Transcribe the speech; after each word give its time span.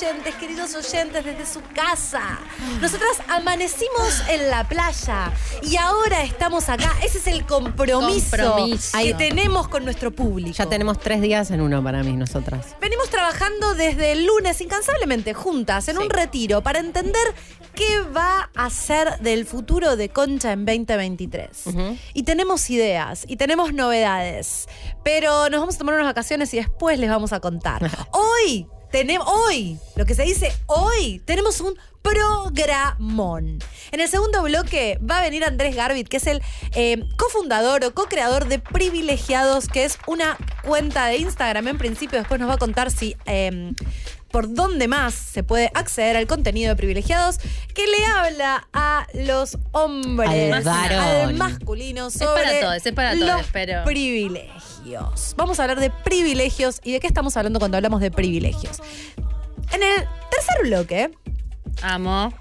oyentes, 0.00 0.34
queridos 0.36 0.74
oyentes 0.74 1.24
desde 1.24 1.46
su 1.46 1.60
casa? 1.74 2.38
Nosotras 2.80 3.18
amanecimos 3.28 4.22
en 4.28 4.48
la 4.50 4.66
playa 4.68 5.32
y 5.62 5.76
ahora 5.76 6.22
estamos 6.22 6.68
acá. 6.68 6.94
Ese 7.02 7.18
es 7.18 7.26
el 7.26 7.44
compromiso, 7.44 8.36
Compromiso. 8.36 8.96
que 8.98 9.14
tenemos 9.14 9.68
con 9.68 9.84
nuestro 9.84 10.12
público. 10.12 10.52
Ya 10.56 10.66
tenemos 10.66 10.98
tres 11.00 11.20
días 11.20 11.50
en 11.50 11.60
uno 11.60 11.82
para 11.82 12.02
mí, 12.02 12.12
nosotras. 12.12 12.76
Venimos 12.80 13.10
trabajando 13.10 13.74
desde 13.74 14.12
el 14.12 14.26
lunes 14.26 14.60
incansablemente 14.60 15.34
juntas 15.34 15.88
en 15.88 15.98
un 15.98 16.10
retiro 16.10 16.62
para 16.62 16.78
entender 16.78 17.34
qué 17.74 18.00
va 18.02 18.50
a 18.54 18.70
ser 18.70 19.18
del 19.18 19.46
futuro 19.46 19.96
de 19.96 20.10
Concha 20.10 20.52
en 20.52 20.64
2023. 20.64 21.64
Y 22.14 22.22
tenemos 22.22 22.70
ideas 22.70 23.24
y 23.26 23.36
tenemos 23.36 23.72
novedades, 23.72 24.68
pero 25.02 25.48
nos 25.50 25.60
vamos 25.60 25.74
a 25.74 25.78
tomar 25.78 25.94
unas 25.94 26.06
vacaciones 26.06 26.52
y 26.54 26.58
después 26.58 26.98
les 26.98 27.10
vamos 27.10 27.32
a 27.32 27.40
contar. 27.40 27.90
hoy 28.12 28.68
tenemos, 28.90 29.26
hoy, 29.28 29.78
lo 29.96 30.04
que 30.06 30.14
se 30.14 30.22
dice 30.22 30.52
hoy, 30.66 31.20
tenemos 31.24 31.60
un 31.60 31.76
programón. 32.02 33.58
En 33.90 34.00
el 34.00 34.08
segundo 34.08 34.42
bloque 34.42 34.98
va 34.98 35.18
a 35.18 35.22
venir 35.22 35.44
Andrés 35.44 35.74
Garbit, 35.76 36.08
que 36.08 36.18
es 36.18 36.26
el 36.26 36.42
eh, 36.74 37.04
cofundador 37.16 37.84
o 37.84 37.92
co-creador 37.92 38.46
de 38.46 38.58
Privilegiados, 38.58 39.68
que 39.68 39.84
es 39.84 39.98
una 40.06 40.36
cuenta 40.64 41.06
de 41.06 41.18
Instagram 41.18 41.68
en 41.68 41.78
principio. 41.78 42.18
Después 42.18 42.40
nos 42.40 42.48
va 42.48 42.54
a 42.54 42.58
contar 42.58 42.90
si 42.90 43.16
eh, 43.26 43.72
por 44.30 44.52
dónde 44.54 44.88
más 44.88 45.14
se 45.14 45.42
puede 45.42 45.70
acceder 45.74 46.16
al 46.16 46.26
contenido 46.26 46.70
de 46.70 46.76
Privilegiados, 46.76 47.38
que 47.74 47.86
le 47.86 48.04
habla 48.04 48.68
a 48.72 49.06
los 49.14 49.56
hombres, 49.72 50.52
Al 50.54 50.62
varón. 50.64 50.98
al 50.98 51.34
masculino 51.34 52.10
sobre 52.10 52.42
para 52.42 52.60
todos, 52.60 52.86
es 52.86 52.92
para 52.92 53.14
los 53.14 53.28
todos, 53.28 53.46
pero- 53.52 53.84
privilegios. 53.84 55.34
Vamos 55.36 55.58
a 55.58 55.62
hablar 55.62 55.80
de 55.80 55.90
privilegios 55.90 56.80
y 56.84 56.92
de 56.92 57.00
qué 57.00 57.06
estamos 57.06 57.36
hablando 57.36 57.58
cuando 57.58 57.76
hablamos 57.76 58.00
de 58.00 58.10
privilegios. 58.10 58.78
En 59.72 59.82
el 59.82 60.06
tercer 60.30 60.62
bloque 60.62 61.10
Amo. 61.82 62.32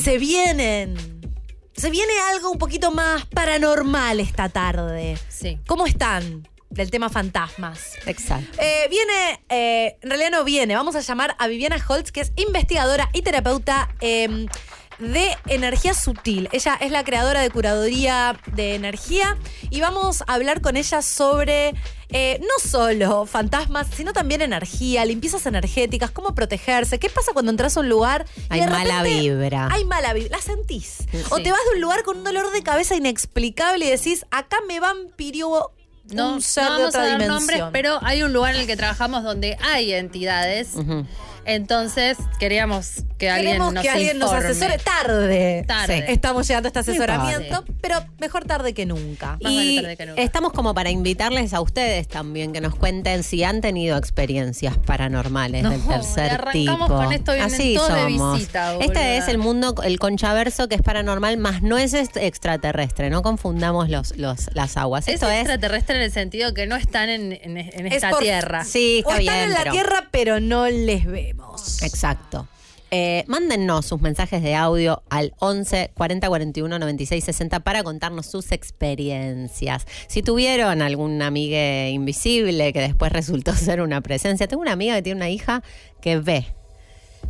se 0.00 0.18
vienen. 0.18 0.96
Se 1.74 1.90
viene 1.90 2.12
algo 2.34 2.50
un 2.50 2.58
poquito 2.58 2.90
más 2.90 3.24
paranormal 3.26 4.18
esta 4.20 4.48
tarde. 4.48 5.16
Sí. 5.28 5.58
¿Cómo 5.68 5.86
están? 5.86 6.46
Del 6.70 6.90
tema 6.90 7.08
fantasmas. 7.08 7.94
Exacto. 8.06 8.58
Eh, 8.60 8.86
viene, 8.90 9.42
eh, 9.48 9.96
en 10.02 10.10
realidad 10.10 10.30
no 10.30 10.44
viene, 10.44 10.74
vamos 10.74 10.96
a 10.96 11.00
llamar 11.00 11.34
a 11.38 11.48
Viviana 11.48 11.82
Holtz, 11.88 12.12
que 12.12 12.20
es 12.20 12.32
investigadora 12.36 13.08
y 13.12 13.22
terapeuta 13.22 13.88
eh, 14.00 14.46
de 14.98 15.36
energía 15.46 15.94
sutil. 15.94 16.48
Ella 16.52 16.76
es 16.80 16.90
la 16.90 17.04
creadora 17.04 17.40
de 17.40 17.50
curaduría 17.50 18.38
de 18.54 18.74
energía 18.74 19.36
y 19.70 19.80
vamos 19.80 20.22
a 20.22 20.34
hablar 20.34 20.60
con 20.60 20.76
ella 20.76 21.02
sobre 21.02 21.74
eh, 22.10 22.40
no 22.40 22.68
solo 22.68 23.26
fantasmas, 23.26 23.86
sino 23.94 24.12
también 24.12 24.42
energía, 24.42 25.04
limpiezas 25.04 25.46
energéticas, 25.46 26.10
cómo 26.10 26.34
protegerse, 26.34 26.98
qué 26.98 27.10
pasa 27.10 27.32
cuando 27.32 27.50
entras 27.50 27.76
a 27.76 27.80
un 27.80 27.88
lugar 27.88 28.26
y 28.50 28.54
Hay 28.54 28.60
de 28.60 28.66
mala 28.66 29.02
vibra. 29.02 29.68
Hay 29.70 29.84
mala 29.84 30.12
vibra, 30.14 30.38
la 30.38 30.42
sentís. 30.42 31.06
O 31.30 31.36
te 31.36 31.50
vas 31.50 31.60
de 31.70 31.76
un 31.76 31.80
lugar 31.80 32.02
con 32.02 32.18
un 32.18 32.24
dolor 32.24 32.50
de 32.50 32.62
cabeza 32.62 32.96
inexplicable 32.96 33.84
y 33.84 33.90
decís, 33.90 34.26
acá 34.30 34.58
me 34.66 34.80
vampirió 34.80 35.70
No, 36.10 36.36
no 36.36 36.40
vamos 36.56 36.94
a 36.94 36.98
dar 36.98 37.18
dimensión. 37.18 37.28
nombres, 37.28 37.62
pero 37.72 37.98
hay 38.02 38.22
un 38.22 38.32
lugar 38.32 38.54
en 38.54 38.62
el 38.62 38.66
que 38.66 38.76
trabajamos 38.76 39.22
donde 39.24 39.56
hay 39.60 39.92
entidades. 39.92 40.74
Entonces 41.48 42.18
queríamos 42.38 43.04
que 43.16 43.30
alguien 43.30 43.52
Queremos 43.54 43.72
nos 43.72 43.82
que 43.82 43.88
alguien 43.90 44.18
nos 44.18 44.32
asesore 44.32 44.78
tarde. 44.78 45.64
Tarde. 45.66 46.04
Sí. 46.06 46.12
Estamos 46.12 46.46
llegando 46.46 46.66
a 46.66 46.68
este 46.68 46.78
asesoramiento, 46.80 47.64
pero 47.80 48.04
mejor 48.20 48.44
tarde 48.44 48.74
que 48.74 48.84
nunca. 48.86 49.30
Más 49.32 49.38
vale 49.42 49.64
Y 49.64 49.80
tarde 49.82 49.96
que 49.96 50.06
nunca. 50.06 50.22
estamos 50.22 50.52
como 50.52 50.74
para 50.74 50.90
invitarles 50.90 51.54
a 51.54 51.60
ustedes 51.60 52.06
también 52.06 52.52
que 52.52 52.60
nos 52.60 52.74
cuenten 52.76 53.22
si 53.22 53.42
han 53.44 53.60
tenido 53.60 53.96
experiencias 53.96 54.76
paranormales 54.76 55.62
No, 55.62 55.70
del 55.70 55.82
tercer 55.82 56.32
arrancamos 56.32 56.88
tipo. 56.88 57.00
con 57.02 57.12
esto, 57.12 57.32
Así 57.32 57.72
de 57.72 57.78
somos. 57.80 58.38
visita, 58.38 58.76
este 58.80 59.16
es 59.16 59.26
el 59.28 59.38
mundo, 59.38 59.74
el 59.82 59.98
conchaverso 59.98 60.68
que 60.68 60.74
es 60.76 60.82
paranormal, 60.82 61.38
más 61.38 61.62
no 61.62 61.78
es 61.78 61.94
est- 61.94 62.18
extraterrestre. 62.18 63.10
No 63.10 63.22
confundamos 63.22 63.88
los, 63.88 64.16
los, 64.18 64.50
las 64.54 64.76
aguas. 64.76 65.08
Es 65.08 65.14
Esto 65.14 65.28
es. 65.30 65.38
extraterrestre 65.40 65.96
en 65.96 66.02
el 66.02 66.12
sentido 66.12 66.52
que 66.54 66.66
no 66.66 66.76
están 66.76 67.08
en, 67.08 67.32
en- 67.32 67.56
en 67.56 67.86
Es 67.86 67.94
esta 67.94 68.10
por- 68.10 68.20
tierra. 68.20 68.64
Sí, 68.64 69.02
o 69.06 69.10
está 69.10 69.20
están 69.22 69.34
bien. 69.34 69.44
en 69.46 69.50
la 69.52 69.58
pero- 69.58 69.72
Tierra, 69.72 70.08
pero 70.10 70.40
no 70.40 70.68
les 70.68 71.06
vemos. 71.38 71.82
Exacto. 71.82 72.46
Eh, 72.90 73.24
mándennos 73.26 73.84
sus 73.84 74.00
mensajes 74.00 74.42
de 74.42 74.54
audio 74.54 75.02
al 75.10 75.34
11 75.40 75.90
40 75.92 76.26
41 76.26 76.78
96 76.78 77.22
60 77.22 77.60
para 77.60 77.82
contarnos 77.82 78.26
sus 78.26 78.50
experiencias. 78.50 79.86
Si 80.06 80.22
tuvieron 80.22 80.80
alguna 80.80 81.26
amiga 81.26 81.88
invisible 81.88 82.72
que 82.72 82.80
después 82.80 83.12
resultó 83.12 83.52
ser 83.56 83.82
una 83.82 84.00
presencia. 84.00 84.48
Tengo 84.48 84.62
una 84.62 84.72
amiga 84.72 84.94
que 84.96 85.02
tiene 85.02 85.18
una 85.18 85.28
hija 85.28 85.62
que 86.00 86.18
ve 86.18 86.46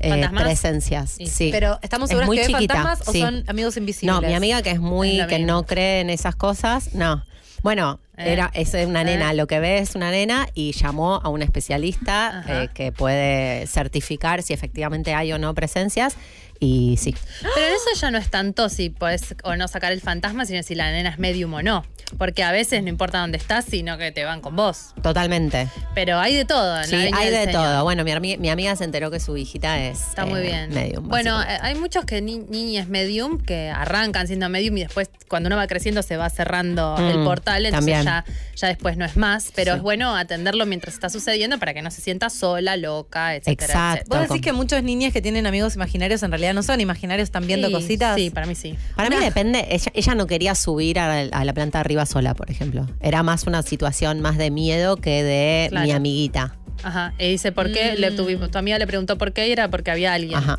eh, 0.00 0.28
presencias. 0.32 1.10
Sí. 1.10 1.26
Sí. 1.26 1.48
Pero 1.50 1.78
¿estamos 1.82 2.08
Es 2.08 2.10
seguros 2.10 2.28
muy 2.28 2.36
que 2.36 2.46
ve 2.46 2.52
chiquita, 2.52 2.74
fantasmas 2.74 3.08
sí. 3.12 3.20
o 3.22 3.24
son 3.24 3.44
amigos 3.48 3.76
invisibles? 3.76 4.14
No, 4.14 4.28
mi 4.28 4.34
amiga 4.34 4.62
que 4.62 4.70
es 4.70 4.80
muy, 4.80 5.20
Es 5.20 5.26
que 5.26 5.40
no 5.40 5.64
cree 5.64 6.00
en 6.00 6.10
esas 6.10 6.36
cosas, 6.36 6.94
no. 6.94 7.24
Bueno, 7.62 8.00
Eh. 8.16 8.32
era, 8.32 8.50
es 8.54 8.72
una 8.74 9.04
nena, 9.04 9.30
Eh. 9.32 9.34
lo 9.34 9.46
que 9.46 9.60
ve 9.60 9.78
es 9.78 9.94
una 9.94 10.10
nena 10.10 10.48
y 10.54 10.72
llamó 10.72 11.20
a 11.22 11.28
un 11.28 11.42
especialista 11.42 12.44
eh, 12.48 12.68
que 12.74 12.92
puede 12.92 13.66
certificar 13.66 14.42
si 14.42 14.52
efectivamente 14.52 15.14
hay 15.14 15.32
o 15.32 15.38
no 15.38 15.54
presencias 15.54 16.16
y 16.60 16.96
sí. 16.98 17.14
Pero 17.54 17.66
en 17.66 17.72
eso 17.74 18.00
ya 18.00 18.10
no 18.10 18.18
es 18.18 18.30
tanto 18.30 18.68
si 18.68 18.90
podés 18.90 19.34
o 19.44 19.54
no 19.56 19.68
sacar 19.68 19.92
el 19.92 20.00
fantasma, 20.00 20.44
sino 20.46 20.62
si 20.62 20.74
la 20.74 20.90
nena 20.90 21.10
es 21.10 21.18
medium 21.18 21.52
o 21.54 21.62
no. 21.62 21.84
Porque 22.16 22.42
a 22.42 22.50
veces 22.52 22.82
no 22.82 22.88
importa 22.88 23.18
dónde 23.20 23.36
estás, 23.36 23.66
sino 23.66 23.98
que 23.98 24.10
te 24.12 24.24
van 24.24 24.40
con 24.40 24.56
vos. 24.56 24.94
Totalmente. 25.02 25.68
Pero 25.94 26.18
hay 26.18 26.34
de 26.34 26.46
todo. 26.46 26.82
Sí, 26.84 26.94
hay 26.96 27.30
de 27.30 27.44
Señor. 27.44 27.52
todo. 27.62 27.84
Bueno, 27.84 28.02
mi, 28.02 28.10
armi- 28.12 28.38
mi 28.38 28.48
amiga 28.48 28.74
se 28.76 28.84
enteró 28.84 29.10
que 29.10 29.20
su 29.20 29.36
hijita 29.36 29.78
es 29.78 30.00
Está 30.00 30.22
eh, 30.22 30.26
muy 30.26 30.40
bien. 30.40 30.72
medium. 30.72 31.06
bueno, 31.06 31.42
eh, 31.42 31.58
hay 31.60 31.74
muchos 31.74 32.06
que 32.06 32.22
ni 32.22 32.38
niñas 32.38 32.88
medium 32.88 33.38
que 33.38 33.68
arrancan 33.70 34.26
siendo 34.26 34.48
medium 34.48 34.78
y 34.78 34.84
después 34.84 35.10
cuando 35.28 35.48
uno 35.48 35.56
va 35.56 35.66
creciendo 35.66 36.02
se 36.02 36.16
va 36.16 36.30
cerrando 36.30 36.96
Mm, 36.98 37.04
el 37.10 37.24
portal, 37.24 37.66
entonces 37.66 37.92
también. 37.94 38.04
ya, 38.04 38.24
ya 38.56 38.68
después 38.68 38.96
no 38.96 39.04
es 39.04 39.16
más. 39.18 39.52
Pero 39.54 39.72
Sí. 39.72 39.76
es 39.76 39.82
bueno 39.82 40.16
atenderlo 40.16 40.64
mientras 40.64 40.94
está 40.94 41.10
sucediendo 41.10 41.58
para 41.58 41.74
que 41.74 41.82
no 41.82 41.90
se 41.90 42.00
sienta 42.00 42.30
sola, 42.30 42.76
loca, 42.78 43.34
etcétera. 43.34 43.66
Exacto. 43.66 43.96
etcétera. 44.00 44.20
¿Vos 44.20 44.28
decís 44.30 44.42
que 44.42 44.52
muchos 44.54 44.82
niños 44.82 45.12
que 45.12 45.20
tienen 45.20 45.46
amigos 45.46 45.74
imaginarios 45.76 46.22
en 46.22 46.30
realidad 46.30 46.47
no 46.52 46.62
son 46.62 46.80
imaginarios, 46.80 47.26
están 47.28 47.46
viendo 47.46 47.68
Sí, 47.68 47.72
cositas? 47.74 48.16
Sí, 48.16 48.30
para 48.30 48.46
mí 48.46 48.54
sí. 48.54 48.76
Para 48.96 49.10
mí 49.10 49.16
depende, 49.16 49.66
ella, 49.70 49.90
ella 49.94 50.14
no 50.14 50.26
quería 50.26 50.54
subir 50.54 50.98
a, 50.98 51.20
a 51.20 51.44
la 51.44 51.52
planta 51.52 51.78
de 51.78 51.80
arriba 51.80 52.06
sola, 52.06 52.34
por 52.34 52.50
ejemplo. 52.50 52.86
Era 53.00 53.22
más 53.22 53.44
una 53.46 53.62
situación 53.62 54.20
más 54.20 54.36
de 54.38 54.50
miedo 54.50 54.96
que 54.96 55.22
de 55.22 55.68
Claro. 55.70 55.86
mi 55.86 55.92
amiguita. 55.92 56.54
Ajá. 56.82 57.12
Y 57.18 57.30
dice, 57.30 57.52
¿por 57.52 57.72
qué? 57.72 57.96
Le, 57.96 58.12
tuvi- 58.16 58.50
tu 58.50 58.58
amiga 58.58 58.78
le 58.78 58.86
preguntó 58.86 59.18
por 59.18 59.32
qué 59.32 59.48
y 59.48 59.52
era 59.52 59.68
porque 59.68 59.90
había 59.90 60.12
alguien. 60.14 60.38
Ajá. 60.38 60.58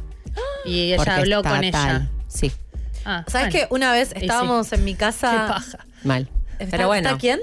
Y 0.65 0.81
ella 0.81 0.97
Porque 0.97 1.11
habló 1.11 1.41
con 1.43 1.63
ella. 1.63 1.71
tal. 1.71 2.09
Sí, 2.27 2.51
Ah, 3.05 3.23
¿Sabes 3.27 3.51
bueno. 3.53 3.67
que 3.69 3.73
una 3.73 3.91
vez 3.93 4.09
sí. 4.09 4.15
estábamos 4.21 4.71
en 4.73 4.83
mi 4.83 4.91
Qué 4.93 4.99
casa... 4.99 5.47
paja. 5.47 5.85
mal. 6.03 6.29
¿Está- 6.59 6.71
Pero 6.77 6.87
bueno. 6.87 7.07
¿Está 7.09 7.19
quién? 7.19 7.39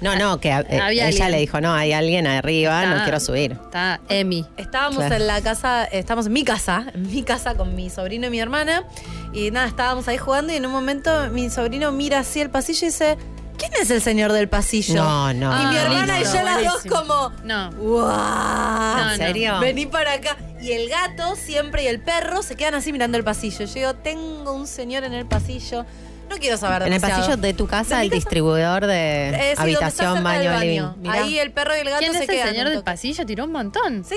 No, 0.00 0.16
no, 0.16 0.38
que 0.40 0.48
eh, 0.50 0.52
Había 0.80 1.08
ella 1.08 1.24
alguien. 1.26 1.30
le 1.32 1.38
dijo, 1.38 1.60
no, 1.60 1.72
hay 1.74 1.92
alguien 1.92 2.26
arriba, 2.26 2.84
no 2.86 2.92
Está- 2.92 3.02
quiero 3.04 3.20
subir. 3.20 3.52
Está 3.52 4.00
Emi. 4.08 4.46
Estábamos 4.56 4.98
Claro. 4.98 5.16
en 5.16 5.26
la 5.26 5.40
casa, 5.40 5.84
estamos 5.84 6.26
en 6.26 6.32
mi 6.32 6.44
casa, 6.44 6.86
en 6.94 7.10
mi 7.10 7.22
casa 7.22 7.54
con 7.54 7.74
mi 7.74 7.90
sobrino 7.90 8.26
y 8.28 8.30
mi 8.30 8.38
hermana. 8.40 8.84
Y 9.32 9.50
nada, 9.50 9.66
estábamos 9.66 10.06
ahí 10.08 10.18
jugando 10.18 10.52
y 10.52 10.56
en 10.56 10.66
un 10.66 10.72
momento 10.72 11.28
mi 11.30 11.50
sobrino 11.50 11.90
mira 11.92 12.20
así 12.20 12.40
el 12.40 12.50
pasillo 12.50 12.86
y 12.86 12.90
dice, 12.90 13.18
¿quién 13.58 13.72
es 13.80 13.90
el 13.90 14.00
señor 14.00 14.32
del 14.32 14.48
pasillo? 14.48 14.94
No, 15.02 15.34
no. 15.34 15.62
Y 15.62 15.66
mi 15.66 15.76
Ah, 15.76 15.82
hermana 15.82 16.20
y 16.20 16.24
yo 16.24 16.42
las 16.42 16.62
dos 16.64 16.82
buenísimo. 16.84 16.94
como, 16.96 17.32
No. 17.44 17.70
¡guau! 17.72 18.96
No, 19.04 19.10
¿En 19.12 19.16
serio? 19.18 19.58
Vení 19.60 19.86
para 19.86 20.12
acá. 20.14 20.36
Y 20.60 20.72
el 20.72 20.88
gato 20.88 21.36
siempre 21.36 21.84
y 21.84 21.86
el 21.86 22.00
perro 22.00 22.42
se 22.42 22.56
quedan 22.56 22.74
así 22.74 22.92
mirando 22.92 23.16
el 23.18 23.24
pasillo. 23.24 23.64
Yo 23.66 23.74
digo, 23.74 23.94
tengo 23.94 24.52
un 24.52 24.66
señor 24.66 25.04
en 25.04 25.12
el 25.14 25.26
pasillo. 25.26 25.84
No 26.28 26.36
quiero 26.36 26.56
saber 26.56 26.82
En 26.82 26.88
el 26.92 26.94
demasiado. 27.00 27.22
pasillo 27.22 27.36
de 27.42 27.54
tu 27.54 27.66
casa, 27.66 28.02
el 28.02 28.08
casa. 28.08 28.14
distribuidor 28.16 28.86
de 28.86 29.28
Eh, 29.28 29.32
sí, 29.32 29.38
donde 29.38 29.50
está 29.50 29.62
habitación, 29.62 30.14
cerca 30.16 30.30
del 30.38 30.48
baño, 30.48 30.60
living. 30.60 30.82
Mirá. 31.02 31.14
Ahí 31.14 31.38
el 31.38 31.52
perro 31.52 31.76
y 31.76 31.80
el 31.80 31.84
gato 31.88 31.98
¿Quién 32.00 32.12
se 32.12 32.18
es 32.24 32.28
el 32.28 32.34
quedan. 32.34 32.48
señor 32.48 32.66
un 32.66 32.70
del 32.72 32.78
toque. 32.80 32.84
pasillo? 32.84 33.26
Tiró 33.26 33.44
un 33.44 33.52
montón. 33.52 34.04
Sí. 34.04 34.16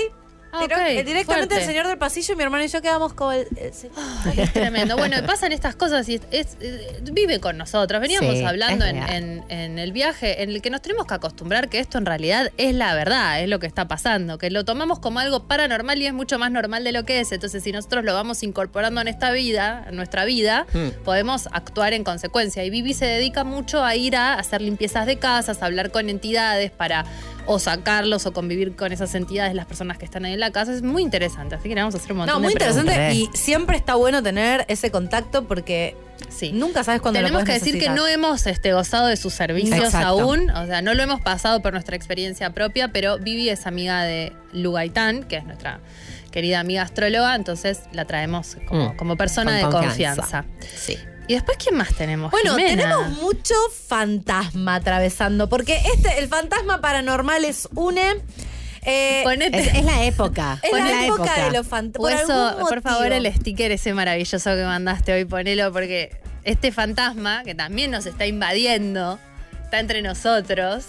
Ah, 0.54 0.60
Tiró- 0.60 0.76
ok, 0.76 0.82
eh, 0.86 1.02
directamente 1.04 1.54
el 1.54 1.60
fuerte. 1.60 1.64
señor 1.66 1.86
del 1.86 1.96
pasillo 1.96 2.34
y 2.34 2.36
mi 2.36 2.42
hermano 2.42 2.62
y 2.62 2.68
yo 2.68 2.82
quedamos 2.82 3.14
como 3.14 3.32
el, 3.32 3.46
el 3.56 3.72
señor. 3.72 3.96
Ay, 4.26 4.40
es 4.40 4.52
tremendo. 4.52 4.96
Bueno, 4.98 5.16
pasan 5.26 5.50
estas 5.52 5.74
cosas 5.76 6.06
y 6.10 6.16
es, 6.16 6.22
es- 6.30 6.56
eh, 6.60 6.98
vive 7.10 7.40
con 7.40 7.56
nosotros. 7.56 8.00
Veníamos 8.02 8.36
Sí, 8.36 8.44
hablando 8.44 8.84
en, 8.84 8.96
real. 8.96 9.10
en- 9.14 9.44
en 9.48 9.78
el 9.78 9.92
viaje 9.92 10.42
en 10.42 10.50
el 10.50 10.60
que 10.60 10.68
nos 10.68 10.82
tenemos 10.82 11.06
que 11.06 11.14
acostumbrar 11.14 11.70
que 11.70 11.78
esto 11.78 11.96
en 11.96 12.04
realidad 12.04 12.50
es 12.58 12.74
la 12.74 12.94
verdad, 12.94 13.40
es 13.40 13.48
lo 13.48 13.60
que 13.60 13.66
está 13.66 13.88
pasando, 13.88 14.36
que 14.36 14.50
lo 14.50 14.64
tomamos 14.66 14.98
como 14.98 15.20
algo 15.20 15.44
paranormal 15.48 16.00
y 16.02 16.06
es 16.06 16.12
mucho 16.12 16.38
más 16.38 16.50
normal 16.50 16.84
de 16.84 16.92
lo 16.92 17.04
que 17.04 17.20
es. 17.20 17.32
Entonces, 17.32 17.62
si 17.64 17.72
nosotros 17.72 18.04
lo 18.04 18.12
vamos 18.12 18.42
incorporando 18.42 19.00
en 19.00 19.08
esta 19.08 19.30
vida, 19.32 19.86
en 19.88 19.96
nuestra 19.96 20.26
vida, 20.26 20.66
Mm. 20.74 21.02
podemos 21.04 21.48
actuar 21.52 21.94
en 21.94 22.04
consecuencia. 22.04 22.62
Y 22.62 22.68
Vivi 22.68 22.92
se 22.92 23.06
dedica 23.06 23.42
mucho 23.44 23.82
a 23.82 23.96
ir 23.96 24.16
a 24.16 24.34
hacer 24.34 24.60
limpiezas 24.60 25.06
de 25.06 25.18
casas, 25.18 25.62
a 25.62 25.66
hablar 25.66 25.90
con 25.90 26.10
entidades 26.10 26.70
para 26.70 27.04
o 27.46 27.58
sacarlos 27.58 28.26
o 28.26 28.32
convivir 28.32 28.76
con 28.76 28.92
esas 28.92 29.14
entidades, 29.14 29.54
las 29.54 29.66
personas 29.66 29.98
que 29.98 30.04
están 30.04 30.24
ahí 30.24 30.32
en 30.34 30.40
la 30.40 30.50
casa. 30.52 30.72
Es 30.72 30.82
muy 30.82 31.02
interesante, 31.02 31.54
así 31.56 31.68
que 31.68 31.74
vamos 31.74 31.94
a 31.94 31.98
hacer 31.98 32.12
un 32.12 32.18
montón 32.18 32.34
No, 32.34 32.40
de 32.40 32.44
muy 32.44 32.52
interesante 32.52 32.92
preguntas. 32.94 33.34
y 33.34 33.36
siempre 33.36 33.76
está 33.76 33.94
bueno 33.96 34.22
tener 34.22 34.64
ese 34.68 34.90
contacto 34.90 35.44
porque 35.48 35.96
Sí. 36.28 36.52
nunca 36.52 36.84
sabes 36.84 37.00
cuándo 37.02 37.20
lo 37.20 37.26
Tenemos 37.26 37.44
que 37.44 37.52
decir 37.52 37.78
que 37.78 37.90
no 37.90 38.06
hemos 38.06 38.46
este, 38.46 38.72
gozado 38.72 39.08
de 39.08 39.16
sus 39.16 39.34
servicios 39.34 39.76
Exacto. 39.86 40.06
aún, 40.06 40.50
o 40.50 40.66
sea, 40.66 40.80
no 40.80 40.94
lo 40.94 41.02
hemos 41.02 41.20
pasado 41.20 41.60
por 41.60 41.72
nuestra 41.72 41.96
experiencia 41.96 42.50
propia, 42.54 42.88
pero 42.88 43.18
Vivi 43.18 43.48
es 43.50 43.66
amiga 43.66 44.02
de 44.04 44.32
Lugaitán, 44.52 45.24
que 45.24 45.36
es 45.38 45.44
nuestra 45.44 45.80
querida 46.30 46.60
amiga 46.60 46.82
astróloga, 46.82 47.34
entonces 47.34 47.80
la 47.92 48.04
traemos 48.06 48.56
como, 48.66 48.90
Mm, 48.92 48.96
como 48.96 49.16
persona 49.16 49.60
con 49.60 49.70
de 49.70 49.76
confianza. 49.88 50.44
confianza. 50.44 50.44
Sí. 50.76 50.96
¿Y 51.28 51.34
después 51.34 51.56
quién 51.58 51.76
más 51.76 51.94
tenemos? 51.94 52.30
Bueno, 52.30 52.56
Jimena? 52.56 52.82
tenemos 52.82 53.08
mucho 53.20 53.54
fantasma 53.86 54.74
atravesando, 54.76 55.48
porque 55.48 55.80
este, 55.94 56.18
el 56.18 56.28
fantasma 56.28 56.80
paranormal 56.80 57.44
es 57.44 57.68
une. 57.74 58.16
eh, 58.82 59.22
Ponete- 59.24 59.56
Es, 59.58 59.74
es 59.74 59.84
la 59.84 60.04
época. 60.04 60.58
es 60.62 60.72
la 60.72 61.06
época, 61.06 61.44
de 61.44 61.52
los 61.56 61.66
fantasmas. 61.66 62.22
eso, 62.22 62.56
por 62.68 62.82
favor, 62.82 63.12
el 63.12 63.32
sticker 63.32 63.70
ese 63.72 63.94
maravilloso 63.94 64.50
que 64.50 64.64
mandaste 64.64 65.12
hoy, 65.12 65.24
ponelo, 65.24 65.72
porque 65.72 66.10
este 66.44 66.72
fantasma, 66.72 67.42
que 67.44 67.54
también 67.54 67.90
nos 67.92 68.06
está 68.06 68.26
invadiendo, 68.26 69.18
está 69.64 69.78
entre 69.78 70.02
nosotros. 70.02 70.84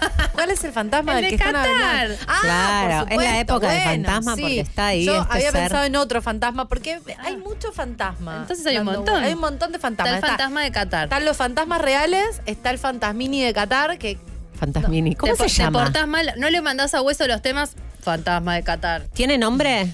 ¿Cuál 0.32 0.50
es 0.50 0.62
el 0.64 0.72
fantasma 0.72 1.12
El 1.12 1.22
del 1.22 1.24
de 1.24 1.28
que 1.30 1.34
están 1.44 1.52
Qatar. 1.54 1.70
hablando? 1.72 2.14
Ah, 2.28 2.38
Claro, 2.42 3.04
por 3.04 3.12
es 3.12 3.18
la 3.30 3.40
época 3.40 3.68
del 3.68 3.82
bueno, 3.84 4.08
fantasma 4.08 4.34
sí. 4.36 4.40
porque 4.42 4.60
está 4.60 4.86
ahí 4.86 5.04
Yo 5.04 5.20
este 5.22 5.32
había 5.32 5.50
ser. 5.52 5.60
pensado 5.62 5.84
en 5.84 5.96
otro 5.96 6.22
fantasma, 6.22 6.68
porque 6.68 7.00
hay 7.24 7.36
mucho 7.36 7.72
fantasma. 7.72 8.36
Entonces 8.42 8.64
hay 8.66 8.78
un 8.78 8.84
montón. 8.84 9.22
Hay 9.24 9.32
un 9.34 9.40
montón 9.40 9.72
de 9.72 9.76
Está 9.76 9.88
fantasmas. 9.88 10.14
el 10.22 10.28
fantasma 10.28 10.62
de 10.62 10.70
Qatar. 10.72 11.04
Están 11.04 11.24
los 11.24 11.36
fantasmas 11.36 11.80
reales, 11.80 12.40
está 12.46 12.70
el 12.70 12.78
fantasmini 12.78 13.42
de 13.42 13.52
Qatar, 13.52 13.98
que 13.98 14.18
Fantasmini. 14.58 15.14
¿Cómo 15.14 15.34
te, 15.34 15.48
se 15.48 15.56
te 15.56 15.62
llama? 15.62 15.84
portás 15.84 16.06
mal, 16.08 16.32
no 16.36 16.50
le 16.50 16.60
mandás 16.62 16.92
a 16.94 17.02
hueso 17.02 17.26
los 17.28 17.42
temas 17.42 17.72
fantasma 18.02 18.54
de 18.56 18.62
Qatar. 18.64 19.02
¿Tiene 19.12 19.38
nombre? 19.38 19.86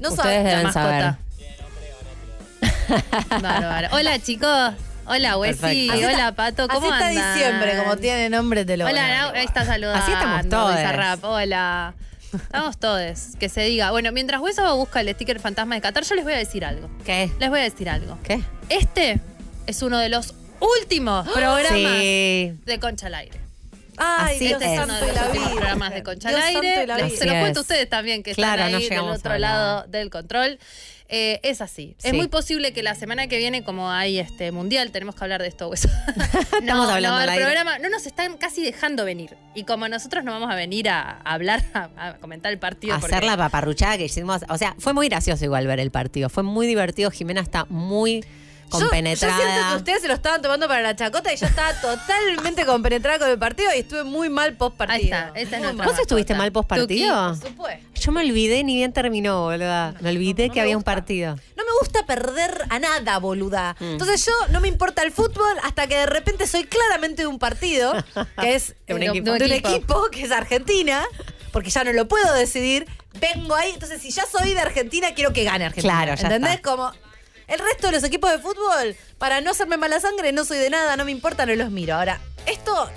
no 0.00 0.10
Ustedes 0.10 0.16
sabe- 0.16 0.42
deben 0.44 0.62
la 0.64 0.72
saber. 0.72 1.14
Bárbaro. 3.42 3.88
Hola 3.92 4.18
chicos. 4.20 4.72
Hola. 5.08 5.34
Así 5.62 5.88
Hola 5.90 6.32
Pato. 6.32 6.68
¿Cómo 6.68 6.92
así 6.92 7.04
está 7.04 7.08
andan? 7.08 7.34
diciembre, 7.34 7.76
como 7.78 7.96
tiene 7.96 8.28
nombre 8.30 8.64
de 8.64 8.76
lo 8.76 8.86
Hola, 8.86 9.08
Nau. 9.08 9.34
ahí 9.34 9.44
está 9.44 9.64
saludando. 9.64 10.02
Así 10.02 10.12
estamos 10.12 10.48
todos. 10.48 10.76
Hola. 11.22 11.94
Estamos 12.32 12.78
todos. 12.78 13.36
Que 13.40 13.48
se 13.48 13.62
diga. 13.62 13.90
Bueno, 13.90 14.12
mientras 14.12 14.40
Hueso 14.40 14.76
busca 14.76 15.00
el 15.00 15.08
sticker 15.14 15.40
fantasma 15.40 15.74
de 15.76 15.80
Qatar, 15.80 16.04
yo 16.04 16.14
les 16.14 16.24
voy 16.24 16.34
a 16.34 16.36
decir 16.36 16.64
algo. 16.64 16.90
¿Qué? 17.04 17.30
Les 17.40 17.48
voy 17.48 17.60
a 17.60 17.62
decir 17.62 17.88
algo. 17.88 18.18
¿Qué? 18.22 18.40
Este 18.68 19.18
es 19.66 19.80
uno 19.82 19.98
de 19.98 20.10
los 20.10 20.34
últimos 20.60 21.26
programas 21.28 21.72
Sí. 21.72 22.52
de 22.66 22.78
Concha 22.80 23.06
al 23.06 23.14
Aire. 23.14 23.40
Ay, 23.96 24.36
Así 24.36 24.46
Dios 24.48 24.62
es. 24.62 24.78
uno 24.78 24.94
de 24.94 25.06
los 25.12 25.26
últimos 25.26 25.52
programas 25.52 25.94
de 25.94 26.02
Concha 26.02 26.28
al 26.28 26.34
Dios 26.34 26.46
Aire. 26.46 26.86
Les- 26.86 26.96
Virgen. 26.96 27.18
Se 27.18 27.24
los 27.24 27.34
Así 27.34 27.40
cuento 27.40 27.60
a 27.60 27.62
es. 27.62 27.64
ustedes 27.66 27.88
también 27.88 28.22
que 28.22 28.34
Claro, 28.34 28.56
están 28.62 28.72
no 28.72 28.78
ahí 28.78 28.88
del 28.88 28.98
a 28.98 29.02
otro 29.04 29.38
lado 29.38 29.84
del 29.88 30.10
control. 30.10 30.58
Eh, 31.10 31.40
es 31.42 31.62
así. 31.62 31.96
Es 32.02 32.12
muy 32.12 32.28
posible 32.28 32.72
que 32.74 32.82
la 32.82 32.94
semana 32.94 33.28
que 33.28 33.38
viene, 33.38 33.64
como 33.64 33.90
hay 33.90 34.18
este 34.18 34.52
mundial, 34.52 34.90
tenemos 34.90 35.14
que 35.14 35.24
hablar 35.24 35.40
de 35.40 35.48
esto. 35.48 35.68
Pues. 35.68 35.84
Estamos 36.60 36.88
hablando 36.88 37.08
no, 37.10 37.16
al 37.16 37.22
el 37.24 37.28
aire. 37.30 37.44
programa 37.44 37.78
no 37.78 37.88
nos 37.88 38.04
están 38.06 38.36
casi 38.36 38.62
dejando 38.62 39.04
venir. 39.06 39.34
Y 39.54 39.64
como 39.64 39.88
nosotros 39.88 40.22
no 40.24 40.32
vamos 40.32 40.50
a 40.50 40.54
venir 40.54 40.88
a, 40.90 41.00
a 41.24 41.32
hablar, 41.32 41.64
a, 41.72 41.88
a 41.96 42.14
comentar 42.18 42.52
el 42.52 42.58
partido. 42.58 42.98
porque- 43.00 43.14
Hacer 43.16 43.24
la 43.26 43.36
paparruchada 43.38 43.96
que 43.96 44.04
hicimos. 44.04 44.42
O 44.50 44.58
sea, 44.58 44.74
fue 44.78 44.92
muy 44.92 45.08
gracioso 45.08 45.44
igual 45.44 45.66
ver 45.66 45.80
el 45.80 45.90
partido. 45.90 46.28
Fue 46.28 46.42
muy 46.42 46.66
divertido. 46.66 47.10
Jimena 47.10 47.40
está 47.40 47.64
muy 47.70 48.22
compenetrada. 48.68 49.36
Yo, 49.38 49.42
siento 49.44 49.70
que 49.70 49.76
ustedes 49.76 50.02
se 50.02 50.08
lo 50.08 50.14
estaban 50.14 50.42
tomando 50.42 50.68
para 50.68 50.82
la 50.82 50.96
chacota 50.96 51.32
y 51.32 51.36
yo 51.36 51.46
estaba 51.46 51.72
totalmente 51.80 52.64
compenetrada 52.66 53.18
con 53.18 53.28
el 53.30 53.38
partido 53.38 53.70
y 53.74 53.80
estuve 53.80 54.04
muy 54.04 54.28
mal 54.28 54.54
post 54.54 54.76
partido. 54.76 54.96
Ahí 54.96 55.04
está, 55.04 55.32
esa 55.34 55.56
es 55.56 55.62
nuestra 55.62 55.86
¿Vos 55.86 55.98
estuviste 55.98 56.34
mascota. 56.34 56.38
mal 56.44 56.52
post 56.52 56.68
partido? 56.68 57.28
Por 57.40 57.48
supuesto. 57.48 57.86
Yo 58.00 58.12
me 58.12 58.20
olvidé 58.20 58.62
ni 58.64 58.76
bien 58.76 58.92
terminó, 58.92 59.42
boluda. 59.42 59.94
me 60.00 60.10
olvidé 60.10 60.48
no 60.48 60.54
que 60.54 60.60
me 60.60 60.62
había 60.62 60.76
un 60.76 60.82
partido. 60.82 61.36
No 61.56 61.64
me 61.64 61.70
gusta 61.80 62.06
perder 62.06 62.64
a 62.70 62.78
nada, 62.78 63.18
boluda. 63.18 63.76
Mm. 63.80 63.84
Entonces 63.84 64.24
yo 64.24 64.32
no 64.52 64.60
me 64.60 64.68
importa 64.68 65.02
el 65.02 65.10
fútbol 65.12 65.56
hasta 65.64 65.86
que 65.86 65.96
de 65.96 66.06
repente 66.06 66.46
soy 66.46 66.64
claramente 66.64 67.22
de 67.22 67.28
un 67.28 67.38
partido, 67.38 67.92
que 68.40 68.54
es 68.54 68.74
De 68.86 68.94
un 68.94 69.02
eh, 69.02 69.06
equipo. 69.06 69.32
de 69.32 69.44
un 69.44 69.52
equipo, 69.52 70.08
que 70.12 70.22
es 70.22 70.30
Argentina, 70.30 71.04
porque 71.52 71.70
ya 71.70 71.82
no 71.84 71.92
lo 71.92 72.06
puedo 72.06 72.32
decidir. 72.34 72.86
Vengo 73.20 73.54
ahí, 73.56 73.70
entonces 73.74 74.00
si 74.00 74.10
ya 74.10 74.24
soy 74.30 74.54
de 74.54 74.60
Argentina, 74.60 75.08
quiero 75.14 75.32
que 75.32 75.42
gane 75.42 75.64
Argentina. 75.64 75.92
Claro, 76.04 76.14
ya 76.14 76.28
¿Entendés? 76.28 76.54
está. 76.54 76.70
Como 76.70 76.92
el 77.48 77.58
resto 77.58 77.88
de 77.88 77.94
los 77.94 78.04
equipos 78.04 78.30
de 78.30 78.38
fútbol, 78.38 78.96
para 79.18 79.40
no 79.40 79.50
hacerme 79.50 79.76
mala 79.76 79.98
sangre, 80.00 80.32
no 80.32 80.44
soy 80.44 80.58
de 80.58 80.70
nada, 80.70 80.96
no 80.96 81.04
me 81.04 81.10
importa, 81.10 81.46
no 81.46 81.54
los 81.54 81.70
miro. 81.70 81.94
Ahora, 81.96 82.20
esto 82.46 82.90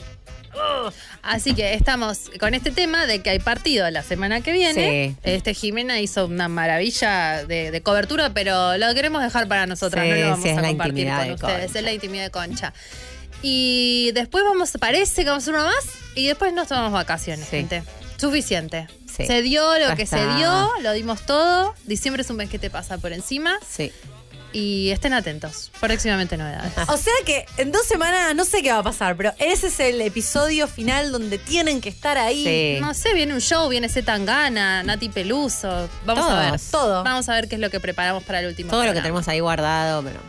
Así 1.21 1.53
que 1.53 1.73
estamos 1.73 2.29
con 2.39 2.53
este 2.53 2.71
tema 2.71 3.05
de 3.05 3.21
que 3.21 3.29
hay 3.29 3.39
partido 3.39 3.89
la 3.89 4.03
semana 4.03 4.41
que 4.41 4.51
viene. 4.51 5.15
Sí. 5.15 5.17
Este 5.23 5.53
Jimena 5.53 5.99
hizo 5.99 6.25
una 6.25 6.47
maravilla 6.47 7.45
de, 7.45 7.71
de 7.71 7.81
cobertura, 7.81 8.33
pero 8.33 8.77
lo 8.77 8.93
queremos 8.93 9.21
dejar 9.21 9.47
para 9.47 9.65
nosotras, 9.65 10.03
Sí, 10.03 10.09
no 10.09 10.15
lo 10.17 10.29
vamos 10.31 10.43
sí, 10.43 10.49
a 10.49 10.61
compartir 10.61 11.07
con 11.07 11.27
de 11.27 11.33
ustedes. 11.33 11.59
Concha. 11.61 11.79
Es 11.79 11.83
la 11.85 11.93
intimidad 11.93 12.23
de 12.23 12.31
Concha. 12.31 12.73
Y 13.41 14.11
después 14.13 14.43
vamos, 14.43 14.71
parece 14.79 15.23
que 15.23 15.29
vamos 15.29 15.47
a 15.47 15.51
hacer 15.51 15.53
uno 15.55 15.65
más 15.65 15.85
y 16.15 16.27
después 16.27 16.53
nos 16.53 16.67
tomamos 16.67 16.91
vacaciones, 16.91 17.49
gente. 17.49 17.83
Suficiente. 18.17 18.87
Sí. 19.07 19.25
Se 19.25 19.41
dio 19.41 19.77
lo 19.79 19.95
que 19.95 20.05
se 20.05 20.17
dio, 20.35 20.69
lo 20.81 20.93
dimos 20.93 21.25
todo. 21.25 21.73
Diciembre 21.85 22.21
es 22.21 22.29
un 22.29 22.37
mes 22.37 22.49
que 22.49 22.59
te 22.59 22.69
pasa 22.69 22.97
por 22.97 23.13
encima 23.13 23.57
Sí. 23.67 23.91
Y 24.53 24.91
estén 24.91 25.13
atentos. 25.13 25.71
Próximamente 25.79 26.37
novedades. 26.37 26.73
O 26.87 26.97
sea 26.97 27.13
que 27.25 27.45
en 27.57 27.71
dos 27.71 27.85
semanas 27.85 28.35
no 28.35 28.45
sé 28.45 28.61
qué 28.61 28.71
va 28.71 28.79
a 28.79 28.83
pasar, 28.83 29.15
pero 29.15 29.33
ese 29.37 29.67
es 29.67 29.79
el 29.79 30.01
episodio 30.01 30.67
final 30.67 31.11
donde 31.11 31.37
tienen 31.37 31.81
que 31.81 31.89
estar 31.89 32.17
ahí. 32.17 32.43
Sí. 32.43 32.81
No 32.81 32.93
sé, 32.93 33.13
viene 33.13 33.33
un 33.33 33.41
show, 33.41 33.69
viene 33.69 33.89
Z 33.89 34.05
Tangana, 34.05 34.83
Nati 34.83 35.09
Peluso. 35.09 35.89
Vamos 36.05 36.29
a 36.29 36.51
ver. 36.51 36.61
Todo. 36.71 37.03
Vamos 37.03 37.29
a 37.29 37.33
ver 37.33 37.47
qué 37.47 37.55
es 37.55 37.61
lo 37.61 37.69
que 37.69 37.79
preparamos 37.79 38.23
para 38.23 38.39
el 38.39 38.47
último 38.47 38.71
Todo 38.71 38.85
lo 38.85 38.93
que 38.93 38.99
tenemos 38.99 39.27
ahí 39.27 39.39
guardado, 39.39 40.03
pero. 40.03 40.19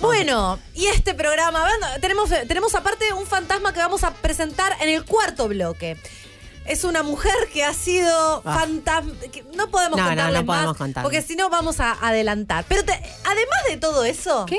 Bueno, 0.00 0.58
y 0.74 0.86
este 0.86 1.14
programa, 1.14 1.64
tenemos, 2.00 2.28
tenemos 2.48 2.74
aparte 2.74 3.12
un 3.12 3.24
fantasma 3.24 3.72
que 3.72 3.78
vamos 3.78 4.02
a 4.02 4.12
presentar 4.12 4.76
en 4.80 4.88
el 4.88 5.04
cuarto 5.04 5.46
bloque. 5.46 5.96
Es 6.66 6.84
una 6.84 7.02
mujer 7.02 7.34
que 7.52 7.64
ha 7.64 7.74
sido 7.74 8.42
Ah. 8.44 8.58
fantasma. 8.60 9.12
que 9.32 9.44
No 9.56 9.68
podemos 9.70 9.98
No, 9.98 10.14
no, 10.14 10.30
no 10.30 10.46
podemos 10.46 10.66
más, 10.68 10.76
contar. 10.76 11.02
porque 11.02 11.20
si 11.22 11.34
no 11.36 11.50
vamos 11.50 11.80
a 11.80 11.92
adelantar. 12.06 12.64
Pero 12.68 12.84
te- 12.84 12.92
además 13.24 13.58
de 13.68 13.76
todo 13.78 14.04
eso, 14.04 14.46
¿Qué? 14.46 14.58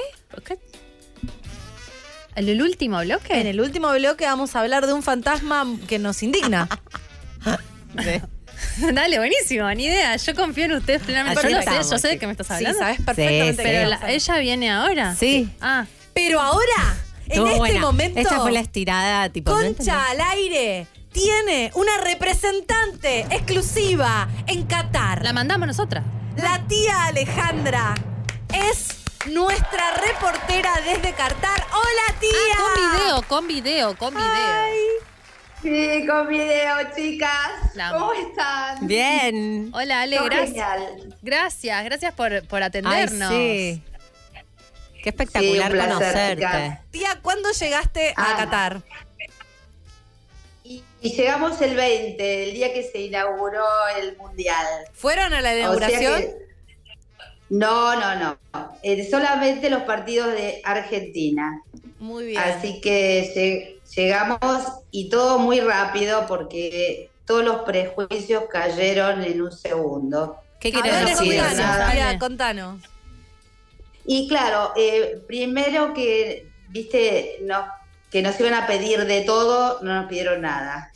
¿En 2.35 2.49
el 2.49 2.61
último 2.61 2.99
bloque? 3.01 3.39
en 3.39 3.47
el 3.47 3.61
último 3.61 3.91
bloque 3.93 4.25
vamos 4.25 4.55
a 4.55 4.61
hablar 4.61 4.87
de 4.87 4.93
un 4.93 5.03
fantasma 5.03 5.65
que 5.87 5.99
nos 5.99 6.23
indigna. 6.23 6.67
Dale, 8.93 9.17
buenísimo, 9.19 9.69
ni 9.73 9.85
idea. 9.85 10.15
Yo 10.15 10.33
confío 10.35 10.65
en 10.65 10.73
ustedes 10.73 11.03
plenamente. 11.03 11.41
Yo 11.49 11.61
sé, 11.61 11.69
yo 11.91 11.97
sé 11.99 12.07
de 12.07 12.13
sí. 12.13 12.19
qué 12.19 12.25
me 12.25 12.31
estás 12.31 12.47
sí, 12.47 12.53
hablando. 12.53 12.79
sabes 12.79 12.97
perfectamente. 13.01 13.61
Sí, 13.63 13.69
Pero 13.69 13.89
la- 13.89 14.11
ella 14.11 14.37
viene 14.39 14.71
ahora. 14.71 15.15
Sí. 15.15 15.49
Ah, 15.61 15.85
Pero 16.13 16.39
ahora, 16.39 16.95
en 17.25 17.31
Estuvo 17.31 17.47
este 17.47 17.57
buena. 17.59 17.79
momento. 17.81 18.19
Esta 18.19 18.39
fue 18.39 18.51
la 18.51 18.59
estirada, 18.61 19.29
tipo. 19.29 19.51
¿no 19.51 19.57
Concha 19.57 20.09
al 20.09 20.21
aire 20.21 20.87
tiene 21.13 21.71
una 21.75 21.97
representante 21.99 23.21
exclusiva 23.29 24.27
en 24.47 24.63
Qatar. 24.65 25.23
la 25.23 25.31
mandamos 25.33 25.67
nosotras. 25.67 26.03
La 26.37 26.59
tía 26.67 27.05
Alejandra 27.05 27.93
es 28.53 28.87
nuestra 29.27 29.91
reportera 29.91 30.71
desde 30.83 31.13
Qatar. 31.13 31.65
¡Hola, 31.71 32.19
tía! 32.19 32.57
Ah, 32.57 32.73
con 32.75 32.77
video, 32.91 33.21
con 33.27 33.47
video, 33.47 33.97
con 33.97 34.13
video. 34.15 35.03
Sí, 35.61 36.05
con 36.07 36.27
video, 36.27 36.75
chicas. 36.95 37.51
La 37.75 37.91
¿Cómo 37.91 38.11
están? 38.13 38.85
Bien. 38.87 39.69
Hola, 39.73 40.01
Ale, 40.01 40.17
Todo 40.17 40.25
gracias. 40.25 40.49
genial. 40.49 41.17
Gracias, 41.21 41.83
gracias 41.85 42.13
por, 42.13 42.45
por 42.47 42.61
Ay, 42.63 42.67
atendernos. 42.67 43.29
sí. 43.29 43.81
Qué 45.01 45.09
espectacular 45.09 45.71
placer, 45.71 45.93
conocerte. 45.93 46.35
chicas. 46.35 46.79
Tía, 46.91 47.19
¿cuándo 47.21 47.49
llegaste 47.51 48.13
a 48.17 48.31
Ah. 48.33 48.35
Qatar? 48.37 48.81
Y, 51.03 51.11
llegamos 51.15 51.61
el 51.61 51.75
20, 51.75 52.43
el 52.49 52.53
día 52.53 52.73
que 52.73 52.83
se 52.83 53.01
inauguró 53.01 53.65
el 53.99 54.15
Mundial. 54.17 54.65
¿Fueron 54.93 55.33
a 55.33 55.41
la 55.41 55.49
O 55.49 55.53
sea 55.53 55.59
inauguración? 55.59 56.21
que- 56.21 56.43
no, 57.49 57.95
no, 57.99 58.15
no. 58.15 58.37
Eh, 58.81 59.07
solamente 59.09 59.69
los 59.69 59.83
partidos 59.83 60.31
de 60.33 60.61
Argentina. 60.63 61.61
Muy 61.99 62.27
bien. 62.27 62.39
Así 62.41 62.81
que 62.81 63.31
lle- 63.35 63.93
llegamos 63.95 64.39
y 64.91 65.09
todo 65.09 65.37
muy 65.39 65.59
rápido 65.59 66.25
porque 66.27 67.11
todos 67.25 67.43
los 67.43 67.57
prejuicios 67.61 68.45
cayeron 68.49 69.23
en 69.23 69.41
un 69.41 69.51
segundo. 69.51 70.37
¿Qué 70.59 70.69
A 70.69 70.71
quiere 70.71 70.91
ver, 70.91 71.05
decir? 71.05 71.41
María, 71.41 72.17
contanos. 72.17 72.81
Y 74.05 74.27
claro, 74.27 74.73
eh, 74.75 75.21
primero 75.27 75.93
que, 75.93 76.47
viste, 76.69 77.37
no, 77.41 77.65
que 78.13 78.21
nos 78.21 78.39
iban 78.39 78.53
a 78.53 78.67
pedir 78.67 79.07
de 79.07 79.21
todo, 79.21 79.79
no 79.81 79.95
nos 79.95 80.05
pidieron 80.05 80.41
nada. 80.41 80.91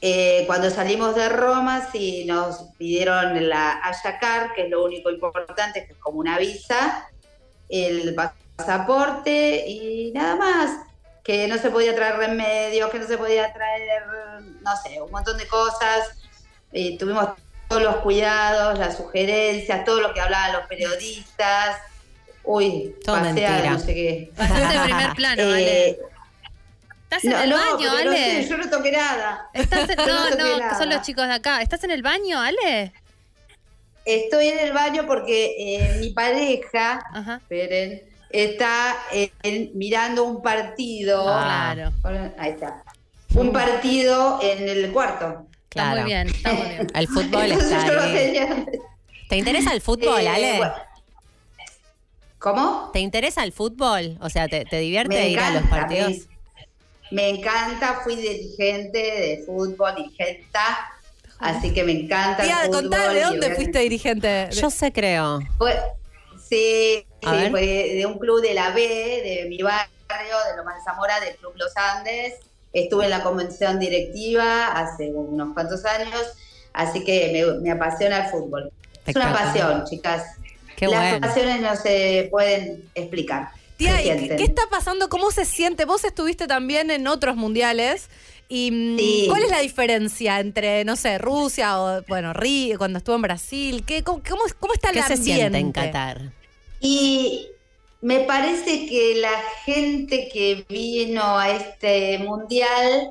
Eh, 0.00 0.44
cuando 0.46 0.70
salimos 0.70 1.16
de 1.16 1.28
Roma, 1.28 1.88
sí 1.90 2.24
nos 2.26 2.62
pidieron 2.78 3.48
la 3.48 3.80
Ayacar, 3.82 4.54
que 4.54 4.66
es 4.66 4.70
lo 4.70 4.84
único 4.84 5.10
importante, 5.10 5.84
que 5.84 5.94
es 5.94 5.98
como 5.98 6.20
una 6.20 6.38
visa, 6.38 7.08
el 7.68 8.14
pasaporte 8.54 9.64
y 9.66 10.12
nada 10.12 10.36
más. 10.36 10.70
Que 11.24 11.48
no 11.48 11.58
se 11.58 11.70
podía 11.70 11.92
traer 11.92 12.16
remedios, 12.18 12.88
que 12.90 13.00
no 13.00 13.06
se 13.08 13.18
podía 13.18 13.52
traer, 13.52 14.04
no 14.60 14.76
sé, 14.76 15.02
un 15.02 15.10
montón 15.10 15.36
de 15.38 15.48
cosas. 15.48 16.18
Eh, 16.72 16.96
tuvimos 16.98 17.30
todos 17.68 17.82
los 17.82 17.96
cuidados, 17.96 18.78
las 18.78 18.96
sugerencias, 18.96 19.84
todo 19.84 20.00
lo 20.00 20.14
que 20.14 20.20
hablaban 20.20 20.52
los 20.52 20.66
periodistas. 20.68 21.78
Uy, 22.44 22.94
Todo 23.04 23.16
pasea, 23.16 23.50
mentira. 23.50 23.70
no 23.70 23.78
sé 23.80 23.94
qué. 23.94 24.32
Pasaste 24.36 24.76
en 24.76 24.82
primer 24.84 25.14
plano. 25.14 25.42
Eh, 25.56 25.98
Estás 27.16 27.24
en 27.24 27.30
no, 27.30 27.42
el 27.42 27.50
no, 27.50 27.56
baño, 27.56 27.90
no 27.92 27.98
Ale. 28.10 28.42
sé, 28.42 28.48
yo 28.48 28.56
no 28.56 28.70
toqué 28.70 28.92
nada. 28.92 29.48
Estás 29.52 29.88
en- 29.90 29.96
Yo 30.06 30.06
no, 30.06 30.30
no, 30.36 30.58
nada. 30.58 30.78
son 30.78 30.88
los 30.88 31.02
chicos 31.02 31.26
de 31.26 31.34
acá. 31.34 31.60
¿Estás 31.62 31.84
en 31.84 31.90
el 31.90 32.02
baño, 32.02 32.40
Ale? 32.40 32.92
Estoy 34.04 34.48
en 34.48 34.58
el 34.58 34.72
baño 34.72 35.06
porque 35.06 35.54
eh, 35.58 35.96
mi 36.00 36.10
pareja, 36.10 37.04
Ajá. 37.12 37.36
esperen, 37.36 38.02
está 38.30 38.96
en- 39.42 39.70
mirando 39.74 40.24
un 40.24 40.42
partido. 40.42 41.24
Ah. 41.28 41.72
Claro. 41.74 42.32
Ahí 42.38 42.50
está. 42.52 42.82
Un 43.34 43.52
partido 43.52 44.40
en 44.42 44.68
el 44.68 44.90
cuarto. 44.92 45.46
Está 45.64 45.84
Claro. 45.84 46.00
muy 46.02 46.04
bien, 46.10 46.28
está 46.28 46.52
muy 46.52 46.68
bien. 46.68 46.86
El 46.94 47.08
fútbol 47.08 47.44
Entonces 47.52 47.72
está 47.72 47.86
yo 47.86 48.48
no 48.48 48.66
¿Te 49.28 49.36
interesa 49.38 49.72
el 49.72 49.80
fútbol, 49.80 50.20
Eh, 50.20 50.28
Ale? 50.28 50.56
bueno. 50.58 50.74
¿Cómo? 52.38 52.90
¿Te 52.92 52.98
interesa 53.00 53.44
el 53.44 53.52
fútbol? 53.52 54.18
O 54.20 54.28
sea, 54.28 54.48
¿te, 54.48 54.64
te 54.66 54.78
divierte 54.80 55.28
ir 55.28 55.38
a 55.40 55.50
los 55.52 55.62
partidos? 55.68 56.26
Me, 57.12 57.28
encanta, 57.28 58.00
fui 58.02 58.16
dirigente 58.16 58.98
de 58.98 59.42
fútbol, 59.44 59.94
dirigenta, 59.96 60.90
así 61.38 61.72
que 61.72 61.84
me 61.84 61.92
encanta. 61.92 62.42
el 62.42 62.48
Tía, 62.48 62.58
fútbol 62.64 62.82
contá, 62.82 63.12
¿de 63.12 63.22
dónde 63.22 63.54
fuiste 63.54 63.78
dirigente? 63.80 64.48
Yo 64.52 64.70
sé, 64.70 64.92
creo. 64.92 65.40
Fue- 65.58 65.78
sí, 66.48 67.04
sí, 67.22 67.50
fue 67.50 67.94
de 67.94 68.06
un 68.06 68.18
club 68.18 68.40
de 68.40 68.54
la 68.54 68.70
B, 68.70 68.80
de 68.80 69.46
mi 69.48 69.58
barrio, 69.62 69.88
de 70.50 70.56
Loma 70.56 70.74
de 70.74 70.82
Zamora, 70.82 71.20
del 71.20 71.36
Club 71.36 71.52
Los 71.56 71.76
Andes. 71.76 72.34
Estuve 72.72 73.04
en 73.04 73.10
la 73.10 73.22
convención 73.22 73.78
directiva 73.78 74.68
hace 74.68 75.10
unos 75.12 75.52
cuantos 75.52 75.84
años, 75.84 76.22
así 76.72 77.04
que 77.04 77.30
me, 77.32 77.60
me 77.60 77.70
apasiona 77.70 78.24
el 78.24 78.30
fútbol. 78.30 78.72
Es 79.04 79.14
una 79.16 79.32
pasión, 79.32 79.84
chicas. 79.84 80.36
Qué 80.76 80.86
Las 80.86 81.10
bueno. 81.10 81.26
pasiones 81.26 81.60
no 81.60 81.76
se 81.76 82.28
pueden 82.30 82.88
explicar. 82.94 83.50
Tía, 83.82 83.96
se 84.16 84.24
¿y 84.24 84.28
qué, 84.28 84.44
está 84.44 84.62
pasando? 84.70 85.08
¿Cómo 85.08 85.30
se 85.30 85.44
siente? 85.44 85.84
Vos 85.84 86.04
estuviste 86.04 86.46
también 86.46 86.90
en 86.90 87.06
otros 87.06 87.36
mundiales. 87.36 88.08
¿Y 88.48 88.70
mm, 88.70 88.98
Sí. 88.98 89.24
cuál 89.28 89.42
es 89.44 89.50
la 89.50 89.60
diferencia 89.60 90.40
entre, 90.40 90.84
no 90.84 90.96
sé, 90.96 91.18
Rusia 91.18 91.80
o, 91.80 92.02
bueno, 92.08 92.32
Río, 92.32 92.78
cuando 92.78 92.98
estuvo 92.98 93.16
en 93.16 93.22
Brasil? 93.22 93.84
¿Qué, 93.86 94.02
cómo, 94.02 94.22
cómo, 94.28 94.42
cómo 94.58 94.74
está 94.74 94.90
el 94.90 94.96
¿Qué 94.96 95.02
se 95.02 95.14
ambiente? 95.14 95.40
siente 95.40 95.58
en 95.58 95.72
Qatar? 95.72 96.32
Y 96.80 97.48
me 98.00 98.20
parece 98.20 98.86
que 98.86 99.14
la 99.16 99.42
gente 99.64 100.28
que 100.32 100.64
vino 100.68 101.38
a 101.38 101.50
este 101.50 102.18
mundial 102.18 103.10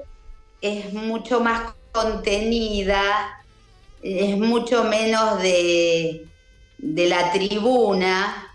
es 0.61 0.93
mucho 0.93 1.39
más 1.39 1.73
contenida, 1.91 3.01
es 4.03 4.37
mucho 4.37 4.83
menos 4.83 5.41
de, 5.41 6.27
de 6.77 7.05
la 7.07 7.31
tribuna, 7.31 8.50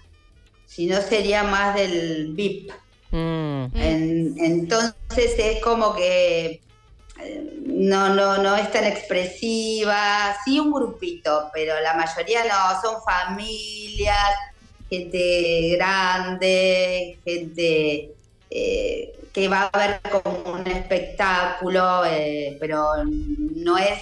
sino 0.77 1.01
sería 1.01 1.43
más 1.43 1.75
del 1.75 2.35
VIP. 2.35 2.71
Mm. 3.11 3.65
En- 3.75 4.35
entonces 4.39 5.35
es 5.39 5.63
como 5.63 5.95
que 5.95 6.61
eh, 7.23 7.61
no, 7.65 8.15
no, 8.15 8.37
no 8.43 8.57
es 8.57 8.71
tan 8.71 8.85
expresiva, 8.85 10.37
sí 10.45 10.61
un 10.61 10.71
grupito, 10.71 11.49
pero 11.55 11.81
la 11.81 11.95
mayoría 11.95 12.45
no, 12.45 12.81
son 12.83 13.03
familias, 13.03 14.35
gente 14.91 15.77
grande, 15.77 17.19
gente 17.25 18.11
eh, 18.51 19.19
que 19.33 19.49
va 19.49 19.71
a 19.73 19.79
ver 19.79 20.01
como 20.23 20.53
un 20.53 20.67
espectáculo, 20.67 22.05
eh, 22.05 22.59
pero 22.61 23.03
no 23.07 23.79
es 23.79 23.99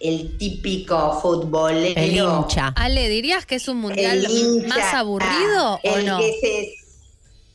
el 0.00 0.36
típico 0.38 1.20
futbolero. 1.20 2.00
El 2.00 2.16
hincha. 2.16 2.72
Ale, 2.76 3.08
¿dirías 3.08 3.46
que 3.46 3.54
es 3.56 3.68
un 3.68 3.78
mundial 3.78 4.26
hincha, 4.28 4.68
más 4.68 4.94
aburrido 4.94 5.80
o 5.82 5.96
el 5.96 6.06
no? 6.06 6.18
que 6.18 6.38
se- 6.40 6.74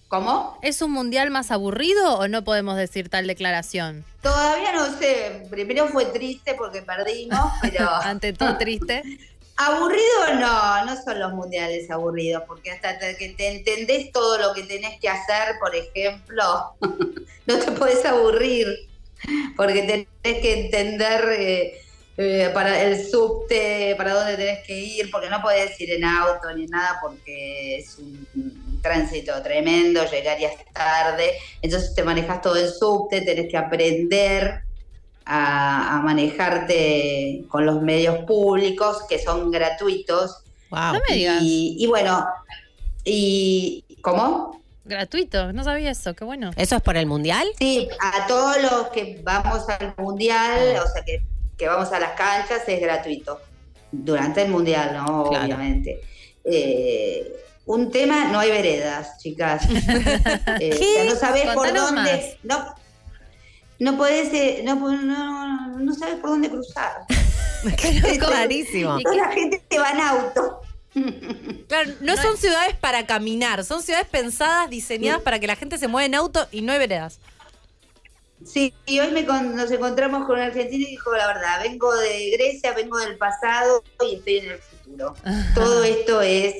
¿Cómo? 0.07 0.57
¿Es 0.63 0.81
un 0.81 0.91
mundial 0.91 1.29
más 1.29 1.51
aburrido 1.51 2.17
o 2.17 2.27
no 2.27 2.43
podemos 2.43 2.75
decir 2.77 3.09
tal 3.09 3.27
declaración? 3.27 4.03
Todavía 4.23 4.71
no 4.73 4.97
sé. 4.97 5.45
Primero 5.51 5.87
fue 5.89 6.05
triste 6.05 6.55
porque 6.55 6.81
perdimos, 6.81 7.51
pero 7.61 7.87
Ante 7.87 8.33
todo 8.33 8.57
triste. 8.57 9.03
aburrido 9.57 10.33
no, 10.39 10.85
no 10.85 11.03
son 11.03 11.19
los 11.19 11.33
mundiales 11.33 11.91
aburridos, 11.91 12.43
porque 12.47 12.71
hasta 12.71 12.97
que 13.17 13.29
te 13.37 13.57
entendés 13.57 14.11
todo 14.11 14.37
lo 14.39 14.53
que 14.53 14.63
tenés 14.63 14.99
que 14.99 15.09
hacer, 15.09 15.59
por 15.59 15.75
ejemplo, 15.75 16.43
no 17.45 17.59
te 17.59 17.71
podés 17.73 18.03
aburrir, 18.05 18.65
porque 19.57 19.81
tenés 20.23 20.41
que 20.41 20.61
entender 20.61 21.29
eh, 21.37 21.81
eh, 22.21 22.51
para 22.53 22.81
el 22.81 23.01
subte, 23.09 23.95
para 23.97 24.13
dónde 24.13 24.35
tenés 24.35 24.67
que 24.67 24.77
ir, 24.77 25.09
porque 25.09 25.29
no 25.29 25.41
podés 25.41 25.79
ir 25.79 25.93
en 25.93 26.03
auto 26.03 26.53
ni 26.53 26.65
nada, 26.65 26.99
porque 27.01 27.77
es 27.77 27.97
un 27.97 28.27
tránsito 28.81 29.41
tremendo, 29.41 30.03
llegarías 30.03 30.51
tarde, 30.73 31.31
entonces 31.61 31.95
te 31.95 32.03
manejas 32.03 32.41
todo 32.41 32.57
en 32.57 32.69
subte, 32.69 33.21
tenés 33.21 33.49
que 33.49 33.55
aprender 33.55 34.63
a, 35.23 35.97
a 35.97 36.01
manejarte 36.01 37.45
con 37.47 37.65
los 37.65 37.81
medios 37.81 38.25
públicos 38.25 39.03
que 39.07 39.17
son 39.17 39.49
gratuitos. 39.49 40.43
Wow. 40.71 40.93
No 40.95 40.99
me 41.07 41.15
digas. 41.15 41.41
Y, 41.41 41.77
y 41.79 41.87
bueno, 41.87 42.27
y 43.05 43.85
¿cómo? 44.01 44.61
Gratuito, 44.83 45.53
no 45.53 45.63
sabía 45.63 45.91
eso, 45.91 46.13
qué 46.15 46.25
bueno. 46.25 46.51
¿Eso 46.57 46.75
es 46.75 46.81
por 46.81 46.97
el 46.97 47.05
mundial? 47.05 47.47
Sí, 47.57 47.87
a 48.01 48.27
todos 48.27 48.61
los 48.61 48.89
que 48.89 49.21
vamos 49.23 49.69
al 49.69 49.93
mundial, 49.97 50.81
o 50.83 50.87
sea 50.91 51.01
que, 51.05 51.23
que 51.59 51.67
vamos 51.67 51.91
a 51.91 51.99
las 51.99 52.13
canchas 52.13 52.63
es 52.65 52.81
gratuito. 52.81 53.39
Durante 53.91 54.43
el 54.43 54.49
mundial, 54.49 54.93
¿no? 54.93 55.25
Claro. 55.25 55.45
Obviamente. 55.45 56.01
Eh, 56.43 57.35
un 57.65 57.91
tema, 57.91 58.25
no 58.31 58.39
hay 58.39 58.49
veredas, 58.49 59.17
chicas. 59.19 59.67
Eh, 60.61 60.71
o 60.73 60.77
sea, 60.77 61.05
no 61.05 61.15
sabes 61.15 61.45
por 61.53 61.73
dónde. 61.73 62.37
No, 62.43 62.73
no 63.79 63.97
podés, 63.97 64.33
eh, 64.33 64.61
no, 64.63 64.75
no, 64.75 65.77
no 65.77 65.93
sabes 65.93 66.15
por 66.15 66.31
dónde 66.31 66.49
cruzar. 66.49 67.05
Clarísimo. 68.19 68.99
¿Y 68.99 69.03
Toda 69.03 69.15
la 69.15 69.31
gente 69.31 69.61
te 69.67 69.79
va 69.79 69.91
en 69.91 69.99
auto. 69.99 70.61
Claro, 71.67 71.91
no, 72.01 72.17
son 72.17 72.37
ciudades 72.37 72.75
para 72.75 73.05
caminar, 73.05 73.63
son 73.63 73.81
ciudades 73.83 74.07
pensadas, 74.07 74.69
diseñadas 74.69 75.21
para 75.21 75.39
que 75.39 75.47
la 75.47 75.55
gente 75.55 75.77
se 75.77 75.87
mueva 75.87 76.05
en 76.05 76.15
auto 76.15 76.47
y 76.51 76.61
no 76.61 76.73
hay 76.73 76.79
veredas. 76.79 77.19
Sí, 78.45 78.73
y 78.85 78.99
hoy 78.99 79.11
me 79.11 79.25
con- 79.25 79.55
nos 79.55 79.69
encontramos 79.71 80.25
con 80.25 80.37
un 80.37 80.43
argentino 80.43 80.83
y 80.87 80.91
dijo 80.91 81.11
la 81.15 81.27
verdad, 81.27 81.61
vengo 81.61 81.93
de 81.95 82.29
Grecia, 82.31 82.73
vengo 82.73 82.97
del 82.97 83.17
pasado 83.17 83.83
y 84.09 84.15
estoy 84.15 84.37
en 84.37 84.51
el 84.51 84.57
futuro. 84.59 85.13
Todo 85.55 85.83
esto 85.83 86.21
es 86.21 86.55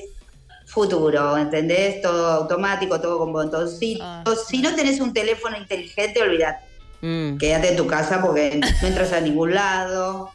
futuro, 0.66 1.36
¿entendés? 1.38 2.00
Todo 2.02 2.28
automático, 2.30 3.00
todo 3.00 3.18
con 3.18 3.32
botoncitos. 3.32 4.06
Ah. 4.06 4.24
Si 4.48 4.58
no 4.62 4.74
tenés 4.74 5.00
un 5.00 5.12
teléfono 5.12 5.56
inteligente, 5.56 6.22
olvídate, 6.22 6.68
Mm, 7.02 7.38
quédate 7.38 7.70
en 7.70 7.76
tu 7.76 7.86
casa 7.86 8.20
porque 8.20 8.60
no 8.82 8.86
entras 8.88 9.12
a 9.14 9.20
ningún 9.22 9.54
lado. 9.54 10.30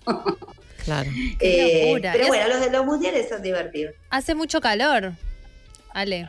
claro. 0.84 1.12
Eh, 1.40 2.00
pero 2.02 2.28
bueno, 2.28 2.48
los 2.48 2.60
de 2.60 2.72
los 2.72 2.86
mundiales 2.86 3.30
son 3.30 3.42
divertidos. 3.44 3.94
Hace 4.10 4.34
mucho 4.34 4.60
calor. 4.62 5.14
Ale. 5.94 6.28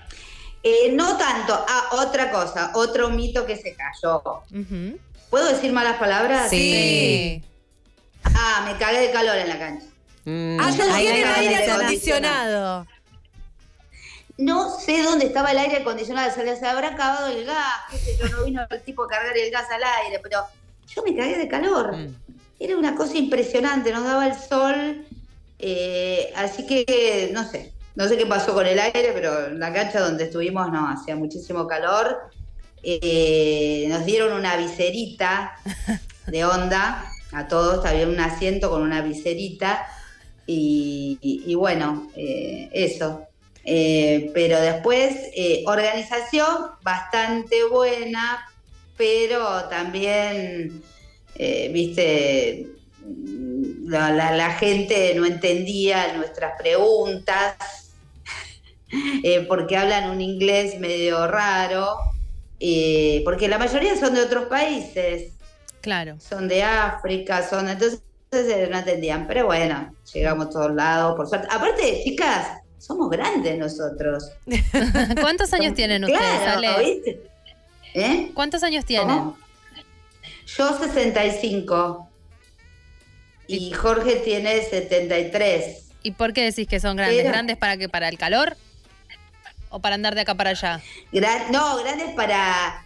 Eh, 0.68 0.90
no 0.92 1.16
tanto. 1.16 1.64
Ah, 1.68 1.90
otra 1.92 2.32
cosa, 2.32 2.73
otro 2.75 3.08
mito 3.11 3.46
que 3.46 3.56
se 3.56 3.76
cayó. 3.76 4.20
¿Puedo 5.30 5.46
decir 5.46 5.73
malas 5.73 5.96
palabras? 5.96 6.50
Sí. 6.50 7.40
Ah, 8.25 8.64
me 8.66 8.76
cagué 8.76 8.99
de 8.99 9.11
calor 9.12 9.37
en 9.37 9.49
la 9.49 9.58
cancha. 9.61 9.87
Mm, 10.25 10.58
Ah, 10.61 10.73
tienen 10.75 10.92
hay 10.92 11.06
aire 11.06 11.70
acondicionado. 11.70 12.87
No 14.38 14.76
sé 14.80 15.04
dónde 15.04 15.26
estaba 15.26 15.52
el 15.52 15.58
aire 15.58 15.76
acondicionado, 15.76 16.35
se 16.35 16.42
les 16.44 16.61
habrá 16.64 16.88
acabado 16.88 17.28
el 17.28 17.46
gas, 17.46 17.82
qué 17.90 17.99
sé 17.99 18.18
yo, 18.18 18.28
no 18.28 18.44
vino 18.44 18.66
el 18.68 18.82
tipo 18.82 19.04
a 19.04 19.08
cargar 19.08 19.37
el 19.37 19.50
gas 19.52 19.70
al 19.70 19.82
aire, 20.04 20.18
pero 20.20 20.40
yo 20.88 21.02
me 21.04 21.14
cagué 21.16 21.38
de 21.38 21.46
calor. 21.49 21.96
Mm. 21.96 22.14
Era 22.58 22.76
una 22.76 22.96
cosa 22.96 23.16
impresionante, 23.16 23.92
nos 23.92 24.04
daba 24.04 24.26
el 24.26 24.35
sol, 24.37 25.06
eh, 25.61 26.32
así 26.35 26.66
que 26.66 27.30
no 27.32 27.49
sé, 27.49 27.73
no 27.96 28.06
sé 28.08 28.16
qué 28.16 28.26
pasó 28.26 28.54
con 28.54 28.66
el 28.66 28.78
aire, 28.78 29.10
pero 29.14 29.46
en 29.46 29.58
la 29.58 29.72
cancha 29.72 30.00
donde 30.00 30.24
estuvimos 30.24 30.70
no, 30.70 30.88
hacía 30.88 31.16
muchísimo 31.16 31.66
calor. 31.66 32.18
Eh, 32.82 33.86
nos 33.88 34.04
dieron 34.06 34.32
una 34.32 34.56
viserita 34.56 35.56
de 36.26 36.44
onda 36.44 37.10
a 37.32 37.48
todos, 37.48 37.84
había 37.84 38.06
un 38.06 38.20
asiento 38.20 38.70
con 38.70 38.82
una 38.82 39.00
viserita 39.02 39.86
y, 40.46 41.18
y- 41.20 41.42
y 41.50 41.54
bueno, 41.54 42.08
eh, 42.16 42.68
eso. 42.72 43.22
Eh, 43.64 44.30
pero 44.32 44.60
después, 44.60 45.16
organización 45.66 46.46
bastante 46.82 47.64
buena, 47.64 48.46
pero 48.96 49.64
también, 49.68 50.82
viste, 51.72 52.68
la, 53.84 54.10
la- 54.12 54.36
la 54.36 54.52
gente 54.52 55.14
no 55.14 55.24
entendía 55.26 56.12
nuestras 56.16 56.52
preguntas, 56.58 57.54
eh, 59.23 59.45
porque 59.49 59.76
hablan 59.76 60.11
un 60.11 60.21
inglés 60.21 60.78
medio 60.78 61.26
raro, 61.26 61.97
eh, 62.61 63.23
porque 63.25 63.49
la 63.49 63.59
mayoría 63.59 63.97
son 63.97 64.14
de 64.14 64.23
otros 64.23 64.47
países 64.47 65.33
Claro. 65.83 66.16
son 66.21 66.49
de 66.49 66.62
África, 66.62 67.49
son 67.49 67.69
entonces 67.69 68.00
eh, 68.33 68.69
no 68.71 68.78
entendían, 68.78 69.26
pero 69.26 69.47
bueno, 69.47 69.95
llegamos 70.12 70.47
a 70.47 70.50
todos 70.50 70.75
lados, 70.75 71.14
por 71.16 71.28
suerte. 71.28 71.47
Aparte, 71.50 72.00
chicas, 72.05 72.59
somos 72.78 73.09
grandes 73.09 73.57
nosotros. 73.57 74.31
¿Cuántos 75.21 75.52
años 75.52 75.75
tienen 75.75 76.05
ustedes, 76.05 76.21
Claro, 76.21 76.59
Ale? 76.59 76.85
¿viste? 76.85 77.21
¿Eh? 77.95 78.31
¿Cuántos 78.35 78.62
años 78.64 78.85
tienen? 78.85 79.09
¿Cómo? 79.09 79.38
Yo 80.47 80.78
65 80.78 82.09
y 83.49 83.71
Jorge 83.73 84.16
tiene 84.16 84.61
73. 84.62 85.85
¿Y 86.02 86.11
por 86.12 86.33
qué 86.33 86.43
decís 86.45 86.66
que 86.69 86.81
son 86.81 86.97
grandes? 86.97 87.19
Pero- 87.19 87.31
¿Grandes 87.31 87.57
para 87.57 87.76
qué? 87.76 87.88
¿Para 87.88 88.09
el 88.09 88.19
calor? 88.19 88.57
¿O 89.76 89.78
para 89.78 89.95
andar 89.97 90.14
de 90.14 90.23
acá 90.23 90.35
para 90.35 90.50
allá? 90.50 90.80
Gran- 91.12 91.52
no, 91.52 91.76
grandes 91.76 92.14
para, 92.14 92.83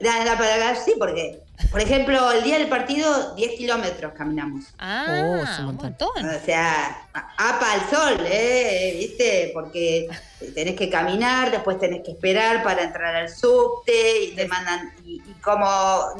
grandes 0.00 0.34
para 0.34 0.74
sí, 0.74 0.92
porque, 0.98 1.38
por 1.70 1.80
ejemplo, 1.80 2.32
el 2.32 2.42
día 2.42 2.58
del 2.58 2.68
partido 2.68 3.36
10 3.36 3.52
kilómetros 3.56 4.12
caminamos. 4.14 4.64
Ah, 4.76 5.04
Oh, 5.08 5.36
es 5.36 5.58
un 5.60 5.66
montón. 5.66 5.90
montón. 5.90 6.28
O 6.28 6.44
sea, 6.44 7.06
a- 7.14 7.32
apa 7.50 7.72
al 7.74 7.88
sol, 7.88 8.26
¿eh? 8.26 8.96
¿Viste? 8.98 9.52
Porque 9.54 10.08
tenés 10.52 10.74
que 10.74 10.90
caminar, 10.90 11.52
después 11.52 11.78
tenés 11.78 12.02
que 12.02 12.10
esperar 12.10 12.64
para 12.64 12.82
entrar 12.82 13.14
al 13.14 13.28
subte 13.28 14.24
y 14.24 14.34
te 14.34 14.48
mandan. 14.48 14.92
Y, 15.06 15.22
y 15.24 15.34
como 15.44 15.64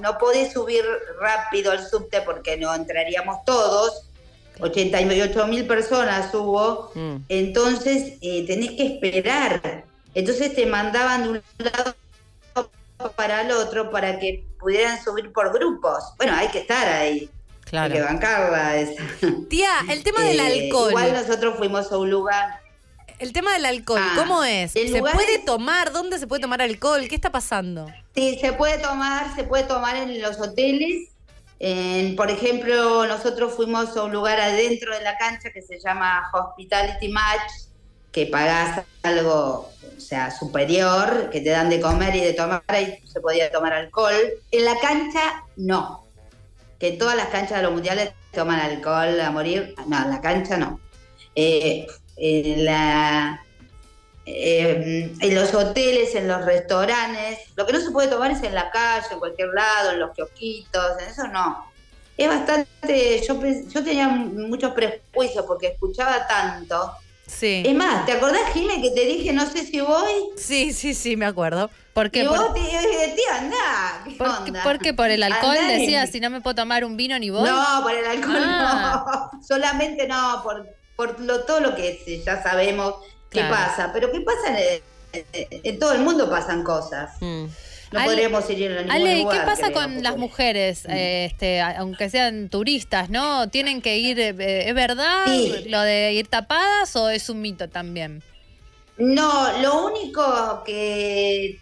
no 0.00 0.19
podés 0.19 0.52
subir 0.52 0.85
rápido 1.21 1.73
al 1.73 1.85
subte 1.85 2.21
porque 2.23 2.57
no 2.59 2.73
entraríamos 2.73 3.45
todos, 3.45 4.05
88 4.61 5.47
mil 5.49 5.67
personas 5.67 6.33
hubo, 6.33 6.93
Mm. 6.95 7.17
entonces 7.29 8.19
eh, 8.21 8.45
tenés 8.47 8.71
que 8.76 8.87
esperar. 8.87 9.91
Entonces 10.14 10.54
te 10.54 10.66
mandaban 10.66 11.23
de 11.25 11.28
un 11.31 11.42
lado 11.59 11.95
para 13.16 13.42
el 13.42 13.50
otro 13.52 13.90
para 13.90 14.19
que 14.19 14.45
pudieran 14.61 15.02
subir 15.02 15.33
por 15.33 15.52
grupos. 15.52 16.04
Bueno, 16.19 16.35
hay 16.37 16.49
que 16.49 16.61
estar 16.61 16.87
ahí. 16.87 17.11
Hay 17.11 17.28
que 17.64 17.71
Claro. 17.71 18.04
bancarla 18.04 18.76
esa. 18.76 19.02
Tía, 19.49 19.71
el 19.88 20.04
tema 20.04 20.21
del 20.21 20.38
Eh, 20.40 20.64
alcohol. 20.66 20.90
Igual 20.90 21.12
nosotros 21.14 21.57
fuimos 21.57 21.90
a 21.90 21.97
un 21.99 22.11
lugar. 22.11 22.61
El 23.19 23.33
tema 23.33 23.52
del 23.54 23.64
alcohol, 23.66 24.00
Ah, 24.02 24.14
¿cómo 24.16 24.42
es? 24.45 24.73
¿Se 24.73 25.00
puede 25.00 25.37
es- 25.37 25.45
tomar? 25.45 25.92
¿Dónde 25.92 26.19
se 26.19 26.26
puede 26.26 26.42
tomar 26.42 26.61
alcohol? 26.61 27.07
¿Qué 27.09 27.14
está 27.14 27.31
pasando? 27.31 27.87
Sí, 28.14 28.37
se 28.40 28.52
puede 28.52 28.78
tomar, 28.78 29.35
se 29.35 29.45
puede 29.45 29.62
tomar 29.64 29.97
en 29.97 30.21
los 30.21 30.38
hoteles. 30.40 31.09
En- 31.61 32.16
por 32.16 32.31
ejemplo, 32.31 33.07
nosotros 33.07 33.54
fuimos 33.54 33.97
a 33.97 34.02
un 34.04 34.12
lugar 34.12 34.40
adentro 34.40 34.92
de 34.97 35.02
la 35.02 35.16
cancha 35.16 35.50
que 35.52 35.62
se 35.62 35.78
llama 35.78 36.28
Hospitality 36.35 37.09
Match, 37.09 37.52
que 38.12 38.26
pagás 38.26 38.85
algo, 39.02 39.73
o 39.97 40.00
sea, 40.00 40.31
superior, 40.31 41.31
que 41.31 41.40
te 41.40 41.50
dan 41.50 41.71
de 41.71 41.81
comer 41.81 42.14
y 42.14 42.21
de 42.21 42.35
tomar, 42.35 42.62
y 42.81 43.07
se 43.07 43.21
podía 43.21 43.50
tomar 43.50 43.73
alcohol. 43.73 44.14
En 44.50 44.64
la 44.64 44.78
cancha, 44.78 45.45
no. 45.57 46.07
Que 46.78 46.92
todas 46.92 47.16
las 47.16 47.28
canchas 47.28 47.59
de 47.59 47.62
los 47.64 47.73
mundiales 47.73 48.12
toman 48.33 48.61
alcohol 48.61 49.21
a 49.21 49.31
morir. 49.31 49.75
No, 49.87 50.02
en 50.02 50.11
la 50.11 50.21
cancha 50.21 50.57
no. 50.57 50.78
Eh, 51.35 51.87
en 52.16 52.64
la 52.64 53.42
eh, 54.25 55.12
en 55.20 55.35
los 55.35 55.53
hoteles, 55.55 56.14
en 56.14 56.29
los 56.29 56.44
restaurantes. 56.44 57.38
Lo 57.57 57.66
que 57.66 57.72
no 57.72 57.81
se 57.81 57.90
puede 57.90 58.09
tomar 58.09 58.31
es 58.31 58.42
en 58.42 58.55
la 58.55 58.70
calle, 58.70 59.07
en 59.11 59.18
cualquier 59.18 59.48
lado, 59.48 59.92
en 59.92 60.01
los 60.01 60.12
kiosquitos, 60.12 61.01
en 61.01 61.09
eso 61.09 61.27
no. 61.29 61.72
Es 62.16 62.29
bastante, 62.29 63.22
yo, 63.27 63.40
yo 63.68 63.83
tenía 63.83 64.09
muchos 64.09 64.72
prejuicios 64.72 65.44
porque 65.46 65.68
escuchaba 65.68 66.27
tanto. 66.27 66.92
Sí. 67.38 67.62
Es 67.66 67.75
más, 67.75 68.07
¿te 68.07 68.12
acordás, 68.12 68.40
Jimé, 68.53 68.81
que 68.83 68.90
te 68.90 69.05
dije 69.07 69.33
no 69.33 69.47
sé 69.51 69.64
si 69.66 69.81
voy? 69.81 70.12
Sí, 70.37 70.73
sí, 70.73 70.95
sí, 70.95 71.16
me 71.16 71.27
acuerdo. 71.27 71.71
¿Por 71.92 72.11
qué? 72.11 72.23
y 72.23 72.27
¿Por, 72.27 72.38
vos 72.38 72.55
te 72.55 72.61
dije, 72.61 73.14
tía, 73.16 73.37
andá, 73.38 74.03
¿qué 74.05 74.11
por 74.12 74.27
qué- 74.29 74.51
onda? 74.51 74.62
por 74.62 74.79
qué? 74.79 74.95
¿Por 74.95 75.11
el 75.11 75.23
alcohol 75.23 75.57
decías 75.68 76.11
si 76.11 76.21
no 76.21 76.31
me 76.31 76.40
puedo 76.40 76.55
tomar 76.55 76.85
un 76.85 76.97
vino 76.97 77.18
ni 77.18 77.31
vos? 77.31 77.42
No, 77.49 77.83
por 77.83 77.92
el 77.95 78.05
alcohol 78.07 78.37
Ah. 78.38 79.05
no. 79.33 79.42
Solamente 79.47 80.07
no, 80.07 80.40
por, 80.42 80.66
por 80.97 81.21
lo, 81.21 81.40
todo 81.45 81.61
lo 81.61 81.75
que 81.75 82.23
ya 82.25 82.42
sabemos 82.42 82.95
que 83.31 83.40
Claro. 83.40 83.55
pasa. 83.55 83.90
Pero 83.92 84.11
¿qué 84.12 84.21
pasa? 84.21 84.59
En, 84.61 84.83
en- 85.33 85.61
en 85.64 85.79
todo 85.79 85.92
el 85.92 86.01
mundo 86.01 86.31
pasan 86.31 86.62
cosas. 86.62 87.11
Mm. 87.21 87.47
No 87.92 87.98
Ale- 88.00 88.09
podríamos 88.09 88.50
ir 88.50 88.70
a 88.72 88.74
ningún 88.76 88.90
Ale, 88.90 89.18
¿y 89.18 89.22
lugar. 89.22 89.40
qué 89.40 89.46
pasa 89.46 89.62
creo, 89.66 89.72
con 89.74 90.02
las 90.02 90.16
mujeres, 90.16 90.85
eh, 90.87 91.26
este, 91.31 91.61
aunque 91.61 92.09
sean 92.11 92.48
turistas, 92.48 93.11
¿no? 93.11 93.48
¿Tienen 93.50 93.83
que 93.83 93.98
ir, 93.98 94.18
eh, 94.18 94.68
es 94.68 94.74
verdad 94.74 95.24
Sí. 95.26 95.64
lo 95.68 95.81
de 95.83 96.12
ir 96.14 96.26
tapadas 96.28 96.94
o 96.96 97.09
es 97.11 97.28
un 97.28 97.40
mito 97.42 97.68
también? 97.68 98.22
No, 98.98 99.59
lo 99.61 99.87
único 99.87 100.62
que 100.64 101.59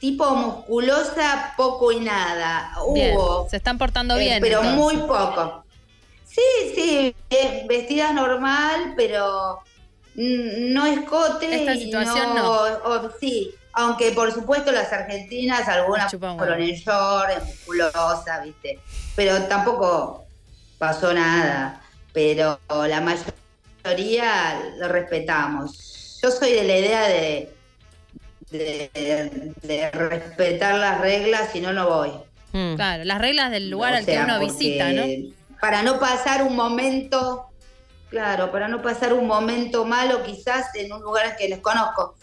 tipo 0.00 0.30
musculosa, 0.34 1.52
poco 1.56 1.92
y 1.92 2.00
nada. 2.00 2.72
Bien, 2.94 3.16
Hubo. 3.16 3.48
se 3.50 3.56
están 3.58 3.76
portando 3.78 4.16
eh, 4.16 4.20
bien. 4.20 4.40
pero 4.40 4.60
entonces. 4.62 4.76
muy 4.78 4.96
poco. 5.06 5.64
Sí, 6.26 6.72
sí, 6.74 7.14
eh, 7.30 7.64
vestidas 7.68 8.14
normal, 8.14 8.94
pero 8.96 9.58
mm, 10.14 10.72
no 10.72 10.86
escote. 10.86 11.54
Esta 11.54 11.74
y 11.74 11.84
situación 11.84 12.38
o- 12.38 13.10
sí, 13.20 13.50
aunque 13.72 14.12
por 14.12 14.32
supuesto 14.32 14.72
las 14.72 14.92
argentinas, 14.92 15.68
algunas 15.68 16.10
fueron 16.10 16.60
en 16.60 16.74
short, 16.74 17.30
en 17.30 17.46
musculosa, 17.46 18.40
¿viste? 18.44 18.80
Pero 19.16 19.42
tampoco 19.44 20.24
pasó 20.78 21.12
nada. 21.12 21.80
Pero 22.12 22.58
la 22.68 23.00
mayoría 23.00 24.60
lo 24.78 24.88
respetamos. 24.88 26.18
Yo 26.22 26.30
soy 26.30 26.52
de 26.52 26.64
la 26.64 26.76
idea 26.76 27.08
de, 27.08 27.54
de, 28.50 29.52
de 29.62 29.90
respetar 29.92 30.74
las 30.74 31.00
reglas, 31.00 31.50
si 31.52 31.60
no, 31.60 31.72
no 31.72 31.88
voy. 31.88 32.10
Mm. 32.52 32.74
Claro, 32.74 33.04
las 33.04 33.20
reglas 33.20 33.50
del 33.50 33.70
lugar 33.70 33.94
O 33.94 33.96
al 33.96 34.04
que 34.06 34.18
uno 34.18 34.40
visita, 34.40 34.92
¿no? 34.92 35.04
Para 35.60 35.82
no 35.82 36.00
pasar 36.00 36.42
un 36.42 36.56
momento, 36.56 37.46
claro, 38.08 38.50
para 38.50 38.66
no 38.66 38.82
pasar 38.82 39.12
un 39.12 39.26
momento 39.26 39.84
malo 39.84 40.22
quizás 40.24 40.74
en 40.74 40.92
un 40.92 41.00
lugar 41.02 41.36
que 41.36 41.48
desconozco. 41.48 42.16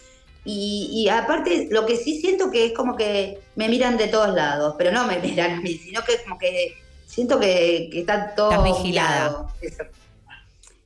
Y, 0.50 0.90
y 0.94 1.10
aparte, 1.10 1.68
lo 1.72 1.86
que 1.86 1.98
sí 1.98 2.22
siento 2.22 2.50
que 2.50 2.68
es 2.68 2.72
como 2.74 2.96
que 2.96 3.40
me 3.56 3.68
miran 3.68 3.98
de 3.98 4.08
todos 4.08 4.34
lados, 4.34 4.76
pero 4.78 4.92
no 4.92 5.06
me 5.06 5.20
miran 5.28 5.52
a 5.56 5.62
mí, 5.62 5.74
sino 5.74 6.04
que 6.06 6.14
es 6.14 6.22
como 6.22 6.38
que 6.38 6.74
siento 7.06 7.38
que, 7.40 7.90
que 7.92 8.00
está 8.00 8.34
todo 8.34 8.64
mirado. 8.84 9.52
Eso. 9.62 9.84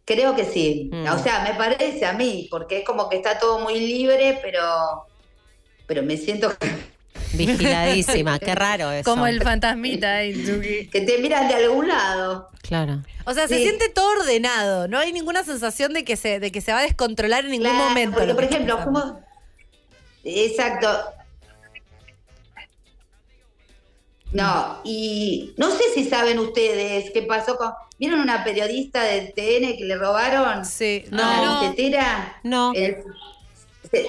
Creo 0.04 0.36
que 0.36 0.45
sí. 0.45 0.89
Mm. 0.91 1.08
O 1.10 1.19
sea, 1.19 1.43
me 1.43 1.54
parece 1.54 2.06
a 2.06 2.13
mí, 2.13 2.47
porque 2.50 2.80
es 2.80 2.86
como 2.86 3.08
que 3.08 3.17
está 3.17 3.38
todo 3.38 3.60
muy 3.60 3.80
libre, 3.80 4.39
pero, 4.41 5.06
pero 5.86 6.02
me 6.02 6.17
siento 6.17 6.52
Vigiladísima, 7.34 8.39
qué 8.39 8.56
raro 8.56 8.91
eso. 8.91 9.10
Como 9.10 9.28
el 9.28 9.41
fantasmita 9.41 10.15
ahí, 10.17 10.34
Tuki. 10.43 10.88
que 10.88 11.02
te 11.02 11.17
miran 11.19 11.47
de 11.47 11.56
algún 11.56 11.88
lado. 11.88 12.50
Claro. 12.62 13.04
O 13.26 13.34
sea, 13.34 13.47
se 13.47 13.56
Sí. 13.58 13.63
siente 13.63 13.89
todo 13.89 14.19
ordenado. 14.19 14.88
No 14.88 14.97
hay 15.00 15.13
ninguna 15.13 15.43
sensación 15.43 15.93
de 15.93 16.04
que 16.04 16.15
se, 16.17 16.39
de 16.39 16.52
que 16.52 16.62
se 16.62 16.74
va 16.74 16.80
a 16.80 16.84
descontrolar 16.84 17.45
en 17.45 17.52
ningún 17.52 17.69
Claro, 17.69 17.89
momento. 17.89 18.17
Porque, 18.17 18.34
por 18.34 18.43
está 18.43 18.56
ejemplo, 18.56 18.78
pasando. 18.78 19.19
Exacto. 20.23 20.88
No, 24.31 24.79
y 24.86 25.53
no 25.57 25.71
sé 25.71 25.84
si 25.93 26.07
saben 26.10 26.39
ustedes 26.39 27.12
qué 27.12 27.21
pasó 27.23 27.57
con. 27.57 27.71
¿Vieron 27.99 28.21
una 28.21 28.43
periodista 28.43 29.03
de 29.03 29.27
TN 29.36 29.77
que 29.77 29.84
le 29.86 29.95
robaron 29.97 30.65
Sí, 30.65 31.03
la 31.12 31.17
no. 31.38 31.45
no. 31.45 31.62
billetera? 31.62 32.39
No. 32.43 32.71
En 32.73 32.84
el, 32.84 32.97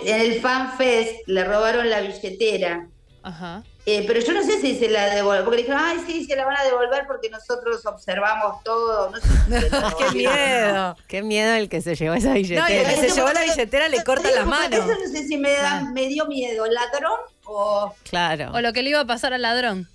en 0.06 0.20
el 0.20 0.40
Fan 0.40 0.76
Fest 0.78 1.26
le 1.26 1.44
robaron 1.44 1.90
la 1.90 2.00
billetera. 2.00 2.86
Ajá. 3.22 3.64
Eh, 3.84 4.04
pero 4.06 4.20
yo 4.20 4.32
no 4.32 4.44
sé 4.44 4.60
si 4.60 4.78
se 4.78 4.88
la 4.88 5.12
devuelven, 5.12 5.44
porque 5.44 5.56
le 5.56 5.62
dijeron, 5.64 5.82
ay, 5.84 5.98
sí, 6.06 6.24
se 6.24 6.36
la 6.36 6.44
van 6.44 6.56
a 6.56 6.62
devolver 6.62 7.04
porque 7.08 7.28
nosotros 7.30 7.84
observamos 7.84 8.62
todo. 8.62 9.10
No 9.10 9.16
sé 9.20 9.26
si 9.28 9.50
¡Qué 9.98 10.04
no. 10.04 10.12
miedo! 10.12 10.96
Qué 11.08 11.22
miedo 11.22 11.54
el 11.54 11.68
que 11.68 11.80
se 11.82 11.96
llevó 11.96 12.14
esa 12.14 12.28
No, 12.28 12.36
y 12.36 12.42
el 12.42 12.44
billetera. 12.48 12.88
que 12.90 12.96
se 12.96 13.10
llevó 13.10 13.32
la 13.32 13.42
billetera 13.42 13.88
le 13.88 14.04
corta 14.04 14.30
las 14.30 14.46
manos. 14.46 14.78
Eso 14.78 14.86
no 14.86 15.10
sé 15.10 15.26
si 15.26 15.36
me, 15.36 15.50
da, 15.52 15.80
me 15.92 16.06
dio 16.06 16.26
miedo, 16.26 16.64
ladrón 16.66 17.18
o... 17.44 17.92
Claro. 18.08 18.52
O 18.54 18.60
lo 18.60 18.72
que 18.72 18.82
le 18.84 18.90
iba 18.90 19.00
a 19.00 19.04
pasar 19.06 19.32
al 19.34 19.42
ladrón. 19.42 19.88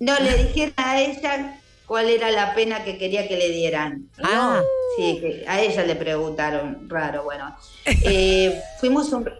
No, 0.00 0.18
le 0.18 0.34
dijeron 0.44 0.74
a 0.76 1.00
ella 1.00 1.60
cuál 1.86 2.08
era 2.10 2.32
la 2.32 2.52
pena 2.54 2.82
que 2.82 2.98
quería 2.98 3.28
que 3.28 3.36
le 3.36 3.50
dieran. 3.50 4.08
Ah. 4.24 4.60
Sí, 4.96 5.18
que 5.20 5.44
a 5.46 5.60
ella 5.60 5.84
le 5.84 5.94
preguntaron, 5.94 6.88
raro, 6.90 7.22
bueno. 7.22 7.56
Eh, 8.04 8.60
fuimos, 8.80 9.12
un, 9.12 9.30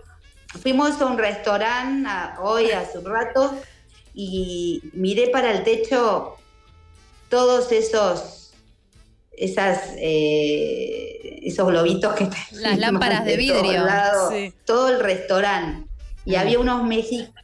fuimos 0.62 1.00
a 1.00 1.06
un 1.06 1.18
restaurante 1.18 2.08
a- 2.08 2.36
hoy 2.40 2.70
hace 2.70 2.98
un 2.98 3.06
rato 3.06 3.52
y 4.22 4.90
miré 4.92 5.28
para 5.28 5.50
el 5.52 5.62
techo 5.64 6.36
todos 7.28 7.72
esos 7.72 8.36
esas, 9.32 9.94
eh, 9.96 11.40
esos 11.44 11.66
globitos 11.66 12.14
que 12.14 12.28
Las 12.52 12.78
lámparas 12.78 13.24
de 13.24 13.36
vidrio. 13.38 13.84
lados, 13.86 14.30
Sí. 14.34 14.52
todo 14.66 14.90
el 14.90 15.00
restaurante. 15.00 15.88
Y 16.26 16.34
había 16.34 16.58
unos 16.58 16.84
mexicanos. 16.84 17.34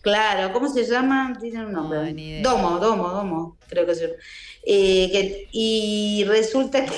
Claro, 0.00 0.52
¿cómo 0.54 0.68
se 0.72 0.84
llaman? 0.86 1.38
Tienen 1.38 1.66
un 1.66 1.72
nombre. 1.72 2.12
No, 2.40 2.50
domo, 2.50 2.78
domo, 2.78 3.08
domo, 3.10 3.56
creo 3.68 3.84
que 3.84 3.94
se 3.94 4.04
eh, 4.68 5.10
que- 5.12 5.48
Y 5.52 6.24
resulta 6.26 6.86
que, 6.86 6.92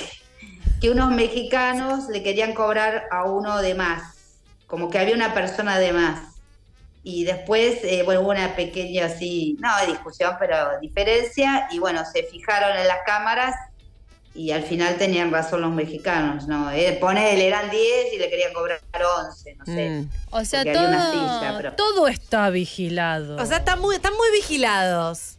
que 0.79 0.89
unos 0.91 1.11
mexicanos 1.11 2.07
le 2.07 2.23
querían 2.23 2.53
cobrar 2.53 3.03
a 3.11 3.25
uno 3.25 3.61
de 3.61 3.73
más, 3.73 4.15
como 4.67 4.89
que 4.89 4.99
había 4.99 5.15
una 5.15 5.33
persona 5.33 5.77
de 5.77 5.91
más. 5.91 6.28
Y 7.03 7.23
después, 7.23 7.79
eh, 7.83 8.03
bueno, 8.03 8.21
hubo 8.21 8.29
una 8.31 8.55
pequeña 8.55 9.05
así, 9.05 9.57
no 9.59 9.69
discusión, 9.87 10.35
pero 10.39 10.79
diferencia, 10.81 11.67
y 11.71 11.79
bueno, 11.79 12.03
se 12.05 12.23
fijaron 12.23 12.77
en 12.77 12.87
las 12.87 12.99
cámaras 13.05 13.55
y 14.35 14.51
al 14.51 14.63
final 14.63 14.95
tenían 14.97 15.31
razón 15.31 15.61
los 15.61 15.71
mexicanos, 15.71 16.47
¿no? 16.47 16.71
Eh, 16.71 16.97
ponele, 17.01 17.47
eran 17.47 17.69
10 17.69 18.13
y 18.13 18.17
le 18.19 18.29
querían 18.29 18.53
cobrar 18.53 18.79
11, 19.25 19.55
no 19.55 19.65
sé. 19.65 19.89
Mm. 19.89 20.09
O 20.31 20.45
sea, 20.45 20.63
todo, 20.63 21.11
silla, 21.11 21.53
pero- 21.57 21.73
todo 21.75 22.07
está 22.07 22.49
vigilado. 22.49 23.41
O 23.41 23.45
sea, 23.45 23.57
están 23.57 23.79
muy, 23.81 23.95
están 23.95 24.13
muy 24.15 24.31
vigilados. 24.31 25.38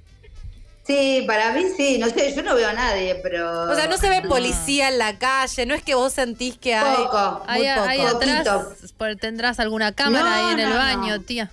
Sí, 0.87 1.23
para 1.27 1.53
mí 1.53 1.65
sí, 1.77 1.99
no 1.99 2.09
sé, 2.09 2.35
yo 2.35 2.43
no 2.43 2.55
veo 2.57 2.69
a 2.69 2.73
nadie, 2.73 3.15
pero... 3.23 3.71
O 3.71 3.75
sea, 3.77 3.87
no 3.87 3.97
se 3.97 4.09
ve 4.09 4.23
policía 4.23 4.89
en 4.89 4.99
la 4.99 5.19
calle, 5.19 5.65
no 5.67 5.75
es 5.75 5.83
que 5.85 5.95
vos 5.95 6.13
sentís 6.13 6.57
que 6.59 6.75
hay. 6.75 6.97
Poco. 6.97 7.45
Muy 7.49 7.67
ahí, 7.67 7.77
poco. 7.79 7.89
ahí 7.89 8.01
atrás 8.01 8.49
Poquito. 8.49 8.95
por- 8.97 9.17
tendrás 9.17 9.61
alguna 9.61 9.93
cámara 9.93 10.25
No, 10.25 10.31
ahí 10.49 10.53
en 10.55 10.59
el 10.61 10.73
baño, 10.73 11.17
no. 11.19 11.23
tía. 11.23 11.51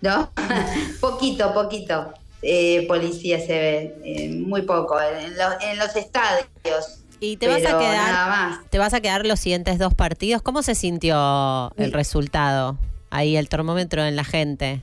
¿No? 0.00 0.30
poquito, 1.00 1.52
poquito. 1.54 2.12
Eh, 2.42 2.84
policía 2.88 3.38
se 3.38 3.52
ve, 3.52 3.96
eh, 4.04 4.28
muy 4.30 4.62
poco, 4.62 5.00
en, 5.00 5.36
los- 5.36 5.54
en 5.62 5.78
los 5.78 5.94
estadios. 5.96 6.98
Y 7.20 7.36
te 7.36 7.46
vas 7.48 7.58
a 7.64 7.78
quedar. 7.78 8.12
Nada 8.12 8.26
más. 8.28 8.60
¿Te 8.70 8.78
vas 8.78 8.94
a 8.94 9.00
quedar 9.00 9.24
los 9.26 9.38
siguientes 9.40 9.78
dos 9.78 9.94
partidos? 9.94 10.42
¿Cómo 10.42 10.62
se 10.62 10.74
sintió 10.74 11.72
el 11.76 11.86
Sí. 11.86 11.92
resultado? 11.92 12.76
Ahí 13.10 13.36
el 13.36 13.48
termómetro 13.48 14.04
en 14.04 14.16
la 14.16 14.24
gente. 14.24 14.82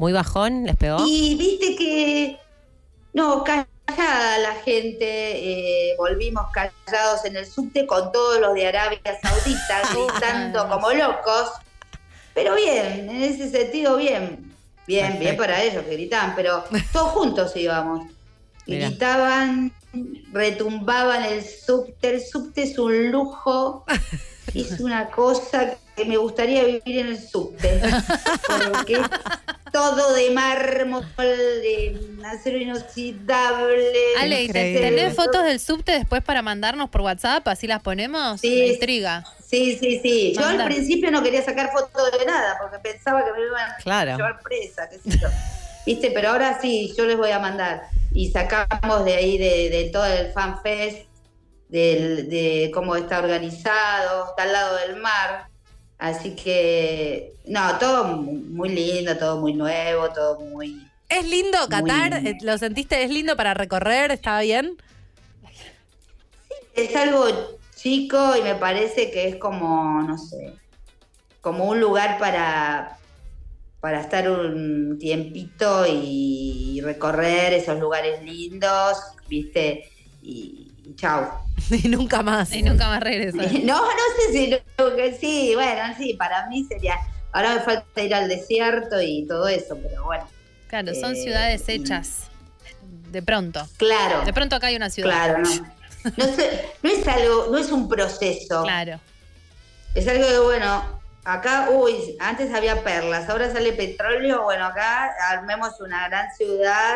¿Muy 0.00 0.14
bajón? 0.14 0.64
¿Les 0.64 0.76
pegó? 0.76 1.04
Y 1.06 1.34
viste 1.34 1.76
que, 1.76 2.38
no, 3.12 3.44
callada 3.44 4.38
la 4.38 4.54
gente, 4.64 5.02
eh, 5.04 5.94
volvimos 5.98 6.46
callados 6.54 7.26
en 7.26 7.36
el 7.36 7.44
subte 7.44 7.86
con 7.86 8.10
todos 8.10 8.40
los 8.40 8.54
de 8.54 8.66
Arabia 8.66 8.98
Saudita 9.20 9.82
gritando 9.92 10.66
como 10.70 10.90
locos, 10.92 11.50
pero 12.32 12.54
bien, 12.54 13.10
en 13.10 13.22
ese 13.22 13.50
sentido 13.50 13.98
bien, 13.98 14.54
bien, 14.86 15.18
bien 15.18 15.36
para 15.36 15.62
ellos 15.62 15.84
que 15.84 15.92
gritaban, 15.92 16.32
pero 16.34 16.64
todos 16.94 17.08
juntos 17.12 17.54
íbamos. 17.54 18.06
Mirá. 18.66 18.88
Gritaban, 18.88 19.70
retumbaban 20.32 21.24
el 21.24 21.44
subte, 21.44 22.14
el 22.14 22.24
subte 22.24 22.62
es 22.62 22.78
un 22.78 23.10
lujo, 23.10 23.84
es 24.54 24.80
una 24.80 25.10
cosa 25.10 25.76
que 25.94 26.06
me 26.06 26.16
gustaría 26.16 26.64
vivir 26.64 27.00
en 27.00 27.08
el 27.08 27.18
subte, 27.18 27.82
porque 28.72 29.02
todo 29.72 30.14
de 30.14 30.30
mármol, 30.30 31.04
de 31.16 31.98
acero 32.24 32.58
inoxidable. 32.58 33.92
Ale, 34.18 34.42
¿y 34.42 34.48
te- 34.48 34.70
Increíble. 34.70 34.80
¿tenés 34.80 35.14
fotos 35.16 35.44
del 35.44 35.60
subte 35.60 35.92
después 35.92 36.22
para 36.22 36.42
mandarnos 36.42 36.90
por 36.90 37.00
WhatsApp? 37.02 37.46
Así 37.48 37.66
las 37.66 37.82
ponemos. 37.82 38.40
Sí. 38.40 38.48
Me 38.60 38.66
intriga. 38.74 39.24
Sí, 39.44 39.76
sí, 39.80 40.00
sí. 40.02 40.32
Yo 40.36 40.44
al 40.44 40.64
principio 40.64 41.10
no 41.10 41.22
quería 41.22 41.42
sacar 41.44 41.72
fotos 41.72 42.10
de 42.18 42.24
nada 42.26 42.56
porque 42.60 42.78
pensaba 42.78 43.24
que 43.24 43.32
me 43.32 43.40
iban 43.46 43.70
Claro. 43.82 44.12
a 44.12 44.16
llevar 44.16 44.40
presa, 44.40 44.88
qué 44.88 44.98
sé 44.98 45.18
yo. 45.18 45.28
¿Viste? 45.86 46.10
Pero 46.12 46.30
ahora 46.30 46.58
sí, 46.60 46.92
yo 46.96 47.04
les 47.06 47.16
voy 47.16 47.30
a 47.30 47.38
mandar. 47.38 47.82
Y 48.12 48.30
sacamos 48.30 49.04
de 49.04 49.14
ahí 49.14 49.38
de, 49.38 49.70
de 49.70 49.90
todo 49.92 50.04
el 50.06 50.32
fan 50.32 50.60
fest, 50.62 51.06
del- 51.68 52.28
de 52.28 52.70
cómo 52.74 52.96
está 52.96 53.18
organizado, 53.18 54.28
está 54.30 54.42
al 54.44 54.52
lado 54.52 54.76
del 54.76 54.96
mar. 54.96 55.46
Así 56.00 56.34
que, 56.34 57.34
no, 57.46 57.78
todo 57.78 58.04
mu- 58.04 58.32
muy 58.32 58.70
lindo, 58.70 59.16
todo 59.18 59.38
muy 59.38 59.52
nuevo, 59.52 60.08
todo 60.10 60.40
muy... 60.40 60.74
¿Es 61.10 61.28
lindo 61.28 61.58
Qatar? 61.68 62.22
Muy- 62.22 62.38
¿Lo 62.40 62.56
sentiste? 62.56 63.02
¿Es 63.04 63.10
lindo 63.10 63.36
para 63.36 63.52
recorrer? 63.52 64.10
¿Estaba 64.10 64.40
bien? 64.40 64.76
Es 66.74 66.96
algo 66.96 67.26
chico 67.76 68.34
y 68.38 68.42
me 68.42 68.54
parece 68.54 69.10
que 69.10 69.28
es 69.28 69.36
como, 69.36 70.02
no 70.02 70.16
sé, 70.16 70.54
como 71.42 71.64
un 71.64 71.80
lugar 71.80 72.18
para, 72.18 72.96
para 73.80 74.00
estar 74.00 74.30
un 74.30 74.98
tiempito 74.98 75.84
y 75.86 76.80
recorrer 76.82 77.52
esos 77.52 77.78
lugares 77.78 78.22
lindos, 78.22 78.96
¿viste? 79.28 79.84
Y, 80.22 80.72
y 80.86 80.94
chau. 80.94 81.24
Y 81.70 81.88
nunca 81.88 82.22
más. 82.22 82.52
Y 82.52 82.62
nunca 82.62 82.88
más 82.88 83.00
regresa. 83.00 83.38
No, 83.64 83.82
no 83.84 84.02
sé 84.16 84.32
si 84.32 84.50
lo 84.78 84.96
que 84.96 85.14
sí, 85.14 85.52
bueno, 85.54 85.82
sí, 85.98 86.14
para 86.14 86.46
mí 86.46 86.64
sería. 86.64 86.96
Ahora 87.32 87.54
me 87.54 87.60
falta 87.60 88.02
ir 88.02 88.14
al 88.14 88.28
desierto 88.28 89.00
y 89.00 89.24
todo 89.26 89.46
eso, 89.48 89.78
pero 89.82 90.04
bueno, 90.04 90.28
Claro, 90.68 90.94
son 90.94 91.14
Eh, 91.14 91.22
ciudades 91.22 91.68
hechas. 91.68 92.28
De 93.10 93.22
pronto. 93.22 93.66
claro, 93.76 94.24
De 94.24 94.32
pronto 94.32 94.56
acá 94.56 94.68
hay 94.68 94.76
una 94.76 94.90
ciudad. 94.90 95.10
claro, 95.10 95.38
no. 95.38 95.50
No, 96.16 96.24
sé, 96.34 96.66
no 96.82 96.90
es 96.90 97.06
algo, 97.08 97.48
no 97.50 97.58
es 97.58 97.70
un 97.72 97.88
proceso. 97.88 98.62
Claro. 98.62 98.98
Es 99.94 100.06
algo 100.08 100.26
que, 100.28 100.38
bueno, 100.38 101.00
acá, 101.24 101.68
uy, 101.70 102.16
antes 102.20 102.52
había 102.54 102.82
perlas, 102.82 103.28
ahora 103.28 103.52
sale 103.52 103.72
petróleo, 103.74 104.44
bueno, 104.44 104.64
acá 104.66 105.10
armemos 105.28 105.78
una 105.80 106.08
gran 106.08 106.28
ciudad 106.36 106.94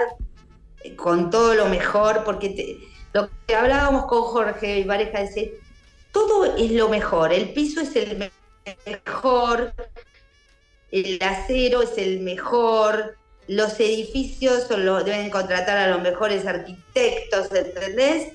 con 0.96 1.30
todo 1.30 1.54
lo 1.54 1.66
mejor, 1.66 2.24
porque 2.24 2.50
te- 2.50 2.78
lo 3.14 3.30
que 3.46 3.54
hablábamos 3.54 4.06
con 4.06 4.22
Jorge 4.22 4.80
y 4.80 4.84
pareja, 4.84 5.20
dice, 5.22 5.54
todo 6.12 6.56
es 6.56 6.70
lo 6.72 6.88
mejor, 6.88 7.32
el 7.32 7.50
piso 7.54 7.80
es 7.80 7.94
el 7.96 8.18
me- 8.18 8.30
mejor, 8.86 9.72
el 10.90 11.18
acero 11.22 11.82
es 11.82 11.96
el 11.96 12.20
mejor, 12.20 13.16
los 13.46 13.78
edificios 13.80 14.64
son 14.68 14.84
los- 14.84 15.04
deben 15.04 15.30
contratar 15.30 15.76
a 15.78 15.88
los 15.88 16.02
mejores 16.02 16.46
arquitectos, 16.46 17.52
¿entendés? 17.52 18.32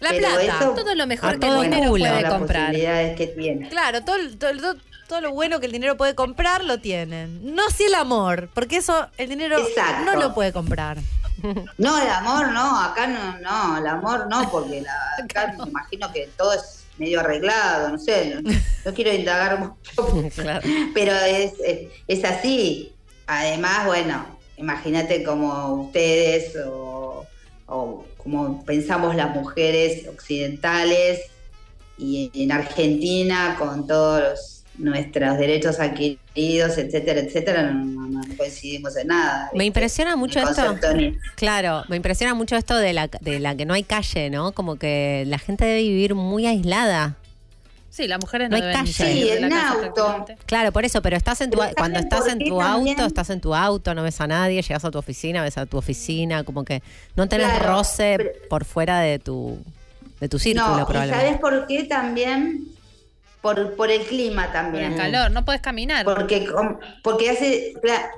La 0.00 0.10
Pero 0.10 0.28
plata. 0.28 0.42
eso- 0.44 0.74
Todo 0.74 0.94
lo 0.94 1.06
mejor 1.06 1.32
que 1.32 1.38
todo 1.46 1.62
el 1.62 1.70
dinero 1.70 1.90
culo. 1.90 2.04
puede 2.06 2.22
las 2.22 2.32
comprar. 2.32 2.66
posibilidades 2.68 3.16
que 3.18 3.26
tiene. 3.26 3.68
Claro, 3.68 4.02
todo, 4.02 4.16
el- 4.16 4.38
todo, 4.38 4.50
el- 4.50 4.60
todo- 4.62 4.76
todo 5.08 5.20
lo 5.20 5.32
bueno 5.32 5.60
que 5.60 5.66
el 5.66 5.72
dinero 5.72 5.96
puede 5.98 6.14
comprar 6.14 6.64
lo 6.64 6.78
tienen. 6.78 7.54
No 7.54 7.68
si 7.68 7.84
el 7.84 7.94
amor, 7.94 8.48
porque 8.54 8.76
eso 8.78 9.08
el 9.18 9.28
dinero 9.28 9.58
Exacto. 9.58 10.04
no 10.10 10.16
lo 10.18 10.32
puede 10.32 10.52
comprar. 10.54 10.98
No, 11.78 12.00
el 12.00 12.08
amor 12.08 12.52
no, 12.52 12.80
acá 12.80 13.06
no, 13.06 13.38
no, 13.38 13.78
el 13.78 13.86
amor 13.86 14.26
no, 14.30 14.50
porque 14.50 14.80
la, 14.82 15.24
acá 15.24 15.54
me 15.64 15.68
imagino 15.70 16.12
que 16.12 16.28
todo 16.36 16.52
es 16.54 16.84
medio 16.98 17.20
arreglado, 17.20 17.88
no 17.90 17.98
sé, 17.98 18.34
no, 18.42 18.50
no 18.84 18.94
quiero 18.94 19.12
indagar 19.12 19.58
mucho, 19.58 20.30
Claro. 20.34 20.60
pero 20.94 21.12
es, 21.14 21.52
es, 21.64 21.88
es 22.06 22.24
así. 22.24 22.92
Además, 23.26 23.86
bueno, 23.86 24.26
imagínate 24.56 25.22
como 25.22 25.74
ustedes 25.84 26.54
o, 26.66 27.26
o 27.66 28.04
como 28.18 28.62
pensamos 28.64 29.14
las 29.14 29.34
mujeres 29.34 30.06
occidentales 30.08 31.20
y 31.96 32.30
en 32.34 32.52
Argentina 32.52 33.56
con 33.58 33.86
todos 33.86 34.20
los- 34.22 34.59
nuestros 34.78 35.36
derechos 35.38 35.78
adquiridos, 35.78 36.78
etcétera, 36.78 37.20
etcétera, 37.20 37.62
no, 37.72 38.20
coincidimos 38.36 38.96
en 38.96 39.08
nada. 39.08 39.50
Me 39.54 39.64
impresiona 39.66 40.16
mucho 40.16 40.38
esto. 40.40 40.74
ni- 40.94 41.16
Claro, 41.36 41.84
me 41.88 41.96
impresiona 41.96 42.34
mucho 42.34 42.56
esto 42.56 42.76
de 42.76 42.92
la, 42.92 43.08
de 43.08 43.40
la 43.40 43.54
que 43.54 43.66
no 43.66 43.74
hay 43.74 43.82
calle, 43.82 44.30
¿no? 44.30 44.52
Como 44.52 44.76
que 44.76 45.24
la 45.26 45.38
gente 45.38 45.64
debe 45.64 45.82
vivir 45.82 46.14
muy 46.14 46.46
aislada. 46.46 47.16
Sí, 47.90 48.06
las 48.06 48.20
mujeres 48.20 48.48
No 48.50 48.56
no, 48.56 48.64
hay 48.64 48.72
calle. 48.72 48.92
Sí, 48.92 49.28
en 49.30 49.52
auto. 49.52 50.24
Claro, 50.46 50.70
por 50.72 50.84
eso, 50.84 51.02
pero 51.02 51.16
estás 51.16 51.40
en 51.40 51.50
tu, 51.50 51.58
Pero 51.58 51.72
cuando 51.76 51.98
¿saben 51.98 52.08
estás 52.12 52.32
en 52.32 52.38
tu 52.38 52.58
también? 52.58 52.94
auto, 53.00 53.06
estás 53.06 53.30
en 53.30 53.40
tu 53.40 53.54
auto, 53.54 53.94
no 53.94 54.04
ves 54.04 54.20
a 54.20 54.28
nadie, 54.28 54.62
llegas 54.62 54.84
a 54.84 54.90
tu 54.92 54.98
oficina, 54.98 55.42
ves 55.42 55.58
a 55.58 55.66
tu 55.66 55.76
oficina, 55.76 56.44
como 56.44 56.64
que 56.64 56.82
no 57.16 57.28
tenés 57.28 57.48
Claro, 57.48 57.66
roce 57.76 58.14
pero- 58.16 58.30
por 58.48 58.64
fuera 58.64 59.00
de 59.00 59.18
tu, 59.18 59.58
de 60.20 60.28
tu 60.28 60.38
círculo 60.38 60.68
no, 60.76 60.82
¿y 60.82 60.84
probablemente. 60.86 61.24
¿sabes 61.26 61.40
por 61.40 61.66
qué 61.66 61.82
también? 61.84 62.64
Por, 63.40 63.74
por 63.76 63.90
el 63.90 64.02
clima 64.02 64.44
Por 64.44 64.52
también. 64.52 64.92
el 64.92 64.96
calor, 64.98 65.30
no 65.30 65.44
puedes 65.44 65.60
caminar. 65.62 66.04
Porque, 66.04 66.46
porque 67.02 67.30
hace 67.30 67.74
cla- 67.82 68.10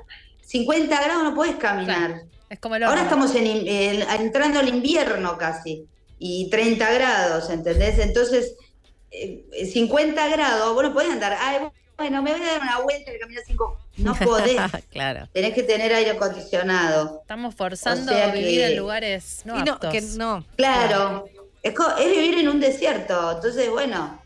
50 0.45 1.01
grados 1.03 1.23
no 1.23 1.33
puedes 1.35 1.55
caminar. 1.55 2.09
Claro, 2.09 2.23
Es 2.49 2.59
como 2.59 2.75
el 2.75 2.83
Ahora 2.83 3.03
estamos 3.03 3.33
en, 3.35 3.45
entrando 3.47 4.59
al 4.59 4.67
invierno 4.69 5.37
casi. 5.37 5.85
Y 6.19 6.49
30 6.49 6.91
grados, 6.93 7.49
¿entendés? 7.49 7.99
Entonces, 7.99 8.55
eh, 9.11 9.43
50 9.71 10.27
grados, 10.29 10.73
vos 10.73 10.83
no 10.83 10.93
podés 10.93 11.11
andar. 11.11 11.37
Ay, 11.39 11.59
bueno, 11.97 12.21
me 12.21 12.31
voy 12.31 12.41
a 12.41 12.45
dar 12.45 12.61
una 12.61 12.79
vuelta 12.79 13.11
y 13.13 13.19
caminar 13.19 13.43
5. 13.45 13.79
No 13.97 14.15
podés. 14.23 14.57
claro. 14.91 15.29
Tenés 15.33 15.53
que 15.53 15.63
tener 15.63 15.93
aire 15.93 16.11
acondicionado. 16.11 17.19
Estamos 17.21 17.55
forzando 17.55 18.11
O 18.11 18.15
sea 18.15 18.25
a 18.29 18.31
vivir 18.31 18.59
que- 18.59 18.67
en 18.67 18.77
lugares 18.77 19.41
no 19.45 19.59
y 19.59 19.63
no, 19.63 19.73
aptos. 19.73 19.91
que 19.91 20.01
no. 20.01 20.45
Claro, 20.55 21.25
es 21.61 21.73
vivir 22.11 22.39
en 22.39 22.49
un 22.49 22.59
desierto. 22.59 23.31
Entonces, 23.33 23.69
bueno, 23.69 24.21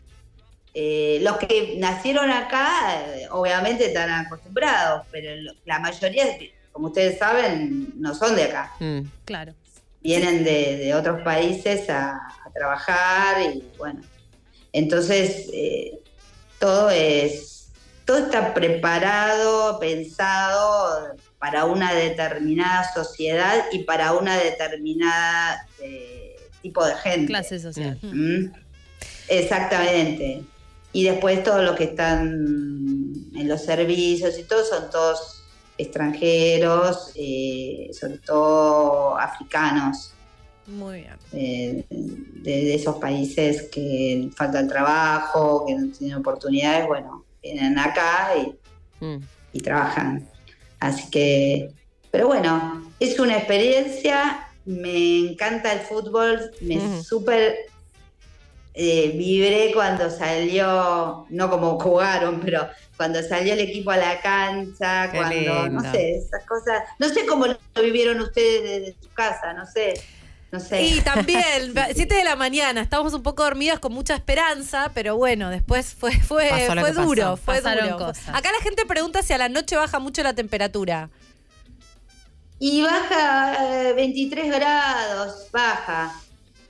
eh, 0.74 1.18
los 1.22 1.36
que 1.38 1.74
nacieron 1.78 2.30
acá, 2.30 3.02
eh, 3.16 3.26
obviamente 3.30 3.86
están 3.86 4.10
acostumbrados, 4.10 5.06
pero 5.10 5.30
la 5.64 5.78
mayoría, 5.78 6.26
como 6.72 6.88
ustedes 6.88 7.18
saben, 7.18 7.92
no 7.96 8.14
son 8.14 8.36
de 8.36 8.44
acá. 8.44 8.72
Mm. 8.78 9.00
Claro. 9.24 9.54
vienen 10.00 10.44
de, 10.44 10.76
de 10.76 10.94
otros 10.94 11.22
países 11.22 11.90
a, 11.90 12.12
a 12.12 12.50
trabajar 12.54 13.42
y 13.42 13.64
bueno, 13.76 14.00
entonces 14.72 15.48
eh, 15.52 15.98
todo 16.58 16.90
es, 16.90 17.70
todo 18.04 18.18
está 18.18 18.54
preparado, 18.54 19.78
pensado 19.80 21.16
para 21.38 21.64
una 21.64 21.94
determinada 21.94 22.84
sociedad 22.92 23.64
y 23.72 23.84
para 23.84 24.12
una 24.12 24.36
determinada 24.36 25.66
eh, 25.82 26.36
tipo 26.62 26.84
de 26.84 26.94
gente. 26.96 27.26
Clase 27.26 27.58
social. 27.58 27.98
¿Mm? 28.02 28.52
Exactamente. 29.28 30.42
Y 30.98 31.04
después 31.04 31.44
todos 31.44 31.62
los 31.62 31.76
que 31.76 31.84
están 31.84 32.26
en 32.28 33.48
los 33.48 33.62
servicios 33.62 34.36
y 34.36 34.42
todo 34.42 34.64
son 34.64 34.90
todos 34.90 35.44
extranjeros, 35.78 37.12
eh, 37.14 37.88
sobre 37.92 38.18
todo 38.18 39.16
africanos, 39.16 40.10
Muy 40.66 41.02
bien. 41.02 41.14
eh, 41.34 41.84
de, 41.88 42.50
de 42.50 42.74
esos 42.74 42.96
países 42.96 43.68
que 43.70 44.28
falta 44.34 44.58
el 44.58 44.66
trabajo, 44.66 45.64
que 45.68 45.76
no 45.76 45.92
tienen 45.96 46.16
oportunidades, 46.16 46.88
bueno, 46.88 47.24
vienen 47.40 47.78
acá 47.78 48.30
y, 48.36 48.58
Mm. 49.04 49.18
y 49.52 49.60
trabajan. 49.60 50.28
Así 50.80 51.08
que, 51.12 51.70
pero 52.10 52.26
bueno, 52.26 52.92
es 52.98 53.20
una 53.20 53.36
experiencia, 53.36 54.48
me 54.64 55.30
encanta 55.30 55.72
el 55.72 55.78
fútbol, 55.78 56.50
me 56.62 56.78
Ujú. 56.78 57.02
súper 57.04 57.54
eh, 58.80 59.12
vibré 59.16 59.72
cuando 59.74 60.08
salió, 60.10 61.26
no 61.30 61.50
como 61.50 61.80
jugaron, 61.80 62.40
pero 62.40 62.68
cuando 62.96 63.20
salió 63.22 63.54
el 63.54 63.60
equipo 63.60 63.90
a 63.90 63.96
la 63.96 64.20
cancha, 64.20 65.10
Qué 65.10 65.18
cuando, 65.18 65.34
lindo. 65.34 65.68
no 65.68 65.90
sé, 65.90 66.16
esas 66.18 66.44
cosas, 66.46 66.82
no 66.98 67.08
sé 67.08 67.26
cómo 67.26 67.46
lo 67.46 67.82
vivieron 67.82 68.20
ustedes 68.20 68.62
desde 68.62 68.96
su 69.02 69.10
casa, 69.12 69.52
no 69.52 69.66
sé, 69.66 69.94
no 70.52 70.60
sé. 70.60 70.82
Y 70.82 71.00
también, 71.00 71.74
7 71.94 72.14
de 72.14 72.24
la 72.24 72.36
mañana, 72.36 72.80
estábamos 72.80 73.14
un 73.14 73.22
poco 73.24 73.42
dormidas 73.42 73.80
con 73.80 73.92
mucha 73.92 74.14
esperanza, 74.14 74.92
pero 74.94 75.16
bueno, 75.16 75.50
después 75.50 75.94
fue, 75.94 76.12
fue, 76.20 76.48
fue 76.78 76.92
pasó. 76.94 77.02
duro, 77.02 77.36
fue 77.36 77.56
Pasaron 77.56 77.90
duro. 77.90 77.98
cosas. 77.98 78.28
Acá 78.28 78.50
la 78.56 78.62
gente 78.62 78.86
pregunta 78.86 79.22
si 79.24 79.32
a 79.32 79.38
la 79.38 79.48
noche 79.48 79.74
baja 79.76 79.98
mucho 79.98 80.22
la 80.22 80.34
temperatura. 80.34 81.10
Y 82.60 82.82
baja 82.82 83.88
eh, 83.90 83.92
23 83.94 84.50
grados, 84.52 85.48
baja. 85.52 86.12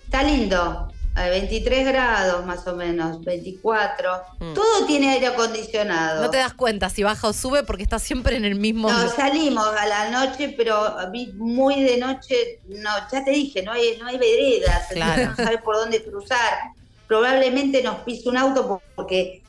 Está 0.05 0.23
lindo. 0.23 0.93
Eh, 1.27 1.31
23 1.31 1.87
grados 1.87 2.45
más 2.47 2.67
o 2.67 2.75
menos, 2.75 3.25
24. 3.25 4.11
Mm. 4.41 4.55
Todo 4.55 4.87
tiene 4.87 5.11
aire 5.11 5.29
acondicionado. 5.29 6.23
No 6.23 6.31
te 6.31 6.39
das 6.39 6.55
cuenta 6.55 6.91
si 6.91 7.03
baja 7.03 7.29
o 7.29 7.33
sube 7.33 7.63
porque 7.65 7.83
estás 7.83 8.03
siempre 8.03 8.37
en 8.37 8.45
el 8.45 8.55
mismo. 8.55 8.91
No, 8.91 9.09
salimos 9.09 9.67
a 9.67 9.87
la 9.87 10.11
noche, 10.11 10.55
pero 10.57 10.97
vi 11.11 11.33
muy 11.35 11.83
de 11.83 11.97
noche, 11.99 12.61
no, 12.69 12.91
ya 13.11 13.25
te 13.25 13.31
dije, 13.31 13.63
no 13.63 13.73
hay, 13.73 13.99
no 13.99 14.07
hay 14.07 14.19
veredas, 14.19 14.87
Claro. 14.91 15.27
no 15.31 15.37
sabes 15.37 15.63
por 15.63 15.77
dónde 15.77 16.03
cruzar. 16.03 16.73
Probablemente 17.07 17.83
nos 17.83 18.01
pise 18.01 18.29
un 18.29 18.37
auto 18.37 18.83
porque 18.95 19.43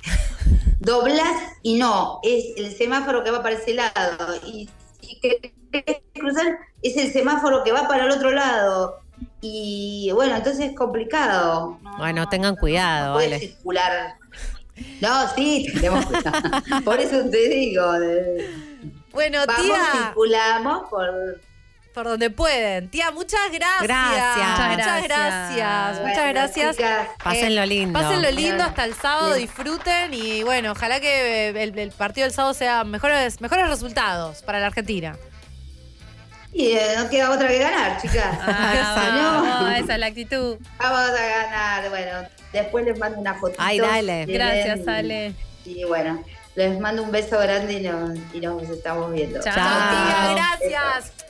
doblas 0.79 1.27
y 1.61 1.77
no, 1.77 2.19
es 2.23 2.57
el 2.57 2.75
semáforo 2.75 3.23
que 3.23 3.31
va 3.31 3.43
para 3.43 3.55
ese 3.55 3.73
lado. 3.73 4.35
Y 4.45 4.69
si 5.01 5.19
querés 5.19 6.01
cruzar, 6.13 6.57
es 6.81 6.97
el 6.97 7.11
semáforo 7.11 7.63
que 7.63 7.71
va 7.71 7.87
para 7.87 8.05
el 8.05 8.11
otro 8.11 8.31
lado. 8.31 8.99
Y 9.41 10.11
bueno, 10.13 10.35
entonces 10.35 10.69
es 10.71 10.75
complicado. 10.75 11.77
No, 11.81 11.97
Bueno, 11.97 12.21
no, 12.23 12.29
tengan 12.29 12.55
cuidado, 12.55 13.07
No 13.09 13.13
puedes 13.15 13.31
vale. 13.31 13.39
circular. 13.47 14.15
No, 15.01 15.27
sí, 15.35 15.67
tenemos 15.73 16.05
cuidado. 16.05 16.41
Por 16.85 16.99
eso 16.99 17.29
te 17.29 17.49
digo. 17.49 17.91
de- 17.93 18.49
Bueno, 19.11 19.39
Vamos, 19.47 19.63
tía, 19.65 19.81
circulamos 19.91 20.89
por. 20.89 21.41
por 21.93 22.05
donde 22.05 22.29
pueden. 22.29 22.89
Tía, 22.89 23.11
muchas 23.11 23.39
gracias. 23.51 23.81
Gracias. 23.81 24.69
Muchas 24.69 25.03
gracias. 25.03 26.01
Muchas 26.01 26.27
gracias. 26.29 26.75
chicas, 26.77 27.07
Pásenlo 27.23 27.65
lindo. 27.65 27.99
Pásenlo 27.99 28.31
lindo 28.31 28.63
hasta 28.63 28.85
el 28.85 28.93
sábado, 28.93 29.29
Bien. 29.35 29.41
disfruten 29.47 30.13
y 30.13 30.43
bueno, 30.43 30.71
ojalá 30.73 30.99
que 31.01 31.49
el, 31.49 31.77
el 31.77 31.91
partido 31.91 32.25
del 32.25 32.33
sábado 32.33 32.53
sea 32.53 32.83
mejores, 32.83 33.41
mejores 33.41 33.67
resultados 33.67 34.41
para 34.43 34.59
la 34.59 34.67
Argentina. 34.67 35.17
Y 36.51 36.71
eh, 36.71 36.95
no 36.97 37.09
queda 37.09 37.31
otra 37.31 37.47
que 37.47 37.59
ganar, 37.59 38.01
chicas. 38.01 38.37
Ah, 38.41 39.59
No, 39.61 39.69
esa 39.69 39.93
es 39.93 39.99
la 39.99 40.07
actitud. 40.07 40.57
Vamos 40.77 40.99
a 40.99 41.11
ganar. 41.11 41.89
Bueno, 41.89 42.27
después 42.51 42.85
les 42.85 42.97
mando 42.97 43.19
una 43.19 43.35
fotito. 43.35 43.61
Ay, 43.61 43.79
dale. 43.79 44.25
Gracias, 44.25 44.79
ven 44.79 44.89
Ale. 44.89 45.33
Y 45.65 45.83
bueno, 45.83 46.23
les 46.55 46.79
mando 46.79 47.03
un 47.03 47.11
beso 47.11 47.37
grande 47.39 47.73
y 47.73 47.81
nos, 47.81 48.17
y 48.33 48.39
nos 48.39 48.63
estamos 48.63 49.11
viendo. 49.11 49.39
Chao. 49.41 49.53
Chao, 49.53 49.89
tía, 49.89 50.33
gracias. 50.59 51.28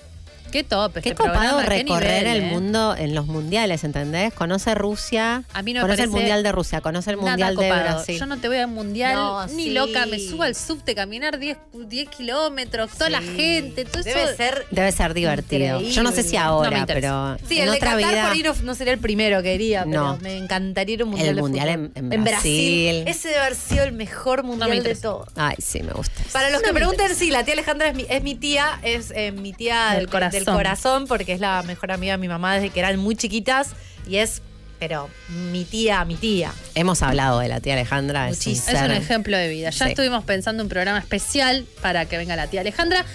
Qué 0.52 0.64
top 0.64 0.98
este 0.98 1.10
Qué 1.12 1.16
copado 1.16 1.36
programa, 1.58 1.62
qué 1.64 1.70
recorrer 1.70 2.24
nivel, 2.24 2.38
el 2.38 2.44
¿eh? 2.44 2.52
mundo 2.52 2.96
en 2.98 3.14
los 3.16 3.28
mundiales, 3.28 3.84
¿entendés? 3.84 4.34
Conoce 4.34 4.74
Rusia, 4.76 5.44
A 5.54 5.62
mí 5.62 5.74
no 5.74 5.80
me 5.82 5.84
conoce 5.84 6.04
el 6.04 6.10
mundial 6.10 6.44
de 6.44 6.52
Rusia, 6.52 6.82
conoce 6.82 7.12
el 7.12 7.18
mundial 7.18 7.56
de. 7.56 7.70
Brasil. 7.70 8.20
Yo 8.20 8.26
no 8.26 8.38
te 8.40 8.48
voy 8.48 8.58
al 8.58 8.68
mundial 8.68 9.14
No, 9.16 9.46
ni 9.48 9.66
sí. 9.66 9.70
loca. 9.72 10.06
Me 10.08 10.18
subo 10.20 10.44
al 10.44 10.56
subte, 10.56 10.96
caminar 10.96 11.38
10, 11.40 11.58
10 11.88 12.10
kilómetros, 12.10 12.92
toda 12.92 13.10
la 13.10 13.22
gente, 13.22 13.86
todo 13.86 14.02
Debe 14.04 14.24
eso. 14.24 14.36
ser. 14.38 14.66
Debe 14.72 14.92
ser 14.92 15.14
divertido. 15.14 15.82
Yo 15.82 16.04
no 16.04 16.12
sé 16.12 16.24
si. 16.24 16.36
No 16.36 16.42
ahora, 16.44 16.86
pero 16.88 17.38
Sí, 17.48 17.58
en 17.60 17.66
el 17.66 17.72
de 17.72 17.78
otra 17.78 17.92
Qatar 17.96 18.10
vida. 18.12 18.22
por 18.24 18.32
ahí 18.32 18.44
no, 18.44 18.54
no 18.64 18.76
sería 18.76 18.94
el 18.94 19.00
primero 19.00 19.44
que 19.44 19.56
iría, 19.56 19.84
pero 19.86 20.04
No. 20.04 20.18
me 20.18 20.38
encantaría 20.38 20.96
ir 20.96 21.02
a 21.02 21.04
un 21.06 21.12
mundial 21.12 21.30
El 21.30 21.36
de 21.36 21.42
mundial 21.42 21.70
fútbol. 21.70 21.92
en- 21.96 22.14
en 22.14 22.24
Brasil. 22.24 23.04
Ese 23.08 23.28
debe 23.30 23.40
haber 23.42 23.56
sido 23.56 23.84
el 23.84 23.92
mejor 23.92 24.44
mundial 24.44 24.84
de 24.84 24.96
todo. 24.96 25.28
Ay, 25.36 25.56
sí, 25.60 25.82
me 25.84 25.92
gusta. 25.94 26.22
Para 26.32 26.50
los 26.50 26.62
No 26.62 26.68
que 26.68 26.74
me 26.74 26.80
pregunten, 26.80 27.16
sí, 27.16 27.30
la 27.32 27.44
tía 27.44 27.54
Alejandra 27.54 27.90
es 27.90 27.96
mi, 27.96 28.06
es 28.10 28.24
mi 28.24 28.36
tía, 28.36 28.80
es 28.84 29.12
eh, 29.16 29.32
mi 29.32 29.54
tía 29.54 29.90
Del 29.92 30.00
del, 30.02 30.10
corazón. 30.10 30.39
Del 30.46 30.54
corazón, 30.56 31.08
porque 31.08 31.34
es 31.34 31.40
la 31.40 31.64
mejor 31.64 31.92
amiga 31.92 32.14
de 32.14 32.18
mi 32.18 32.28
mamá 32.28 32.56
desde 32.56 32.70
que 32.70 32.80
eran 32.80 32.98
muy 33.00 33.16
chiquitas 33.16 33.70
y 34.08 34.18
es, 34.18 34.42
pero 34.80 35.10
mi 35.52 35.66
tía, 35.66 36.04
mi 36.06 36.16
tía. 36.16 36.52
Hemos 36.76 37.02
hablado 37.02 37.40
de 37.40 37.48
la 37.50 37.60
tía 37.60 37.74
Alejandra. 37.74 38.30
es 38.30 38.46
un 38.46 38.52
Muchísimo. 38.52 38.78
Es 38.78 38.84
un 38.86 38.92
ejemplo 38.92 39.38
de 39.38 39.50
vida. 39.50 39.70
Ya 39.72 39.86
Sí. 39.86 39.92
estuvimos 39.92 40.24
pensando 40.24 40.64
un 40.64 40.70
programa 40.70 41.00
especial 41.00 41.66
para 41.82 42.06
que 42.06 42.18
venga 42.18 42.36
la 42.36 42.48
tía 42.48 42.62
Alejandra. 42.62 43.06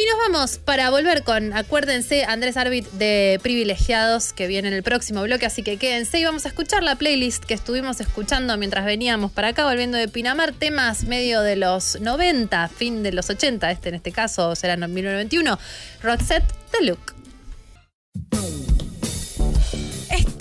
Y 0.00 0.04
nos 0.06 0.16
vamos 0.32 0.58
para 0.58 0.90
volver 0.90 1.24
con, 1.24 1.52
acuérdense, 1.54 2.24
Andrés 2.24 2.56
Arbit 2.56 2.86
de 2.92 3.40
Privilegiados, 3.42 4.32
que 4.32 4.46
viene 4.46 4.68
en 4.68 4.74
el 4.74 4.84
próximo 4.84 5.22
bloque, 5.24 5.44
así 5.44 5.64
que 5.64 5.76
quédense 5.76 6.20
y 6.20 6.24
vamos 6.24 6.44
a 6.44 6.50
escuchar 6.50 6.84
la 6.84 6.94
playlist 6.94 7.42
que 7.44 7.54
estuvimos 7.54 8.00
escuchando 8.00 8.56
mientras 8.58 8.84
veníamos 8.84 9.32
para 9.32 9.48
acá, 9.48 9.64
volviendo 9.64 9.98
de 9.98 10.06
Pinamar, 10.06 10.52
temas 10.52 11.02
medio 11.02 11.40
de 11.42 11.56
los 11.56 12.00
90, 12.00 12.68
fin 12.68 13.02
de 13.02 13.10
los 13.10 13.28
80, 13.28 13.72
este 13.72 13.88
en 13.88 13.96
este 13.96 14.12
caso 14.12 14.54
será 14.54 14.74
en 14.74 14.80
1991, 14.82 15.58
Roxette 16.00 16.44
The 16.70 16.80
Look. 16.82 17.14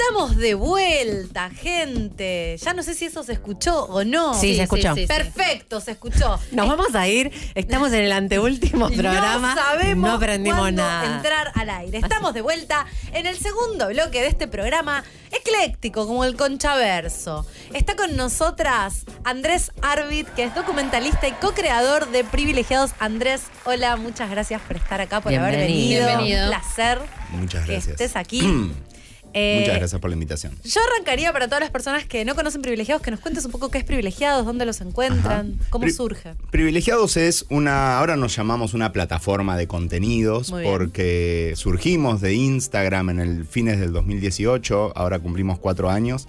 Estamos 0.09 0.37
de 0.37 0.53
vuelta, 0.53 1.49
gente. 1.49 2.55
Ya 2.63 2.73
no 2.73 2.81
sé 2.81 2.93
si 2.93 3.05
eso 3.05 3.23
se 3.23 3.33
escuchó 3.33 3.83
o 3.85 4.05
no. 4.05 4.33
Sí, 4.39 4.55
se 4.55 4.63
escuchó. 4.63 4.95
sí, 4.95 5.01
sí. 5.01 5.07
Perfecto, 5.07 5.81
se 5.81 5.91
escuchó. 5.91 6.39
Nos 6.53 6.65
vamos 6.69 6.95
a 6.95 7.09
ir. 7.09 7.29
Estamos 7.55 7.91
en 7.91 8.05
el 8.05 8.13
anteúltimo 8.13 8.87
programa. 8.89 9.53
No 9.53 9.61
sabemos 9.61 10.09
No 10.09 10.15
aprendimos 10.15 10.71
nada. 10.71 11.17
entrar 11.17 11.51
al 11.55 11.69
aire. 11.69 11.97
Estamos 11.97 12.33
de 12.33 12.41
vuelta 12.41 12.85
en 13.11 13.25
el 13.25 13.37
segundo 13.37 13.89
bloque 13.89 14.21
de 14.21 14.27
este 14.27 14.47
programa 14.47 15.03
ecléctico, 15.31 16.07
como 16.07 16.23
el 16.23 16.37
Conchaverso. 16.37 17.45
Está 17.73 17.97
con 17.97 18.15
nosotras 18.15 19.03
Andrés 19.25 19.73
Arvid, 19.81 20.25
que 20.37 20.45
es 20.45 20.55
documentalista 20.55 21.27
y 21.27 21.33
co-creador 21.33 22.09
de 22.11 22.23
Privilegiados. 22.23 22.91
Andrés, 22.99 23.41
hola, 23.65 23.97
muchas 23.97 24.29
gracias 24.29 24.61
por 24.61 24.77
estar 24.77 25.01
acá, 25.01 25.19
por 25.19 25.33
haber 25.33 25.57
venido. 25.57 26.05
Bienvenido. 26.05 26.43
Un 26.45 26.49
placer 26.51 27.01
Muchas 27.31 27.65
que 27.65 27.71
gracias. 27.73 27.91
estés 27.91 28.15
aquí. 28.15 28.71
Eh, 29.39 29.59
Muchas 29.61 29.77
gracias 29.77 30.01
por 30.01 30.09
la 30.09 30.15
invitación. 30.15 30.53
Yo 30.63 30.81
arrancaría 30.91 31.31
para 31.31 31.45
todas 31.47 31.59
las 31.61 31.69
personas 31.69 32.05
que 32.05 32.25
no 32.25 32.33
conocen 32.33 32.63
privilegiados 32.63 33.03
que 33.03 33.11
nos 33.11 33.19
cuentes 33.19 33.45
un 33.45 33.51
poco 33.51 33.69
qué 33.69 33.77
es 33.77 33.83
privilegiados, 33.83 34.45
dónde 34.45 34.65
los 34.65 34.81
encuentran, 34.81 35.59
cómo 35.69 35.83
Pri- 35.83 35.91
surge. 35.93 36.33
Privilegiados 36.49 37.17
es 37.17 37.45
una, 37.49 37.99
ahora 37.99 38.15
nos 38.15 38.35
llamamos 38.35 38.73
una 38.73 38.91
plataforma 38.91 39.55
de 39.55 39.67
contenidos 39.67 40.51
porque 40.63 41.53
surgimos 41.55 42.19
de 42.21 42.33
Instagram 42.33 43.11
en 43.11 43.19
el 43.19 43.45
fines 43.45 43.79
del 43.79 43.93
2018, 43.93 44.93
ahora 44.95 45.19
cumplimos 45.19 45.59
cuatro 45.59 45.89
años, 45.91 46.27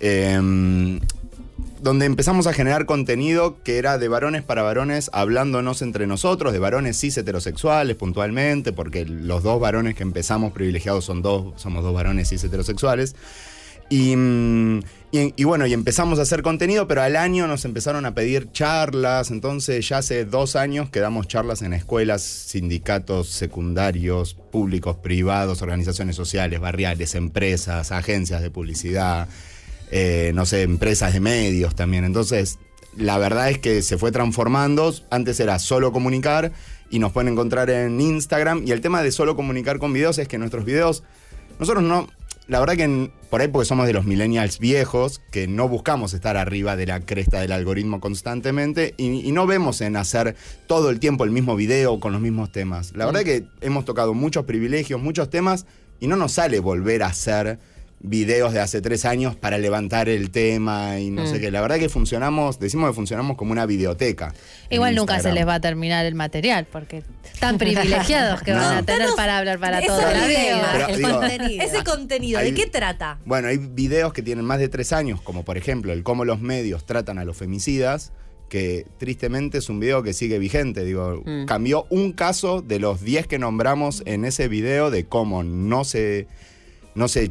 em, 0.00 1.00
donde 1.86 2.04
empezamos 2.04 2.48
a 2.48 2.52
generar 2.52 2.84
contenido 2.84 3.62
que 3.62 3.78
era 3.78 3.96
de 3.96 4.08
varones 4.08 4.42
para 4.42 4.62
varones, 4.62 5.08
hablándonos 5.12 5.82
entre 5.82 6.08
nosotros, 6.08 6.52
de 6.52 6.58
varones 6.58 6.98
cis 6.98 7.16
heterosexuales 7.16 7.94
puntualmente, 7.94 8.72
porque 8.72 9.06
los 9.06 9.44
dos 9.44 9.60
varones 9.60 9.94
que 9.94 10.02
empezamos 10.02 10.50
privilegiados 10.50 11.04
son 11.04 11.22
dos, 11.22 11.54
somos 11.54 11.84
dos 11.84 11.94
varones 11.94 12.28
cis 12.28 12.42
heterosexuales. 12.42 13.14
Y, 13.88 14.16
bueno, 15.44 15.64
y 15.66 15.72
empezamos 15.74 16.18
a 16.18 16.22
hacer 16.22 16.42
contenido, 16.42 16.88
pero 16.88 17.02
al 17.02 17.14
año 17.14 17.46
nos 17.46 17.64
empezaron 17.64 18.04
a 18.04 18.16
pedir 18.16 18.50
charlas, 18.50 19.30
entonces 19.30 19.88
ya 19.88 19.98
hace 19.98 20.24
dos 20.24 20.56
años 20.56 20.90
que 20.90 20.98
damos 20.98 21.28
charlas 21.28 21.62
en 21.62 21.72
escuelas, 21.72 22.20
sindicatos 22.22 23.28
secundarios, 23.28 24.34
públicos, 24.34 24.96
privados, 24.96 25.62
organizaciones 25.62 26.16
sociales, 26.16 26.58
barriales, 26.58 27.14
empresas, 27.14 27.92
agencias 27.92 28.42
de 28.42 28.50
publicidad, 28.50 29.28
eh, 29.90 30.32
no 30.34 30.46
sé, 30.46 30.62
empresas 30.62 31.12
de 31.12 31.20
medios 31.20 31.74
también. 31.74 32.04
Entonces, 32.04 32.58
la 32.96 33.18
verdad 33.18 33.50
es 33.50 33.58
que 33.58 33.82
se 33.82 33.98
fue 33.98 34.10
transformando, 34.12 34.94
antes 35.10 35.38
era 35.40 35.58
solo 35.58 35.92
comunicar 35.92 36.52
y 36.90 36.98
nos 36.98 37.12
pueden 37.12 37.32
encontrar 37.32 37.68
en 37.70 38.00
Instagram 38.00 38.62
y 38.66 38.70
el 38.72 38.80
tema 38.80 39.02
de 39.02 39.12
solo 39.12 39.36
comunicar 39.36 39.78
con 39.78 39.92
videos 39.92 40.18
es 40.18 40.28
que 40.28 40.38
nuestros 40.38 40.64
videos 40.64 41.02
Nosotros 41.58 41.82
no, 41.84 42.06
la 42.48 42.60
verdad 42.60 42.76
que 42.76 42.82
en- 42.84 43.12
por 43.30 43.40
ahí 43.40 43.48
porque 43.48 43.66
somos 43.66 43.86
de 43.86 43.92
los 43.92 44.04
millennials 44.04 44.58
viejos, 44.58 45.20
que 45.32 45.46
no 45.48 45.68
buscamos 45.68 46.14
estar 46.14 46.36
arriba 46.36 46.76
de 46.76 46.86
la 46.86 47.00
cresta 47.00 47.40
del 47.40 47.52
algoritmo 47.52 47.98
constantemente 47.98 48.94
y, 48.98 49.26
y 49.28 49.32
no 49.32 49.46
vemos 49.46 49.80
en 49.80 49.96
hacer 49.96 50.36
todo 50.66 50.90
el 50.90 51.00
tiempo 51.00 51.24
el 51.24 51.30
mismo 51.32 51.56
video 51.56 51.98
con 51.98 52.12
los 52.12 52.20
mismos 52.20 52.52
temas. 52.52 52.92
La 52.94 53.04
verdad 53.06 53.22
que 53.24 53.44
hemos 53.62 53.84
tocado 53.84 54.14
muchos 54.14 54.44
privilegios, 54.44 55.00
muchos 55.02 55.28
temas 55.30 55.66
y 55.98 56.06
no 56.08 56.16
nos 56.16 56.32
sale 56.32 56.60
volver 56.60 57.02
a 57.02 57.06
hacer 57.06 57.58
videos 58.00 58.52
de 58.52 58.60
hace 58.60 58.80
tres 58.82 59.04
años 59.04 59.34
para 59.36 59.58
levantar 59.58 60.08
el 60.08 60.30
tema 60.30 61.00
y 61.00 61.10
no 61.10 61.26
sé 61.26 61.40
qué. 61.40 61.50
La 61.50 61.60
verdad 61.60 61.78
que 61.78 61.88
funcionamos, 61.88 62.58
decimos 62.60 62.90
que 62.90 62.94
funcionamos 62.94 63.36
como 63.36 63.52
una 63.52 63.66
videoteca. 63.66 64.34
Igual 64.70 64.94
nunca 64.94 65.18
se 65.20 65.32
les 65.32 65.46
va 65.46 65.54
a 65.54 65.60
terminar 65.60 66.04
el 66.06 66.14
material, 66.14 66.66
porque 66.70 67.02
tan 67.40 67.58
privilegiados 67.58 68.42
que 68.42 68.52
van 68.52 68.76
a 68.78 68.82
tener 68.84 69.08
para 69.16 69.38
hablar 69.38 69.58
para 69.58 69.80
la 69.80 70.26
vida. 70.26 70.70
Pero, 70.72 70.88
el 70.88 70.96
digo, 70.96 71.10
contenido. 71.18 71.64
Ese 71.64 71.84
contenido, 71.84 72.40
¿de 72.40 72.54
qué 72.54 72.66
trata? 72.66 73.18
Bueno, 73.24 73.48
hay 73.48 73.56
videos 73.58 74.12
que 74.12 74.22
tienen 74.22 74.44
más 74.44 74.58
de 74.58 74.68
tres 74.68 74.92
años, 74.92 75.20
como 75.22 75.44
por 75.44 75.56
ejemplo 75.56 75.92
el 75.92 76.02
cómo 76.02 76.24
los 76.24 76.40
medios 76.40 76.84
tratan 76.84 77.18
a 77.18 77.24
los 77.24 77.36
femicidas, 77.36 78.12
que 78.48 78.86
tristemente 78.98 79.58
es 79.58 79.68
un 79.68 79.80
video 79.80 80.02
que 80.04 80.12
sigue 80.12 80.38
vigente. 80.38 80.84
Digo, 80.84 81.22
Mm. 81.24 81.46
cambió 81.46 81.86
un 81.90 82.12
caso 82.12 82.62
de 82.62 82.78
los 82.78 83.00
10 83.00 83.26
que 83.26 83.38
nombramos 83.40 84.02
en 84.06 84.24
ese 84.24 84.46
video 84.46 84.90
de 84.90 85.06
cómo 85.06 85.42
no 85.42 85.82
se. 85.84 86.28
No, 86.96 87.08
se, 87.08 87.30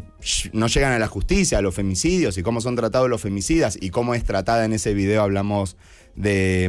no 0.54 0.68
llegan 0.68 0.94
a 0.94 1.00
la 1.00 1.08
justicia 1.08 1.60
los 1.62 1.76
femicidios 1.76 2.38
y 2.38 2.44
cómo 2.44 2.62
son 2.62 2.76
tratados 2.76 3.10
los 3.10 3.20
femicidas 3.22 3.78
y 3.82 3.90
cómo 3.90 4.16
es 4.16 4.24
tratada 4.24 4.64
en 4.64 4.72
ese 4.74 4.94
video 4.94 5.24
hablamos 5.24 5.76
de, 6.16 6.68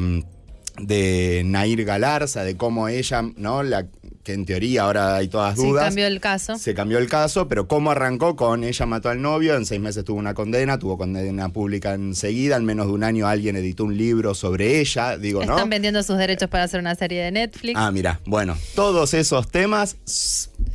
mm, 0.80 0.84
de 0.86 1.42
Nair 1.44 1.84
Galarza, 1.84 2.42
de 2.42 2.56
cómo 2.56 2.88
ella, 2.88 3.22
¿no? 3.36 3.62
La, 3.62 3.86
que 4.22 4.32
en 4.32 4.44
teoría 4.44 4.82
ahora 4.82 5.14
hay 5.16 5.28
todas 5.28 5.56
Sí, 5.56 5.64
dudas. 5.64 5.84
cambió 5.84 6.06
el 6.08 6.20
caso. 6.20 6.58
Se 6.58 6.74
cambió 6.74 6.98
el 6.98 7.08
caso, 7.08 7.46
pero 7.46 7.68
cómo 7.68 7.92
arrancó 7.92 8.34
con 8.34 8.64
ella 8.64 8.84
mató 8.84 9.08
al 9.08 9.22
novio, 9.22 9.54
en 9.56 9.64
seis 9.66 9.80
meses 9.80 10.04
tuvo 10.04 10.18
una 10.18 10.34
condena, 10.34 10.78
tuvo 10.80 10.98
condena 10.98 11.48
pública 11.50 11.94
enseguida, 11.94 12.56
en 12.56 12.64
menos 12.64 12.86
de 12.88 12.92
un 12.92 13.04
año 13.04 13.28
alguien 13.28 13.54
editó 13.54 13.84
un 13.84 13.96
libro 13.96 14.34
sobre 14.34 14.80
ella, 14.80 15.16
digo, 15.16 15.44
¿no? 15.44 15.52
Están 15.54 15.70
vendiendo 15.70 16.02
sus 16.02 16.18
derechos 16.18 16.48
para 16.50 16.64
hacer 16.64 16.80
una 16.80 16.96
serie 16.96 17.22
de 17.22 17.30
Netflix. 17.30 17.78
Ah, 17.78 17.92
mira, 17.92 18.20
bueno, 18.26 18.56
todos 18.74 19.14
esos 19.14 19.48
temas 19.48 19.96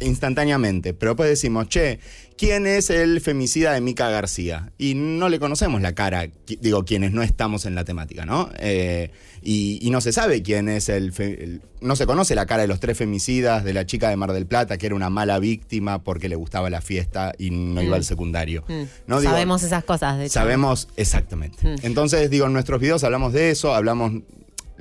instantáneamente, 0.02 0.94
pero 0.94 1.12
después 1.12 1.30
decimos, 1.30 1.68
che, 1.70 2.00
¿quién 2.38 2.68
es 2.68 2.90
el 2.90 3.22
femicida 3.22 3.74
de 3.74 3.82
Mica 3.82 4.10
García? 4.10 4.72
Y 4.78 4.96
no 4.96 5.30
le 5.30 5.40
conocemos 5.40 5.82
la 5.82 5.94
cara, 5.94 6.28
digo, 6.60 6.86
quienes 6.86 7.12
no 7.12 7.24
estamos 7.24 7.66
en 7.66 7.76
la 7.76 7.86
temática, 7.86 8.26
¿no? 8.26 8.50
Eh, 8.60 9.12
y, 9.42 9.80
y 9.82 9.90
no 9.90 10.02
se 10.02 10.12
sabe 10.12 10.44
quién 10.44 10.70
es 10.70 10.88
el, 10.90 11.62
No 11.82 11.96
se 11.96 12.06
conoce 12.06 12.36
la 12.36 12.46
cara 12.46 12.62
de 12.62 12.68
los 12.68 12.80
tres 12.80 12.98
femicidas, 12.98 13.64
de 13.64 13.74
la 13.74 13.86
chica 13.86 14.10
de 14.10 14.16
Mar 14.16 14.34
del 14.34 14.46
Plata, 14.46 14.78
que 14.78 14.86
era 14.86 14.96
una 14.96 15.10
mala 15.10 15.40
víctima 15.40 16.04
porque 16.04 16.30
le 16.30 16.36
gustaba 16.36 16.70
la 16.70 16.82
fiesta 16.82 17.34
y 17.38 17.50
no 17.50 17.82
iba 17.82 17.96
al 17.96 18.04
secundario. 18.04 18.64
Mm. 18.68 18.84
¿no? 19.08 19.20
Digo, 19.20 19.32
Sabemos 19.32 19.64
esas 19.64 19.84
cosas, 19.84 20.18
de 20.18 20.26
hecho. 20.26 20.34
Sabemos 20.34 20.88
exactamente. 20.96 21.58
Mm. 21.68 21.76
Entonces, 21.84 22.30
digo, 22.30 22.46
en 22.46 22.54
nuestros 22.54 22.80
videos 22.80 23.04
hablamos 23.04 23.34
de 23.34 23.50
eso, 23.50 23.74
hablamos. 23.74 24.14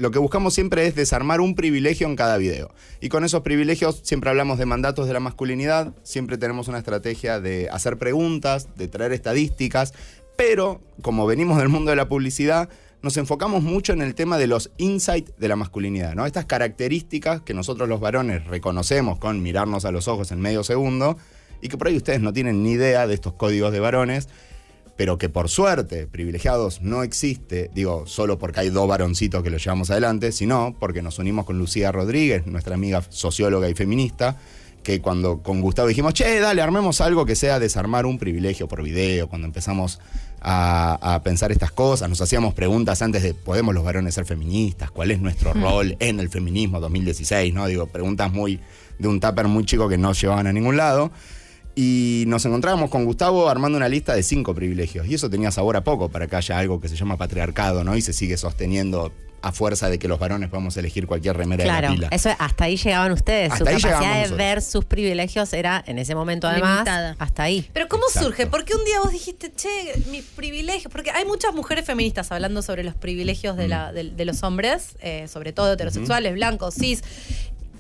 Lo 0.01 0.11
que 0.11 0.19
buscamos 0.19 0.55
siempre 0.55 0.87
es 0.87 0.95
desarmar 0.95 1.43
un 1.43 1.55
privilegio 1.55 2.07
en 2.07 2.17
cada 2.17 2.39
video. 2.39 2.73
Y 3.03 3.11
con 3.11 3.23
esos 3.23 3.43
privilegios 3.43 4.01
siempre 4.03 4.31
hablamos 4.31 4.57
de 4.57 4.65
mandatos 4.65 5.07
de 5.07 5.13
la 5.13 5.21
masculinidad, 5.21 5.93
siempre 6.05 6.39
tenemos 6.39 6.69
una 6.69 6.79
estrategia 6.79 7.39
de 7.39 7.69
hacer 7.69 7.99
preguntas, 7.99 8.69
de 8.77 8.89
traer 8.89 9.13
estadísticas, 9.13 9.93
pero 10.39 10.81
como 11.03 11.27
venimos 11.27 11.59
del 11.59 11.69
mundo 11.69 11.91
de 11.91 11.97
la 11.97 12.09
publicidad, 12.09 12.71
nos 13.03 13.19
enfocamos 13.19 13.63
mucho 13.63 13.93
en 13.93 14.01
el 14.01 14.15
tema 14.15 14.39
de 14.39 14.47
los 14.47 14.71
insights 14.79 15.35
de 15.37 15.49
la 15.49 15.57
masculinidad, 15.57 16.15
¿no? 16.15 16.25
Estas 16.25 16.47
características 16.47 17.43
que 17.43 17.53
nosotros 17.53 17.87
los 17.87 18.01
varones 18.01 18.47
reconocemos 18.47 19.19
con 19.19 19.43
mirarnos 19.43 19.85
a 19.85 19.93
los 19.93 20.09
ojos 20.09 20.33
en 20.33 20.41
medio 20.41 20.65
segundo 20.65 21.19
y 21.61 21.69
que 21.69 21.77
por 21.77 21.89
ahí 21.89 21.97
ustedes 21.99 22.23
no 22.23 22.33
tienen 22.33 22.63
ni 22.63 22.71
idea 22.71 23.07
de 23.07 23.13
estos 23.13 23.35
códigos 23.35 23.71
de 23.71 23.81
varones 23.81 24.31
pero 25.01 25.17
que 25.17 25.31
por 25.31 25.49
suerte 25.49 26.07
privilegiados 26.07 26.83
no 26.83 27.03
existe, 27.03 27.71
digo, 27.75 28.07
solo 28.07 28.39
porque 28.39 28.61
hay 28.61 28.69
dos 28.69 28.87
varoncitos 28.87 29.43
que 29.43 29.49
lo 29.49 29.57
llevamos 29.57 29.91
adelante, 29.91 30.31
sino 30.31 30.77
porque 30.79 31.01
nos 31.01 31.19
unimos 31.19 31.47
con 31.47 31.59
Lucía 31.59 31.91
Rodríguez, 31.91 32.47
nuestra 32.47 32.75
amiga 32.75 33.03
socióloga 33.09 33.67
y 33.71 33.73
feminista, 33.73 34.37
que 34.83 35.01
cuando 35.01 35.39
con 35.43 35.63
Gustavo 35.63 35.89
dijimos, 35.89 36.13
che, 36.13 36.39
dale, 36.39 36.61
armemos 36.61 37.01
algo 37.01 37.25
que 37.25 37.35
sea 37.35 37.59
desarmar 37.59 38.05
un 38.05 38.19
privilegio 38.19 38.69
por 38.69 38.83
video, 38.83 39.27
cuando 39.27 39.47
empezamos 39.47 40.01
a, 40.43 41.15
a 41.15 41.23
pensar 41.23 41.51
estas 41.51 41.73
cosas, 41.73 42.11
nos 42.11 42.21
hacíamos 42.21 42.53
preguntas 42.53 43.01
antes 43.01 43.23
de, 43.23 43.33
¿podemos 43.33 43.75
los 43.75 43.83
varones 43.83 44.15
ser 44.15 44.27
feministas? 44.27 44.91
¿Cuál 44.91 45.13
es 45.13 45.21
nuestro 45.23 45.55
rol 45.55 45.97
en 45.99 46.21
el 46.21 46.29
feminismo 46.29 46.79
2016? 46.79 47.55
¿no? 47.55 47.67
Digo, 47.69 47.87
preguntas 47.87 48.31
muy 48.31 48.61
de 48.99 49.09
un 49.09 49.19
tupper 49.19 49.49
muy 49.49 49.65
chico 49.65 49.89
que 49.89 49.97
no 49.97 50.13
llevaban 50.13 50.47
a 50.47 50.53
ningún 50.53 50.77
lado. 50.77 51.11
Y 51.83 52.25
nos 52.27 52.45
encontrábamos 52.45 52.90
con 52.90 53.07
Gustavo 53.07 53.49
armando 53.49 53.79
una 53.79 53.88
lista 53.88 54.14
de 54.14 54.23
cinco 54.23 54.55
privilegios. 54.55 55.07
Y 55.07 55.14
eso 55.14 55.31
tenía 55.31 55.51
sabor 55.51 55.79
a 55.79 55.83
poco 55.83 56.11
para 56.11 56.27
que 56.27 56.37
haya 56.37 56.59
algo 56.59 56.79
que 56.79 56.88
se 56.90 56.97
llama 56.97 57.16
patriarcado, 57.16 57.85
¿no? 57.85 57.97
Y 57.97 58.03
se 58.03 58.12
sigue 58.12 58.37
sosteniendo 58.37 59.11
a 59.43 59.53
fuerza 59.53 59.88
de 59.88 59.99
que 59.99 60.07
los 60.07 60.19
varones 60.19 60.51
podemos 60.51 60.77
elegir 60.77 61.07
cualquier 61.07 61.35
remera 61.35 61.64
de 61.64 61.71
Claro, 61.71 61.88
la 61.88 61.95
pila. 61.95 62.09
eso 62.11 62.29
hasta 62.38 62.64
ahí 62.64 62.77
llegaban 62.77 63.11
ustedes. 63.12 63.51
Hasta 63.51 63.64
Su 63.64 63.71
ahí 63.71 63.81
capacidad 63.81 64.11
de 64.12 64.16
nosotros. 64.19 64.37
ver 64.38 64.61
sus 64.61 64.85
privilegios 64.85 65.53
era 65.55 65.83
en 65.87 65.99
ese 65.99 66.14
momento 66.14 66.47
además 66.47 66.73
Limitada. 66.81 67.16
hasta 67.19 67.45
ahí. 67.45 67.66
Pero 67.73 67.88
¿cómo 67.88 68.03
Exacto. 68.09 68.29
surge? 68.29 68.47
Porque 68.47 68.75
un 68.75 68.85
día 68.85 69.01
vos 69.03 69.11
dijiste, 69.12 69.51
che, 69.57 69.69
mi 70.11 70.21
privilegio, 70.21 70.90
porque 70.90 71.11
hay 71.12 71.25
muchas 71.25 71.55
mujeres 71.55 71.87
feministas 71.87 72.31
hablando 72.31 72.61
sobre 72.61 72.85
los 72.85 72.95
privilegios 72.95 73.57
de, 73.57 73.64
Mm. 73.66 73.71
la- 73.71 73.93
de- 73.95 74.11
de 74.11 74.25
los 74.27 74.43
hombres, 74.43 74.88
eh, 75.01 75.27
sobre 75.27 75.55
todo 75.55 75.73
heterosexuales, 75.73 76.35
blancos, 76.35 76.75
cis. 76.75 77.03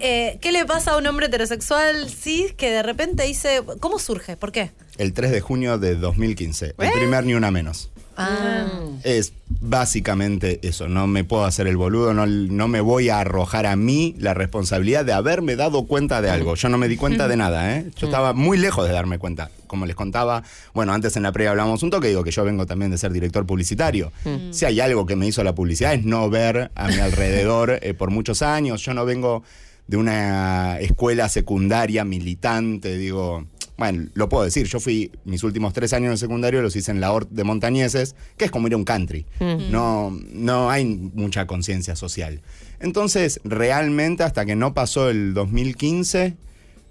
Eh, 0.00 0.38
¿Qué 0.40 0.50
le 0.50 0.64
pasa 0.64 0.92
a 0.92 0.96
un 0.96 1.06
hombre 1.06 1.26
heterosexual 1.26 2.08
cis 2.08 2.52
que 2.54 2.70
de 2.70 2.82
repente 2.82 3.24
dice, 3.24 3.62
¿cómo 3.80 3.98
surge? 3.98 4.36
¿Por 4.36 4.50
qué? 4.50 4.70
El 4.96 5.12
3 5.12 5.30
de 5.30 5.40
junio 5.40 5.78
de 5.78 5.94
2015. 5.94 6.74
El 6.78 6.86
¿Eh? 6.86 6.90
primer 6.94 7.24
ni 7.24 7.34
una 7.34 7.50
menos. 7.50 7.90
Ah. 8.16 8.66
Es 9.02 9.32
básicamente 9.48 10.60
eso. 10.62 10.88
No 10.88 11.06
me 11.06 11.24
puedo 11.24 11.44
hacer 11.44 11.66
el 11.66 11.76
boludo, 11.76 12.12
no, 12.12 12.26
no 12.26 12.68
me 12.68 12.80
voy 12.80 13.08
a 13.08 13.20
arrojar 13.20 13.66
a 13.66 13.76
mí 13.76 14.14
la 14.18 14.34
responsabilidad 14.34 15.04
de 15.04 15.12
haberme 15.12 15.56
dado 15.56 15.86
cuenta 15.86 16.20
de 16.20 16.30
algo. 16.30 16.54
Yo 16.54 16.68
no 16.68 16.76
me 16.76 16.88
di 16.88 16.96
cuenta 16.96 17.28
de 17.28 17.36
nada, 17.38 17.76
¿eh? 17.76 17.90
Yo 17.96 18.06
estaba 18.06 18.32
muy 18.32 18.58
lejos 18.58 18.86
de 18.86 18.92
darme 18.92 19.18
cuenta. 19.18 19.50
Como 19.66 19.86
les 19.86 19.96
contaba, 19.96 20.42
bueno, 20.74 20.92
antes 20.92 21.16
en 21.16 21.22
la 21.22 21.32
previa 21.32 21.50
hablamos 21.50 21.82
un 21.82 21.90
toque, 21.90 22.08
digo 22.08 22.24
que 22.24 22.30
yo 22.30 22.44
vengo 22.44 22.66
también 22.66 22.90
de 22.90 22.98
ser 22.98 23.12
director 23.12 23.46
publicitario. 23.46 24.12
Si 24.50 24.64
hay 24.64 24.80
algo 24.80 25.06
que 25.06 25.16
me 25.16 25.26
hizo 25.26 25.44
la 25.44 25.54
publicidad 25.54 25.94
es 25.94 26.04
no 26.04 26.28
ver 26.28 26.70
a 26.74 26.88
mi 26.88 26.98
alrededor 26.98 27.78
eh, 27.80 27.94
por 27.94 28.10
muchos 28.10 28.42
años. 28.42 28.82
Yo 28.82 28.92
no 28.92 29.04
vengo 29.04 29.44
de 29.90 29.96
una 29.96 30.78
escuela 30.78 31.28
secundaria 31.28 32.04
militante, 32.04 32.96
digo, 32.96 33.44
bueno, 33.76 34.08
lo 34.14 34.28
puedo 34.28 34.44
decir, 34.44 34.68
yo 34.68 34.78
fui, 34.78 35.10
mis 35.24 35.42
últimos 35.42 35.72
tres 35.72 35.92
años 35.92 36.12
de 36.12 36.16
secundario 36.16 36.62
los 36.62 36.76
hice 36.76 36.92
en 36.92 37.00
la 37.00 37.10
Hort 37.10 37.28
de 37.30 37.42
Montañeses, 37.42 38.14
que 38.36 38.44
es 38.44 38.52
como 38.52 38.68
ir 38.68 38.74
a 38.74 38.76
un 38.76 38.84
country, 38.84 39.26
no, 39.40 40.16
no 40.30 40.70
hay 40.70 40.84
mucha 40.84 41.48
conciencia 41.48 41.96
social. 41.96 42.40
Entonces, 42.78 43.40
realmente 43.42 44.22
hasta 44.22 44.46
que 44.46 44.54
no 44.54 44.74
pasó 44.74 45.10
el 45.10 45.34
2015, 45.34 46.36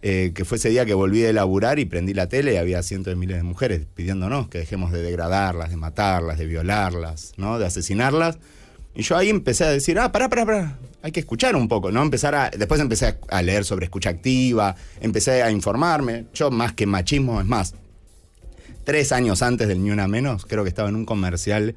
eh, 0.02 0.32
que 0.36 0.44
fue 0.44 0.58
ese 0.58 0.68
día 0.68 0.86
que 0.86 0.94
volví 0.94 1.20
de 1.20 1.32
laburar 1.32 1.80
y 1.80 1.86
prendí 1.86 2.14
la 2.14 2.28
tele 2.28 2.56
y 2.56 2.58
había 2.58 2.84
cientos 2.84 3.12
de 3.12 3.16
miles 3.16 3.38
de 3.38 3.44
mujeres 3.44 3.88
pidiéndonos 3.96 4.50
que 4.50 4.58
dejemos 4.58 4.92
de 4.92 5.02
degradarlas, 5.02 5.70
de 5.70 5.78
matarlas, 5.78 6.38
de 6.38 6.48
violarlas, 6.48 7.32
¿no? 7.38 7.60
de 7.60 7.66
asesinarlas. 7.66 8.40
Y 8.94 9.04
yo 9.04 9.16
ahí 9.16 9.30
empecé 9.30 9.64
a 9.64 9.70
decir, 9.70 9.98
ah, 10.00 10.12
pará, 10.12 10.28
pará, 10.28 10.46
pará, 10.46 10.78
hay 11.02 11.12
que 11.12 11.20
escuchar 11.22 11.56
un 11.56 11.68
poco, 11.68 11.92
¿no? 11.92 12.02
Empezar 12.02 12.36
a. 12.36 12.50
Después 12.50 12.82
empecé 12.82 13.18
a, 13.30 13.42
leer 13.42 13.64
sobre 13.66 13.86
escucha 13.86 14.10
activa, 14.10 14.76
empecé 15.02 15.42
a 15.44 15.52
informarme. 15.52 16.26
Yo, 16.34 16.52
más 16.52 16.74
que 16.74 16.86
machismo, 16.86 17.40
es 17.40 17.48
más. 17.48 17.74
Tres 18.84 19.12
años 19.12 19.42
antes 19.42 19.68
del 19.68 19.84
Ni 19.84 19.92
Una 19.92 20.08
Menos, 20.08 20.46
creo 20.46 20.64
que 20.64 20.70
estaba 20.70 20.90
en 20.90 20.96
un 20.96 21.06
comercial 21.06 21.76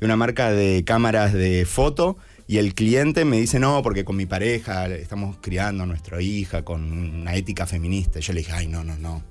de 0.00 0.06
una 0.06 0.16
marca 0.16 0.50
de 0.50 0.82
cámaras 0.84 1.32
de 1.32 1.66
foto. 1.66 2.16
Y 2.46 2.58
el 2.58 2.74
cliente 2.74 3.24
me 3.24 3.40
dice, 3.40 3.58
no, 3.58 3.82
porque 3.82 4.04
con 4.04 4.16
mi 4.16 4.26
pareja 4.26 4.86
estamos 4.88 5.36
criando 5.40 5.84
a 5.84 5.86
nuestra 5.86 6.20
hija 6.20 6.62
con 6.62 6.92
una 6.92 7.34
ética 7.36 7.66
feminista. 7.66 8.18
Y 8.18 8.22
yo 8.22 8.34
le 8.34 8.40
dije, 8.40 8.52
ay, 8.52 8.66
no, 8.66 8.84
no, 8.84 8.98
no. 8.98 9.22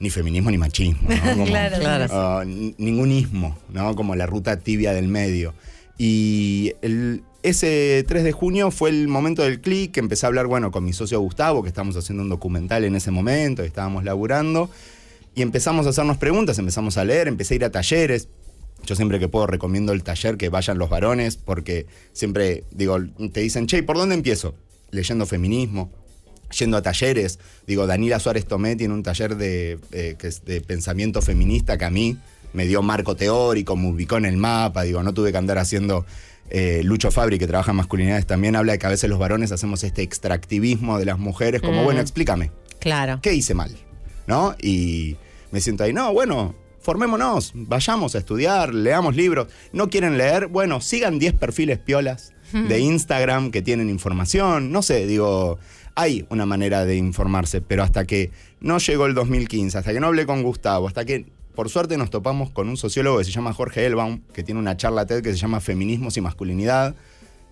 Ni 0.00 0.08
feminismo 0.08 0.50
ni 0.50 0.56
machismo. 0.56 1.08
¿no? 1.10 1.20
Como- 1.32 1.44
Claro, 1.44 1.76
Claro. 1.78 2.44
Ningún 2.46 3.12
ismo, 3.12 3.58
¿no? 3.70 3.94
Como 3.94 4.14
la 4.16 4.24
ruta 4.26 4.58
tibia 4.60 4.92
del 4.94 5.08
medio. 5.08 5.52
Y 5.98 6.72
el- 6.80 7.22
ese 7.42 8.04
3 8.06 8.24
de 8.24 8.32
junio 8.32 8.70
fue 8.70 8.90
el 8.90 9.08
momento 9.08 9.42
del 9.42 9.60
clic, 9.60 9.96
empecé 9.96 10.26
a 10.26 10.28
hablar, 10.28 10.46
bueno, 10.46 10.70
con 10.70 10.84
mi 10.84 10.92
socio 10.92 11.20
Gustavo, 11.20 11.62
que 11.62 11.68
estábamos 11.68 11.96
haciendo 11.96 12.22
un 12.22 12.28
documental 12.28 12.84
en 12.84 12.96
ese 12.96 13.10
momento, 13.10 13.62
estábamos 13.62 14.04
laburando, 14.04 14.70
y 15.34 15.42
empezamos 15.42 15.86
a 15.86 15.90
hacernos 15.90 16.16
preguntas, 16.16 16.58
empezamos 16.58 16.96
a 16.98 17.04
leer, 17.04 17.28
empecé 17.28 17.54
a 17.54 17.56
ir 17.56 17.64
a 17.64 17.70
talleres. 17.70 18.28
Yo 18.84 18.96
siempre 18.96 19.20
que 19.20 19.28
puedo 19.28 19.46
recomiendo 19.46 19.92
el 19.92 20.02
taller 20.02 20.36
que 20.36 20.48
vayan 20.48 20.78
los 20.78 20.88
varones, 20.88 21.36
porque 21.36 21.86
siempre, 22.12 22.64
digo, 22.72 22.98
te 23.32 23.40
dicen, 23.40 23.66
che, 23.66 23.82
¿por 23.82 23.96
dónde 23.96 24.16
empiezo? 24.16 24.54
Leyendo 24.90 25.26
feminismo, 25.26 25.92
yendo 26.58 26.76
a 26.76 26.82
talleres. 26.82 27.38
Digo, 27.66 27.86
Daniela 27.86 28.18
Suárez 28.18 28.46
Tomé 28.46 28.74
tiene 28.74 28.94
un 28.94 29.02
taller 29.02 29.36
de, 29.36 29.78
eh, 29.92 30.16
que 30.18 30.28
es 30.28 30.44
de 30.44 30.60
pensamiento 30.60 31.22
feminista 31.22 31.78
que 31.78 31.84
a 31.84 31.90
mí 31.90 32.18
me 32.52 32.66
dio 32.66 32.82
marco 32.82 33.14
teórico, 33.14 33.76
me 33.76 33.88
ubicó 33.88 34.16
en 34.16 34.24
el 34.24 34.36
mapa. 34.36 34.82
Digo, 34.82 35.02
no 35.02 35.14
tuve 35.14 35.32
que 35.32 35.38
andar 35.38 35.58
haciendo. 35.58 36.04
Eh, 36.50 36.80
Lucho 36.84 37.10
Fabri, 37.10 37.38
que 37.38 37.46
trabaja 37.46 37.70
en 37.72 37.76
masculinidades, 37.76 38.26
también 38.26 38.56
habla 38.56 38.72
de 38.72 38.78
que 38.78 38.86
a 38.86 38.90
veces 38.90 39.08
los 39.10 39.18
varones 39.18 39.52
hacemos 39.52 39.84
este 39.84 40.02
extractivismo 40.02 40.98
de 40.98 41.04
las 41.04 41.18
mujeres, 41.18 41.60
como, 41.62 41.82
Mm. 41.82 41.84
bueno, 41.84 42.00
explícame, 42.00 42.50
Claro. 42.80 43.20
¿qué 43.22 43.34
hice 43.34 43.54
mal? 43.54 43.70
¿no? 44.26 44.54
Y 44.60 45.16
me 45.52 45.60
siento 45.60 45.84
ahí, 45.84 45.92
no, 45.94 46.12
bueno, 46.12 46.54
formémonos, 46.80 47.52
vayamos 47.54 48.14
a 48.14 48.18
estudiar, 48.18 48.74
leamos 48.74 49.16
libros. 49.16 49.48
¿No 49.72 49.88
quieren 49.90 50.18
leer? 50.18 50.46
Bueno, 50.48 50.80
sigan 50.80 51.18
10 51.18 51.34
perfiles 51.34 51.78
piolas 51.78 52.32
de 52.52 52.78
Instagram 52.80 53.50
que 53.50 53.60
tienen 53.62 53.90
información. 53.90 54.70
No 54.72 54.82
sé, 54.82 55.06
digo, 55.06 55.58
hay 55.94 56.26
una 56.30 56.46
manera 56.46 56.84
de 56.86 56.96
informarse, 56.96 57.60
pero 57.60 57.82
hasta 57.82 58.04
que 58.06 58.30
no 58.60 58.78
llegó 58.78 59.06
el 59.06 59.14
2015, 59.14 59.78
hasta 59.78 59.92
que 59.92 60.00
no 60.00 60.06
hablé 60.08 60.24
con 60.26 60.42
Gustavo, 60.42 60.86
hasta 60.88 61.04
que 61.04 61.26
por 61.58 61.70
suerte 61.70 61.96
nos 61.96 62.08
topamos 62.08 62.50
con 62.50 62.68
un 62.68 62.76
sociólogo 62.76 63.18
que 63.18 63.24
se 63.24 63.32
llama 63.32 63.52
Jorge 63.52 63.84
Elbaum, 63.84 64.20
que 64.32 64.44
tiene 64.44 64.60
una 64.60 64.76
charla 64.76 65.06
TED 65.06 65.24
que 65.24 65.32
se 65.32 65.38
llama 65.38 65.58
Feminismos 65.58 66.16
y 66.16 66.20
Masculinidad. 66.20 66.94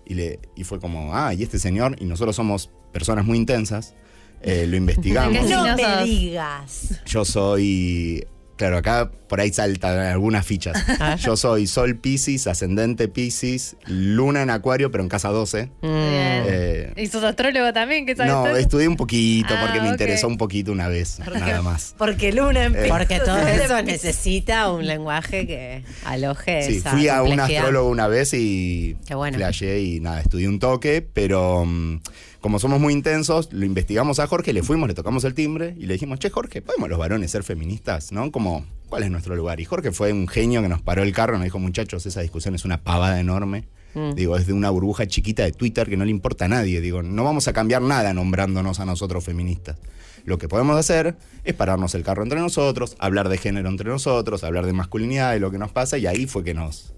Y, 0.05 0.13
le, 0.13 0.39
y 0.55 0.63
fue 0.63 0.79
como, 0.79 1.13
ah, 1.13 1.33
y 1.33 1.43
este 1.43 1.59
señor, 1.59 1.97
y 1.99 2.05
nosotros 2.05 2.33
somos 2.33 2.69
personas 2.93 3.25
muy 3.25 3.37
intensas, 3.37 3.95
eh, 4.41 4.65
lo 4.65 4.77
investigamos. 4.77 5.45
¿Qué 5.45 5.53
No 5.53 5.75
me 5.75 6.05
digas. 6.05 7.01
Yo 7.05 7.25
soy. 7.25 8.25
Claro, 8.57 8.77
acá 8.77 9.11
por 9.27 9.39
ahí 9.39 9.53
saltan 9.53 9.99
algunas 9.99 10.45
fichas. 10.45 10.75
Yo 11.19 11.37
soy 11.37 11.67
Sol 11.67 11.95
Pisces, 11.97 12.47
ascendente 12.47 13.07
Pisces, 13.07 13.75
Luna 13.85 14.41
en 14.41 14.49
Acuario, 14.49 14.89
pero 14.89 15.03
en 15.03 15.09
casa 15.09 15.29
12. 15.29 15.65
Mm. 15.65 15.69
Eh, 15.83 16.93
¿Y 16.97 17.07
sos 17.07 17.23
astrólogo 17.23 17.71
también? 17.71 18.05
¿Qué 18.05 18.15
sabes 18.15 18.31
no, 18.31 18.47
estudié 18.55 18.87
un 18.87 18.95
poquito 18.95 19.53
Ah, 19.55 19.61
porque 19.65 19.81
me 19.81 19.89
interesó 19.89 20.27
un 20.27 20.37
poquito 20.37 20.71
una 20.71 20.87
vez, 20.87 21.19
nada 21.19 21.61
más. 21.61 21.93
Porque 21.97 22.31
Luna 22.31 22.65
en 22.65 22.75
Eh, 22.75 22.87
Porque 22.89 23.19
todo 23.19 23.37
eso 23.47 23.81
necesita 23.83 24.71
un 24.71 24.87
lenguaje 24.87 25.45
que 25.45 25.83
aloje 26.05 26.63
Sí, 26.63 26.77
esa 26.77 26.91
fui 26.91 27.07
a 27.07 27.21
un 27.21 27.39
astrólogo 27.39 27.89
una 27.89 28.07
vez 28.07 28.33
y 28.33 28.97
Qué 29.05 29.13
bueno. 29.15 29.37
y 29.37 29.99
nada, 29.99 30.21
estudié 30.21 30.47
un 30.47 30.59
toque, 30.59 31.01
pero 31.01 31.63
mm, 31.65 31.99
como 32.41 32.59
somos 32.59 32.79
muy 32.79 32.93
intensos, 32.93 33.51
lo 33.51 33.65
investigamos 33.65 34.19
a 34.19 34.27
Jorge, 34.27 34.53
le 34.53 34.63
fuimos, 34.63 34.87
le 34.87 34.93
tocamos 34.93 35.23
el 35.23 35.33
timbre 35.33 35.75
y 35.77 35.85
le 35.85 35.93
dijimos, 35.93 36.19
che, 36.19 36.29
Jorge, 36.29 36.61
¿podemos 36.61 36.89
los 36.89 36.99
varones 36.99 37.31
ser 37.31 37.43
feministas? 37.43 38.11
¿No? 38.11 38.31
Como, 38.31 38.65
¿cuál 38.89 39.03
es 39.03 39.11
nuestro 39.11 39.35
lugar? 39.35 39.59
Y 39.59 39.65
Jorge 39.65 39.91
fue 39.91 40.13
un 40.13 40.27
genio 40.27 40.61
que 40.61 40.69
nos 40.69 40.81
paró 40.81 41.03
el 41.03 41.13
carro, 41.13 41.33
nos 41.33 41.43
dijo, 41.43 41.59
muchachos, 41.59 42.05
esa 42.05 42.21
discusión 42.21 42.55
es 42.55 42.65
una 42.65 42.83
pavada 42.83 43.19
enorme. 43.19 43.67
Mm. 43.93 44.13
Digo, 44.13 44.37
es 44.37 44.45
de 44.45 44.53
una 44.53 44.69
burbuja 44.69 45.07
chiquita 45.07 45.43
de 45.43 45.51
Twitter 45.51 45.89
que 45.89 45.97
no 45.97 46.05
le 46.05 46.11
importa 46.11 46.45
a 46.45 46.47
nadie. 46.47 46.81
Digo, 46.81 47.01
no 47.01 47.23
vamos 47.23 47.47
a 47.47 47.53
cambiar 47.53 47.81
nada 47.81 48.13
nombrándonos 48.13 48.79
a 48.79 48.85
nosotros 48.85 49.23
feministas. 49.23 49.77
Lo 50.25 50.37
que 50.37 50.49
podemos 50.49 50.77
hacer 50.77 51.15
es 51.45 51.53
pararnos 51.53 51.95
el 51.95 52.03
carro 52.03 52.21
entre 52.21 52.39
nosotros, 52.39 52.97
hablar 52.99 53.29
de 53.29 53.37
género 53.37 53.69
entre 53.69 53.89
nosotros, 53.89 54.43
hablar 54.43 54.65
de 54.65 54.73
masculinidad, 54.73 55.31
de 55.31 55.39
lo 55.39 55.51
que 55.51 55.57
nos 55.57 55.71
pasa, 55.71 55.97
y 55.97 56.05
ahí 56.05 56.27
fue 56.27 56.43
que 56.43 56.53
nos, 56.53 56.93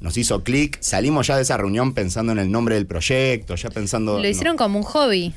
nos 0.00 0.16
hizo 0.16 0.42
clic. 0.44 0.78
Salimos 0.80 1.26
ya 1.26 1.36
de 1.36 1.42
esa 1.42 1.56
reunión 1.56 1.94
pensando 1.94 2.32
en 2.32 2.38
el 2.38 2.50
nombre 2.50 2.74
del 2.74 2.86
proyecto, 2.86 3.54
ya 3.54 3.70
pensando. 3.70 4.18
Lo 4.20 4.28
hicieron 4.28 4.56
no, 4.56 4.62
como 4.62 4.78
un 4.78 4.84
hobby. 4.84 5.34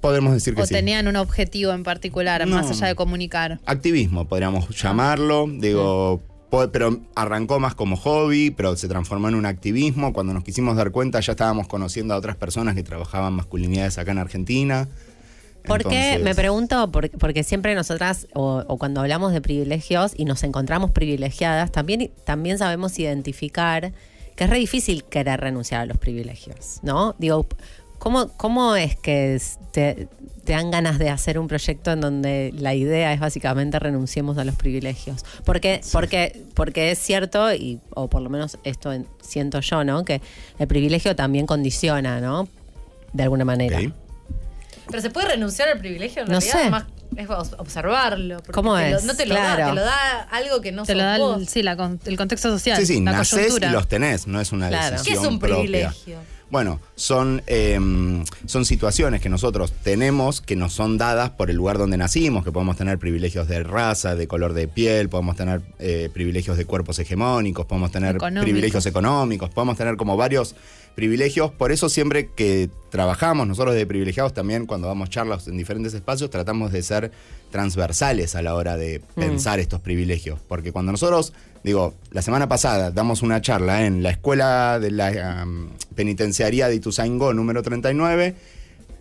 podemos 0.00 0.32
decir 0.34 0.54
que 0.54 0.62
O 0.62 0.66
sí. 0.66 0.74
tenían 0.74 1.08
un 1.08 1.16
objetivo 1.16 1.72
en 1.72 1.82
particular, 1.82 2.46
más 2.46 2.66
No. 2.66 2.70
allá 2.72 2.86
de 2.88 2.94
comunicar. 2.94 3.58
Activismo, 3.66 4.26
podríamos 4.28 4.68
llamarlo. 4.80 5.46
Digo. 5.48 6.20
po- 6.50 6.70
Pero 6.70 7.00
arrancó 7.16 7.58
más 7.58 7.74
como 7.74 7.96
hobby, 7.96 8.50
pero 8.52 8.76
se 8.76 8.86
transformó 8.86 9.28
en 9.28 9.34
un 9.34 9.46
activismo. 9.46 10.12
Cuando 10.12 10.32
nos 10.32 10.44
quisimos 10.44 10.76
dar 10.76 10.92
cuenta, 10.92 11.18
ya 11.18 11.32
estábamos 11.32 11.66
conociendo 11.66 12.14
a 12.14 12.16
otras 12.18 12.36
personas 12.36 12.76
que 12.76 12.84
trabajaban 12.84 13.32
masculinidades 13.32 13.98
acá 13.98 14.12
en 14.12 14.18
Argentina. 14.18 14.86
¿Por 15.66 15.82
qué? 15.84 16.12
Entonces- 16.14 16.22
Me 16.24 16.34
pregunto, 16.34 16.90
por- 16.90 17.10
porque 17.10 17.42
siempre 17.44 17.74
nosotras, 17.74 18.26
o, 18.34 18.64
o 18.66 18.78
cuando 18.78 19.00
hablamos 19.00 19.32
de 19.32 19.40
privilegios 19.40 20.12
y 20.16 20.24
nos 20.24 20.42
encontramos 20.42 20.90
privilegiadas, 20.90 21.70
también, 21.72 22.10
también 22.24 22.58
sabemos 22.58 22.98
identificar 22.98 23.92
que 24.36 24.44
es 24.44 24.50
re 24.50 24.58
difícil 24.58 25.04
querer 25.04 25.40
renunciar 25.40 25.80
a 25.82 25.86
los 25.86 25.96
privilegios, 25.98 26.80
¿no? 26.82 27.14
Digo, 27.18 27.46
¿cómo, 27.98 28.28
cómo 28.36 28.76
es 28.76 28.94
que 28.96 29.40
te, 29.72 30.08
te 30.44 30.52
dan 30.52 30.70
ganas 30.70 30.98
de 30.98 31.08
hacer 31.08 31.38
un 31.38 31.48
proyecto 31.48 31.90
en 31.92 32.00
donde 32.02 32.52
la 32.56 32.74
idea 32.74 33.12
es 33.14 33.18
básicamente 33.20 33.78
renunciemos 33.78 34.36
a 34.36 34.44
los 34.44 34.54
privilegios? 34.54 35.24
Porque, 35.46 35.80
porque, 35.90 36.42
porque 36.54 36.90
es 36.90 36.98
cierto, 36.98 37.52
y, 37.54 37.80
o 37.94 38.08
por 38.08 38.20
lo 38.20 38.28
menos 38.28 38.58
esto 38.62 38.92
en- 38.92 39.06
siento 39.22 39.60
yo, 39.60 39.84
¿no? 39.84 40.04
Que 40.04 40.20
el 40.58 40.66
privilegio 40.68 41.16
también 41.16 41.46
condiciona, 41.46 42.20
¿no? 42.20 42.46
De 43.14 43.22
alguna 43.22 43.46
manera. 43.46 43.78
Ok. 43.80 43.92
Pero 44.88 45.02
se 45.02 45.10
puede 45.10 45.28
renunciar 45.28 45.68
al 45.68 45.78
privilegio 45.78 46.22
en 46.22 46.28
No 46.28 46.38
realidad, 46.40 46.62
sé. 46.62 46.70
más 46.70 46.84
es 47.16 47.28
ob- 47.28 47.54
observarlo. 47.58 48.42
¿Cómo 48.52 48.76
te 48.76 48.90
lo- 48.90 48.98
es? 48.98 49.04
no 49.04 49.14
te 49.14 49.26
lo 49.26 49.34
Claro. 49.34 49.60
da, 49.64 49.68
te 49.70 49.74
lo 49.74 49.84
da 49.84 50.20
algo 50.30 50.60
que 50.60 50.72
no 50.72 50.82
Te 50.84 50.92
sos 50.92 50.96
lo 50.98 51.04
da 51.04 51.18
vos. 51.18 51.38
el, 51.40 51.48
sí, 51.48 51.62
la 51.62 51.76
con- 51.76 52.00
el 52.04 52.16
contexto 52.16 52.50
social. 52.50 52.78
Sí, 52.78 52.86
sí, 52.86 53.00
la 53.02 53.12
nacés 53.12 53.38
coyuntura. 53.38 53.68
y 53.68 53.72
los 53.72 53.88
tenés, 53.88 54.26
no 54.26 54.40
es 54.40 54.52
una 54.52 54.68
Claro. 54.68 54.84
¿Qué 54.88 54.92
decisión 55.12 55.24
es 55.24 55.30
un 55.30 55.38
propia. 55.38 55.56
privilegio? 55.58 56.18
Bueno, 56.48 56.80
son, 56.94 57.42
eh, 57.48 57.78
son 58.46 58.64
situaciones 58.64 59.20
que 59.20 59.28
nosotros 59.28 59.72
tenemos 59.82 60.40
que 60.40 60.54
nos 60.54 60.72
son 60.72 60.96
dadas 60.96 61.30
por 61.30 61.50
el 61.50 61.56
lugar 61.56 61.76
donde 61.76 61.96
nacimos, 61.96 62.44
que 62.44 62.52
podemos 62.52 62.76
tener 62.76 62.98
privilegios 62.98 63.48
de 63.48 63.64
raza, 63.64 64.14
de 64.14 64.28
color 64.28 64.52
de 64.52 64.68
piel, 64.68 65.08
podemos 65.08 65.34
tener 65.34 65.62
eh, 65.80 66.08
privilegios 66.12 66.56
de 66.56 66.64
cuerpos 66.64 66.98
hegemónicos, 67.00 67.66
podemos 67.66 67.90
tener 67.90 68.16
Económicos. 68.16 68.44
privilegios 68.44 68.86
económicos, 68.86 69.50
podemos 69.50 69.76
tener 69.76 69.96
como 69.96 70.16
varios 70.16 70.54
privilegios. 70.94 71.52
Por 71.52 71.72
eso 71.72 71.88
siempre 71.88 72.30
que 72.34 72.70
trabajamos 72.90 73.46
nosotros 73.46 73.74
de 73.74 73.86
privilegiados 73.86 74.32
también 74.32 74.66
cuando 74.66 74.88
damos 74.88 75.10
charlas 75.10 75.46
en 75.48 75.56
diferentes 75.56 75.94
espacios 75.94 76.30
tratamos 76.30 76.72
de 76.72 76.82
ser 76.82 77.12
transversales 77.50 78.34
a 78.34 78.42
la 78.42 78.54
hora 78.54 78.76
de 78.76 79.00
pensar 79.14 79.60
estos 79.60 79.80
privilegios. 79.80 80.40
Porque 80.48 80.72
cuando 80.72 80.92
nosotros, 80.92 81.32
digo, 81.66 81.94
la 82.12 82.22
semana 82.22 82.48
pasada 82.48 82.92
damos 82.92 83.22
una 83.22 83.40
charla 83.40 83.86
en 83.86 84.04
la 84.04 84.10
escuela 84.10 84.78
de 84.78 84.92
la 84.92 85.42
um, 85.44 85.70
penitenciaría 85.96 86.68
de 86.68 86.76
Ituzaingó 86.76 87.34
número 87.34 87.60
39, 87.64 88.36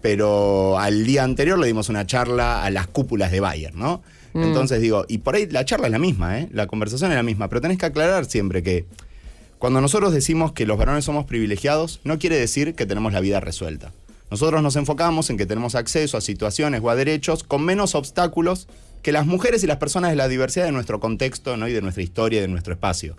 pero 0.01 0.80
al 0.80 1.05
día 1.05 1.24
anterior 1.24 1.59
le 1.59 1.68
dimos 1.68 1.89
una 1.89 2.07
charla 2.07 2.66
a 2.66 2.72
las 2.72 2.88
cúpulas 2.88 3.32
de 3.32 3.39
Bayer, 3.39 3.76
¿no? 3.76 4.01
Entonces 4.34 4.82
digo, 4.82 5.05
y 5.07 5.20
por 5.20 5.36
ahí 5.36 5.45
la 5.45 5.63
charla 5.63 5.86
es 5.88 5.91
la 5.91 5.99
misma, 5.99 6.39
¿eh? 6.39 6.49
La 6.51 6.66
conversación 6.68 7.11
es 7.11 7.16
la 7.16 7.24
misma, 7.24 7.47
pero 7.49 7.61
tenés 7.61 7.78
que 7.78 7.86
aclarar 7.86 8.26
siempre 8.26 8.63
que 8.63 8.86
cuando 9.59 9.80
nosotros 9.80 10.11
decimos 10.11 10.51
que 10.51 10.66
los 10.66 10.78
varones 10.78 11.05
somos 11.05 11.26
privilegiados, 11.26 12.01
no 12.03 12.18
quiere 12.18 12.38
decir 12.38 12.74
que 12.74 12.88
tenemos 12.88 13.13
la 13.13 13.22
vida 13.22 13.39
resuelta. 13.39 13.93
Nosotros 14.32 14.61
nos 14.63 14.76
enfocamos 14.76 15.30
en 15.30 15.38
que 15.38 15.45
tenemos 15.45 15.76
acceso 15.76 16.18
a 16.18 16.22
situaciones 16.22 16.82
o 16.84 16.89
a 16.89 16.95
derechos 16.95 17.43
con 17.43 17.63
menos 17.63 17.93
obstáculos 17.95 18.68
que 19.05 19.11
las 19.11 19.27
mujeres 19.27 19.63
y 19.63 19.67
las 19.67 19.77
personas 19.77 20.09
de 20.09 20.15
la 20.15 20.27
diversidad 20.27 20.65
de 20.65 20.71
nuestro 20.71 20.99
contexto 20.99 21.57
¿no? 21.57 21.67
y 21.67 21.73
de 21.73 21.81
nuestra 21.83 22.01
historia 22.01 22.39
y 22.39 22.41
de 22.41 22.47
nuestro 22.47 22.73
espacio. 22.73 23.15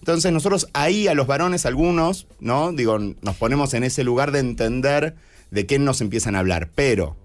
Entonces 0.00 0.30
nosotros 0.32 0.68
ahí 0.74 1.08
a 1.08 1.14
los 1.14 1.26
varones, 1.26 1.64
algunos, 1.64 2.26
¿no? 2.40 2.72
Digo, 2.72 2.98
nos 2.98 3.36
ponemos 3.36 3.72
en 3.72 3.82
ese 3.84 4.04
lugar 4.04 4.32
de 4.32 4.40
entender 4.40 5.14
de 5.50 5.64
qué 5.64 5.78
nos 5.78 6.02
empiezan 6.02 6.36
a 6.36 6.40
hablar. 6.40 6.68
Pero 6.74 7.16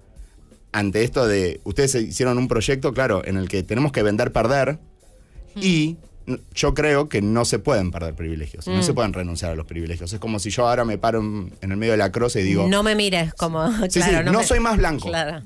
ante 0.71 1.03
esto 1.03 1.27
de, 1.27 1.59
ustedes 1.65 1.93
hicieron 1.95 2.37
un 2.37 2.47
proyecto, 2.47 2.93
claro, 2.93 3.21
en 3.25 3.35
el 3.35 3.49
que 3.49 3.63
tenemos 3.63 3.91
que 3.91 4.01
vender, 4.01 4.31
perder, 4.31 4.79
y 5.55 5.97
n- 6.27 6.39
yo 6.53 6.73
creo 6.73 7.09
que 7.09 7.21
no 7.21 7.43
se 7.43 7.59
pueden 7.59 7.91
perder 7.91 8.13
privilegios, 8.13 8.65
no 8.67 8.81
se 8.81 8.93
pueden 8.93 9.11
renunciar 9.11 9.51
a 9.51 9.55
los 9.55 9.65
privilegios. 9.65 10.11
Es 10.13 10.19
como 10.19 10.39
si 10.39 10.49
yo 10.51 10.67
ahora 10.69 10.85
me 10.85 10.97
paro 10.97 11.19
en, 11.19 11.53
en 11.61 11.71
el 11.71 11.77
medio 11.77 11.91
de 11.93 11.97
la 11.97 12.11
cruz 12.13 12.35
y 12.37 12.41
digo, 12.43 12.65
no 12.67 12.81
me 12.81 12.95
mires 12.95 13.33
como. 13.33 13.67
Sí, 13.89 13.99
claro, 13.99 14.27
sí, 14.27 14.31
no 14.33 14.39
me- 14.39 14.45
soy 14.45 14.59
más 14.61 14.77
blanco. 14.77 15.09
Claro. 15.09 15.41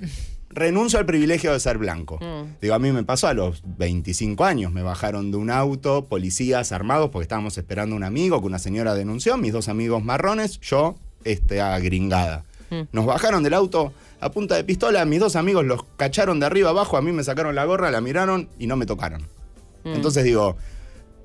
Renuncio 0.49 0.99
al 0.99 1.05
privilegio 1.05 1.53
de 1.53 1.59
ser 1.59 1.77
blanco. 1.77 2.17
Mm. 2.17 2.59
Digo, 2.61 2.73
a 2.73 2.79
mí 2.79 2.91
me 2.91 3.03
pasó 3.03 3.27
a 3.27 3.33
los 3.33 3.61
25 3.77 4.43
años, 4.45 4.71
me 4.71 4.81
bajaron 4.81 5.31
de 5.31 5.37
un 5.37 5.49
auto, 5.49 6.05
policías 6.05 6.71
armados, 6.71 7.09
porque 7.11 7.23
estábamos 7.23 7.57
esperando 7.57 7.95
a 7.95 7.97
un 7.97 8.03
amigo 8.03 8.39
que 8.41 8.47
una 8.47 8.59
señora 8.59 8.95
denunció, 8.95 9.37
mis 9.37 9.53
dos 9.53 9.69
amigos 9.69 10.03
marrones, 10.03 10.59
yo, 10.59 10.95
este, 11.23 11.61
gringada. 11.79 12.45
Mm. 12.69 12.81
Nos 12.91 13.05
bajaron 13.05 13.43
del 13.43 13.53
auto 13.53 13.93
a 14.21 14.31
punta 14.31 14.55
de 14.55 14.63
pistola, 14.63 15.05
mis 15.05 15.19
dos 15.19 15.35
amigos 15.35 15.65
los 15.65 15.83
cacharon 15.95 16.39
de 16.39 16.45
arriba 16.45 16.71
abajo, 16.71 16.97
a 16.97 17.01
mí 17.01 17.11
me 17.11 17.23
sacaron 17.23 17.55
la 17.55 17.65
gorra, 17.65 17.91
la 17.91 18.01
miraron 18.01 18.49
y 18.57 18.67
no 18.67 18.75
me 18.75 18.85
tocaron. 18.85 19.21
Mm. 19.83 19.93
Entonces 19.93 20.23
digo, 20.23 20.57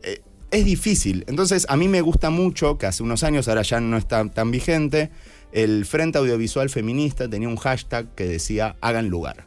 eh, 0.03 0.21
es 0.51 0.65
difícil. 0.65 1.25
Entonces 1.27 1.67
a 1.69 1.77
mí 1.77 1.89
me 1.89 2.01
gusta 2.03 2.31
mucho, 2.31 2.79
que 2.79 2.87
hace 2.87 3.03
unos 3.03 3.25
años 3.25 3.49
ahora 3.49 3.63
ya 3.63 3.81
no 3.81 3.97
está 3.97 4.29
tan 4.29 4.51
vigente, 4.51 5.11
el 5.55 5.87
Frente 5.87 6.19
Audiovisual 6.19 6.69
Feminista 6.69 7.29
tenía 7.29 7.49
un 7.49 7.57
hashtag 7.57 8.15
que 8.15 8.27
decía 8.27 8.77
hagan 8.83 9.09
lugar. 9.09 9.47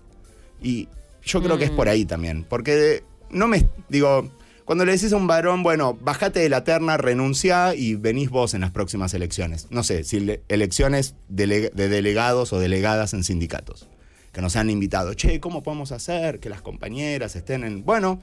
Y 0.63 0.87
yo 1.23 1.43
creo 1.43 1.57
que 1.59 1.65
es 1.65 1.71
por 1.71 1.87
ahí 1.89 2.05
también, 2.05 2.43
porque 2.43 3.03
no 3.29 3.47
me, 3.47 3.67
digo, 3.89 4.31
cuando 4.65 4.85
le 4.85 4.93
decís 4.93 5.13
a 5.13 5.17
un 5.17 5.27
varón, 5.27 5.61
bueno, 5.63 5.97
bajate 6.01 6.39
de 6.39 6.49
la 6.49 6.63
terna, 6.63 6.97
renuncia 6.97 7.75
y 7.75 7.95
venís 7.95 8.29
vos 8.29 8.53
en 8.53 8.61
las 8.61 8.71
próximas 8.71 9.13
elecciones. 9.13 9.67
No 9.69 9.83
sé, 9.83 10.03
si 10.03 10.19
le- 10.21 10.41
elecciones 10.47 11.15
dele- 11.29 11.71
de 11.73 11.89
delegados 11.89 12.51
o 12.53 12.59
delegadas 12.59 13.13
en 13.13 13.23
sindicatos, 13.23 13.87
que 14.31 14.41
nos 14.41 14.55
han 14.55 14.69
invitado, 14.69 15.13
che, 15.13 15.39
¿cómo 15.39 15.61
podemos 15.63 15.91
hacer 15.91 16.39
que 16.39 16.49
las 16.49 16.61
compañeras 16.61 17.35
estén 17.35 17.63
en... 17.63 17.83
Bueno, 17.85 18.21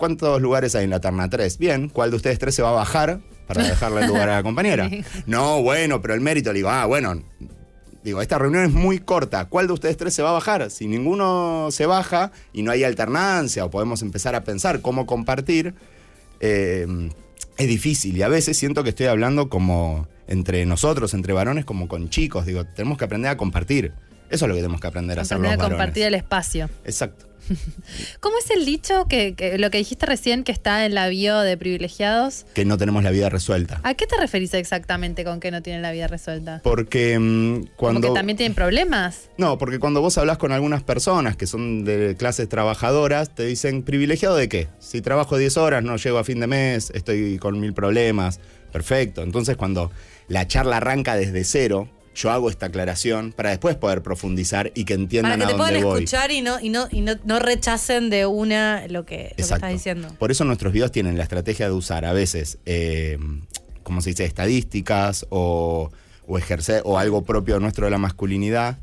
¿cuántos 0.00 0.40
lugares 0.40 0.74
hay 0.74 0.84
en 0.84 0.90
la 0.90 1.00
terna? 1.00 1.28
Tres. 1.28 1.58
Bien, 1.58 1.90
¿cuál 1.90 2.10
de 2.10 2.16
ustedes 2.16 2.38
tres 2.38 2.54
se 2.54 2.62
va 2.62 2.70
a 2.70 2.72
bajar 2.72 3.20
para 3.46 3.62
dejarle 3.62 4.00
el 4.00 4.06
lugar 4.08 4.30
a 4.30 4.36
la 4.36 4.42
compañera? 4.42 4.90
No, 5.26 5.62
bueno, 5.62 6.00
pero 6.00 6.14
el 6.14 6.20
mérito, 6.20 6.52
le 6.52 6.60
digo, 6.60 6.70
ah, 6.70 6.86
bueno, 6.86 7.22
digo, 8.02 8.22
esta 8.22 8.38
reunión 8.38 8.64
es 8.64 8.72
muy 8.72 8.98
corta. 8.98 9.44
¿Cuál 9.44 9.66
de 9.66 9.74
ustedes 9.74 9.98
tres 9.98 10.14
se 10.14 10.22
va 10.22 10.30
a 10.30 10.32
bajar? 10.32 10.70
Si 10.70 10.88
ninguno 10.88 11.68
se 11.70 11.84
baja 11.84 12.32
y 12.52 12.62
no 12.62 12.72
hay 12.72 12.82
alternancia 12.82 13.64
o 13.64 13.70
podemos 13.70 14.00
empezar 14.00 14.34
a 14.34 14.42
pensar 14.42 14.80
cómo 14.80 15.04
compartir, 15.04 15.74
eh, 16.40 16.86
es 17.58 17.68
difícil. 17.68 18.16
Y 18.16 18.22
a 18.22 18.28
veces 18.28 18.56
siento 18.56 18.82
que 18.82 18.88
estoy 18.88 19.06
hablando 19.06 19.50
como 19.50 20.08
entre 20.26 20.64
nosotros, 20.64 21.12
entre 21.12 21.34
varones, 21.34 21.66
como 21.66 21.88
con 21.88 22.08
chicos. 22.08 22.46
Digo, 22.46 22.64
tenemos 22.64 22.96
que 22.96 23.04
aprender 23.04 23.30
a 23.30 23.36
compartir. 23.36 23.92
Eso 24.30 24.44
es 24.44 24.48
lo 24.48 24.54
que 24.54 24.60
tenemos 24.60 24.80
que 24.80 24.86
aprender 24.86 25.18
a 25.18 25.22
hacer 25.22 25.36
los 25.38 25.46
Aprender 25.46 25.60
a 25.60 25.62
varones. 25.62 25.76
compartir 25.78 26.04
el 26.04 26.14
espacio. 26.14 26.70
Exacto. 26.84 27.26
¿Cómo 28.20 28.36
es 28.38 28.48
el 28.50 28.64
dicho 28.64 29.06
que, 29.08 29.34
que 29.34 29.58
lo 29.58 29.70
que 29.70 29.78
dijiste 29.78 30.06
recién 30.06 30.44
que 30.44 30.52
está 30.52 30.84
en 30.86 30.94
la 30.94 31.08
bio 31.08 31.40
de 31.40 31.56
privilegiados? 31.56 32.46
Que 32.54 32.64
no 32.64 32.78
tenemos 32.78 33.02
la 33.02 33.10
vida 33.10 33.28
resuelta. 33.28 33.80
¿A 33.82 33.94
qué 33.94 34.06
te 34.06 34.16
referís 34.16 34.54
exactamente 34.54 35.24
con 35.24 35.40
que 35.40 35.50
no 35.50 35.60
tienen 35.62 35.82
la 35.82 35.90
vida 35.90 36.06
resuelta? 36.06 36.60
Porque 36.62 37.18
mm, 37.18 37.70
cuando... 37.76 38.00
¿Como 38.02 38.14
que 38.14 38.18
también 38.18 38.36
tienen 38.36 38.54
problemas? 38.54 39.30
No, 39.36 39.58
porque 39.58 39.80
cuando 39.80 40.00
vos 40.00 40.16
hablas 40.18 40.38
con 40.38 40.52
algunas 40.52 40.82
personas 40.84 41.36
que 41.36 41.46
son 41.48 41.84
de 41.84 42.14
clases 42.16 42.48
trabajadoras, 42.48 43.34
te 43.34 43.46
dicen, 43.46 43.82
¿privilegiado 43.82 44.36
de 44.36 44.48
qué? 44.48 44.68
Si 44.78 45.00
trabajo 45.00 45.36
10 45.36 45.56
horas, 45.56 45.82
no 45.82 45.96
llego 45.96 46.18
a 46.18 46.24
fin 46.24 46.38
de 46.38 46.46
mes, 46.46 46.92
estoy 46.94 47.38
con 47.38 47.58
mil 47.58 47.72
problemas. 47.74 48.38
Perfecto. 48.70 49.22
Entonces, 49.22 49.56
cuando 49.56 49.90
la 50.28 50.46
charla 50.46 50.76
arranca 50.76 51.16
desde 51.16 51.42
cero, 51.42 51.88
yo 52.14 52.30
hago 52.30 52.50
esta 52.50 52.66
aclaración 52.66 53.32
para 53.32 53.50
después 53.50 53.76
poder 53.76 54.02
profundizar 54.02 54.72
y 54.74 54.84
que 54.84 54.94
entiendan 54.94 55.38
Para 55.38 55.38
que 55.38 55.44
a 55.44 55.48
te 55.48 55.54
puedan 55.56 55.72
dónde 55.74 55.86
voy. 55.86 56.02
escuchar 56.02 56.30
y 56.30 56.42
no, 56.42 56.60
y 56.60 56.68
no, 56.68 56.88
y 56.90 57.00
no, 57.02 57.14
no 57.24 57.38
rechacen 57.38 58.10
de 58.10 58.26
una 58.26 58.86
lo 58.88 59.06
que, 59.06 59.30
lo 59.30 59.36
que 59.36 59.42
estás 59.42 59.72
diciendo. 59.72 60.08
Por 60.18 60.30
eso 60.30 60.44
nuestros 60.44 60.72
videos 60.72 60.92
tienen 60.92 61.16
la 61.16 61.22
estrategia 61.22 61.66
de 61.66 61.72
usar 61.72 62.04
a 62.04 62.12
veces, 62.12 62.58
eh, 62.66 63.18
como 63.82 64.02
se 64.02 64.10
dice, 64.10 64.24
estadísticas 64.24 65.26
o, 65.30 65.90
o 66.26 66.38
ejercer 66.38 66.82
o 66.84 66.98
algo 66.98 67.22
propio 67.22 67.60
nuestro 67.60 67.84
de 67.86 67.90
la 67.90 67.98
masculinidad 67.98 68.78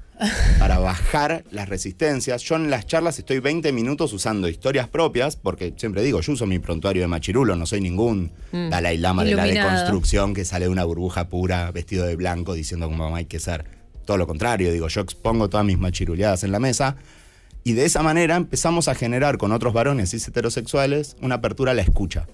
para 0.59 0.79
bajar 0.79 1.43
las 1.51 1.69
resistencias. 1.69 2.41
Yo 2.43 2.55
en 2.55 2.69
las 2.69 2.87
charlas 2.87 3.19
estoy 3.19 3.39
20 3.39 3.71
minutos 3.71 4.13
usando 4.13 4.47
historias 4.47 4.87
propias, 4.87 5.35
porque 5.35 5.73
siempre 5.77 6.03
digo, 6.03 6.21
yo 6.21 6.33
uso 6.33 6.45
mi 6.45 6.59
prontuario 6.59 7.01
de 7.01 7.07
machirulo, 7.07 7.55
no 7.55 7.65
soy 7.65 7.81
ningún 7.81 8.31
Dalai 8.51 8.97
Lama 8.97 9.23
de 9.23 9.35
la 9.35 9.45
deconstrucción 9.45 10.33
que 10.33 10.45
sale 10.45 10.65
de 10.65 10.71
una 10.71 10.83
burbuja 10.83 11.29
pura, 11.29 11.71
vestido 11.71 12.05
de 12.05 12.15
blanco, 12.15 12.53
diciendo 12.53 12.87
cómo 12.87 13.15
hay 13.15 13.25
que 13.25 13.39
ser. 13.39 13.65
Todo 14.05 14.17
lo 14.17 14.27
contrario, 14.27 14.71
digo, 14.71 14.87
yo 14.87 15.01
expongo 15.01 15.49
todas 15.49 15.65
mis 15.65 15.77
machiruleadas 15.77 16.43
en 16.43 16.51
la 16.51 16.59
mesa. 16.59 16.95
Y 17.67 17.73
de 17.73 17.83
esa 17.83 18.01
manera 18.01 18.37
empezamos 18.37 18.87
a 18.87 18.95
generar 18.95 19.37
con 19.37 19.51
otros 19.51 19.73
varones 19.73 20.11
cis 20.11 20.25
heterosexuales 20.25 21.17
una 21.21 21.35
apertura 21.35 21.71
a 21.71 21.75
la 21.75 21.81
escucha, 21.81 22.25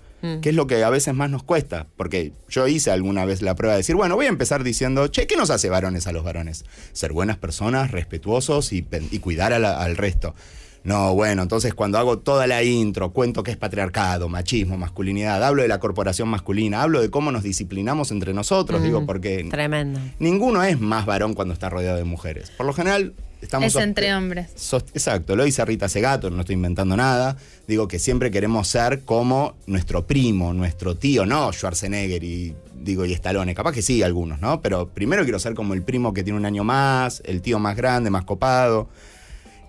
que 0.43 0.49
es 0.49 0.55
lo 0.55 0.67
que 0.67 0.83
a 0.83 0.91
veces 0.91 1.15
más 1.15 1.27
nos 1.31 1.41
cuesta, 1.41 1.87
porque 1.97 2.33
yo 2.49 2.67
hice 2.67 2.91
alguna 2.91 3.25
vez 3.25 3.41
la 3.41 3.55
prueba 3.55 3.73
de 3.73 3.79
decir, 3.79 3.95
bueno, 3.95 4.15
voy 4.15 4.27
a 4.27 4.29
empezar 4.29 4.63
diciendo, 4.63 5.07
che, 5.07 5.25
¿qué 5.25 5.35
nos 5.35 5.49
hace 5.49 5.69
varones 5.69 6.05
a 6.05 6.11
los 6.11 6.23
varones? 6.23 6.65
Ser 6.91 7.13
buenas 7.13 7.37
personas, 7.37 7.89
respetuosos 7.89 8.73
y, 8.73 8.83
cuidar 9.21 9.59
la- 9.59 9.81
al 9.81 9.97
resto. 9.97 10.35
No, 10.83 11.15
bueno, 11.15 11.41
entonces 11.41 11.73
cuando 11.73 11.97
hago 11.97 12.19
toda 12.19 12.45
la 12.45 12.61
intro, 12.61 13.11
cuento 13.11 13.41
que 13.41 13.49
es 13.49 13.57
patriarcado, 13.57 14.29
machismo, 14.29 14.77
masculinidad, 14.77 15.43
hablo 15.43 15.63
de 15.63 15.67
la 15.67 15.79
corporación 15.79 16.27
masculina, 16.29 16.83
hablo 16.83 17.01
de 17.01 17.09
cómo 17.09 17.31
nos 17.31 17.41
disciplinamos 17.41 18.11
entre 18.11 18.35
nosotros, 18.35 18.83
digo, 18.83 19.07
porque 19.07 19.47
Tremendo. 19.49 19.99
ninguno 20.19 20.61
es 20.63 20.79
más 20.79 21.07
varón 21.07 21.33
cuando 21.33 21.55
está 21.55 21.69
rodeado 21.71 21.97
de 21.97 22.03
mujeres. 22.03 22.51
Por 22.51 22.67
lo 22.67 22.73
general, 22.73 23.13
estamos... 23.43 23.75
Es 23.75 23.81
entre 23.81 24.13
hombres. 24.15 24.51
Exacto, 24.93 25.35
lo 25.35 25.43
dice 25.43 25.63
Rita 25.65 25.89
Segato, 25.89 26.29
no 26.29 26.41
estoy 26.41 26.55
inventando 26.55 26.97
nada. 26.97 27.37
Digo 27.67 27.87
que 27.87 27.99
siempre 27.99 28.31
queremos 28.31 28.67
ser 28.67 29.03
como 29.03 29.55
nuestro 29.67 30.07
primo, 30.07 30.53
nuestro 30.53 30.95
tío, 30.95 31.25
no 31.25 31.51
Schwarzenegger 31.51 32.23
y 32.23 32.55
digo 32.83 33.05
y 33.05 33.13
Stallone. 33.13 33.55
Capaz 33.55 33.73
que 33.73 33.81
sí, 33.81 34.03
algunos, 34.03 34.39
¿no? 34.41 34.61
Pero 34.61 34.89
primero 34.89 35.23
quiero 35.23 35.39
ser 35.39 35.53
como 35.53 35.73
el 35.73 35.83
primo 35.83 36.13
que 36.13 36.23
tiene 36.23 36.37
un 36.37 36.45
año 36.45 36.63
más, 36.63 37.21
el 37.25 37.41
tío 37.41 37.59
más 37.59 37.75
grande, 37.75 38.09
más 38.09 38.25
copado. 38.25 38.89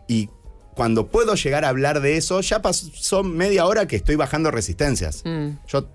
Y 0.09 0.29
cuando 0.75 1.07
puedo 1.07 1.35
llegar 1.35 1.65
a 1.65 1.69
hablar 1.69 2.01
de 2.01 2.17
eso, 2.17 2.41
ya 2.41 2.61
pasó 2.61 3.23
media 3.23 3.67
hora 3.67 3.87
que 3.87 3.97
estoy 3.97 4.17
bajando 4.17 4.51
resistencias. 4.51 5.23
Mm. 5.25 5.59
Yo, 5.69 5.87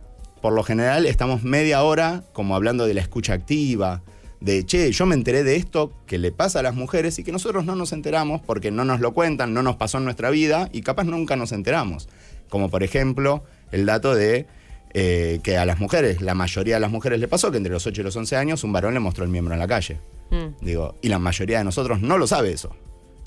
por 0.42 0.54
lo 0.54 0.64
general, 0.64 1.06
estamos 1.06 1.44
media 1.44 1.84
hora 1.84 2.24
como 2.34 2.56
hablando 2.56 2.88
de 2.88 2.94
la 2.94 3.02
escucha 3.02 3.34
activa, 3.34 4.02
de, 4.42 4.66
che, 4.66 4.92
yo 4.92 5.06
me 5.06 5.16
enteré 5.16 5.44
de 5.44 5.56
esto 5.56 5.92
que 6.06 6.18
le 6.18 6.32
pasa 6.32 6.60
a 6.60 6.64
las 6.64 6.76
mujeres 6.76 7.20
y 7.20 7.24
que 7.24 7.32
nosotros 7.32 7.66
no 7.66 7.76
nos 7.76 7.92
enteramos 7.92 8.42
porque 8.42 8.72
no 8.72 8.86
nos 8.86 9.00
lo 9.02 9.14
cuentan, 9.14 9.54
no 9.54 9.64
nos 9.64 9.76
pasó 9.76 9.98
en 9.98 10.06
nuestra 10.06 10.30
vida 10.30 10.70
y 10.72 10.82
capaz 10.82 11.04
nunca 11.04 11.36
nos 11.36 11.52
enteramos. 11.52 12.08
Como 12.50 12.70
por 12.70 12.84
ejemplo 12.84 13.44
el 13.72 13.86
dato 13.86 14.16
de 14.16 14.48
eh, 14.94 15.40
que 15.44 15.58
a 15.58 15.66
las 15.66 15.80
mujeres, 15.80 16.22
la 16.22 16.34
mayoría 16.34 16.76
de 16.76 16.80
las 16.80 16.92
mujeres 16.92 17.20
le 17.20 17.28
pasó 17.28 17.52
que 17.52 17.58
entre 17.58 17.74
los 17.74 17.86
8 17.86 18.02
y 18.02 18.04
los 18.04 18.16
11 18.16 18.36
años 18.38 18.64
un 18.64 18.72
varón 18.72 18.94
le 18.94 19.00
mostró 19.00 19.24
el 19.24 19.30
miembro 19.30 19.54
en 19.54 19.60
la 19.60 19.68
calle. 19.68 20.00
Mm. 20.32 20.64
Digo, 20.66 20.96
y 21.02 21.10
la 21.10 21.20
mayoría 21.20 21.60
de 21.60 21.66
nosotros 21.66 22.02
no 22.02 22.18
lo 22.18 22.26
sabe 22.26 22.52
eso. 22.52 22.76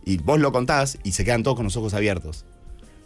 Y 0.05 0.17
vos 0.17 0.41
lo 0.41 0.51
contás 0.51 0.99
y 1.05 1.13
se 1.13 1.25
quedan 1.25 1.43
todos 1.43 1.57
con 1.57 1.65
los 1.65 1.77
ojos 1.77 1.95
abiertos. 1.95 2.45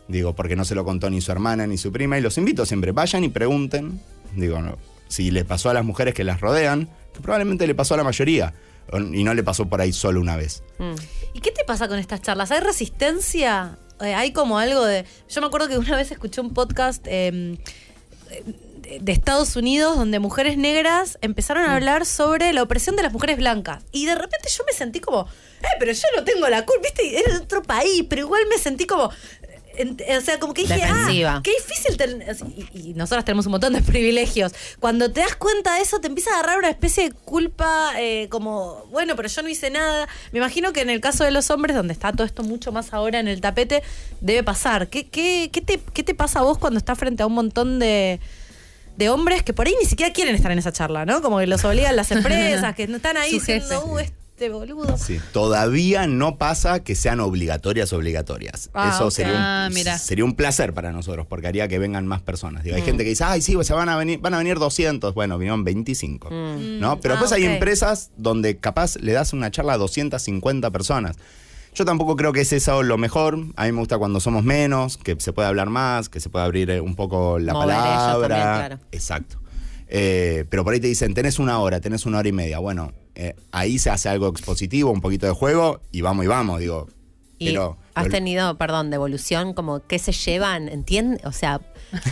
Digo, 0.09 0.35
porque 0.35 0.57
no 0.57 0.65
se 0.65 0.75
lo 0.75 0.85
contó 0.85 1.11
ni 1.11 1.21
su 1.21 1.33
hermana 1.33 1.67
ni 1.67 1.77
su 1.77 1.93
prima. 1.93 2.19
Y 2.19 2.23
los 2.23 2.39
invito 2.39 2.65
siempre, 2.65 2.93
vayan 2.93 3.25
y 3.25 3.29
pregunten. 3.29 4.01
Digo, 4.35 4.63
no, 4.63 4.79
si 5.09 5.31
le 5.31 5.45
pasó 5.45 5.69
a 5.71 5.75
las 5.75 5.85
mujeres 5.85 6.15
que 6.15 6.25
las 6.25 6.41
rodean, 6.41 6.89
que 7.17 7.23
probablemente 7.23 7.67
le 7.67 7.75
pasó 7.75 7.95
a 7.95 7.97
la 7.97 8.05
mayoría. 8.05 8.55
Y 9.13 9.25
no 9.25 9.35
le 9.35 9.43
pasó 9.43 9.67
por 9.69 9.81
ahí 9.81 9.93
solo 9.93 10.21
una 10.21 10.37
vez. 10.37 10.63
Mm. 10.79 10.95
¿Y 11.35 11.41
qué 11.41 11.51
te 11.51 11.65
pasa 11.65 11.89
con 11.89 11.99
estas 11.99 12.23
charlas? 12.23 12.53
¿Hay 12.53 12.61
resistencia? 12.61 13.79
Eh, 14.01 14.15
¿Hay 14.15 14.33
como 14.33 14.59
algo 14.61 14.85
de...? 14.85 15.05
Yo 15.29 15.41
me 15.41 15.49
acuerdo 15.49 15.67
que 15.69 15.77
una 15.79 15.97
vez 15.97 16.11
escuché 16.13 16.41
un 16.41 16.55
podcast 16.55 17.05
eh, 17.09 17.59
de- 18.83 19.01
de 19.01 19.13
Estados 19.13 19.57
Unidos 19.57 19.97
donde 19.97 20.21
mujeres 20.21 20.57
negras 20.57 21.19
empezaron 21.21 21.65
a 21.65 21.75
hablar 21.75 22.07
sobre 22.07 22.53
la 22.53 22.63
opresión 22.63 22.95
de 22.95 23.03
las 23.03 23.13
mujeres 23.13 23.37
blancas. 23.37 23.83
Y 23.91 24.07
de 24.07 24.15
repente 24.15 24.49
yo 24.57 24.63
me 24.65 24.73
sentí 24.73 25.01
como, 25.01 25.23
eh, 25.23 25.67
pero 25.81 25.91
yo 25.91 26.03
no 26.17 26.23
tengo 26.23 26.49
la 26.49 26.65
culpa, 26.65 26.83
viste, 26.85 27.19
era 27.19 27.33
de 27.33 27.41
otro 27.41 27.63
país, 27.65 28.05
pero 28.09 28.23
igual 28.23 28.43
me 28.49 28.59
sentí 28.59 28.87
como... 28.87 29.11
en- 29.79 29.97
o 30.17 30.21
sea, 30.21 30.39
como 30.41 30.55
que 30.55 30.63
dije, 30.63 30.75
Defensiva. 30.75 31.37
ah, 31.37 31.41
qué 31.43 31.53
difícil 31.53 31.97
tener... 31.97 32.37
Y, 32.75 32.91
y 32.91 32.95
nosotras 32.95 33.25
tenemos 33.25 33.47
un 33.47 33.53
montón 33.53 33.73
de 33.73 33.83
privilegios. 33.83 34.53
Cuando 34.81 35.11
te 35.13 35.21
das 35.21 35.37
cuenta 35.37 35.75
de 35.77 35.83
eso, 35.83 36.01
te 36.01 36.09
empieza 36.09 36.31
a 36.31 36.39
agarrar 36.41 36.59
una 36.59 36.71
especie 36.71 37.05
de 37.09 37.13
culpa, 37.15 37.93
eh, 37.99 38.29
como, 38.31 38.85
bueno, 38.91 39.17
pero 39.17 39.29
yo 39.29 39.43
no 39.43 39.49
hice 39.49 39.71
nada. 39.71 40.09
Me 40.33 40.39
imagino 40.39 40.73
que 40.73 40.81
en 40.81 40.91
el 40.91 41.01
caso 41.01 41.25
de 41.25 41.31
los 41.31 41.51
hombres, 41.51 41.77
donde 41.77 41.93
está 41.93 42.13
todo 42.13 42.27
esto 42.27 42.43
mucho 42.43 42.73
más 42.73 42.93
ahora 42.93 43.21
en 43.21 43.29
el 43.29 43.41
tapete, 43.41 43.83
debe 44.21 44.43
pasar. 44.43 44.89
¿Qué, 44.89 45.07
qué, 45.09 45.51
qué, 45.53 45.61
te, 45.61 45.81
qué 45.93 46.03
te 46.03 46.15
pasa 46.15 46.41
a 46.41 46.43
vos 46.43 46.59
cuando 46.59 46.79
estás 46.79 46.99
frente 46.99 47.23
a 47.23 47.27
un 47.27 47.35
montón 47.35 47.79
de, 47.79 48.21
de 48.97 49.09
hombres 49.11 49.43
que 49.43 49.53
por 49.53 49.67
ahí 49.67 49.75
ni 49.81 49.87
siquiera 49.87 50.13
quieren 50.13 50.35
estar 50.35 50.51
en 50.53 50.59
esa 50.59 50.73
charla, 50.73 51.05
¿no? 51.05 51.21
Como 51.23 51.39
que 51.39 51.47
los 51.47 51.65
obligan 51.65 51.95
las 51.97 52.11
empresas, 52.13 52.75
que 52.75 52.87
no 52.89 52.97
están 52.97 53.17
ahí 53.17 53.33
diciendo, 53.33 53.85
uh, 53.87 53.99
este 54.37 54.51
boludo. 54.51 54.99
Sí, 54.99 55.19
todavía 55.33 56.07
no 56.07 56.37
pasa 56.37 56.81
que 56.85 56.95
sean 56.95 57.21
obligatorias 57.21 57.93
obligatorias. 57.95 58.69
Ah, 58.75 58.93
Eso 58.95 59.11
sería, 59.11 59.33
un, 59.33 59.39
Ah, 59.41 59.69
mira. 59.73 59.97
sería 59.99 60.27
un 60.27 60.35
placer 60.35 60.75
para 60.75 60.93
nosotros, 60.93 61.27
porque 61.27 61.47
haría 61.47 61.69
que 61.69 61.79
vengan 61.79 62.07
más 62.07 62.21
personas. 62.21 62.63
Digo, 62.63 62.77
hay 62.77 62.83
Mm. 62.83 62.85
gente 62.85 63.05
que 63.05 63.11
dice, 63.11 63.25
ay, 63.25 63.41
sí, 63.41 63.57
se 63.63 63.73
van 63.73 63.89
a 63.89 63.97
venir, 63.97 64.19
van 64.21 64.35
a 64.35 64.39
venir 64.39 64.59
200. 64.59 65.15
Bueno, 65.15 65.39
vinieron 65.39 65.65
25. 65.65 66.29
¿no? 66.31 67.01
Pero 67.01 67.15
Ah, 67.15 67.17
después 67.17 67.33
hay 67.33 67.45
empresas 67.47 68.11
donde 68.19 68.59
capaz 68.59 68.97
le 68.97 69.13
das 69.13 69.33
una 69.33 69.51
charla 69.51 69.73
a 69.73 69.79
250 69.79 70.71
personas. 70.71 71.17
Yo 71.75 71.85
tampoco 71.87 72.15
creo 72.17 72.33
que 72.35 72.43
es 72.43 72.53
eso 72.53 72.83
lo 72.83 72.99
mejor. 72.99 73.39
A 73.57 73.65
mí 73.65 73.73
me 73.73 73.79
gusta 73.79 73.97
cuando 73.97 74.21
somos 74.21 74.45
menos, 74.45 74.99
que 74.99 75.17
se 75.19 75.33
puede 75.33 75.49
hablar 75.49 75.71
más, 75.71 76.09
que 76.11 76.21
se 76.21 76.29
puede 76.29 76.45
abrir 76.45 76.71
eh, 76.71 76.81
un 76.83 76.95
poco 76.95 77.39
la 77.39 77.55
Mover 77.55 77.71
ellos 77.71 77.83
palabra. 77.83 78.29
también, 78.29 78.57
claro. 78.69 78.79
Exacto. 78.93 79.39
Eh, 79.89 80.45
pero 80.51 80.63
por 80.65 80.75
ahí 80.75 80.81
te 80.81 80.89
dicen, 80.89 81.15
tenés 81.15 81.39
una 81.39 81.59
hora, 81.59 81.81
tenés 81.81 82.05
una 82.07 82.19
hora 82.19 82.29
y 82.29 82.33
media. 82.33 82.59
Bueno, 82.59 82.93
eh, 83.17 83.35
ahí 83.51 83.79
se 83.79 83.91
hace 83.91 84.09
algo 84.09 84.29
expositivo, 84.29 84.91
un 84.93 85.01
poquito 85.01 85.27
de 85.27 85.33
juego 85.33 85.81
y 85.91 86.03
vamos 86.03 86.25
y 86.25 86.29
vamos, 86.29 86.61
digo. 86.61 86.89
Y 87.39 87.47
pero 87.51 87.77
has 87.95 88.05
lo- 88.07 88.11
tenido, 88.11 88.57
perdón, 88.57 88.91
devolución, 88.91 89.53
como 89.55 89.87
qué 89.87 89.99
se 89.99 90.13
llevan, 90.13 90.69
¿entiendes? 90.69 91.25
O 91.27 91.33
sea, 91.33 91.61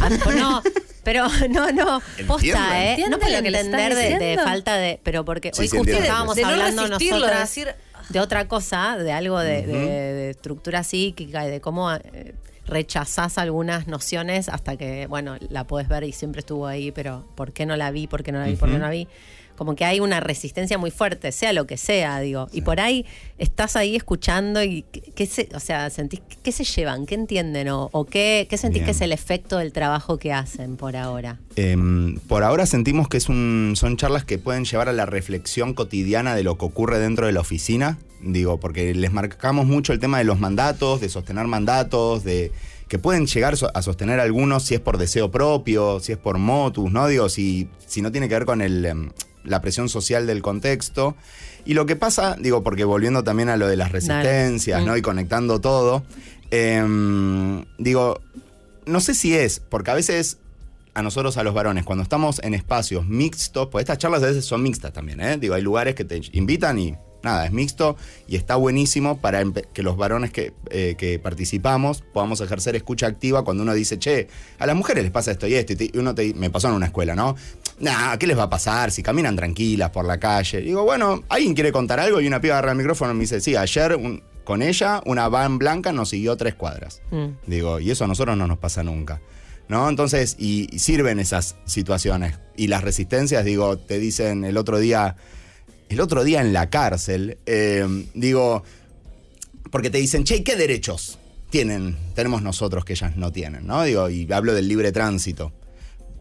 ah, 0.00 0.10
no, 0.36 0.62
pero 1.02 1.26
no, 1.50 1.72
no, 1.72 2.02
posta, 2.26 2.84
¿eh? 2.84 2.90
¿Entienden 2.90 3.10
No 3.10 3.18
por 3.18 3.30
lo 3.30 3.42
que 3.42 3.48
entender 3.48 3.94
de, 3.94 4.18
de 4.18 4.38
falta 4.38 4.74
de, 4.76 5.00
pero 5.02 5.24
porque 5.24 5.50
Sí, 5.54 5.62
hoy 5.62 5.68
sí, 5.68 5.76
justo 5.76 5.92
entiendo. 5.92 6.04
estábamos 6.04 6.36
De 6.36 6.42
no 6.42 6.48
hablando 6.48 6.82
de 6.82 6.88
nosotras 6.90 7.40
decir, 7.40 7.68
de 8.10 8.20
otra 8.20 8.48
cosa, 8.48 8.96
de 8.98 9.12
algo 9.12 9.38
de, 9.40 9.62
de- 9.66 9.72
Ujú. 9.72 9.86
de 9.86 10.30
estructura 10.30 10.82
psíquica 10.84 11.46
y 11.46 11.50
de 11.50 11.60
cómo 11.62 11.90
eh, 11.92 12.34
rechazás 12.66 13.38
algunas 13.38 13.86
nociones 13.86 14.48
hasta 14.50 14.76
que, 14.76 15.06
bueno, 15.06 15.36
la 15.48 15.66
podés 15.66 15.88
ver 15.88 16.04
y 16.04 16.12
siempre 16.12 16.40
estuvo 16.40 16.66
ahí, 16.66 16.92
pero 16.92 17.24
¿por 17.34 17.52
qué 17.52 17.64
no 17.66 17.76
la 17.76 17.90
vi? 17.90 18.06
¿Por 18.06 18.22
qué 18.22 18.32
no 18.32 18.38
la 18.40 18.46
vi? 18.46 18.56
¿Por 18.56 18.68
qué 18.70 18.74
no 18.78 18.84
la 18.84 18.90
vi? 18.90 19.08
Como 19.56 19.76
que 19.76 19.84
hay 19.84 20.00
una 20.00 20.20
resistencia 20.20 20.78
muy 20.78 20.90
fuerte, 20.90 21.32
sea 21.32 21.52
lo 21.52 21.66
que 21.66 21.76
sea, 21.76 22.20
digo. 22.20 22.48
Y 22.52 22.62
por 22.62 22.80
ahí 22.80 23.06
estás 23.38 23.76
ahí 23.76 23.96
escuchando 23.96 24.62
y 24.62 24.84
qué, 25.14 25.26
se, 25.26 25.48
o 25.54 25.60
sea, 25.60 25.90
sentís, 25.90 26.20
¿qué 26.42 26.52
se 26.52 26.64
llevan? 26.64 27.06
¿Qué 27.06 27.14
entienden? 27.14 27.68
¿O, 27.68 27.88
o 27.92 28.04
qué, 28.04 28.46
qué 28.48 28.56
sentís 28.56 28.80
Bien. 28.80 28.86
que 28.86 28.90
es 28.92 29.00
el 29.00 29.12
efecto 29.12 29.58
del 29.58 29.72
trabajo 29.72 30.18
que 30.18 30.32
hacen 30.32 30.76
por 30.76 30.96
ahora? 30.96 31.38
Em, 31.56 32.18
por 32.20 32.42
ahora 32.42 32.66
sentimos 32.66 33.08
que 33.08 33.16
es 33.16 33.28
un, 33.28 33.74
son 33.76 33.96
charlas 33.96 34.24
que 34.24 34.38
pueden 34.38 34.64
llevar 34.64 34.88
a 34.88 34.92
la 34.92 35.06
reflexión 35.06 35.74
cotidiana 35.74 36.34
de 36.34 36.42
lo 36.42 36.58
que 36.58 36.64
ocurre 36.64 36.98
dentro 36.98 37.26
de 37.26 37.32
la 37.32 37.40
oficina. 37.40 37.98
Digo, 38.20 38.58
porque 38.58 38.94
les 38.94 39.12
marcamos 39.12 39.66
mucho 39.66 39.92
el 39.92 39.98
tema 40.00 40.18
de 40.18 40.24
los 40.24 40.40
mandatos, 40.40 41.00
de 41.00 41.08
sostener 41.08 41.46
mandatos, 41.46 42.24
de 42.24 42.52
que 42.88 42.98
pueden 42.98 43.26
llegar 43.26 43.54
a 43.74 43.82
sostener 43.82 44.20
algunos 44.20 44.62
si 44.62 44.74
es 44.74 44.80
por 44.80 44.98
deseo 44.98 45.30
propio, 45.30 46.00
si 46.00 46.12
es 46.12 46.18
por 46.18 46.38
motus, 46.38 46.90
¿no? 46.90 47.06
Digo, 47.06 47.28
si, 47.28 47.68
si 47.86 48.02
no 48.02 48.12
tiene 48.12 48.28
que 48.28 48.34
ver 48.34 48.44
con 48.44 48.60
el, 48.60 48.84
em, 48.84 49.10
la 49.44 49.60
presión 49.60 49.88
social 49.88 50.26
del 50.26 50.42
contexto. 50.42 51.16
Y 51.66 51.74
lo 51.74 51.86
que 51.86 51.96
pasa, 51.96 52.36
digo, 52.38 52.62
porque 52.62 52.84
volviendo 52.84 53.24
también 53.24 53.48
a 53.48 53.56
lo 53.56 53.66
de 53.68 53.76
las 53.76 53.90
resistencias, 53.92 54.82
Mm. 54.82 54.86
¿no? 54.86 54.96
Y 54.96 55.02
conectando 55.02 55.60
todo, 55.60 56.02
em, 56.50 57.64
digo, 57.78 58.20
no 58.86 59.00
sé 59.00 59.14
si 59.14 59.34
es, 59.34 59.60
porque 59.60 59.90
a 59.90 59.94
veces 59.94 60.38
a 60.94 61.02
nosotros, 61.02 61.36
a 61.38 61.42
los 61.42 61.54
varones, 61.54 61.84
cuando 61.84 62.02
estamos 62.04 62.40
en 62.44 62.54
espacios 62.54 63.04
mixtos, 63.06 63.68
pues 63.72 63.82
estas 63.82 63.98
charlas 63.98 64.22
a 64.22 64.26
veces 64.26 64.44
son 64.44 64.62
mixtas 64.62 64.92
también, 64.92 65.20
¿eh? 65.20 65.36
Digo, 65.38 65.54
hay 65.54 65.62
lugares 65.62 65.96
que 65.96 66.04
te 66.04 66.20
invitan 66.32 66.78
y 66.78 66.94
nada, 67.24 67.46
es 67.46 67.52
mixto 67.52 67.96
y 68.28 68.36
está 68.36 68.54
buenísimo 68.54 69.18
para 69.20 69.42
que 69.72 69.82
los 69.82 69.96
varones 69.96 70.30
que, 70.30 70.52
eh, 70.70 70.94
que 70.96 71.18
participamos 71.18 72.02
podamos 72.12 72.40
ejercer 72.42 72.76
escucha 72.76 73.06
activa 73.08 73.42
cuando 73.42 73.64
uno 73.64 73.74
dice, 73.74 73.98
che, 73.98 74.28
a 74.60 74.66
las 74.66 74.76
mujeres 74.76 75.02
les 75.02 75.10
pasa 75.10 75.32
esto 75.32 75.48
y 75.48 75.54
esto, 75.54 75.72
y 75.72 75.76
te- 75.76 75.90
y 75.92 75.98
uno 75.98 76.14
te, 76.14 76.32
me 76.34 76.48
pasó 76.50 76.68
en 76.68 76.74
una 76.74 76.86
escuela, 76.86 77.16
¿no? 77.16 77.34
Nah, 77.80 78.16
¿qué 78.16 78.26
les 78.26 78.38
va 78.38 78.44
a 78.44 78.50
pasar 78.50 78.90
si 78.92 79.02
caminan 79.02 79.34
tranquilas 79.36 79.90
por 79.90 80.04
la 80.04 80.18
calle? 80.18 80.60
Digo, 80.60 80.84
bueno, 80.84 81.24
¿alguien 81.28 81.54
quiere 81.54 81.72
contar 81.72 81.98
algo? 82.00 82.20
Y 82.20 82.26
una 82.26 82.40
piba 82.40 82.54
agarra 82.54 82.72
el 82.72 82.78
micrófono 82.78 83.10
y 83.12 83.14
me 83.14 83.20
dice, 83.22 83.40
sí, 83.40 83.56
ayer 83.56 83.96
un- 83.96 84.22
con 84.44 84.60
ella 84.62 85.02
una 85.06 85.26
van 85.28 85.58
blanca 85.58 85.90
nos 85.92 86.10
siguió 86.10 86.36
tres 86.36 86.54
cuadras. 86.54 87.00
Mm. 87.10 87.26
Digo, 87.46 87.80
y 87.80 87.90
eso 87.90 88.04
a 88.04 88.06
nosotros 88.06 88.36
no 88.36 88.46
nos 88.46 88.58
pasa 88.58 88.82
nunca. 88.82 89.20
¿No? 89.66 89.88
Entonces, 89.88 90.36
y, 90.38 90.68
y 90.70 90.78
sirven 90.78 91.18
esas 91.18 91.56
situaciones. 91.64 92.38
Y 92.54 92.66
las 92.66 92.84
resistencias, 92.84 93.44
digo, 93.46 93.78
te 93.78 93.98
dicen 93.98 94.44
el 94.44 94.58
otro 94.58 94.78
día, 94.78 95.16
el 95.88 96.00
otro 96.00 96.22
día 96.22 96.42
en 96.42 96.52
la 96.52 96.68
cárcel, 96.68 97.38
eh, 97.46 97.86
digo, 98.12 98.62
porque 99.70 99.88
te 99.88 99.96
dicen, 99.98 100.24
che, 100.24 100.44
¿qué 100.44 100.54
derechos 100.56 101.18
tienen, 101.48 101.96
tenemos 102.14 102.42
nosotros 102.42 102.84
que 102.84 102.92
ellas 102.92 103.16
no 103.16 103.32
tienen? 103.32 103.66
¿No? 103.66 103.82
Digo, 103.84 104.10
y 104.10 104.30
hablo 104.32 104.52
del 104.52 104.68
libre 104.68 104.92
tránsito. 104.92 105.50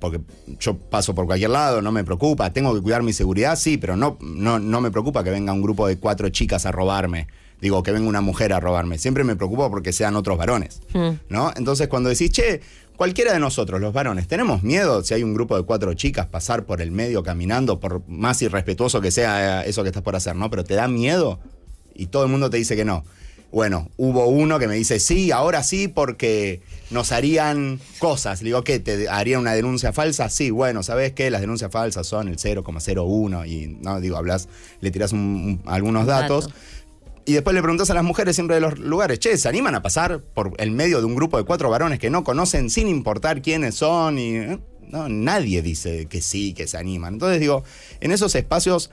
Porque 0.04 0.20
yo 0.60 0.78
paso 0.78 1.16
por 1.16 1.26
cualquier 1.26 1.52
lado, 1.52 1.82
no 1.82 1.94
me 1.94 2.04
preocupa. 2.04 2.52
Tengo 2.52 2.76
que 2.76 2.82
cuidar 2.82 3.04
mi 3.04 3.14
seguridad, 3.14 3.56
sí, 3.56 3.78
pero 3.78 3.96
no, 3.96 4.18
no, 4.20 4.60
no 4.60 4.82
me 4.82 4.92
preocupa 4.92 5.24
que 5.24 5.30
venga 5.30 5.54
un 5.54 5.62
grupo 5.62 5.88
de 5.88 5.98
cuatro 5.98 6.28
chicas 6.28 6.66
a 6.66 6.74
robarme. 6.74 7.28
Digo, 7.62 7.82
que 7.84 7.94
venga 7.94 8.10
una 8.10 8.20
mujer 8.20 8.52
a 8.52 8.60
robarme. 8.60 8.98
Siempre 8.98 9.24
me 9.24 9.38
preocupa 9.38 9.70
porque 9.70 9.94
sean 9.94 10.18
otros 10.18 10.38
varones. 10.38 10.82
¿No? 11.30 11.54
Entonces, 11.56 11.88
cuando 11.88 12.10
decís, 12.10 12.32
che, 12.32 12.60
cualquiera 12.98 13.32
de 13.32 13.40
nosotros, 13.40 13.80
los 13.80 13.94
varones, 13.94 14.28
¿tenemos 14.28 14.62
miedo 14.62 15.02
si 15.06 15.14
hay 15.14 15.24
un 15.24 15.34
grupo 15.34 15.56
de 15.56 15.64
cuatro 15.64 15.94
chicas 15.94 16.26
pasar 16.26 16.66
por 16.66 16.82
el 16.82 16.92
medio 16.92 17.24
caminando, 17.24 17.80
por 17.80 18.06
más 18.10 18.42
irrespetuoso 18.42 19.00
que 19.00 19.10
sea 19.10 19.64
eso 19.64 19.84
que 19.84 19.88
estás 19.88 20.04
por 20.04 20.18
hacer, 20.18 20.36
¿no? 20.36 20.50
Pero 20.50 20.66
te 20.66 20.74
da 20.74 20.90
miedo 20.90 21.40
y 21.96 22.08
todo 22.08 22.26
el 22.26 22.30
mundo 22.30 22.50
te 22.50 22.58
dice 22.58 22.76
que 22.76 22.84
no. 22.84 23.06
Bueno, 23.54 23.90
hubo 23.98 24.26
uno 24.26 24.58
que 24.58 24.68
me 24.68 24.74
dice, 24.74 25.00
sí, 25.00 25.32
ahora 25.32 25.62
sí, 25.62 25.88
porque 25.88 26.62
nos 26.90 27.12
harían 27.12 27.80
cosas. 28.00 28.42
Le 28.42 28.48
digo, 28.48 28.64
¿qué? 28.64 28.80
¿Te 28.80 29.08
harían 29.08 29.42
una 29.42 29.54
denuncia 29.54 29.94
falsa? 29.94 30.28
Sí, 30.30 30.50
bueno, 30.50 30.82
¿sabes 30.82 31.14
qué? 31.14 31.30
Las 31.30 31.42
denuncias 31.42 31.72
falsas 31.72 32.08
son 32.08 32.28
el 32.30 32.38
0,01 32.40 33.46
y, 33.48 33.68
no, 33.80 34.02
digo, 34.02 34.18
hablas, 34.18 34.50
le 34.82 34.90
tirás 34.90 35.12
un- 35.14 35.20
un- 35.20 35.72
algunos 35.72 36.08
datos. 36.08 36.48
Dato. 36.48 36.60
Y 37.26 37.34
después 37.34 37.54
le 37.54 37.62
preguntás 37.62 37.92
a 37.92 37.94
las 37.94 38.04
mujeres 38.04 38.36
siempre 38.36 38.56
de 38.56 38.62
los 38.62 38.80
lugares, 38.80 39.20
che, 39.20 39.38
¿se 39.38 39.48
animan 39.48 39.76
a 39.76 39.84
pasar 39.84 40.20
por 40.20 40.54
el 40.58 40.72
medio 40.72 40.98
de 41.00 41.06
un 41.06 41.16
grupo 41.16 41.38
de 41.38 41.44
cuatro 41.44 41.70
varones 41.70 42.00
que 42.00 42.10
no 42.10 42.24
conocen 42.24 42.72
sin 42.72 42.88
importar 42.88 43.44
quiénes 43.44 43.76
son? 43.76 44.18
Y, 44.18 44.36
¿eh? 44.36 44.60
no, 44.90 45.08
nadie 45.10 45.62
dice 45.62 46.08
que 46.08 46.22
sí, 46.24 46.54
que 46.56 46.66
se 46.68 46.78
animan. 46.78 47.14
Entonces 47.14 47.40
digo, 47.40 47.64
en 48.02 48.12
esos 48.12 48.34
espacios, 48.34 48.90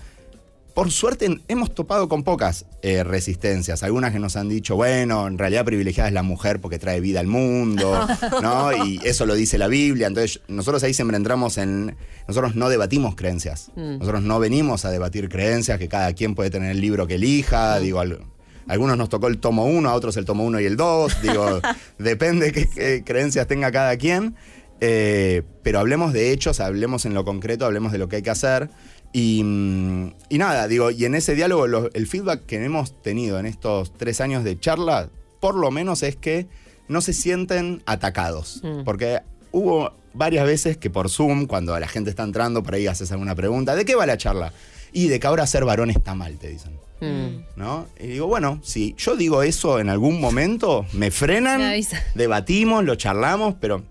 por 0.75 0.91
suerte 0.91 1.41
hemos 1.49 1.75
topado 1.75 2.09
con 2.09 2.23
pocas 2.23 2.67
eh, 2.83 3.05
resistencias. 3.05 3.83
Algunas 3.83 4.13
que 4.13 4.19
nos 4.19 4.37
han 4.37 4.49
dicho, 4.49 4.77
bueno, 4.77 5.27
en 5.27 5.39
realidad 5.39 5.65
privilegiada 5.65 6.09
es 6.09 6.15
la 6.15 6.23
mujer 6.23 6.61
porque 6.61 6.79
trae 6.79 7.01
vida 7.01 7.21
al 7.21 7.27
mundo, 7.27 8.07
¿no? 8.43 8.73
Y 8.87 9.01
eso 9.05 9.27
lo 9.27 9.35
dice 9.35 9.59
la 9.59 9.69
Biblia. 9.69 10.07
Entonces 10.07 10.41
nosotros 10.49 10.83
ahí 10.83 10.95
siempre 10.95 11.17
entramos 11.17 11.59
en... 11.59 11.97
Nosotros 12.29 12.55
no 12.55 12.69
debatimos 12.69 13.17
creencias. 13.17 13.71
Nosotros 13.77 14.23
no 14.23 14.39
venimos 14.39 14.85
a 14.85 14.91
debatir 14.91 15.29
creencias, 15.29 15.79
que 15.79 15.89
cada 15.89 16.13
quien 16.15 16.35
puede 16.35 16.51
tener 16.51 16.71
el 16.71 16.81
libro 16.81 17.07
que 17.07 17.15
elija. 17.17 17.79
Digo, 17.81 18.01
al- 18.01 18.21
a 18.69 18.73
algunos 18.73 18.97
nos 18.97 19.09
tocó 19.09 19.27
el 19.27 19.39
tomo 19.39 19.65
1, 19.67 19.89
a 19.89 19.95
otros 19.95 20.17
el 20.17 20.25
tomo 20.25 20.45
1 20.45 20.61
y 20.61 20.65
el 20.67 20.77
2. 20.77 21.23
Digo, 21.23 21.61
depende 21.99 22.53
qué, 22.53 22.69
qué 22.69 23.03
creencias 23.05 23.47
tenga 23.47 23.73
cada 23.73 23.97
quien. 23.97 24.37
Eh, 24.83 25.43
pero 25.63 25.79
hablemos 25.79 26.13
de 26.15 26.33
hechos, 26.33 26.59
hablemos 26.61 27.05
en 27.05 27.13
lo 27.13 27.25
concreto, 27.25 27.67
hablemos 27.67 27.93
de 27.93 27.99
lo 27.99 28.09
que 28.09 28.17
hay 28.17 28.23
que 28.23 28.31
hacer. 28.31 28.71
Y, 29.13 29.43
mm, 29.43 30.13
y 30.29 30.39
nada, 30.39 30.69
digo, 30.69 30.91
y 30.91 31.05
en 31.05 31.15
ese 31.15 31.35
diálogo, 31.35 31.67
lo- 31.67 31.93
el 31.93 32.07
feedback 32.07 32.47
que 32.47 32.63
hemos 32.65 33.01
tenido 33.03 33.39
en 33.41 33.47
estos 33.47 33.93
tres 33.97 34.21
años 34.21 34.45
de 34.45 34.59
charla, 34.59 35.09
por 35.41 35.55
lo 35.57 35.71
menos 35.71 36.03
es 36.03 36.17
que 36.17 36.47
no 36.89 37.01
se 37.01 37.13
sienten 37.13 37.83
atacados. 37.87 38.63
Porque 38.85 39.21
hubo 39.53 39.93
varias 40.13 40.45
veces 40.47 40.77
que 40.77 40.91
por 40.91 41.09
Zoom, 41.09 41.47
cuando 41.47 41.79
la 41.79 41.89
gente 41.89 42.11
está 42.11 42.23
entrando, 42.25 42.63
por 42.63 42.75
ahí 42.75 42.87
haces 42.87 43.11
alguna 43.13 43.35
pregunta, 43.35 43.75
¿de 43.77 43.85
qué 43.85 43.95
va 43.95 44.07
la 44.07 44.17
charla? 44.19 44.53
Y 44.93 45.09
de 45.09 45.21
que 45.21 45.27
ahora 45.27 45.47
ser 45.47 45.65
varón 45.65 45.91
está 45.91 46.15
mal, 46.15 46.37
te 46.39 46.49
dicen. 46.49 46.73
Mm. 47.01 47.45
¿No? 47.57 47.87
Y 47.99 48.09
digo, 48.09 48.27
bueno, 48.27 48.61
si 48.63 48.95
yo 48.99 49.17
digo 49.17 49.43
eso 49.43 49.79
en 49.81 49.89
algún 49.89 50.21
momento, 50.21 50.85
me 50.93 51.11
frenan, 51.11 51.61
Me 51.61 51.67
debatimos, 52.15 52.85
lo 52.85 52.95
charlamos, 52.97 53.55
pero 53.61 53.83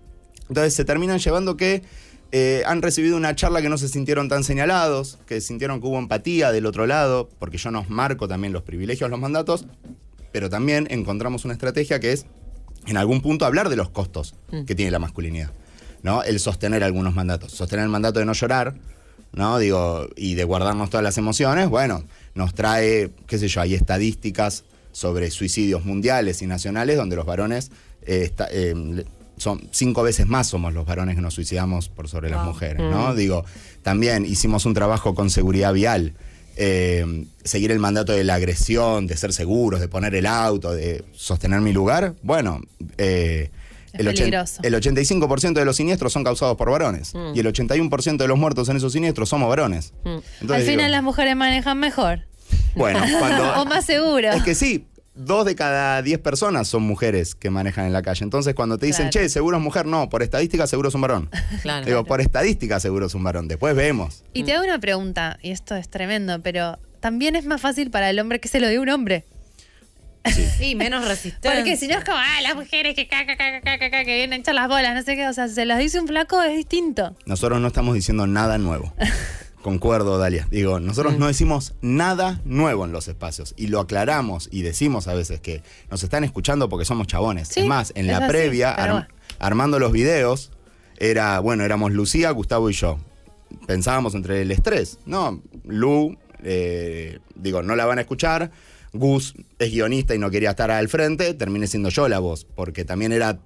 entonces 0.48 0.74
se 0.74 0.84
terminan 0.84 1.18
llevando 1.18 1.56
que 1.56 1.82
eh, 2.32 2.62
han 2.66 2.82
recibido 2.82 3.16
una 3.16 3.34
charla 3.34 3.60
que 3.62 3.68
no 3.68 3.78
se 3.78 3.88
sintieron 3.88 4.28
tan 4.28 4.44
señalados, 4.44 5.18
que 5.26 5.40
sintieron 5.40 5.80
que 5.80 5.86
hubo 5.86 5.98
empatía 5.98 6.52
del 6.52 6.66
otro 6.66 6.86
lado, 6.86 7.28
porque 7.38 7.58
yo 7.58 7.70
nos 7.70 7.90
marco 7.90 8.28
también 8.28 8.52
los 8.52 8.62
privilegios, 8.62 9.10
los 9.10 9.18
mandatos, 9.20 9.66
pero 10.32 10.48
también 10.48 10.86
encontramos 10.90 11.44
una 11.44 11.54
estrategia 11.54 11.98
que 12.00 12.12
es, 12.12 12.26
en 12.86 12.96
algún 12.96 13.20
punto, 13.20 13.44
hablar 13.46 13.68
de 13.68 13.76
los 13.76 13.90
costos 13.90 14.34
que 14.66 14.74
tiene 14.74 14.90
la 14.90 14.98
masculinidad. 14.98 15.50
¿no? 16.02 16.22
El 16.22 16.40
sostener 16.40 16.82
algunos 16.82 17.14
mandatos. 17.14 17.52
Sostener 17.52 17.84
el 17.84 17.90
mandato 17.90 18.20
de 18.20 18.24
no 18.24 18.32
llorar, 18.32 18.74
¿no? 19.32 19.58
Digo, 19.58 20.08
y 20.16 20.34
de 20.34 20.44
guardarnos 20.44 20.88
todas 20.88 21.04
las 21.04 21.18
emociones, 21.18 21.68
bueno, 21.68 22.04
nos 22.34 22.54
trae, 22.54 23.10
qué 23.26 23.36
sé 23.38 23.48
yo, 23.48 23.60
hay 23.60 23.74
estadísticas 23.74 24.64
sobre 24.92 25.30
suicidios 25.30 25.84
mundiales 25.84 26.40
y 26.42 26.46
nacionales 26.46 26.96
donde 26.96 27.16
los 27.16 27.26
varones 27.26 27.70
eh, 28.02 28.22
está- 28.24 28.48
eh, 28.50 29.04
son 29.40 29.68
cinco 29.72 30.02
veces 30.02 30.26
más 30.26 30.46
somos 30.48 30.72
los 30.74 30.84
varones 30.86 31.16
que 31.16 31.22
nos 31.22 31.34
suicidamos 31.34 31.88
por 31.88 32.08
sobre 32.08 32.28
las 32.30 32.44
mujeres, 32.44 32.82
¿no? 32.82 33.14
Digo, 33.14 33.44
también 33.82 34.24
hicimos 34.24 34.66
un 34.66 34.74
trabajo 34.74 35.14
con 35.14 35.30
seguridad 35.30 35.72
vial. 35.72 36.14
eh, 36.56 37.24
seguir 37.42 37.70
el 37.70 37.78
mandato 37.78 38.12
de 38.12 38.22
la 38.22 38.34
agresión, 38.34 39.06
de 39.06 39.16
ser 39.16 39.32
seguros, 39.32 39.80
de 39.80 39.88
poner 39.88 40.14
el 40.14 40.26
auto, 40.26 40.72
de 40.72 41.04
sostener 41.12 41.60
mi 41.62 41.72
lugar, 41.72 42.14
bueno, 42.22 42.60
eh, 42.98 43.48
el, 43.94 44.06
el 44.08 44.14
85% 44.74 45.52
de 45.54 45.64
los 45.64 45.76
siniestros 45.76 46.12
son 46.12 46.22
causados 46.22 46.56
por 46.58 46.70
varones 46.70 47.12
y 47.34 47.40
el 47.40 47.46
81% 47.46 48.16
de 48.18 48.28
los 48.28 48.38
muertos 48.38 48.68
en 48.68 48.76
esos 48.76 48.92
siniestros 48.92 49.28
somos 49.30 49.48
varones. 49.48 49.94
Entonces 50.04 50.50
Al 50.50 50.60
digo, 50.60 50.70
final 50.72 50.90
las 50.92 51.02
mujeres 51.02 51.34
manejan 51.34 51.78
mejor. 51.78 52.26
bueno, 52.74 53.00
cuando 53.18 53.62
o 53.62 53.64
más 53.64 53.86
seguro. 53.86 54.30
es 54.30 54.42
que 54.42 54.54
sí, 54.54 54.84
dos 55.24 55.44
de 55.44 55.54
cada 55.54 56.02
diez 56.02 56.18
personas 56.18 56.68
son 56.68 56.82
mujeres 56.82 57.34
que 57.34 57.50
manejan 57.50 57.86
en 57.86 57.92
la 57.92 58.02
calle. 58.02 58.24
Entonces, 58.24 58.54
cuando 58.54 58.78
te 58.78 58.86
dicen, 58.86 59.08
Claro. 59.10 59.24
che, 59.26 59.28
seguro 59.28 59.56
es 59.58 59.62
mujer, 59.62 59.86
no, 59.86 60.08
por 60.08 60.22
estadística 60.22 60.66
seguro 60.66 60.88
es 60.88 60.94
un 60.94 61.00
varón. 61.02 61.30
Claro. 61.62 61.86
Digo, 61.86 62.04
por 62.04 62.20
estadística 62.20 62.80
seguro 62.80 63.06
es 63.06 63.14
un 63.14 63.22
varón. 63.24 63.48
Después 63.48 63.74
vemos. 63.74 64.24
Y 64.32 64.44
te 64.44 64.52
hago 64.54 64.64
una 64.64 64.78
pregunta, 64.78 65.38
y 65.42 65.50
esto 65.50 65.74
es 65.76 65.88
tremendo, 65.88 66.40
pero 66.42 66.78
también 67.00 67.36
es 67.36 67.44
más 67.44 67.60
fácil 67.60 67.90
para 67.90 68.10
el 68.10 68.18
hombre 68.18 68.40
que 68.40 68.48
se 68.48 68.60
lo 68.60 68.66
dé 68.68 68.78
un 68.78 68.88
hombre. 68.88 69.24
Sí, 70.58 70.74
menos 70.76 71.06
resistencia. 71.08 71.52
Porque 71.54 71.76
si 71.76 71.86
no 71.88 71.98
es 71.98 72.04
como, 72.04 72.18
ah, 72.18 72.40
las 72.42 72.54
mujeres 72.54 72.94
que 72.94 73.08
caca, 73.08 73.36
caca, 73.36 73.60
caca, 73.62 73.78
caca, 73.90 74.04
que 74.04 74.14
vienen 74.16 74.34
a 74.34 74.42
echar 74.42 74.54
las 74.54 74.68
bolas, 74.68 74.94
no 74.94 75.02
sé 75.02 75.16
qué. 75.16 75.26
O 75.26 75.32
sea, 75.32 75.48
si 75.48 75.54
se 75.54 75.64
las 75.64 75.78
dice 75.78 75.98
un 76.00 76.06
flaco 76.08 76.42
es 76.42 76.54
distinto. 76.56 77.16
Nosotros 77.26 77.60
no 77.60 77.68
estamos 77.68 77.94
diciendo 77.94 78.26
nada 78.26 78.58
nuevo. 78.58 78.92
Concuerdo, 79.62 80.18
Dalia. 80.18 80.48
Digo, 80.50 80.80
nosotros 80.80 81.18
no 81.18 81.26
decimos 81.26 81.74
nada 81.82 82.40
nuevo 82.44 82.86
en 82.86 82.92
los 82.92 83.08
espacios. 83.08 83.52
Y 83.56 83.66
lo 83.66 83.80
aclaramos 83.80 84.48
y 84.50 84.62
decimos 84.62 85.06
a 85.06 85.14
veces 85.14 85.40
que 85.40 85.62
nos 85.90 86.02
están 86.02 86.24
escuchando 86.24 86.68
porque 86.68 86.86
somos 86.86 87.06
chabones. 87.06 87.48
Sí, 87.48 87.60
es 87.60 87.66
más, 87.66 87.92
en 87.94 88.06
es 88.06 88.12
la 88.12 88.18
así, 88.18 88.28
previa, 88.28 89.06
armando 89.38 89.78
los 89.78 89.92
videos, 89.92 90.50
era, 90.96 91.40
bueno, 91.40 91.64
éramos 91.64 91.92
Lucía, 91.92 92.30
Gustavo 92.30 92.70
y 92.70 92.72
yo. 92.72 92.98
Pensábamos 93.66 94.14
entre 94.14 94.42
el 94.42 94.50
estrés. 94.50 94.98
No, 95.04 95.42
Lu, 95.64 96.16
eh, 96.42 97.18
digo, 97.34 97.62
no 97.62 97.76
la 97.76 97.84
van 97.84 97.98
a 97.98 98.02
escuchar. 98.02 98.50
Gus 98.92 99.34
es 99.58 99.70
guionista 99.70 100.14
y 100.14 100.18
no 100.18 100.30
quería 100.30 100.50
estar 100.50 100.70
al 100.70 100.88
frente. 100.88 101.34
Terminé 101.34 101.66
siendo 101.66 101.90
yo 101.90 102.08
la 102.08 102.18
voz, 102.18 102.44
porque 102.44 102.84
también 102.84 103.12
era 103.12 103.40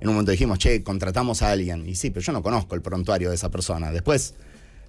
en 0.00 0.08
un 0.08 0.14
momento 0.14 0.32
dijimos, 0.32 0.58
che, 0.58 0.82
contratamos 0.82 1.42
a 1.42 1.52
alguien. 1.52 1.88
Y 1.88 1.94
sí, 1.94 2.10
pero 2.10 2.24
yo 2.24 2.32
no 2.32 2.42
conozco 2.42 2.74
el 2.74 2.82
prontuario 2.82 3.30
de 3.30 3.36
esa 3.36 3.50
persona. 3.50 3.90
Después, 3.90 4.34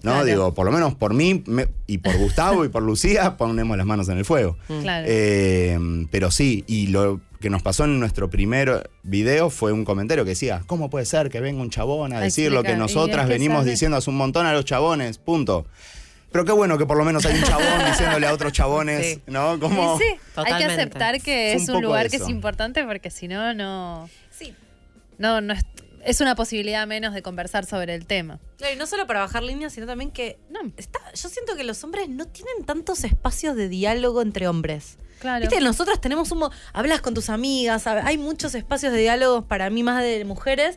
¿no? 0.02 0.12
Claro. 0.12 0.24
Digo, 0.26 0.54
por 0.54 0.66
lo 0.66 0.72
menos 0.72 0.94
por 0.94 1.14
mí 1.14 1.42
me- 1.46 1.68
y 1.86 1.98
por 1.98 2.16
Gustavo 2.16 2.64
y 2.64 2.68
por 2.68 2.82
Lucía, 2.82 3.36
ponemos 3.36 3.76
las 3.76 3.86
manos 3.86 4.08
en 4.08 4.18
el 4.18 4.24
fuego. 4.24 4.56
Claro. 4.82 5.06
Eh, 5.08 5.78
pero 6.10 6.30
sí, 6.30 6.64
y 6.66 6.88
lo 6.88 7.20
que 7.40 7.50
nos 7.50 7.62
pasó 7.62 7.84
en 7.84 8.00
nuestro 8.00 8.30
primer 8.30 8.90
video 9.04 9.48
fue 9.50 9.72
un 9.72 9.84
comentario 9.84 10.24
que 10.24 10.30
decía, 10.30 10.62
¿cómo 10.66 10.90
puede 10.90 11.06
ser 11.06 11.30
que 11.30 11.40
venga 11.40 11.62
un 11.62 11.70
chabón 11.70 12.12
a 12.12 12.18
A 12.18 12.20
decir 12.20 12.50
lo 12.50 12.62
que 12.64 12.74
nosotras 12.76 13.22
es 13.24 13.26
que 13.28 13.32
venimos 13.34 13.58
sabe. 13.58 13.70
diciendo 13.70 13.96
hace 13.96 14.10
un 14.10 14.16
montón 14.16 14.44
a 14.46 14.52
los 14.52 14.64
chabones? 14.64 15.18
Punto. 15.18 15.66
Pero 16.32 16.44
qué 16.44 16.52
bueno 16.52 16.76
que 16.76 16.84
por 16.84 16.96
lo 16.98 17.04
menos 17.04 17.24
hay 17.24 17.36
un 17.38 17.42
chabón 17.44 17.64
diciéndole 17.90 18.26
a 18.26 18.34
otros 18.34 18.52
chabones, 18.52 19.06
Sí. 19.14 19.22
¿no? 19.28 19.58
Como... 19.60 19.96
Sí, 19.98 20.04
hay 20.36 20.58
que 20.58 20.64
aceptar 20.64 21.20
que 21.22 21.54
es 21.54 21.68
un 21.68 21.80
lugar 21.82 22.10
que 22.10 22.16
es 22.16 22.28
importante 22.28 22.84
porque 22.84 23.10
si 23.10 23.28
no, 23.28 23.54
no. 23.54 24.10
Sí. 24.30 24.52
No, 25.16 25.40
no 25.40 25.54
es, 26.10 26.20
una 26.20 26.34
posibilidad 26.34 26.86
menos 26.86 27.14
de 27.14 27.22
conversar 27.22 27.64
sobre 27.66 27.94
el 27.94 28.06
tema. 28.06 28.38
Claro, 28.56 28.74
y 28.74 28.76
no 28.76 28.86
solo 28.86 29.06
para 29.06 29.20
bajar 29.20 29.42
líneas, 29.42 29.72
sino 29.72 29.86
también 29.86 30.10
que 30.10 30.38
No. 30.50 30.60
está, 30.76 30.98
yo 31.14 31.28
siento 31.28 31.56
que 31.56 31.64
los 31.64 31.82
hombres 31.84 32.08
no 32.08 32.26
tienen 32.26 32.64
tantos 32.64 33.04
espacios 33.04 33.56
de 33.56 33.68
diálogo 33.68 34.22
entre 34.22 34.48
hombres. 34.48 34.96
Claro. 35.20 35.40
Viste, 35.40 35.60
nosotras 35.60 36.00
tenemos 36.00 36.30
un... 36.30 36.48
Hablas 36.72 37.00
con 37.00 37.12
tus 37.14 37.28
amigas, 37.28 37.86
hay 37.86 38.18
muchos 38.18 38.54
espacios 38.54 38.92
de 38.92 38.98
diálogos 39.00 39.44
para 39.44 39.68
mí 39.70 39.82
más 39.82 40.02
de 40.02 40.24
mujeres. 40.24 40.76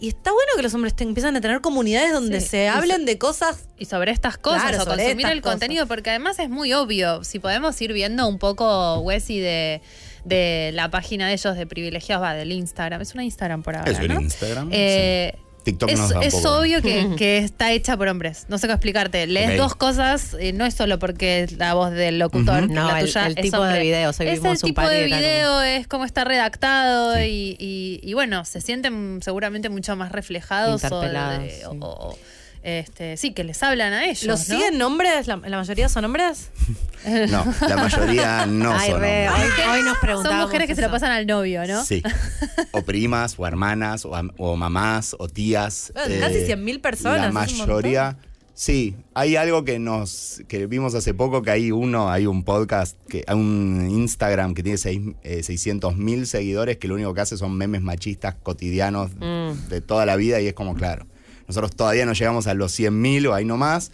Y 0.00 0.08
está 0.08 0.30
bueno 0.30 0.52
que 0.54 0.62
los 0.62 0.72
hombres 0.74 0.94
te- 0.94 1.02
empiezan 1.02 1.34
a 1.36 1.40
tener 1.40 1.60
comunidades 1.60 2.12
donde 2.12 2.40
Sí. 2.40 2.48
se 2.48 2.68
hablen 2.68 3.04
de 3.04 3.18
cosas. 3.18 3.64
Y 3.78 3.86
sobre 3.86 4.12
estas 4.12 4.38
cosas, 4.38 4.62
Claro, 4.62 4.82
o 4.84 4.86
consumir 4.86 5.26
el 5.26 5.40
cosas. 5.40 5.54
contenido, 5.54 5.86
porque 5.88 6.10
además 6.10 6.38
es 6.38 6.48
muy 6.50 6.72
obvio. 6.72 7.24
Si 7.24 7.40
podemos 7.40 7.80
ir 7.80 7.92
viendo 7.92 8.28
un 8.28 8.38
poco, 8.38 9.00
Wesy, 9.00 9.40
de, 9.40 9.80
de 10.28 10.70
la 10.74 10.90
página 10.90 11.26
de 11.28 11.34
ellos 11.34 11.56
de 11.56 11.66
privilegiados, 11.66 12.22
va, 12.24 12.34
del 12.34 12.52
Instagram. 12.52 13.00
Es 13.00 13.14
una 13.14 13.24
Instagram 13.24 13.62
por 13.62 13.76
ahora. 13.76 13.90
Es 13.90 13.98
un 13.98 14.08
¿no? 14.08 14.20
Instagram. 14.20 14.68
Eh, 14.72 15.32
sí. 15.34 15.42
TikTok 15.64 15.90
es, 15.90 15.98
nos 15.98 16.08
da 16.10 16.16
un 16.18 16.22
es 16.22 16.34
poco. 16.34 16.58
obvio 16.60 16.80
que, 16.80 17.10
que 17.18 17.38
está 17.38 17.72
hecha 17.72 17.96
por 17.96 18.08
hombres. 18.08 18.46
No 18.48 18.56
sé 18.56 18.66
cómo 18.68 18.74
explicarte. 18.76 19.26
Lees 19.26 19.58
dos 19.58 19.74
cosas, 19.74 20.34
eh, 20.40 20.52
no 20.54 20.64
es 20.64 20.72
solo 20.74 20.98
porque 20.98 21.42
es 21.42 21.52
la 21.58 21.74
voz 21.74 21.90
del 21.90 22.18
locutor. 22.18 22.60
Ujú. 22.60 22.68
que 22.68 22.74
No, 22.74 22.88
la 22.88 23.00
el- 23.00 23.06
tuya 23.06 23.26
el 23.26 23.32
es 23.36 23.42
tipo 23.42 23.62
de 23.64 23.80
video, 23.80 24.10
hoy 24.10 24.26
Es 24.28 24.40
vimos 24.40 24.62
el 24.62 24.68
tipo 24.68 24.80
de 24.82 25.04
como- 25.08 25.16
video, 25.20 25.62
es 25.62 25.86
cómo 25.88 26.04
está 26.06 26.24
redactado 26.24 27.16
Sí. 27.16 27.56
y, 27.58 28.00
y- 28.02 28.10
y 28.10 28.14
bueno, 28.14 28.44
se 28.46 28.60
sienten 28.62 29.20
seguramente 29.22 29.68
mucho 29.68 29.94
más 29.96 30.10
reflejados 30.12 30.82
o, 30.84 30.86
Interpelados, 30.86 31.42
de- 31.42 31.50
sí. 31.50 31.62
o- 31.66 31.70
o- 31.72 32.18
este, 32.62 33.16
sí, 33.16 33.32
que 33.32 33.44
les 33.44 33.62
hablan 33.62 33.92
a 33.92 34.04
ellos. 34.06 34.24
¿Los 34.24 34.48
¿no? 34.48 34.56
siguen 34.56 34.80
hombres? 34.82 35.26
¿La, 35.26 35.36
la 35.36 35.56
mayoría 35.58 35.88
son 35.88 36.04
hombres? 36.04 36.50
No, 37.30 37.44
la 37.68 37.76
mayoría 37.76 38.44
no 38.46 38.72
Ay, 38.76 38.90
son 38.90 39.00
re, 39.00 39.28
hombres. 39.28 39.50
hoy, 39.68 39.70
hoy 39.78 39.82
nos 39.84 39.92
Son 39.92 40.00
preguntábamos 40.02 40.46
mujeres 40.46 40.66
que 40.66 40.74
se 40.74 40.82
lo 40.82 40.90
pasan 40.90 41.12
al 41.12 41.26
novio, 41.26 41.64
¿no? 41.66 41.84
Sí. 41.84 42.02
O 42.72 42.82
primas, 42.82 43.36
o 43.38 43.46
hermanas, 43.46 44.04
o, 44.04 44.14
am- 44.16 44.32
o 44.36 44.56
mamás, 44.56 45.14
o 45.18 45.28
tías. 45.28 45.92
Bueno, 45.94 46.14
casi 46.20 46.38
100.000 46.40 46.80
personas, 46.80 47.26
La 47.26 47.32
mayoría. 47.32 48.16
Sí, 48.52 48.96
hay 49.14 49.36
algo 49.36 49.64
que 49.64 49.78
nos 49.78 50.42
que 50.48 50.66
vimos 50.66 50.96
hace 50.96 51.14
poco 51.14 51.42
que 51.42 51.52
hay 51.52 51.70
uno, 51.70 52.10
hay 52.10 52.26
un 52.26 52.42
podcast, 52.42 52.96
que 53.08 53.22
hay 53.28 53.36
un 53.36 53.88
Instagram 53.88 54.52
que 54.54 54.64
tiene 54.64 54.76
seis, 54.78 55.00
eh, 55.22 55.44
600 55.44 55.96
mil 55.96 56.26
seguidores 56.26 56.78
que 56.78 56.88
lo 56.88 56.94
único 56.96 57.14
que 57.14 57.20
hace 57.20 57.36
son 57.36 57.56
memes 57.56 57.80
machistas 57.82 58.34
cotidianos 58.42 59.12
Mm. 59.20 59.68
de 59.68 59.80
toda 59.80 60.04
la 60.04 60.16
vida 60.16 60.40
y 60.40 60.48
es 60.48 60.54
como 60.54 60.74
claro. 60.74 61.06
Nosotros 61.48 61.74
todavía 61.74 62.06
no 62.06 62.12
llegamos 62.12 62.46
a 62.46 62.54
los 62.54 62.70
100 62.72 63.00
mil 63.00 63.26
o 63.26 63.34
ahí 63.34 63.44
nomás. 63.44 63.90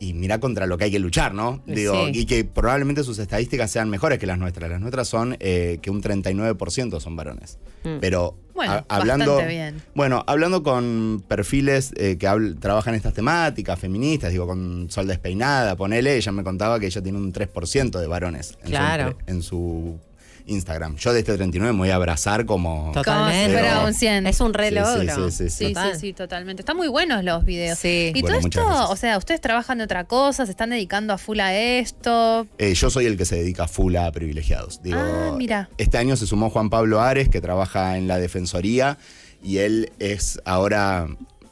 Y 0.00 0.12
mira 0.12 0.40
contra 0.40 0.66
lo 0.66 0.76
que 0.76 0.84
hay 0.84 0.90
que 0.90 0.98
luchar, 0.98 1.34
¿no? 1.34 1.62
Digo, 1.66 2.06
Sí. 2.06 2.20
y 2.20 2.26
que 2.26 2.44
probablemente 2.44 3.04
sus 3.04 3.18
estadísticas 3.20 3.70
sean 3.70 3.88
mejores 3.88 4.18
que 4.18 4.26
las 4.26 4.38
nuestras. 4.38 4.68
Las 4.68 4.80
nuestras 4.80 5.06
son 5.08 5.36
eh, 5.38 5.78
que 5.82 5.90
un 5.90 6.02
39% 6.02 7.00
son 7.00 7.14
varones. 7.16 7.58
Mm. 7.84 7.98
Pero 8.00 8.36
Bueno, 8.54 8.72
a- 8.72 8.84
hablando, 8.88 9.38
bien. 9.46 9.80
bueno, 9.94 10.24
hablando 10.26 10.62
con 10.64 11.22
perfiles 11.28 11.92
eh, 11.96 12.16
que 12.18 12.26
habl- 12.28 12.58
trabajan 12.58 12.94
estas 12.96 13.14
temáticas 13.14 13.78
feministas, 13.78 14.32
digo, 14.32 14.46
con 14.48 14.90
Sol 14.90 15.06
Despeinada, 15.06 15.76
ponele, 15.76 16.16
ella 16.16 16.32
me 16.32 16.42
contaba 16.42 16.80
que 16.80 16.86
ella 16.86 17.00
tiene 17.02 17.18
un 17.18 17.32
3% 17.32 17.98
de 18.00 18.06
varones 18.08 18.58
en, 18.64 18.70
Claro. 18.70 19.10
su, 19.26 19.30
en 19.32 19.42
su 19.42 19.98
Instagram. 20.46 20.96
Yo 20.96 21.12
de 21.12 21.20
este 21.20 21.34
39 21.34 21.72
me 21.72 21.78
voy 21.78 21.90
a 21.90 21.94
abrazar 21.94 22.44
como... 22.46 22.90
Totalmente. 22.92 23.44
Como 23.44 23.46
si 23.46 23.52
fuera 23.52 23.74
Pero- 23.76 23.86
un 23.86 23.94
100. 23.94 24.26
Es 24.26 24.40
un 24.40 24.54
re 24.54 24.68
Sí, 24.70 24.74
sí, 24.76 25.08
sí, 25.08 25.30
sí, 25.30 25.30
sí. 25.30 25.50
Sí, 25.50 25.72
Total. 25.72 25.92
sí, 25.94 26.00
sí, 26.00 26.12
totalmente. 26.12 26.62
Están 26.62 26.76
muy 26.76 26.88
buenos 26.88 27.24
los 27.24 27.44
videos. 27.44 27.78
Sí. 27.78 28.12
Y 28.14 28.20
Bueno, 28.20 28.38
todo 28.38 28.48
esto, 28.48 28.64
gracias. 28.66 28.90
o 28.90 28.96
sea, 28.96 29.18
ustedes 29.18 29.40
trabajan 29.40 29.78
de 29.78 29.84
otra 29.84 30.04
cosa, 30.04 30.44
se 30.44 30.50
están 30.50 30.70
dedicando 30.70 31.12
a 31.12 31.18
full 31.18 31.40
a 31.40 31.54
esto. 31.56 32.46
Eh, 32.58 32.74
yo 32.74 32.90
soy 32.90 33.06
el 33.06 33.16
que 33.16 33.24
se 33.24 33.36
dedica 33.36 33.66
full 33.68 33.96
a 33.96 34.10
privilegiados. 34.12 34.82
Digo, 34.82 34.98
Ah, 35.00 35.34
mira. 35.36 35.68
Este 35.78 35.98
año 35.98 36.16
se 36.16 36.26
sumó 36.26 36.50
Juan 36.50 36.70
Pablo 36.70 37.00
Ares, 37.00 37.28
que 37.28 37.40
trabaja 37.40 37.96
en 37.96 38.08
la 38.08 38.18
Defensoría, 38.18 38.98
y 39.42 39.58
él 39.58 39.92
es 39.98 40.40
ahora, 40.44 41.06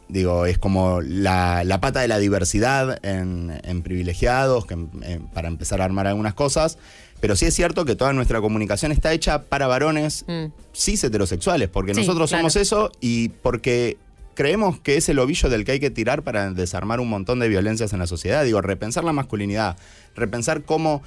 digo, 0.09 0.47
es 0.47 0.59
como 0.59 1.01
la, 1.01 1.63
la 1.65 1.81
pata 1.81 2.01
de 2.01 2.09
la 2.09 2.19
diversidad 2.19 2.99
en, 3.05 3.61
en 3.65 3.83
privilegiados, 3.83 4.67
que, 4.67 4.75
eh, 5.03 5.21
para 5.35 5.49
empezar 5.49 5.81
a 5.81 5.85
armar 5.85 6.07
algunas 6.07 6.35
cosas. 6.35 6.79
Pero 7.23 7.37
sí 7.37 7.47
es 7.47 7.55
cierto 7.55 7.85
que 7.85 7.95
toda 7.97 8.13
nuestra 8.13 8.41
comunicación 8.41 8.91
está 8.93 9.13
hecha 9.13 9.45
para 9.45 9.67
varones 9.69 10.25
Mm. 10.27 10.47
cis 10.75 11.03
heterosexuales, 11.05 11.69
porque 11.69 11.95
Sí, 11.95 12.01
nosotros 12.01 12.29
claro. 12.31 12.43
somos 12.43 12.57
eso 12.57 12.91
y 13.01 13.29
porque 13.31 13.97
creemos 14.35 14.81
que 14.81 14.97
es 14.97 15.09
el 15.09 15.19
ovillo 15.21 15.49
del 15.49 15.65
que 15.65 15.73
hay 15.73 15.81
que 15.81 15.91
tirar 15.91 16.23
para 16.25 16.51
desarmar 16.53 16.99
un 16.99 17.09
montón 17.09 17.39
de 17.39 17.49
violencias 17.49 17.93
en 17.93 18.01
la 18.01 18.07
sociedad. 18.09 18.45
Digo, 18.45 18.61
repensar 18.61 19.05
la 19.05 19.13
masculinidad, 19.13 19.77
repensar 20.17 20.65
cómo 20.65 21.03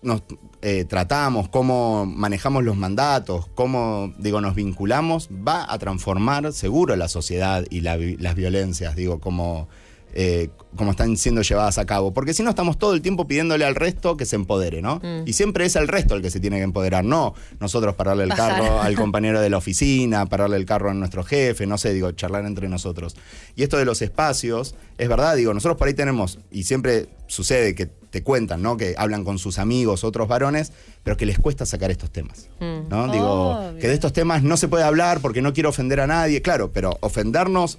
nos 0.00 0.22
eh, 0.62 0.84
tratamos, 0.88 1.48
cómo 1.50 2.06
manejamos 2.06 2.64
los 2.64 2.76
mandatos, 2.76 3.46
cómo 3.54 4.12
digo, 4.18 4.40
nos 4.40 4.54
vinculamos, 4.54 5.28
va 5.28 5.70
a 5.70 5.78
transformar 5.78 6.52
seguro 6.54 6.96
la 6.96 7.08
sociedad 7.08 7.64
y 7.68 7.82
la 7.82 7.96
las 8.18 8.34
violencias, 8.34 8.96
digo, 8.96 9.20
como, 9.20 9.68
eh, 10.14 10.50
como 10.76 10.90
están 10.90 11.16
siendo 11.16 11.42
llevadas 11.42 11.78
a 11.78 11.84
cabo. 11.84 12.12
Porque 12.12 12.34
si 12.34 12.42
no, 12.42 12.50
estamos 12.50 12.78
todo 12.78 12.94
el 12.94 13.02
tiempo 13.02 13.26
pidiéndole 13.26 13.64
al 13.64 13.74
resto 13.74 14.16
que 14.16 14.24
se 14.24 14.36
empodere, 14.36 14.82
¿no? 14.82 14.96
Mm. 15.02 15.26
Y 15.26 15.32
siempre 15.32 15.64
es 15.64 15.76
el 15.76 15.88
resto 15.88 16.14
el 16.14 16.22
que 16.22 16.30
se 16.30 16.40
tiene 16.40 16.56
que 16.58 16.62
empoderar, 16.62 17.04
no 17.04 17.34
nosotros 17.60 17.94
pararle 17.94 18.24
el 18.24 18.30
Bajar. 18.30 18.60
carro 18.60 18.80
al 18.80 18.94
compañero 18.96 19.40
de 19.40 19.50
la 19.50 19.58
oficina, 19.58 20.26
pararle 20.26 20.56
el 20.56 20.64
carro 20.64 20.90
a 20.90 20.94
nuestro 20.94 21.24
jefe, 21.24 21.66
no 21.66 21.78
sé, 21.78 21.92
digo, 21.92 22.10
charlar 22.12 22.44
entre 22.46 22.68
nosotros. 22.68 23.16
Y 23.56 23.62
esto 23.62 23.76
de 23.76 23.84
los 23.84 24.02
espacios, 24.02 24.74
es 24.98 25.08
verdad, 25.08 25.36
digo, 25.36 25.54
nosotros 25.54 25.78
por 25.78 25.88
ahí 25.88 25.94
tenemos, 25.94 26.38
y 26.50 26.64
siempre 26.64 27.08
sucede 27.26 27.74
que 27.74 27.86
te 28.12 28.22
cuentan, 28.22 28.60
¿no? 28.60 28.76
Que 28.76 28.94
hablan 28.98 29.24
con 29.24 29.38
sus 29.38 29.58
amigos, 29.58 30.04
otros 30.04 30.28
varones, 30.28 30.72
pero 31.02 31.16
que 31.16 31.24
les 31.24 31.38
cuesta 31.38 31.64
sacar 31.64 31.90
estos 31.90 32.10
temas. 32.10 32.50
Mm. 32.60 32.88
¿no? 32.90 33.10
Digo, 33.10 33.50
Obvio. 33.50 33.78
que 33.78 33.88
de 33.88 33.94
estos 33.94 34.12
temas 34.12 34.42
no 34.42 34.58
se 34.58 34.68
puede 34.68 34.84
hablar 34.84 35.20
porque 35.20 35.40
no 35.40 35.54
quiero 35.54 35.70
ofender 35.70 36.00
a 36.00 36.06
nadie, 36.06 36.42
claro, 36.42 36.70
pero 36.72 36.98
ofendernos 37.00 37.78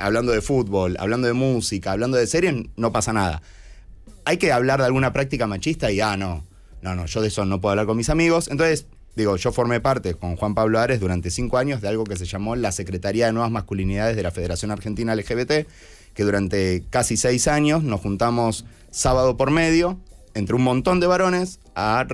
hablando 0.00 0.32
de 0.32 0.40
fútbol, 0.40 0.96
hablando 0.98 1.26
de 1.26 1.34
música, 1.34 1.92
hablando 1.92 2.16
de 2.16 2.26
series, 2.26 2.54
no 2.76 2.92
pasa 2.92 3.12
nada. 3.12 3.42
Hay 4.24 4.36
que 4.36 4.52
hablar 4.52 4.80
de 4.80 4.86
alguna 4.86 5.12
práctica 5.12 5.46
machista 5.46 5.90
y, 5.90 6.00
ah, 6.00 6.16
no, 6.16 6.46
no, 6.82 6.94
no, 6.94 7.06
yo 7.06 7.20
de 7.20 7.28
eso 7.28 7.44
no 7.44 7.60
puedo 7.60 7.72
hablar 7.72 7.86
con 7.86 7.96
mis 7.96 8.10
amigos. 8.10 8.48
Entonces, 8.48 8.86
digo, 9.16 9.36
yo 9.36 9.52
formé 9.52 9.80
parte 9.80 10.14
con 10.14 10.36
Juan 10.36 10.54
Pablo 10.54 10.78
Ares 10.78 11.00
durante 11.00 11.30
cinco 11.30 11.58
años 11.58 11.80
de 11.80 11.88
algo 11.88 12.04
que 12.04 12.16
se 12.16 12.26
llamó 12.26 12.56
la 12.56 12.72
Secretaría 12.72 13.26
de 13.26 13.32
Nuevas 13.32 13.50
Masculinidades 13.50 14.16
de 14.16 14.22
la 14.22 14.30
Federación 14.30 14.70
Argentina 14.70 15.14
LGBT, 15.14 15.66
que 16.14 16.24
durante 16.24 16.84
casi 16.90 17.16
seis 17.16 17.48
años 17.48 17.82
nos 17.82 18.00
juntamos 18.00 18.64
sábado 18.90 19.36
por 19.36 19.50
medio, 19.50 19.98
entre 20.34 20.54
un 20.54 20.62
montón 20.62 21.00
de 21.00 21.06
varones, 21.06 21.60
a 21.74 22.06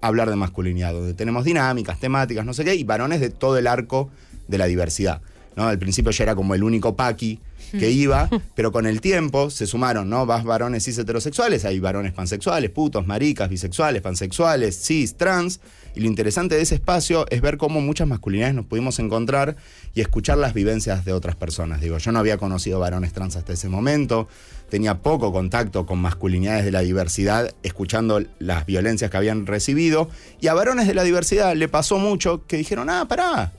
hablar 0.00 0.30
de 0.30 0.36
masculinidad, 0.36 0.92
donde 0.92 1.14
tenemos 1.14 1.44
dinámicas, 1.44 1.98
temáticas, 1.98 2.44
no 2.44 2.54
sé 2.54 2.64
qué, 2.64 2.74
y 2.74 2.84
varones 2.84 3.20
de 3.20 3.30
todo 3.30 3.58
el 3.58 3.66
arco 3.66 4.10
de 4.48 4.58
la 4.58 4.66
diversidad. 4.66 5.20
¿No? 5.56 5.66
Al 5.66 5.78
principio 5.78 6.12
ya 6.12 6.24
era 6.24 6.34
como 6.34 6.54
el 6.54 6.62
único 6.62 6.94
paqui 6.94 7.40
que 7.72 7.90
iba, 7.90 8.28
pero 8.54 8.70
con 8.72 8.86
el 8.86 9.00
tiempo 9.00 9.50
se 9.50 9.66
sumaron, 9.66 10.08
¿no? 10.08 10.26
Vas 10.26 10.44
varones 10.44 10.84
cis 10.84 10.98
heterosexuales, 10.98 11.64
hay 11.64 11.80
varones 11.80 12.12
pansexuales, 12.12 12.70
putos, 12.70 13.06
maricas, 13.06 13.48
bisexuales, 13.48 14.02
pansexuales, 14.02 14.78
cis, 14.80 15.16
trans. 15.16 15.60
Y 15.94 16.00
lo 16.00 16.06
interesante 16.06 16.56
de 16.56 16.60
ese 16.60 16.74
espacio 16.74 17.24
es 17.30 17.40
ver 17.40 17.56
cómo 17.56 17.80
muchas 17.80 18.06
masculinidades 18.06 18.54
nos 18.54 18.66
pudimos 18.66 18.98
encontrar 18.98 19.56
y 19.94 20.02
escuchar 20.02 20.36
las 20.36 20.52
vivencias 20.52 21.06
de 21.06 21.14
otras 21.14 21.36
personas. 21.36 21.80
Digo, 21.80 21.96
yo 21.96 22.12
no 22.12 22.18
había 22.18 22.36
conocido 22.36 22.78
varones 22.78 23.14
trans 23.14 23.34
hasta 23.34 23.54
ese 23.54 23.70
momento, 23.70 24.28
tenía 24.68 24.98
poco 24.98 25.32
contacto 25.32 25.86
con 25.86 25.98
masculinidades 25.98 26.66
de 26.66 26.72
la 26.72 26.80
diversidad, 26.80 27.54
escuchando 27.62 28.22
las 28.38 28.66
violencias 28.66 29.10
que 29.10 29.16
habían 29.16 29.46
recibido. 29.46 30.10
Y 30.38 30.48
a 30.48 30.54
varones 30.54 30.86
de 30.86 30.92
la 30.92 31.02
diversidad 31.02 31.56
le 31.56 31.66
pasó 31.66 31.98
mucho 31.98 32.46
que 32.46 32.58
dijeron, 32.58 32.90
ah, 32.90 33.06
pará, 33.08 33.52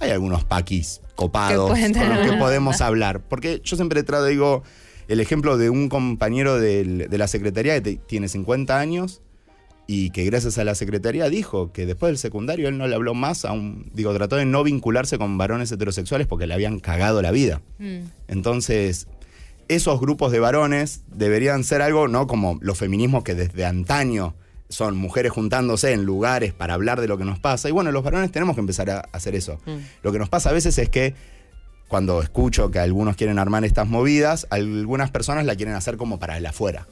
hay 0.00 0.10
algunos 0.10 0.44
paquis 0.44 1.00
copados 1.14 1.70
con 1.70 2.08
los 2.16 2.18
que 2.30 2.36
podemos 2.38 2.80
hablar. 2.80 3.20
Porque 3.20 3.60
yo 3.64 3.76
siempre 3.76 4.02
trato, 4.02 4.24
digo, 4.26 4.62
el 5.08 5.20
ejemplo 5.20 5.56
de 5.58 5.70
un 5.70 5.88
compañero 5.88 6.58
del- 6.60 7.08
de 7.10 7.18
la 7.18 7.26
secretaría 7.28 7.74
que 7.74 7.80
te- 7.80 7.96
tiene 7.96 8.28
50 8.28 8.78
años 8.78 9.22
y 9.86 10.10
que 10.10 10.24
gracias 10.26 10.58
a 10.58 10.64
la 10.64 10.74
secretaría 10.74 11.30
dijo 11.30 11.72
que 11.72 11.86
después 11.86 12.10
del 12.10 12.18
secundario 12.18 12.68
él 12.68 12.76
no 12.76 12.86
le 12.86 12.94
habló 12.94 13.14
más 13.14 13.44
a 13.46 13.52
un. 13.52 13.90
Digo, 13.94 14.12
trató 14.14 14.36
de 14.36 14.44
no 14.44 14.62
vincularse 14.62 15.16
con 15.18 15.38
varones 15.38 15.72
heterosexuales 15.72 16.26
porque 16.26 16.46
le 16.46 16.52
habían 16.54 16.78
cagado 16.78 17.22
la 17.22 17.30
vida. 17.30 17.62
Mm. 17.78 18.00
Entonces, 18.28 19.08
esos 19.68 19.98
grupos 20.00 20.30
de 20.30 20.40
varones 20.40 21.02
deberían 21.08 21.64
ser 21.64 21.82
algo, 21.82 22.06
¿no? 22.06 22.26
Como 22.26 22.58
los 22.60 22.78
feminismos 22.78 23.24
que 23.24 23.34
desde 23.34 23.64
antaño 23.64 24.34
son 24.68 24.96
mujeres 24.96 25.32
juntándose 25.32 25.92
en 25.92 26.04
lugares 26.04 26.52
para 26.52 26.74
hablar 26.74 27.00
de 27.00 27.08
lo 27.08 27.18
que 27.18 27.24
nos 27.24 27.38
pasa. 27.38 27.68
Y 27.68 27.72
bueno, 27.72 27.90
los 27.92 28.04
varones 28.04 28.30
tenemos 28.30 28.54
que 28.54 28.60
empezar 28.60 28.90
a 28.90 29.00
hacer 29.12 29.34
eso. 29.34 29.58
Mm. 29.66 29.76
Lo 30.02 30.12
que 30.12 30.18
nos 30.18 30.28
pasa 30.28 30.50
a 30.50 30.52
veces 30.52 30.76
es 30.78 30.88
que 30.88 31.14
cuando 31.88 32.22
escucho 32.22 32.70
que 32.70 32.78
algunos 32.78 33.16
quieren 33.16 33.38
armar 33.38 33.64
estas 33.64 33.88
movidas, 33.88 34.46
algunas 34.50 35.10
personas 35.10 35.46
la 35.46 35.56
quieren 35.56 35.74
hacer 35.74 35.96
como 35.96 36.18
para 36.18 36.36
el 36.36 36.44
afuera. 36.44 36.86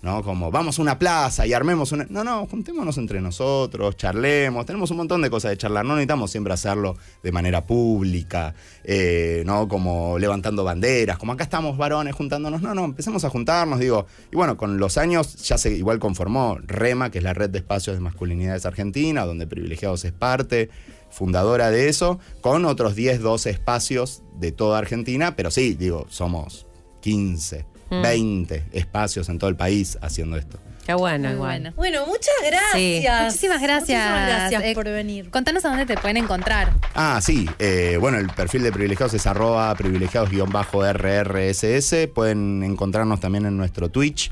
¿No? 0.00 0.22
Como 0.22 0.52
vamos 0.52 0.78
a 0.78 0.82
una 0.82 0.96
plaza 0.96 1.44
y 1.44 1.52
armemos 1.52 1.90
una. 1.90 2.06
No, 2.08 2.22
no, 2.22 2.46
juntémonos 2.46 2.96
entre 2.98 3.20
nosotros, 3.20 3.96
charlemos. 3.96 4.64
Tenemos 4.64 4.90
un 4.92 4.98
montón 4.98 5.22
de 5.22 5.30
cosas 5.30 5.50
de 5.50 5.56
charlar. 5.56 5.84
No 5.84 5.94
necesitamos 5.94 6.30
siempre 6.30 6.52
hacerlo 6.52 6.96
de 7.22 7.32
manera 7.32 7.66
pública, 7.66 8.54
eh, 8.84 9.42
¿no? 9.44 9.66
Como 9.66 10.16
levantando 10.18 10.62
banderas, 10.62 11.18
como 11.18 11.32
acá 11.32 11.42
estamos 11.42 11.76
varones 11.76 12.14
juntándonos. 12.14 12.62
No, 12.62 12.74
no, 12.74 12.84
empecemos 12.84 13.24
a 13.24 13.30
juntarnos, 13.30 13.80
digo. 13.80 14.06
Y 14.30 14.36
bueno, 14.36 14.56
con 14.56 14.78
los 14.78 14.98
años 14.98 15.34
ya 15.46 15.58
se 15.58 15.72
igual 15.72 15.98
conformó 15.98 16.58
REMA, 16.64 17.10
que 17.10 17.18
es 17.18 17.24
la 17.24 17.34
red 17.34 17.50
de 17.50 17.58
espacios 17.58 17.96
de 17.96 18.00
masculinidades 18.00 18.66
argentina, 18.66 19.24
donde 19.24 19.48
Privilegiados 19.48 20.04
es 20.04 20.12
parte, 20.12 20.70
fundadora 21.10 21.70
de 21.70 21.88
eso, 21.88 22.18
con 22.40 22.64
otros 22.64 22.94
10, 22.94 23.20
12 23.20 23.50
espacios 23.50 24.22
de 24.38 24.52
toda 24.52 24.78
Argentina, 24.78 25.34
pero 25.36 25.50
sí, 25.50 25.74
digo, 25.74 26.06
somos 26.08 26.66
15, 27.00 27.66
Mm. 27.90 28.02
20 28.02 28.64
espacios 28.72 29.28
en 29.28 29.38
todo 29.38 29.50
el 29.50 29.56
país 29.56 29.98
haciendo 30.02 30.36
esto. 30.36 30.58
Qué 30.86 30.94
bueno, 30.94 31.28
Muy 31.28 31.34
igual. 31.36 31.60
bueno. 31.60 31.72
Bueno, 31.76 32.06
muchas 32.06 32.34
gracias. 32.46 33.24
Muchísimas 33.26 33.60
gracias. 33.60 34.00
Muchísimas 34.10 34.28
gracias 34.28 34.62
Eh, 34.64 34.72
por 34.74 34.84
venir. 34.86 35.28
Contanos 35.30 35.62
a 35.66 35.68
dónde 35.68 35.84
te 35.84 35.98
pueden 35.98 36.16
encontrar. 36.16 36.72
Ah, 36.94 37.20
sí. 37.22 37.46
eh, 37.58 37.98
bueno, 38.00 38.16
el 38.16 38.28
perfil 38.30 38.62
de 38.62 38.72
privilegiados 38.72 39.12
es 39.12 39.26
arroba 39.26 39.74
privilegiados-rrss. 39.74 42.08
Pueden 42.14 42.62
encontrarnos 42.62 43.20
también 43.20 43.46
en 43.46 43.56
nuestro 43.56 43.90
Twitch, 43.90 44.30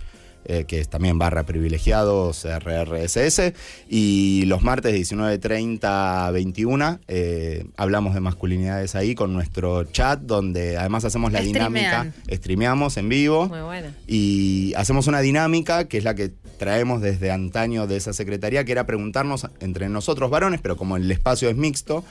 eh, 0.48 0.64
que 0.66 0.80
es 0.80 0.88
también 0.88 1.18
barra 1.18 1.44
privilegiados 1.44 2.44
rrss. 2.44 3.52
Y 3.88 4.44
los 4.46 4.62
martes 4.62 4.92
de 4.92 5.00
19.30 5.00 5.80
a 5.82 6.30
21 6.30 7.00
eh, 7.08 7.66
hablamos 7.76 8.14
de 8.14 8.20
masculinidades 8.20 8.94
ahí 8.94 9.14
con 9.14 9.32
nuestro 9.32 9.84
chat, 9.84 10.20
donde 10.20 10.76
además 10.76 11.04
hacemos 11.04 11.32
la 11.32 11.40
Streamean. 11.40 11.72
dinámica. 11.72 12.12
Streameamos 12.30 12.96
en 12.96 13.08
vivo. 13.08 13.48
Muy 13.48 13.60
bueno. 13.60 13.88
Y 14.06 14.72
hacemos 14.76 15.06
una 15.06 15.20
dinámica 15.20 15.88
que 15.88 15.98
es 15.98 16.04
la 16.04 16.14
que 16.14 16.32
traemos 16.58 17.00
desde 17.00 17.30
antaño 17.30 17.86
de 17.86 17.96
esa 17.96 18.12
secretaría, 18.12 18.64
que 18.64 18.72
era 18.72 18.86
preguntarnos 18.86 19.46
entre 19.60 19.88
nosotros 19.88 20.30
varones, 20.30 20.60
pero 20.60 20.76
como 20.76 20.96
el 20.96 21.10
espacio 21.10 21.48
es 21.48 21.56
mixto, 21.56 22.04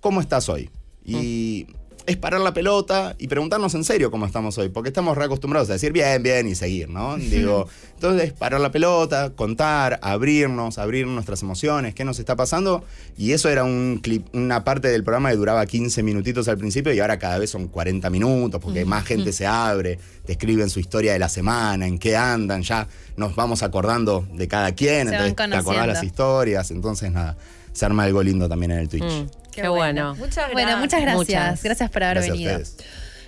¿cómo 0.00 0.20
estás 0.20 0.48
hoy? 0.48 0.70
Y 1.04 1.66
es 2.06 2.16
parar 2.16 2.40
la 2.40 2.52
pelota 2.52 3.14
y 3.18 3.28
preguntarnos 3.28 3.74
en 3.74 3.84
serio 3.84 4.10
cómo 4.10 4.26
estamos 4.26 4.58
hoy, 4.58 4.68
porque 4.68 4.88
estamos 4.88 5.16
reacostumbrados 5.16 5.70
a 5.70 5.74
decir 5.74 5.92
bien, 5.92 6.22
bien 6.22 6.48
y 6.48 6.54
seguir, 6.54 6.88
¿no? 6.88 7.16
Digo, 7.18 7.68
entonces 7.94 8.28
es 8.28 8.32
parar 8.32 8.60
la 8.60 8.70
pelota, 8.70 9.30
contar, 9.30 9.98
abrirnos, 10.02 10.78
abrir 10.78 11.06
nuestras 11.06 11.42
emociones, 11.42 11.94
qué 11.94 12.04
nos 12.04 12.18
está 12.18 12.36
pasando. 12.36 12.84
Y 13.16 13.32
eso 13.32 13.48
era 13.48 13.64
un 13.64 14.00
clip, 14.02 14.26
una 14.34 14.64
parte 14.64 14.88
del 14.88 15.04
programa 15.04 15.30
que 15.30 15.36
duraba 15.36 15.64
15 15.64 16.02
minutitos 16.02 16.48
al 16.48 16.58
principio 16.58 16.92
y 16.92 17.00
ahora 17.00 17.18
cada 17.18 17.38
vez 17.38 17.50
son 17.50 17.68
40 17.68 18.10
minutos, 18.10 18.60
porque 18.60 18.84
más 18.84 19.04
gente 19.04 19.32
se 19.32 19.46
abre, 19.46 19.98
te 20.24 20.32
escriben 20.32 20.70
su 20.70 20.80
historia 20.80 21.12
de 21.12 21.18
la 21.18 21.28
semana, 21.28 21.86
en 21.86 21.98
qué 21.98 22.16
andan, 22.16 22.62
ya 22.62 22.88
nos 23.16 23.36
vamos 23.36 23.62
acordando 23.62 24.26
de 24.32 24.48
cada 24.48 24.72
quien, 24.72 25.08
Se 25.08 25.14
entonces 25.14 25.36
te 25.36 25.56
acordás 25.56 25.86
las 25.86 26.02
historias, 26.02 26.70
entonces 26.70 27.12
nada, 27.12 27.36
se 27.72 27.84
arma 27.84 28.04
algo 28.04 28.22
lindo 28.22 28.48
también 28.48 28.72
en 28.72 28.78
el 28.78 28.88
Twitch. 28.88 29.04
Mm, 29.04 29.41
Qué 29.52 29.62
qué, 29.62 29.68
bueno. 29.68 30.14
Muchas 30.14 30.34
gracias. 30.34 30.52
Bueno, 30.52 30.76
muchas 30.78 31.00
gracias. 31.02 31.16
Muchas. 31.16 31.62
Gracias 31.62 31.90
por 31.90 32.02
haber 32.04 32.16
Gracias 32.18 32.32
venido. 32.32 32.58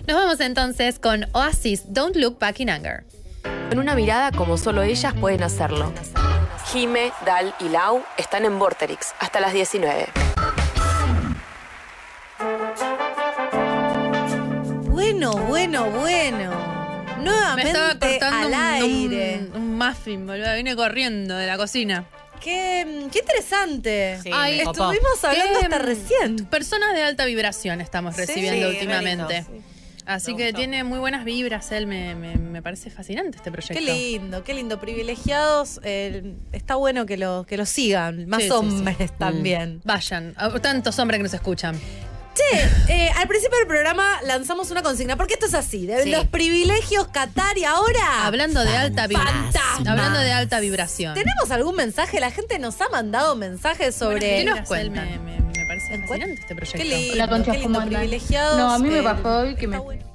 Nos 0.07 0.17
vamos 0.17 0.39
entonces 0.39 0.99
con 0.99 1.27
Oasis, 1.33 1.83
Don't 1.87 2.15
Look 2.15 2.39
Back 2.39 2.59
in 2.59 2.69
Anger. 2.69 3.05
Con 3.69 3.79
una 3.79 3.95
mirada 3.95 4.31
como 4.31 4.57
solo 4.57 4.81
ellas 4.83 5.13
pueden 5.19 5.43
hacerlo. 5.43 5.93
Jime, 6.71 7.11
Dal 7.25 7.53
y 7.59 7.69
Lau 7.69 8.03
están 8.17 8.45
en 8.45 8.57
Vorterix 8.57 9.13
hasta 9.19 9.39
las 9.39 9.53
19. 9.53 10.07
Bueno, 14.89 15.31
bueno, 15.47 15.85
bueno. 15.91 16.75
Me 17.55 17.63
estaba 17.63 17.93
Nuevamente 17.93 18.19
cortando 18.19 18.47
al 18.47 18.53
un, 18.53 18.53
aire. 18.53 19.47
un, 19.53 19.61
un 19.61 19.77
muffin, 19.77 20.27
boludo. 20.27 20.53
Vine 20.55 20.75
corriendo 20.75 21.35
de 21.35 21.47
la 21.47 21.57
cocina. 21.57 22.05
Qué, 22.41 23.07
qué 23.11 23.19
interesante. 23.19 24.19
Sí, 24.21 24.29
Ay. 24.33 24.59
Estuvimos 24.59 25.23
hablando 25.23 25.59
Qué, 25.59 25.65
hasta 25.65 25.79
mm, 25.79 25.81
recién. 25.81 26.35
Personas 26.45 26.93
de 26.93 27.03
alta 27.03 27.25
vibración 27.25 27.81
estamos 27.81 28.15
recibiendo 28.17 28.69
Sí, 28.69 28.75
últimamente. 28.75 29.45
Así 30.05 30.31
Me 30.33 30.37
que 30.37 30.43
gustó. 30.45 30.57
tiene 30.59 30.83
muy 30.83 30.99
buenas 30.99 31.25
vibras. 31.25 31.71
Él 31.71 31.87
me, 31.87 32.13
me- 32.13 32.35
me 32.37 32.61
parece 32.61 32.91
fascinante 32.91 33.37
este 33.37 33.51
proyecto. 33.51 33.73
Qué 33.73 33.81
lindo, 33.81 34.43
qué 34.43 34.53
lindo. 34.53 34.79
Privilegiados, 34.79 35.79
eh, 35.83 36.35
está 36.51 36.75
bueno 36.75 37.07
que 37.07 37.17
lo, 37.17 37.45
que 37.47 37.57
lo 37.57 37.65
sigan. 37.65 38.27
Más 38.27 38.43
Sí, 38.43 38.49
sí, 38.49 38.51
sí. 38.51 38.55
hombres 38.55 39.17
también. 39.17 39.81
Vayan. 39.83 40.35
Tantos 40.61 40.99
hombres 40.99 41.17
que 41.17 41.23
nos 41.23 41.33
escuchan. 41.33 41.75
Che, 42.35 42.69
eh, 42.93 43.09
al 43.15 43.27
principio 43.29 43.57
del 43.59 43.67
programa 43.67 44.19
lanzamos 44.23 44.69
una 44.69 44.83
consigna, 44.83 45.15
porque 45.15 45.35
esto 45.35 45.45
es 45.45 45.53
así, 45.53 45.85
de 45.85 46.03
Sí. 46.03 46.11
los 46.11 46.27
privilegios 46.27 47.07
Qatar 47.07 47.57
y 47.57 47.63
ahora. 47.63 48.25
Hablando 48.25 48.59
de 48.63 48.75
alta 48.75 49.07
vibración. 49.07 49.87
Hablando 49.87 50.19
de 50.19 50.31
alta 50.33 50.59
vibración. 50.59 51.13
¿Tenemos 51.13 51.49
algún 51.51 51.75
mensaje? 51.75 52.19
La 52.19 52.31
gente 52.31 52.59
nos 52.59 52.79
ha 52.81 52.89
mandado 52.89 53.35
mensajes 53.35 53.95
sobre. 53.95 54.19
¿Qué 54.19 54.43
nos 54.45 54.67
cuentan? 54.67 55.05
Me, 55.09 55.17
me- 55.19 55.39
me 55.41 55.65
parece 55.65 55.93
¿En 55.95 56.01
fascinante 56.07 56.41
este 56.41 56.55
proyecto. 56.55 56.77
Qué 56.77 56.83
lindo, 56.83 57.13
Hola, 57.13 57.27
conchas, 57.29 57.53
qué 57.55 57.61
lindo, 57.61 57.67
¿cómo 57.79 57.79
andan? 57.87 57.99
privilegiados. 58.01 58.57
No, 58.57 58.73
a 58.73 58.79
mí 58.79 58.89
me 58.89 59.01
pasó 59.01 59.37
hoy 59.39 59.55
que 59.55 59.67
me- 59.67 59.75
está 59.77 59.83
bueno. 59.85 60.05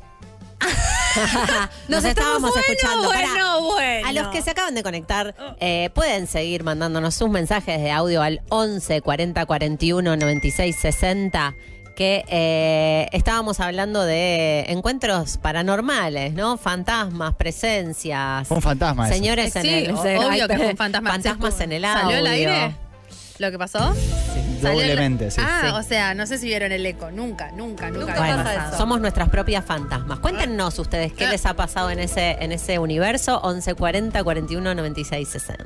Nos 1.89 2.05
estábamos 2.05 2.53
escuchando. 2.57 3.09
Pará. 3.09 3.29
Bueno, 3.29 3.62
bueno. 3.62 4.09
A 4.09 4.12
los 4.12 4.29
que 4.29 4.43
se 4.43 4.51
acaban 4.51 4.75
de 4.75 4.83
conectar, 4.83 5.35
eh, 5.59 5.89
pueden 5.95 6.27
seguir 6.27 6.64
mandándonos 6.64 7.14
sus 7.14 7.31
mensajes 7.31 7.81
de 7.81 7.91
audio 7.91 8.21
al 8.23 8.43
11 8.51 9.01
40 9.01 9.47
41 9.47 10.16
96 10.16 10.77
60. 10.77 11.55
Que 12.01 12.24
eh, 12.28 13.09
estábamos 13.12 13.61
hablando 13.61 14.03
de 14.03 14.64
encuentros 14.68 15.36
paranormales, 15.36 16.32
¿no? 16.32 16.57
Fantasmas, 16.57 17.34
presencias. 17.34 18.48
Fue 18.48 18.57
un 18.57 18.62
fantasma 18.62 19.05
eso. 19.07 19.14
Señores 19.16 19.55
en 19.55 19.62
Sí, 19.62 19.68
el. 19.68 19.90
obvio 19.90 20.48
que 20.48 20.57
fue 20.57 20.70
un 20.70 20.76
fantasma. 20.78 21.11
Fantasmas 21.11 21.61
en 21.61 21.72
el 21.72 21.84
audio. 21.84 22.01
¿Salió 22.01 22.16
al 22.20 22.26
aire? 22.28 22.74
¿Lo 23.36 23.51
que 23.51 23.59
pasó? 23.59 23.78
¿Salió 23.80 24.80
el- 24.80 24.88
Doblemente, 24.88 25.30
sí. 25.30 25.42
Ah, 25.44 25.61
Sí. 25.62 25.68
o 25.74 25.82
sea, 25.82 26.14
no 26.14 26.26
sé 26.26 26.38
si 26.38 26.46
vieron 26.46 26.72
el 26.72 26.86
eco. 26.86 27.11
Nunca, 27.11 27.51
nunca, 27.53 27.90
nunca. 27.90 28.14
Nunca 28.14 28.14
pasa 28.44 28.68
eso. 28.68 28.78
Somos 28.78 28.98
nuestras 29.03 29.28
propias 29.28 29.62
fantasmas. 29.62 30.20
Cuéntenos 30.20 30.78
ustedes 30.78 31.12
qué 31.12 31.26
Ah. 31.26 31.30
les 31.32 31.44
ha 31.44 31.53
pasado 31.53 31.90
en 31.90 31.98
ese, 31.98 32.38
en 32.40 32.51
ese 32.53 32.78
universo. 32.78 33.40
11 33.42 33.74
40 33.74 34.24
41 34.24 34.74
96 34.74 35.28
60. 35.28 35.64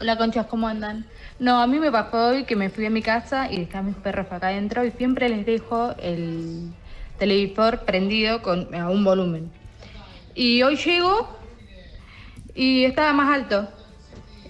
Hola 0.00 0.16
conchas, 0.16 0.46
¿cómo 0.46 0.68
andan? 0.68 1.04
No, 1.38 1.60
a 1.60 1.66
mí 1.66 1.78
me 1.78 1.92
pasó 1.92 2.28
hoy 2.28 2.44
que 2.44 2.56
me 2.56 2.70
fui 2.70 2.86
a 2.86 2.90
mi 2.90 3.02
casa 3.02 3.50
y 3.50 3.58
dejé 3.58 3.76
a 3.76 3.82
mis 3.82 3.96
perros 3.96 4.26
acá 4.30 4.48
adentro 4.48 4.84
y 4.84 4.90
siempre 4.92 5.28
les 5.28 5.44
dejo 5.44 5.94
el 5.98 6.72
televisor 7.18 7.80
prendido 7.80 8.40
con, 8.40 8.74
a 8.74 8.88
un 8.88 9.04
volumen. 9.04 9.50
Y 10.34 10.62
hoy 10.62 10.76
llego 10.76 11.28
y 12.54 12.84
estaba 12.84 13.12
más 13.12 13.34
alto 13.34 13.68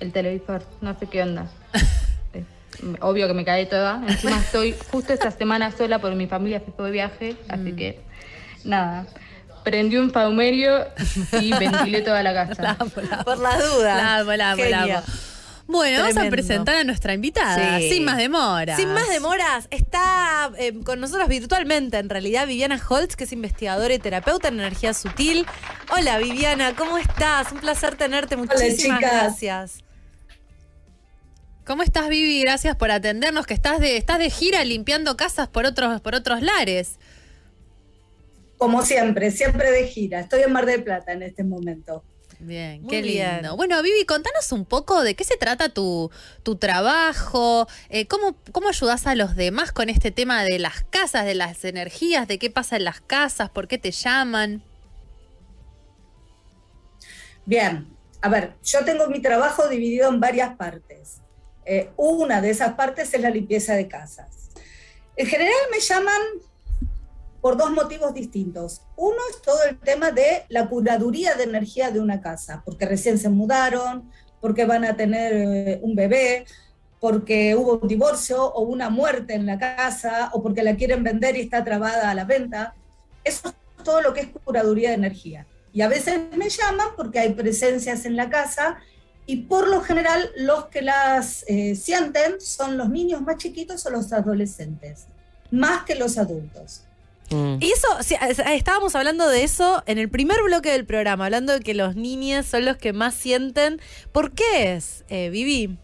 el 0.01 0.13
televisor, 0.13 0.63
no 0.81 0.99
sé 0.99 1.07
qué 1.07 1.23
onda. 1.23 1.51
Eh, 2.35 2.45
Obvio 3.01 3.27
que 3.27 3.33
me 3.33 3.45
caí 3.45 3.65
toda. 3.67 4.03
Encima 4.07 4.39
estoy 4.39 4.75
justo 4.93 5.13
esta 5.15 5.31
semana 5.31 5.73
sola 5.73 5.99
porque 5.99 6.15
mi 6.15 6.27
familia 6.27 6.61
se 6.61 6.71
fue 6.73 6.87
de 6.87 6.91
viaje, 6.93 7.37
así 7.49 7.73
que 7.73 8.01
nada. 8.65 9.07
Prendí 9.65 9.97
un 9.97 10.13
saumerio 10.13 10.87
y 11.41 11.53
ventilé 11.53 12.03
toda 12.03 12.23
la 12.23 12.35
casa. 12.35 12.77
Por 13.25 13.39
las 13.39 13.59
dudas. 13.59 13.97
La 13.97 14.17
amo, 14.19 14.33
la 14.35 14.51
amo, 14.51 14.65
la 14.65 14.83
amo. 14.83 15.03
Bueno, 15.69 16.01
vamos 16.01 16.17
a 16.17 16.31
presentar 16.31 16.77
a 16.77 16.85
nuestra 16.85 17.13
invitada, 17.13 17.81
Sí. 17.81 17.91
sin 17.91 18.05
más 18.05 18.19
demora. 18.19 18.77
Sin 18.77 18.93
más 18.93 19.09
demoras, 19.09 19.67
está 19.71 20.53
eh, 20.59 20.73
con 20.85 21.01
nosotros 21.01 21.29
virtualmente, 21.29 21.99
en 21.99 22.09
realidad, 22.09 22.47
Viviana 22.47 22.81
Holtz, 22.89 23.17
que 23.17 23.25
es 23.25 23.33
investigadora 23.33 23.93
y 23.93 23.99
terapeuta 23.99 24.49
en 24.49 24.55
energía 24.55 24.95
sutil. 24.95 25.45
Hola, 25.93 26.19
Viviana, 26.19 26.77
¿cómo 26.77 26.99
estás? 26.99 27.51
Un 27.51 27.59
placer 27.59 27.97
tenerte. 27.97 28.37
Muchísimas 28.37 28.77
chicas. 28.77 29.01
gracias. 29.01 29.85
¿Cómo 31.65 31.83
estás, 31.83 32.09
Vivi? 32.09 32.41
Gracias 32.43 32.77
por 32.77 32.93
atendernos, 32.93 33.45
que 33.45 33.55
estás 33.55 33.81
de, 33.81 33.97
estás 33.97 34.21
de 34.21 34.31
gira 34.31 34.63
limpiando 34.65 35.17
casas 35.17 35.49
por 35.49 35.67
otros, 35.67 36.01
por 36.01 36.15
otros 36.15 36.43
lares. 36.43 37.01
Como 38.57 38.83
siempre, 38.83 39.33
siempre 39.33 39.73
de 39.73 39.89
gira. 39.89 40.21
Estoy 40.21 40.43
en 40.43 40.53
Mar 40.53 40.65
del 40.65 40.85
Plata 40.85 41.13
en 41.13 41.25
este 41.25 41.43
momento. 41.43 42.05
Bien, 42.39 42.83
Muy 42.83 42.91
qué 42.91 43.01
bien. 43.03 43.43
lindo. 43.43 43.57
Bueno, 43.57 43.83
Vivi, 43.83 44.05
contanos 44.05 44.53
un 44.53 44.67
poco 44.67 45.03
de 45.03 45.15
qué 45.17 45.25
se 45.25 45.37
trata 45.39 45.71
tu, 45.71 46.11
tu 46.43 46.57
trabajo, 46.57 47.67
eh, 47.89 48.07
cómo, 48.07 48.37
cómo 48.53 48.69
ayudas 48.69 49.07
a 49.07 49.15
los 49.15 49.37
demás 49.37 49.73
con 49.73 49.89
este 49.89 50.11
tema 50.11 50.45
de 50.45 50.59
las 50.59 50.85
casas, 50.85 51.25
de 51.25 51.35
las 51.35 51.65
energías, 51.65 52.29
de 52.29 52.39
qué 52.39 52.51
pasa 52.51 52.77
en 52.77 52.85
las 52.85 53.01
casas, 53.01 53.49
por 53.51 53.69
qué 53.69 53.79
te 53.79 53.91
llaman. 53.91 54.63
Bien, 57.45 57.97
a 58.21 58.29
ver, 58.29 58.57
yo 58.63 58.85
tengo 58.85 59.09
mi 59.09 59.21
trabajo 59.23 59.69
dividido 59.69 60.09
en 60.09 60.21
varias 60.21 60.57
partes. 60.57 61.23
Eh, 61.65 61.91
una 61.97 62.41
de 62.41 62.51
esas 62.51 62.75
partes 62.75 63.13
es 63.15 63.21
la 63.21 63.31
limpieza 63.31 63.75
de 63.75 63.89
casas. 63.89 64.51
En 65.17 65.27
general 65.27 65.55
me 65.71 65.81
llaman 65.81 66.21
por 67.41 67.57
dos 67.57 67.71
motivos 67.71 68.15
distintos. 68.15 68.83
Uno 68.97 69.17
es 69.31 69.43
todo 69.43 69.63
el 69.69 69.79
tema 69.79 70.11
de 70.11 70.45
la 70.49 70.69
curaduría 70.69 71.35
de 71.35 71.45
energía 71.45 71.91
de 71.91 72.01
una 72.01 72.21
casa, 72.21 72.63
porque 72.65 72.87
recién 72.87 73.19
se 73.19 73.29
mudaron, 73.29 74.11
porque 74.41 74.65
van 74.65 74.85
a 74.85 74.97
tener 74.97 75.33
eh, 75.35 75.81
un 75.83 75.95
bebé, 75.95 76.45
porque 77.01 77.55
hubo 77.55 77.79
un 77.79 77.89
divorcio 77.89 78.45
o 78.45 78.63
una 78.63 78.91
muerte 78.91 79.35
en 79.35 79.47
la 79.47 79.59
casa, 79.59 80.31
o 80.33 80.43
porque 80.43 80.63
la 80.63 80.77
quieren 80.77 81.05
vender 81.05 81.37
y 81.37 81.41
está 81.41 81.63
trabada 81.65 82.11
a 82.11 82.15
la 82.15 82.25
venta. 82.25 82.75
Eso 83.23 83.49
es 83.49 83.55
todo 83.85 84.01
lo 84.01 84.13
que 84.15 84.21
es 84.21 84.29
curaduría 84.45 84.91
de 84.91 84.97
energía. 84.97 85.47
Y 85.73 85.83
a 85.83 85.89
veces 85.89 86.21
me 86.35 86.49
llaman 86.49 86.89
porque 86.97 87.19
hay 87.19 87.35
presencias 87.35 88.07
en 88.07 88.17
la 88.17 88.31
casa 88.31 88.79
y 89.27 89.43
por 89.43 89.69
lo 89.69 89.83
general 89.83 90.31
los 90.37 90.67
que 90.67 90.83
las 90.83 91.45
eh, 91.49 91.75
sienten 91.75 92.41
son 92.41 92.79
los 92.79 92.89
niños 92.89 93.21
más 93.21 93.37
chiquitos 93.37 93.85
o 93.85 93.91
los 93.91 94.13
adolescentes, 94.13 95.07
más 95.51 95.85
que 95.85 95.97
los 95.97 96.17
adultos. 96.17 96.86
Mm. 97.31 97.57
Y 97.61 97.73
eso, 97.73 97.89
sí, 98.03 98.15
es- 98.29 98.39
estábamos 98.39 98.95
hablando 98.95 99.29
de 99.29 99.43
eso 99.45 99.83
en 99.87 99.99
el 99.99 100.09
primer 100.09 100.43
bloque 100.43 100.71
del 100.71 100.87
programa, 100.87 101.25
hablando 101.27 101.53
de 101.53 101.61
que 101.61 101.75
los 101.75 101.97
niños 101.97 102.47
son 102.47 102.65
los 102.65 102.77
que 102.77 102.93
más 102.93 103.15
sienten. 103.15 103.81
¿Por 104.13 104.33
qué 104.33 104.75
es, 104.75 105.05
eh, 105.09 105.31
Vivi? 105.31 105.79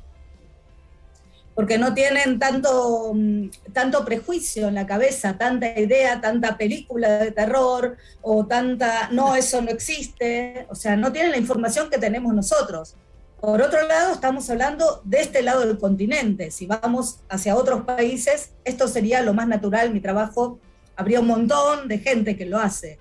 porque 1.55 1.77
no 1.77 1.93
tienen 1.93 2.39
tanto, 2.39 3.13
mm, 3.15 3.51
tanto 3.75 4.07
prejuicio 4.07 4.69
en 4.69 4.75
la 4.75 4.87
cabeza, 4.87 5.37
tanta 5.37 5.79
idea, 5.79 6.19
tanta 6.21 6.57
película 6.57 7.19
de 7.19 7.31
terror 7.31 7.99
o 8.23 8.47
tanta, 8.47 9.11
no, 9.13 9.37
eso 9.37 9.61
no 9.61 9.71
existe, 9.71 10.67
o 10.71 10.75
sea, 10.75 10.97
no 10.97 11.13
tienen 11.13 11.31
la 11.31 11.37
información 11.37 11.91
que 11.91 11.99
tenemos 11.99 12.33
nosotros. 12.35 12.95
Por 13.39 13.61
otro 13.61 13.87
lado, 13.87 14.15
estamos 14.15 14.49
hablando 14.49 15.03
de 15.05 15.21
este 15.21 15.43
lado 15.43 15.61
del 15.67 15.77
continente. 15.77 16.51
Si 16.51 16.67
vamos 16.67 17.19
hacia 17.29 17.55
otros 17.55 17.83
países, 17.83 18.53
esto 18.65 18.89
sería 18.89 19.21
lo 19.21 19.35
más 19.35 19.47
natural. 19.47 19.93
Mi 19.93 20.01
trabajo, 20.01 20.59
habría 20.97 21.21
un 21.21 21.27
montón 21.27 21.89
de 21.89 21.99
gente 21.99 22.37
que 22.37 22.47
lo 22.47 22.59
hace. 22.59 22.99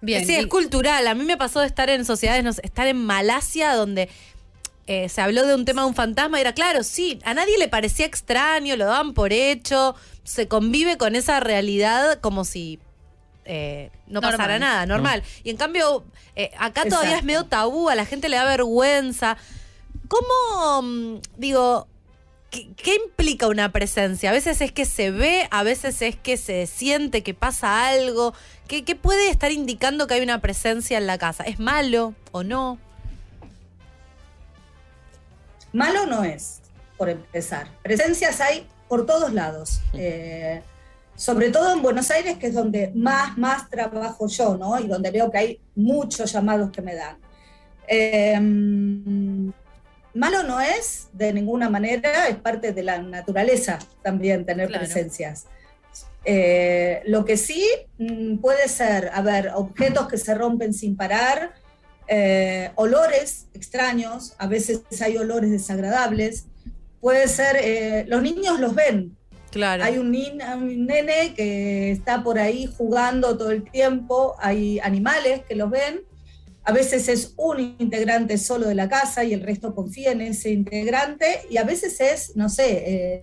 Bien, 0.00 0.26
sí, 0.26 0.34
es 0.34 0.46
cultural. 0.48 1.06
A 1.06 1.14
mí 1.14 1.24
me 1.24 1.36
pasó 1.36 1.60
de 1.60 1.66
estar 1.66 1.88
en 1.88 2.04
sociedades, 2.04 2.42
no 2.42 2.52
sé, 2.52 2.60
estar 2.64 2.88
en 2.88 2.96
Malasia, 2.96 3.74
donde 3.74 4.08
eh, 4.88 5.08
se 5.08 5.20
habló 5.20 5.46
de 5.46 5.54
un 5.54 5.64
tema 5.64 5.82
de 5.82 5.88
un 5.88 5.94
fantasma, 5.94 6.38
y 6.38 6.40
era 6.40 6.54
claro, 6.54 6.82
sí, 6.82 7.20
a 7.24 7.34
nadie 7.34 7.56
le 7.56 7.68
parecía 7.68 8.04
extraño, 8.04 8.76
lo 8.76 8.86
daban 8.86 9.14
por 9.14 9.32
hecho, 9.32 9.94
se 10.24 10.48
convive 10.48 10.98
con 10.98 11.14
esa 11.14 11.38
realidad 11.38 12.18
como 12.20 12.44
si 12.44 12.80
eh, 13.44 13.90
no 14.08 14.20
pasara 14.20 14.58
nada, 14.58 14.84
normal. 14.86 15.22
Y 15.44 15.50
en 15.50 15.56
cambio, 15.56 16.04
eh, 16.34 16.50
acá 16.58 16.84
todavía 16.84 17.18
es 17.18 17.24
medio 17.24 17.44
tabú, 17.44 17.88
a 17.88 17.94
la 17.94 18.06
gente 18.06 18.28
le 18.28 18.36
da 18.36 18.44
vergüenza. 18.44 19.36
¿Cómo, 20.08 20.82
mm, 20.82 21.20
digo, 21.36 21.86
¿qué, 22.52 22.94
implica 23.04 23.48
una 23.48 23.72
presencia? 23.72 24.30
A 24.30 24.32
veces 24.32 24.60
es 24.60 24.70
que 24.70 24.84
se 24.84 25.10
ve, 25.10 25.48
a 25.50 25.62
veces 25.62 26.02
es 26.02 26.16
que 26.16 26.36
se 26.36 26.66
siente 26.66 27.22
que 27.22 27.34
pasa 27.34 27.88
algo. 27.88 28.34
¿Qué, 28.68 28.84
qué 28.84 28.94
puede 28.94 29.30
estar 29.30 29.50
indicando 29.50 30.06
que 30.06 30.14
hay 30.14 30.22
una 30.22 30.40
presencia 30.40 30.98
en 30.98 31.06
la 31.06 31.18
casa? 31.18 31.44
¿Es 31.44 31.58
malo 31.58 32.14
o 32.30 32.42
no? 32.42 32.78
Malo 35.72 36.06
no 36.06 36.22
es, 36.22 36.60
por 36.98 37.08
empezar. 37.08 37.68
Presencias 37.82 38.40
hay 38.40 38.66
por 38.88 39.06
todos 39.06 39.32
lados. 39.32 39.80
Eh, 39.94 40.62
sobre 41.16 41.50
todo 41.50 41.72
en 41.72 41.82
Buenos 41.82 42.10
Aires, 42.10 42.36
que 42.36 42.48
es 42.48 42.54
donde 42.54 42.92
más, 42.94 43.38
más 43.38 43.70
trabajo 43.70 44.26
yo, 44.28 44.56
¿no? 44.56 44.78
Y 44.78 44.86
donde 44.86 45.10
veo 45.10 45.30
que 45.30 45.38
hay 45.38 45.60
muchos 45.74 46.30
llamados 46.32 46.70
que 46.70 46.82
me 46.82 46.94
dan. 46.94 47.16
Em, 47.86 49.52
malo 50.14 50.42
no 50.42 50.60
es 50.60 51.08
de 51.12 51.32
ninguna 51.32 51.68
manera, 51.70 52.28
es 52.28 52.36
parte 52.36 52.72
de 52.72 52.82
la 52.82 53.00
naturaleza 53.00 53.78
también 54.02 54.44
tener 54.44 54.68
presencias. 54.68 55.46
Eh, 56.24 57.02
lo 57.06 57.24
que 57.24 57.36
sí 57.36 57.66
mm, 57.98 58.38
puede 58.38 58.68
ser, 58.68 59.10
a 59.12 59.22
ver, 59.22 59.50
objetos 59.54 60.08
que 60.08 60.18
se 60.18 60.34
rompen 60.34 60.72
sin 60.72 60.96
parar, 60.96 61.52
eh, 62.06 62.70
olores 62.76 63.48
extraños, 63.54 64.34
a 64.38 64.46
veces 64.46 64.82
hay 65.00 65.16
olores 65.16 65.50
desagradables, 65.50 66.46
puede 67.00 67.26
ser, 67.26 67.56
eh, 67.56 68.04
los 68.06 68.22
niños 68.22 68.60
los 68.60 68.74
ven, 68.74 69.16
hay 69.60 69.98
un, 69.98 70.14
un, 70.16 70.86
nene 70.86 71.34
que 71.34 71.90
está 71.90 72.22
por 72.22 72.38
ahí 72.38 72.72
jugando 72.78 73.36
todo 73.36 73.50
el 73.50 73.68
tiempo, 73.70 74.34
hay 74.38 74.78
animales 74.80 75.42
que 75.46 75.54
los 75.54 75.70
ven, 75.70 76.02
a 76.64 76.72
veces 76.72 77.08
es 77.08 77.34
un 77.36 77.76
integrante 77.78 78.38
solo 78.38 78.68
de 78.68 78.74
la 78.74 78.88
casa 78.88 79.24
y 79.24 79.32
el 79.32 79.40
resto 79.40 79.74
confía 79.74 80.12
en 80.12 80.20
ese 80.20 80.50
integrante, 80.50 81.42
y 81.50 81.56
a 81.56 81.64
veces 81.64 82.00
es, 82.00 82.36
no 82.36 82.48
sé, 82.48 82.84
eh, 82.86 83.22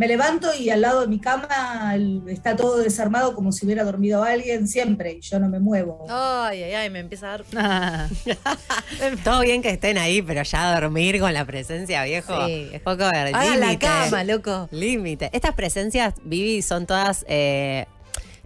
me 0.00 0.08
levanto 0.08 0.48
y 0.54 0.70
al 0.70 0.80
lado 0.80 1.02
de 1.02 1.08
mi 1.08 1.20
cama 1.20 1.94
está 2.26 2.56
todo 2.56 2.78
desarmado 2.78 3.34
como 3.34 3.52
si 3.52 3.66
hubiera 3.66 3.84
dormido 3.84 4.24
alguien 4.24 4.66
siempre 4.66 5.12
y 5.12 5.20
yo 5.20 5.38
no 5.38 5.50
me 5.50 5.60
muevo. 5.60 6.06
Ay, 6.08 6.62
ay, 6.62 6.72
ay, 6.72 6.88
me 6.88 7.00
empieza 7.00 7.34
a 7.34 7.38
dar. 7.38 8.08
todo 9.24 9.40
bien 9.42 9.60
que 9.60 9.68
estén 9.68 9.98
ahí, 9.98 10.22
pero 10.22 10.42
ya 10.42 10.80
dormir 10.80 11.20
con 11.20 11.34
la 11.34 11.44
presencia, 11.44 12.02
viejo. 12.04 12.46
Sí. 12.46 12.70
Es 12.72 12.80
poco 12.80 13.10
ver. 13.10 13.30
la 13.32 13.78
cama, 13.78 14.24
loco. 14.24 14.68
Límite. 14.70 15.28
Estas 15.34 15.54
presencias, 15.54 16.14
Vivi, 16.24 16.62
son 16.62 16.86
todas 16.86 17.26
eh, 17.28 17.84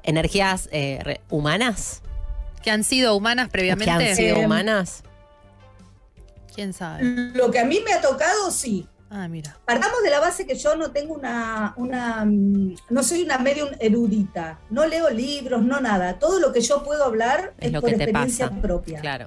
energías 0.03 0.68
eh, 0.72 1.20
humanas. 1.30 2.03
Que 2.65 2.71
han 2.71 2.83
sido 2.83 3.15
humanas 3.15 3.51
previamente. 3.51 3.93
Que 3.97 4.11
han 4.11 4.17
sido 4.17 4.39
humanas. 4.41 5.03
¿Quién 6.55 6.73
sabe? 6.73 7.05
Lo 7.35 7.51
que 7.51 7.59
a 7.59 7.65
mí 7.65 7.81
me 7.85 7.93
ha 7.93 8.01
tocado, 8.01 8.51
sí. 8.51 8.89
Ah, 9.11 9.29
mira. 9.29 9.57
Partamos 9.65 10.03
de 10.03 10.11
la 10.11 10.19
base 10.19 10.47
que 10.47 10.55
yo 10.55 10.75
no 10.75 10.91
tengo 10.91 11.15
una, 11.15 11.75
una, 11.77 12.25
mm, 12.25 12.75
no 12.91 13.03
soy 13.03 13.23
una 13.23 13.39
medium 13.39 13.69
erudita, 13.79 14.59
no 14.71 14.87
leo 14.87 15.11
libros, 15.11 15.62
no 15.62 15.79
nada. 15.81 16.19
Todo 16.19 16.41
lo 16.41 16.53
que 16.53 16.62
yo 16.62 16.83
puedo 16.83 17.05
hablar 17.05 17.55
es, 17.61 17.71
por 17.73 17.91
experiencia 17.91 18.51
propia. 18.51 19.01
Claro. 19.01 19.27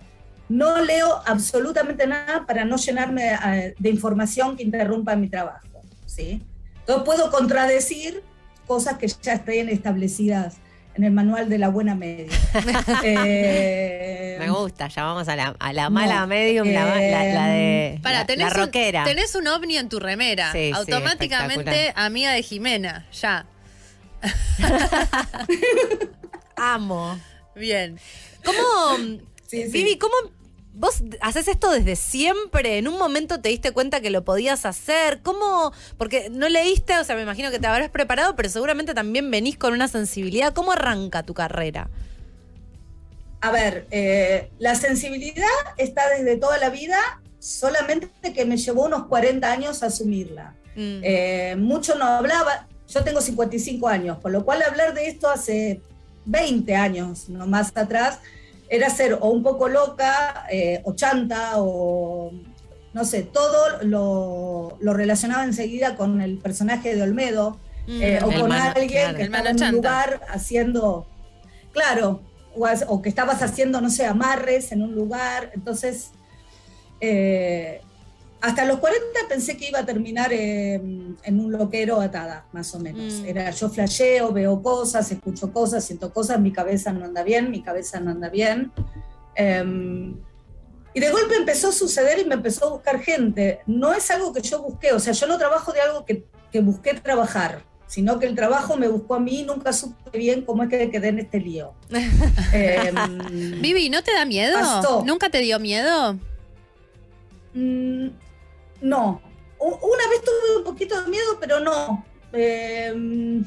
No 0.50 0.82
leo 0.82 1.22
absolutamente 1.26 2.08
nada 2.08 2.46
para 2.46 2.66
no 2.66 2.78
llenarme 2.78 3.34
eh, 3.34 3.76
de 3.78 3.90
información 3.90 4.58
que 4.58 4.64
interrumpa 4.64 5.16
mi 5.16 5.30
trabajo. 5.30 5.68
¿sí? 6.06 6.44
Entonces 6.80 7.04
puedo 7.06 7.30
contradecir 7.30 8.24
cosas 8.66 8.98
que 8.98 9.08
ya 9.08 9.34
estén 9.34 9.70
establecidas 9.70 10.58
en 10.98 11.04
el 11.04 11.12
manual 11.12 11.48
de 11.48 11.58
la 11.58 11.70
buena 11.70 11.96
media. 11.96 12.28
Eh, 13.04 14.38
Me 14.40 14.50
gusta, 14.50 14.88
ya 14.88 15.04
vamos 15.04 15.28
a 15.28 15.36
la, 15.36 15.90
mala 15.90 16.26
medium, 16.26 16.68
la, 16.68 16.96
de 16.96 18.00
para, 18.02 18.26
la, 18.36 18.50
rockera. 18.50 19.04
tenés 19.04 19.36
un 19.36 19.48
ovni 19.48 19.78
en 19.78 19.90
tu 19.90 20.00
remera, 20.00 20.54
automáticamente 20.74 21.94
amiga 21.96 22.32
de 22.32 22.44
Jimena, 22.44 23.08
ya. 23.12 23.46
Amo. 26.56 27.20
Bien. 27.56 28.00
¿Cómo, 28.44 29.18
Vivi, 29.52 29.98
cómo 29.98 30.14
¿Vos 30.78 31.02
haces 31.22 31.48
esto 31.48 31.72
desde 31.72 31.96
siempre? 31.96 32.78
¿En 32.78 32.88
un 32.88 33.00
momento 33.00 33.42
te 33.42 33.50
diste 33.50 33.72
cuenta 33.72 34.00
que 34.00 34.12
lo 34.12 34.24
podías 34.24 34.64
hacer? 34.64 35.22
¿Cómo? 35.24 35.74
Porque 35.98 36.30
no 36.30 36.48
leíste, 36.50 36.96
o 37.00 37.04
sea, 37.04 37.16
me 37.16 37.24
imagino 37.24 37.50
que 37.50 37.58
te 37.58 37.66
habrás 37.66 37.90
preparado, 37.90 38.36
pero 38.36 38.48
seguramente 38.48 38.94
también 38.94 39.32
venís 39.32 39.58
con 39.58 39.74
una 39.74 39.88
sensibilidad. 39.88 40.54
¿Cómo 40.54 40.72
arranca 40.72 41.24
tu 41.24 41.34
carrera? 41.34 41.90
A 43.42 43.50
ver, 43.50 43.88
eh, 43.90 44.52
la 44.60 44.76
sensibilidad 44.76 45.48
está 45.78 46.10
desde 46.10 46.38
toda 46.38 46.60
la 46.60 46.70
vida, 46.70 47.00
solamente 47.40 48.10
que 48.36 48.46
me 48.46 48.58
llevó 48.58 48.86
unos 48.86 49.08
40 49.08 49.52
años 49.52 49.82
asumirla. 49.82 50.54
Mm. 50.76 51.00
Eh, 51.02 51.56
mucho 51.58 51.96
no 51.96 52.06
hablaba, 52.06 52.68
yo 52.88 53.04
tengo 53.04 53.22
55 53.22 53.88
años, 53.88 54.20
por 54.20 54.32
lo 54.32 54.46
cual 54.46 54.62
hablar 54.62 54.94
de 54.94 55.08
esto 55.08 55.28
hace 55.28 55.82
20 56.26 56.76
años, 56.76 57.30
no 57.30 57.48
más 57.48 57.72
atrás, 57.76 58.20
era 58.70 58.90
ser 58.90 59.18
o 59.20 59.30
un 59.30 59.44
poco 59.44 59.70
loca, 59.70 60.46
eh, 60.50 60.82
o 60.84 60.94
chanta, 60.94 61.54
o 61.56 62.32
no 62.94 63.06
sé, 63.06 63.24
todo 63.24 63.84
lo, 63.84 64.78
lo, 64.80 64.94
relacionaba 64.94 65.44
enseguida 65.44 65.96
con 65.96 66.22
el 66.22 66.38
personaje 66.40 66.96
de 66.96 67.02
Olmedo, 67.02 67.60
mm. 67.88 68.02
eh, 68.02 68.20
o 68.24 68.42
con 68.42 68.52
alguien 68.52 69.16
que 69.16 69.24
estaba 69.24 69.50
en 69.50 69.64
un 69.64 69.72
lugar 69.72 70.22
haciendo, 70.30 71.08
claro, 71.72 72.22
o, 72.88 73.02
que 73.02 73.10
estabas 73.10 73.42
haciendo, 73.42 73.82
no 73.82 73.90
sé, 73.90 74.06
amarres 74.06 74.72
en 74.72 74.82
un 74.82 74.96
lugar. 74.96 75.52
Entonces, 75.54 76.12
eh, 77.00 77.82
hasta 78.40 78.66
los 78.66 78.80
40 78.80 79.04
pensé 79.28 79.58
que 79.58 79.70
iba 79.70 79.80
a 79.80 79.86
terminar 79.86 80.32
en 80.32 81.18
un 81.28 81.52
loquero 81.52 82.00
atada, 82.00 82.46
más 82.52 82.74
o 82.76 82.80
menos. 82.80 83.22
Mm. 83.22 83.26
Era 83.26 83.52
yo 83.52 83.70
flasheo, 83.70 84.32
veo 84.32 84.62
cosas, 84.62 85.12
escucho 85.12 85.52
cosas, 85.52 85.84
siento 85.84 86.14
cosas, 86.14 86.40
mi 86.40 86.52
cabeza 86.52 86.94
no 86.94 87.06
anda 87.06 87.24
bien, 87.24 87.50
mi 87.50 87.62
cabeza 87.62 88.00
no 88.00 88.12
anda 88.12 88.30
bien. 88.30 88.72
Em, 89.36 90.16
y 90.94 91.00
de 91.00 91.12
golpe 91.12 91.36
empezó 91.36 91.70
a 91.70 91.72
suceder 91.72 92.20
y 92.20 92.26
me 92.26 92.36
empezó 92.36 92.68
a 92.68 92.70
buscar 92.70 93.00
gente. 93.00 93.62
No 93.66 93.94
es 93.94 94.10
algo 94.12 94.32
que 94.34 94.42
yo 94.42 94.62
busqué, 94.62 94.94
o 94.94 95.00
sea, 95.00 95.14
yo 95.14 95.28
no 95.28 95.38
trabajo 95.38 95.72
de 95.74 95.82
algo 95.82 96.06
que, 96.06 96.26
que 96.52 96.62
busqué 96.62 96.94
trabajar, 96.94 97.64
sino 97.88 98.20
que 98.20 98.28
el 98.28 98.36
trabajo 98.36 98.78
me 98.78 98.88
buscó 98.88 99.16
a 99.16 99.20
mí 99.20 99.40
y 99.40 99.44
nunca 99.44 99.74
supe 99.74 100.18
bien 100.18 100.44
cómo 100.44 100.64
es 100.64 100.70
que 100.70 100.92
quedé 100.92 101.08
en 101.08 101.20
este 101.20 101.40
lío. 101.40 101.74
Em, 102.54 103.62
Vivi, 103.62 103.90
¿no 103.90 104.04
te 104.04 104.14
da 104.14 104.26
miedo? 104.26 105.04
¿Nunca 105.06 105.30
te 105.30 105.40
dio 105.40 105.60
miedo? 105.60 106.20
No. 108.82 109.22
Una 109.60 110.10
vez 110.10 110.22
tuve 110.24 110.58
un 110.58 110.64
poquito 110.64 111.02
de 111.02 111.10
miedo, 111.10 111.38
pero 111.40 111.60
no. 111.60 112.06
Em, 112.32 113.44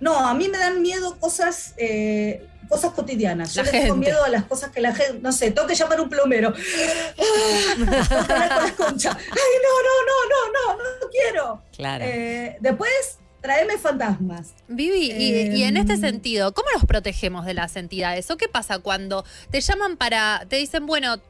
no, 0.00 0.18
a 0.18 0.34
mí 0.34 0.48
me 0.48 0.58
dan 0.58 0.80
miedo 0.82 1.18
cosas, 1.18 1.74
eh, 1.76 2.46
cosas 2.68 2.92
cotidianas. 2.92 3.54
Yo 3.54 3.62
le 3.62 3.70
tengo 3.70 3.96
miedo 3.96 4.24
a 4.24 4.28
las 4.28 4.44
cosas 4.44 4.70
que 4.70 4.80
la 4.80 4.94
gente, 4.94 5.20
no 5.20 5.30
sé, 5.30 5.50
tengo 5.50 5.68
que 5.68 5.74
llamar 5.74 5.98
a 5.98 6.02
un 6.02 6.08
plomero. 6.08 6.52
¡Ah! 7.18 7.74
con 7.76 7.86
la 7.86 8.74
concha. 8.76 9.10
Ay, 9.10 9.52
no, 9.62 9.74
no, 9.86 9.94
no, 10.08 10.52
no, 10.52 10.76
no, 10.76 10.82
no 11.00 11.10
quiero. 11.10 11.62
Claro. 11.76 12.04
Eh, 12.04 12.56
después, 12.60 13.18
traeme 13.42 13.76
fantasmas. 13.76 14.54
Vivi, 14.68 15.12
y, 15.12 15.62
en 15.64 15.76
este 15.76 15.94
em, 15.94 16.00
sentido, 16.00 16.54
¿cómo 16.54 16.68
los 16.72 16.84
protegemos 16.86 17.44
de 17.44 17.54
las 17.54 17.76
entidades? 17.76 18.30
¿O 18.30 18.36
qué 18.36 18.48
pasa 18.48 18.78
cuando 18.78 19.24
te 19.50 19.60
llaman 19.60 19.96
para, 19.96 20.46
te 20.48 20.56
dicen, 20.56 20.86
bueno, 20.86 21.20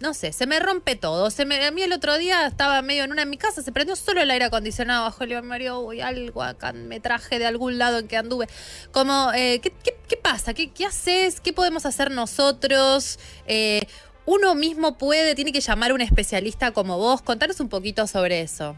no 0.00 0.14
sé, 0.14 0.32
se 0.32 0.46
me 0.46 0.60
rompe 0.60 0.96
todo. 0.96 1.30
Se 1.30 1.44
me, 1.44 1.64
a 1.64 1.70
mí 1.70 1.82
el 1.82 1.92
otro 1.92 2.18
día 2.18 2.46
estaba 2.46 2.80
medio 2.82 3.04
en 3.04 3.12
una 3.12 3.22
en 3.22 3.30
mi 3.30 3.36
casa, 3.36 3.62
se 3.62 3.72
prendió 3.72 3.96
solo 3.96 4.20
el 4.20 4.30
aire 4.30 4.44
acondicionado 4.44 5.04
bajo 5.04 5.24
el 5.24 5.42
Mario, 5.42 5.80
uy, 5.80 6.00
algo 6.00 6.42
acá 6.42 6.72
me 6.72 7.00
traje 7.00 7.38
de 7.38 7.46
algún 7.46 7.78
lado 7.78 7.98
en 7.98 8.08
que 8.08 8.16
anduve. 8.16 8.46
Como, 8.92 9.32
eh, 9.34 9.60
¿qué, 9.60 9.72
qué, 10.08 10.16
pasa? 10.16 10.54
¿Qué, 10.54 10.70
¿Qué, 10.70 10.84
haces? 10.86 11.40
¿Qué 11.40 11.52
podemos 11.52 11.84
hacer 11.86 12.10
nosotros? 12.10 13.18
Eh, 13.46 13.86
uno 14.26 14.54
mismo 14.54 14.98
puede, 14.98 15.34
tiene 15.34 15.52
que 15.52 15.60
llamar 15.60 15.90
a 15.90 15.94
un 15.94 16.00
especialista 16.00 16.72
como 16.72 16.98
vos. 16.98 17.22
Contanos 17.22 17.60
un 17.60 17.68
poquito 17.68 18.06
sobre 18.06 18.42
eso. 18.42 18.76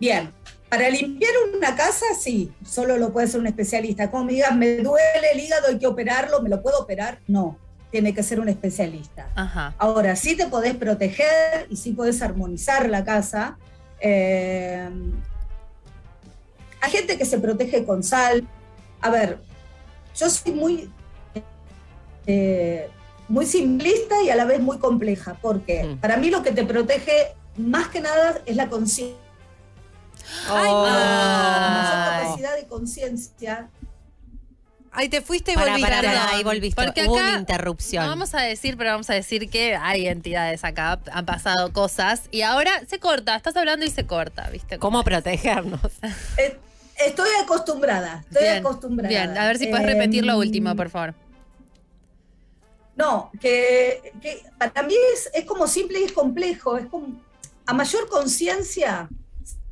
Bien, 0.00 0.32
para 0.70 0.88
limpiar 0.88 1.32
una 1.54 1.74
casa, 1.76 2.06
sí, 2.18 2.52
solo 2.64 2.96
lo 2.96 3.12
puede 3.12 3.26
hacer 3.26 3.40
un 3.40 3.46
especialista. 3.48 4.10
Como 4.10 4.24
me 4.24 4.32
digas, 4.34 4.54
me 4.56 4.76
duele 4.76 5.32
el 5.34 5.40
hígado, 5.40 5.66
hay 5.68 5.78
que 5.78 5.86
operarlo, 5.86 6.40
¿me 6.40 6.48
lo 6.48 6.62
puedo 6.62 6.78
operar? 6.78 7.18
No. 7.26 7.58
tiene 7.90 8.14
que 8.14 8.22
ser 8.22 8.38
un 8.38 8.48
especialista. 8.48 9.28
Ajá. 9.34 9.74
Ahora, 9.76 10.14
sí 10.14 10.36
te 10.36 10.46
podés 10.46 10.76
proteger 10.76 11.66
y 11.70 11.76
sí 11.76 11.90
podés 11.90 12.22
armonizar 12.22 12.88
la 12.88 13.04
casa. 13.04 13.58
Eh, 14.00 14.88
hay 16.80 16.90
gente 16.92 17.18
que 17.18 17.24
se 17.24 17.38
protege 17.40 17.84
con 17.84 18.04
sal. 18.04 18.46
A 19.00 19.10
ver, 19.10 19.38
yo 20.16 20.30
soy 20.30 20.52
muy, 20.52 20.88
eh, 22.28 22.88
muy 23.28 23.44
simplista 23.46 24.22
y 24.22 24.30
a 24.30 24.36
la 24.36 24.44
vez 24.44 24.60
muy 24.60 24.78
compleja, 24.78 25.36
porque 25.42 25.82
Mm. 25.82 25.96
para 25.98 26.16
mí 26.16 26.30
lo 26.30 26.44
que 26.44 26.52
te 26.52 26.64
protege 26.64 27.34
más 27.56 27.88
que 27.88 28.00
nada 28.00 28.40
es 28.46 28.54
la 28.54 28.68
conciencia. 28.68 29.16
La 30.48 30.54
mayor 30.54 32.26
capacidad 32.26 32.56
de 32.56 32.66
conciencia 32.66 33.68
Ahí 34.92 35.08
te 35.08 35.20
fuiste 35.22 35.52
y 35.52 35.54
volviste. 35.54 35.82
pará, 35.82 36.00
Perdón, 36.00 36.18
ahí 36.32 36.42
volviste. 36.42 36.84
porque 36.84 37.06
Hubo 37.06 37.16
acá 37.16 37.28
una 37.28 37.38
interrupción. 37.38 38.02
No 38.04 38.10
vamos 38.10 38.34
a 38.34 38.40
decir, 38.40 38.76
pero 38.76 38.90
vamos 38.90 39.08
a 39.08 39.14
decir 39.14 39.48
que 39.48 39.76
hay 39.76 40.08
entidades 40.08 40.64
acá, 40.64 40.98
han 41.12 41.24
pasado 41.26 41.72
cosas 41.72 42.22
y 42.32 42.42
ahora 42.42 42.72
se 42.88 42.98
corta, 42.98 43.36
estás 43.36 43.54
hablando 43.56 43.86
y 43.86 43.90
se 43.90 44.04
corta, 44.06 44.50
¿viste? 44.50 44.80
¿Cómo 44.80 45.04
protegernos? 45.04 45.80
Eh, 46.38 46.58
estoy 47.06 47.28
acostumbrada, 47.40 48.24
estoy 48.28 48.42
Bien, 48.42 48.56
acostumbrada. 48.58 49.08
Bien, 49.08 49.38
a 49.38 49.46
ver 49.46 49.58
si 49.58 49.68
puedes 49.68 49.86
repetir 49.86 50.24
lo 50.26 50.32
Em, 50.32 50.38
último, 50.40 50.74
por 50.74 50.90
favor. 50.90 51.14
No, 52.96 53.30
que, 53.40 54.12
que 54.20 54.42
para 54.58 54.82
mí 54.82 54.94
es, 55.14 55.30
es 55.32 55.44
como 55.44 55.68
simple 55.68 56.00
y 56.00 56.04
es 56.04 56.12
complejo. 56.12 56.76
Es 56.76 56.86
como, 56.86 57.06
a 57.64 57.72
mayor 57.72 58.08
conciencia, 58.08 59.08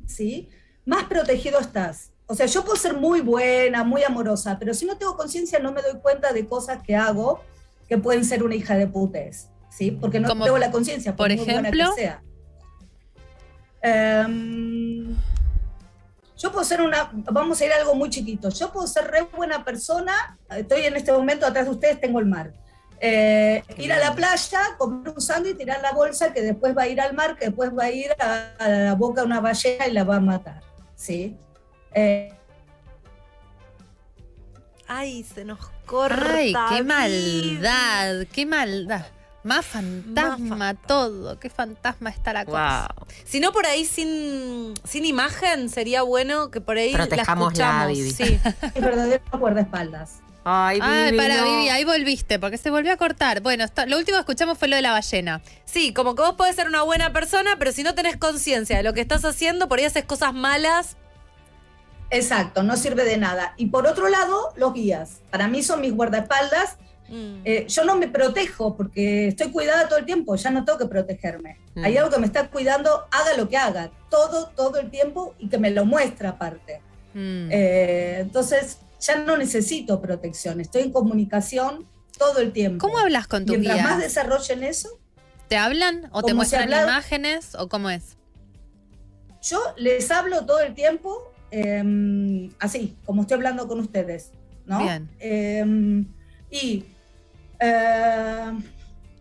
¿sí? 0.09 0.49
Más 0.85 1.05
protegido 1.05 1.59
estás. 1.59 2.11
O 2.25 2.35
sea, 2.35 2.45
yo 2.45 2.63
puedo 2.63 2.77
ser 2.77 2.93
muy 2.95 3.21
buena, 3.21 3.83
muy 3.83 4.03
amorosa, 4.03 4.57
pero 4.59 4.73
si 4.73 4.85
no 4.85 4.97
tengo 4.97 5.15
conciencia 5.15 5.59
no 5.59 5.71
me 5.71 5.81
doy 5.81 5.99
cuenta 6.01 6.31
de 6.33 6.45
cosas 6.47 6.81
que 6.83 6.95
hago 6.95 7.41
que 7.87 7.97
pueden 7.97 8.23
ser 8.23 8.43
una 8.43 8.55
hija 8.55 8.75
de 8.75 8.87
putes, 8.87 9.49
¿sí? 9.69 9.91
Porque 9.91 10.19
no 10.19 10.27
Como, 10.27 10.43
tengo 10.45 10.57
la 10.59 10.69
conciencia, 10.69 11.15
por 11.15 11.27
muy 11.27 11.37
buena 11.37 11.69
ejemplo? 11.69 11.95
que 11.95 12.01
sea. 12.01 12.21
Em, 13.81 15.15
yo 16.37 16.51
puedo 16.51 16.63
ser 16.63 16.81
una, 16.81 17.09
vamos 17.31 17.59
a 17.61 17.65
ir 17.65 17.71
a 17.71 17.77
algo 17.77 17.95
muy 17.95 18.09
chiquito, 18.09 18.49
yo 18.49 18.71
puedo 18.71 18.85
ser 18.85 19.09
re 19.09 19.23
buena 19.35 19.63
persona, 19.65 20.37
estoy 20.55 20.81
en 20.81 20.95
este 20.97 21.11
momento 21.11 21.45
atrás 21.47 21.65
de 21.65 21.71
ustedes, 21.71 21.99
tengo 21.99 22.19
el 22.19 22.25
mar. 22.27 22.53
Eh, 23.01 23.63
ir 23.77 23.93
a 23.93 23.99
la 23.99 24.13
playa, 24.13 24.59
comer 24.77 25.13
un 25.13 25.21
sándwich, 25.21 25.57
tirar 25.57 25.81
la 25.81 25.93
bolsa, 25.93 26.33
que 26.33 26.41
después 26.41 26.77
va 26.77 26.83
a 26.83 26.87
ir 26.87 26.99
al 26.99 27.13
mar, 27.13 27.37
que 27.37 27.45
después 27.45 27.71
va 27.77 27.85
a 27.85 27.91
ir 27.91 28.11
a, 28.19 28.51
a 28.59 28.69
la 28.69 28.95
boca 28.95 29.21
de 29.21 29.27
una 29.27 29.39
ballena 29.39 29.87
y 29.87 29.91
la 29.91 30.03
va 30.03 30.17
a 30.17 30.19
matar, 30.19 30.61
¿sí? 30.95 31.37
Eh, 31.93 32.33
Ay, 34.91 35.23
se 35.23 35.45
nos 35.45 35.59
corta. 35.85 36.33
Ay, 36.35 36.53
qué 36.69 36.83
maldad, 36.83 38.27
qué 38.33 38.45
maldad. 38.47 39.05
Más 39.43 39.65
fantasma 39.65 40.55
Más 40.55 40.75
todo, 40.85 41.39
qué 41.39 41.49
fantasma 41.49 42.09
está 42.09 42.33
la 42.33 42.43
cosa. 42.43 42.89
Wow. 42.97 43.07
Si 43.23 43.39
no, 43.39 43.51
por 43.51 43.67
ahí 43.67 43.85
sin, 43.85 44.73
sin 44.83 45.05
imagen, 45.05 45.69
sería 45.69 46.01
bueno 46.01 46.49
que 46.49 46.59
por 46.59 46.77
ahí 46.77 46.91
Protejámosla, 46.91 47.85
la 47.85 47.91
escuchamos. 47.91 47.97
Vivi. 47.97 48.11
Sí. 48.11 48.39
es 48.75 48.81
verdadero 48.81 49.23
guardaespaldas. 49.39 50.21
Ay, 50.43 50.79
Ay, 50.81 51.05
Vivi, 51.11 51.17
para 51.17 51.37
no. 51.37 51.43
Vivi, 51.45 51.69
ahí 51.69 51.83
volviste, 51.83 52.39
porque 52.39 52.57
se 52.57 52.69
volvió 52.69 52.93
a 52.93 52.97
cortar. 52.97 53.41
Bueno, 53.41 53.63
está- 53.63 53.85
lo 53.85 53.97
último 53.97 54.17
que 54.17 54.21
escuchamos 54.21 54.57
fue 54.57 54.67
lo 54.67 54.75
de 54.77 54.81
la 54.81 54.91
ballena. 54.91 55.41
Sí, 55.65 55.93
como 55.93 56.15
que 56.15 56.21
vos 56.21 56.35
podés 56.35 56.55
ser 56.55 56.67
una 56.67 56.81
buena 56.83 57.11
persona, 57.13 57.55
pero 57.59 57.71
si 57.71 57.83
no 57.83 57.93
tenés 57.93 58.17
conciencia 58.17 58.77
de 58.77 58.83
lo 58.83 58.93
que 58.93 59.01
estás 59.01 59.25
haciendo, 59.25 59.67
por 59.67 59.79
ahí 59.79 59.85
haces 59.85 60.05
cosas 60.05 60.33
malas. 60.33 60.95
Exacto, 62.11 62.63
no 62.63 62.75
sirve 62.75 63.03
de 63.05 63.17
nada. 63.17 63.53
Y 63.57 63.67
por 63.67 63.85
otro 63.85 64.09
lado, 64.09 64.53
los 64.55 64.73
guías. 64.73 65.21
Para 65.29 65.47
mí 65.47 65.61
son 65.61 65.81
mis 65.81 65.93
guardaespaldas. 65.93 66.77
Mm. 67.07 67.41
Eh, 67.43 67.65
yo 67.67 67.83
no 67.85 67.95
me 67.95 68.07
protejo 68.07 68.75
porque 68.75 69.27
estoy 69.27 69.51
cuidada 69.51 69.87
todo 69.87 69.99
el 69.99 70.05
tiempo, 70.05 70.35
ya 70.35 70.51
no 70.51 70.63
tengo 70.63 70.77
que 70.79 70.85
protegerme. 70.85 71.57
Mm. 71.75 71.83
Hay 71.85 71.97
algo 71.97 72.09
que 72.11 72.19
me 72.19 72.27
está 72.27 72.47
cuidando, 72.49 73.05
haga 73.11 73.35
lo 73.37 73.49
que 73.49 73.57
haga, 73.57 73.91
todo, 74.09 74.49
todo 74.55 74.79
el 74.79 74.89
tiempo 74.91 75.33
y 75.39 75.49
que 75.49 75.57
me 75.57 75.71
lo 75.71 75.85
muestra 75.85 76.29
aparte. 76.29 76.81
Mm. 77.13 77.49
Eh, 77.51 78.17
entonces, 78.21 78.77
ya 78.99 79.19
no 79.19 79.37
necesito 79.37 80.01
protección, 80.01 80.59
estoy 80.59 80.83
en 80.83 80.91
comunicación 80.91 81.85
todo 82.17 82.39
el 82.39 82.51
tiempo. 82.51 82.85
¿Cómo 82.85 82.97
hablas 82.99 83.27
con 83.27 83.45
tus 83.45 83.57
Mientras 83.57 83.77
guías? 83.77 83.89
más 83.89 83.99
desarrollen 83.99 84.63
eso, 84.63 84.99
¿Te 85.47 85.57
hablan 85.57 86.09
o 86.11 86.21
te 86.21 86.35
muestran 86.35 86.69
imágenes 86.69 87.55
o 87.55 87.67
cómo 87.67 87.89
es? 87.89 88.17
yo 89.41 89.59
les 89.77 90.11
hablo 90.11 90.45
todo 90.45 90.59
el 90.59 90.73
tiempo, 90.73 91.31
eh, 91.51 92.49
así, 92.59 92.95
como 93.05 93.21
estoy 93.21 93.35
hablando 93.35 93.67
con 93.67 93.79
ustedes, 93.79 94.31
¿no? 94.65 94.79
Bien. 94.79 95.09
Eh, 95.19 96.05
y 96.51 96.85
eh, 97.59 98.51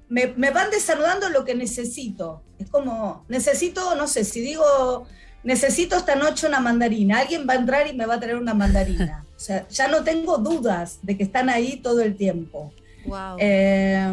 me, 0.09 0.27
me 0.37 0.51
van 0.51 0.71
desarrollando 0.71 1.29
lo 1.29 1.45
que 1.45 1.55
necesito. 1.55 2.43
Es 2.59 2.69
como, 2.69 3.25
necesito, 3.29 3.95
no 3.95 4.09
sé, 4.09 4.25
si 4.25 4.41
digo, 4.41 5.07
necesito 5.45 5.97
esta 5.97 6.17
noche 6.17 6.47
una 6.49 6.61
mandarina, 6.61 7.21
alguien 7.21 7.47
va 7.49 7.55
a 7.55 7.57
entrar 7.57 7.87
y 7.87 7.93
me 7.93 8.07
va 8.07 8.15
a 8.15 8.21
traer 8.21 8.37
una 8.37 8.55
mandarina. 8.55 9.25
O 9.39 9.41
sea, 9.41 9.69
ya 9.69 9.87
no 9.87 10.03
tengo 10.03 10.39
dudas 10.39 10.99
de 11.03 11.17
que 11.17 11.23
están 11.23 11.49
ahí 11.49 11.77
todo 11.77 12.01
el 12.03 12.17
tiempo. 12.17 12.73
Wow. 13.07 13.37
Eh, 13.39 14.13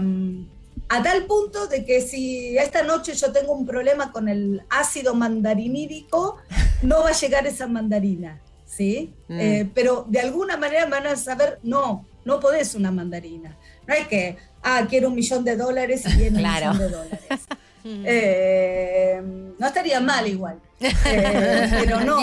a 0.87 1.01
tal 1.01 1.25
punto 1.25 1.65
de 1.65 1.83
que 1.83 1.99
si 2.01 2.55
esta 2.59 2.83
noche 2.83 3.15
yo 3.15 3.31
tengo 3.31 3.53
un 3.53 3.65
problema 3.65 4.11
con 4.11 4.29
el 4.29 4.61
ácido 4.69 5.15
mandarinídico, 5.15 6.37
no 6.83 7.01
va 7.01 7.09
a 7.09 7.13
llegar 7.13 7.47
esa 7.47 7.65
mandarina, 7.65 8.39
¿sí? 8.67 9.11
Mm. 9.27 9.39
Eh, 9.39 9.69
pero 9.73 10.05
de 10.07 10.19
alguna 10.19 10.57
manera 10.57 10.85
van 10.85 11.07
a 11.07 11.15
saber, 11.15 11.57
no, 11.63 12.05
no 12.23 12.39
podés 12.39 12.75
una 12.75 12.91
mandarina. 12.91 13.57
No 13.87 13.95
hay 13.95 14.03
que, 14.05 14.37
ah, 14.61 14.85
quiero 14.87 15.07
un 15.09 15.15
millón 15.15 15.43
de 15.43 15.57
dólares 15.57 16.03
y 16.05 16.15
viene 16.17 16.37
Claro. 16.39 16.69
un 16.71 16.77
millón 16.77 16.91
de 16.91 16.97
dólares. 16.97 17.19
Eh, 17.87 19.21
no 19.59 19.67
estaría 19.67 19.99
mal 19.99 20.27
igual, 20.27 20.59
Eh, 20.79 21.67
pero 21.79 21.99
no. 21.99 22.17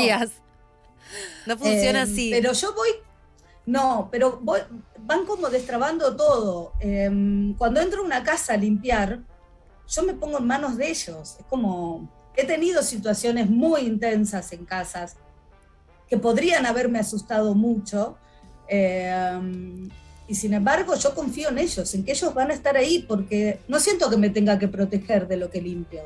No 1.46 1.56
funciona 1.58 2.00
Eh, 2.00 2.02
así. 2.02 2.30
Pero 2.32 2.52
yo 2.52 2.74
voy, 2.74 2.88
no, 3.66 4.08
pero 4.10 4.38
voy- 4.42 4.60
van 5.00 5.24
como 5.26 5.48
destrabando 5.50 6.16
todo. 6.16 6.72
Eh, 6.80 7.54
cuando 7.58 7.80
entro 7.80 8.02
a 8.02 8.04
una 8.04 8.22
casa 8.22 8.54
a 8.54 8.56
limpiar, 8.56 9.20
yo 9.88 10.02
me 10.04 10.14
pongo 10.14 10.38
en 10.38 10.46
manos 10.46 10.76
de 10.76 10.90
ellos. 10.90 11.36
Es 11.38 11.44
como, 11.48 12.08
he 12.36 12.44
tenido 12.46 12.82
situaciones 12.82 13.50
muy 13.50 13.82
intensas 13.82 14.52
en 14.52 14.64
casas 14.64 15.16
que 16.08 16.16
podrían 16.18 16.66
haberme 16.66 16.98
asustado 16.98 17.54
mucho. 17.54 18.16
eh, 18.68 19.90
y 20.28 20.34
sin 20.34 20.54
embargo, 20.54 20.94
yo 20.94 21.14
confío 21.14 21.50
en 21.50 21.58
ellos, 21.58 21.94
en 21.94 22.04
que 22.04 22.12
ellos 22.12 22.32
van 22.32 22.50
a 22.50 22.54
estar 22.54 22.74
ahí, 22.76 23.04
porque 23.06 23.58
no 23.68 23.78
siento 23.80 24.08
que 24.08 24.16
me 24.16 24.30
tenga 24.30 24.58
que 24.58 24.66
proteger 24.68 25.26
de 25.28 25.36
lo 25.36 25.50
que 25.50 25.60
limpio. 25.60 26.02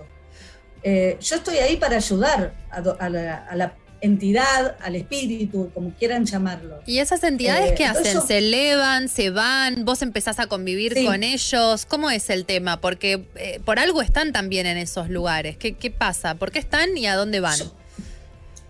Eh, 0.83 1.17
yo 1.21 1.37
estoy 1.37 1.59
ahí 1.59 1.77
para 1.77 1.97
ayudar 1.97 2.55
a, 2.71 2.81
do- 2.81 2.97
a 2.99 3.09
la, 3.09 3.37
a 3.47 3.55
la 3.55 3.77
entidad, 4.01 4.77
al 4.81 4.95
espíritu, 4.97 5.71
como 5.75 5.91
quieran 5.95 6.25
llamarlo. 6.27 6.81
¿Y 6.87 6.99
esas 6.99 7.23
entidades 7.25 7.73
Eh, 7.73 7.75
qué 7.77 7.85
hacen? 7.87 8.15
yo- 8.15 8.21
¿Se 8.21 8.39
elevan? 8.39 9.09
¿Se 9.09 9.31
van? 9.31 9.85
¿Vos 9.85 10.03
empezás 10.03 10.39
a 10.39 10.47
convivir 10.47 10.95
Sí. 10.95 11.05
con 11.07 11.23
ellos? 11.23 11.87
¿Cómo 11.87 12.11
es 12.11 12.29
el 12.31 12.45
tema? 12.45 12.81
Porque 12.81 13.25
eh, 13.37 13.61
por 13.65 13.79
algo 13.79 14.03
están 14.03 14.33
también 14.33 14.67
en 14.67 14.77
esos 14.77 15.09
lugares. 15.09 15.57
¿Qué, 15.57 15.75
qué 15.75 15.91
pasa? 15.91 16.35
¿Por 16.37 16.51
qué 16.53 16.59
están 16.59 16.97
y 16.97 17.07
a 17.07 17.17
dónde 17.17 17.41
van? 17.41 17.59
Yo- 17.59 17.73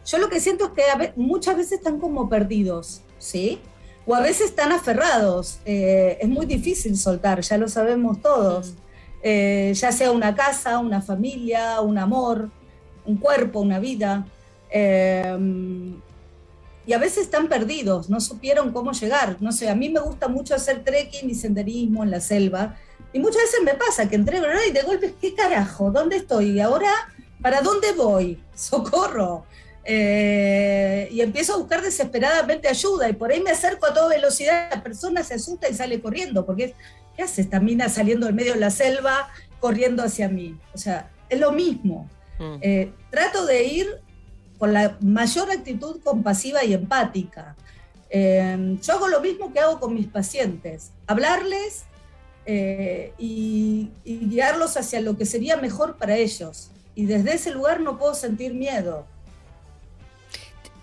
Yo 0.07 0.19
lo 0.19 0.29
que 0.29 0.39
siento 0.41 0.67
es 0.67 0.71
que 0.73 0.83
a 0.85 0.95
ve- 0.97 1.13
muchas 1.17 1.57
veces 1.57 1.73
están 1.73 1.99
como 1.99 2.29
perdidos, 2.29 3.01
¿sí? 3.19 3.59
O 4.07 4.15
a 4.15 4.21
veces 4.21 4.47
están 4.51 4.71
aferrados. 4.71 5.59
Eh, 5.65 6.19
es 6.21 6.29
muy 6.29 6.47
difícil 6.47 6.97
soltar, 6.97 7.41
ya 7.41 7.59
lo 7.59 7.69
sabemos 7.69 8.23
todos. 8.23 8.75
Eh, 9.25 9.73
ya 9.75 9.91
sea 9.91 10.13
una 10.13 10.37
casa, 10.37 10.79
una 10.79 11.03
familia, 11.03 11.81
un 11.81 11.99
amor, 11.99 12.51
un 13.05 13.17
cuerpo, 13.17 13.59
una 13.61 13.81
vida. 13.81 14.25
Eh, 14.71 15.37
y 16.87 16.93
a 16.93 16.99
veces 16.99 17.25
están 17.25 17.49
perdidos, 17.49 18.09
no 18.09 18.21
supieron 18.21 18.73
cómo 18.73 18.93
llegar. 18.93 19.37
No 19.41 19.51
sé, 19.51 19.69
a 19.69 19.75
mí 19.75 19.89
me 19.89 19.99
gusta 19.99 20.29
mucho 20.29 20.55
hacer 20.55 20.85
trekking 20.85 21.29
y 21.29 21.35
senderismo 21.35 22.05
en 22.05 22.13
la 22.13 22.21
selva. 22.21 22.77
Y 23.13 23.19
muchas 23.19 23.43
veces 23.43 23.61
me 23.65 23.75
pasa 23.75 24.09
que 24.09 24.15
entrego 24.15 24.47
y 24.69 24.73
de 24.73 24.83
golpe, 24.83 25.15
¿qué 25.21 25.35
carajo? 25.35 25.91
¿Dónde 25.91 26.17
estoy? 26.17 26.51
¿Y 26.51 26.61
ahora 26.61 26.91
para 27.43 27.61
dónde 27.61 27.93
voy? 27.93 28.41
¡Socorro! 28.55 29.45
Eh, 29.85 31.09
y 31.11 31.21
empiezo 31.21 31.55
a 31.55 31.57
buscar 31.59 31.83
desesperadamente 31.83 32.69
ayuda 32.69 33.09
y 33.09 33.13
por 33.13 33.31
ahí 33.31 33.41
me 33.41 33.51
acerco 33.51 33.87
a 33.87 33.95
toda 33.95 34.09
velocidad, 34.09 34.69
la 34.75 34.83
persona 34.83 35.23
se 35.23 35.35
asusta 35.35 35.69
y 35.69 35.75
sale 35.75 36.01
corriendo, 36.01 36.45
porque 36.45 36.65
es, 36.65 36.73
¿qué 37.17 37.23
hace 37.23 37.41
esta 37.41 37.61
mina 37.61 37.89
saliendo 37.89 38.27
del 38.27 38.35
medio 38.35 38.55
de 38.55 38.59
la 38.59 38.71
selva 38.71 39.29
corriendo 39.61 40.03
hacia 40.03 40.29
mí? 40.29 40.59
O 40.75 40.79
sea, 40.79 41.11
es 41.29 41.39
lo 41.39 41.53
mismo. 41.53 42.11
Mm. 42.41 42.57
Eh, 42.63 42.93
trato 43.11 43.47
de 43.47 43.65
ir 43.65 43.87
con 44.59 44.73
la 44.73 44.97
mayor 45.01 45.51
actitud 45.51 46.01
compasiva 46.03 46.65
y 46.65 46.75
empática. 46.75 47.57
Eh, 48.11 48.79
yo 48.83 48.93
hago 48.95 49.09
lo 49.09 49.21
mismo 49.21 49.53
que 49.53 49.61
hago 49.61 49.81
con 49.81 49.95
mis 49.95 50.07
pacientes, 50.07 50.93
hablarles 51.07 51.85
eh, 52.47 53.13
y, 53.19 53.91
y 54.05 54.19
guiarlos 54.29 54.77
hacia 54.77 55.01
lo 55.01 55.17
que 55.17 55.27
sería 55.27 55.57
mejor 55.57 55.97
para 55.97 56.17
ellos. 56.17 56.71
Y 56.95 57.07
desde 57.07 57.35
ese 57.35 57.51
lugar 57.51 57.81
no 57.81 57.99
puedo 57.99 58.15
sentir 58.15 58.55
miedo. 58.55 59.07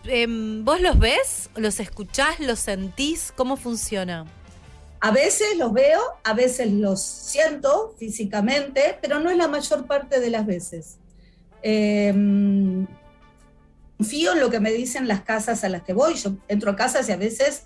Em, 0.06 0.66
¿Vos 0.66 0.82
los 0.82 1.00
ves? 1.00 1.50
¿Los 1.56 1.80
escuchás? 1.80 2.40
¿Los 2.40 2.60
sentís? 2.60 3.34
¿Cómo 3.36 3.56
funciona? 3.56 4.26
A 5.00 5.12
veces 5.12 5.58
los 5.58 5.74
veo, 5.74 6.02
a 6.24 6.34
veces 6.34 6.72
los 6.72 7.02
siento 7.02 7.96
físicamente, 7.98 8.98
pero 9.02 9.20
no 9.20 9.30
es 9.30 9.38
la 9.38 9.48
mayor 9.48 9.86
parte 9.86 10.20
de 10.20 10.30
las 10.30 10.46
veces. 10.46 10.98
Eh, 11.62 12.14
confío 13.98 14.34
en 14.34 14.40
lo 14.40 14.50
que 14.50 14.60
me 14.60 14.72
dicen 14.72 15.08
las 15.08 15.22
casas 15.22 15.64
a 15.64 15.70
las 15.70 15.84
que 15.84 15.94
voy. 15.94 16.16
Yo 16.16 16.38
entro 16.48 16.72
a 16.72 16.76
casas 16.76 17.08
y 17.10 17.12
a 17.12 17.18
veces 17.18 17.64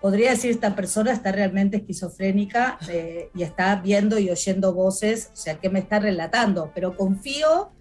podría 0.00 0.30
decir 0.30 0.50
esta 0.50 0.76
persona 0.76 1.12
está 1.12 1.32
realmente 1.32 1.78
esquizofrénica 1.78 2.78
eh, 2.88 3.30
y 3.34 3.42
está 3.42 3.76
viendo 3.76 4.18
y 4.18 4.30
oyendo 4.30 4.74
voces, 4.74 5.30
o 5.32 5.36
sea, 5.36 5.58
¿qué 5.58 5.70
me 5.70 5.78
está 5.78 5.98
relatando? 5.98 6.70
Pero 6.74 6.96
confío 6.96 7.72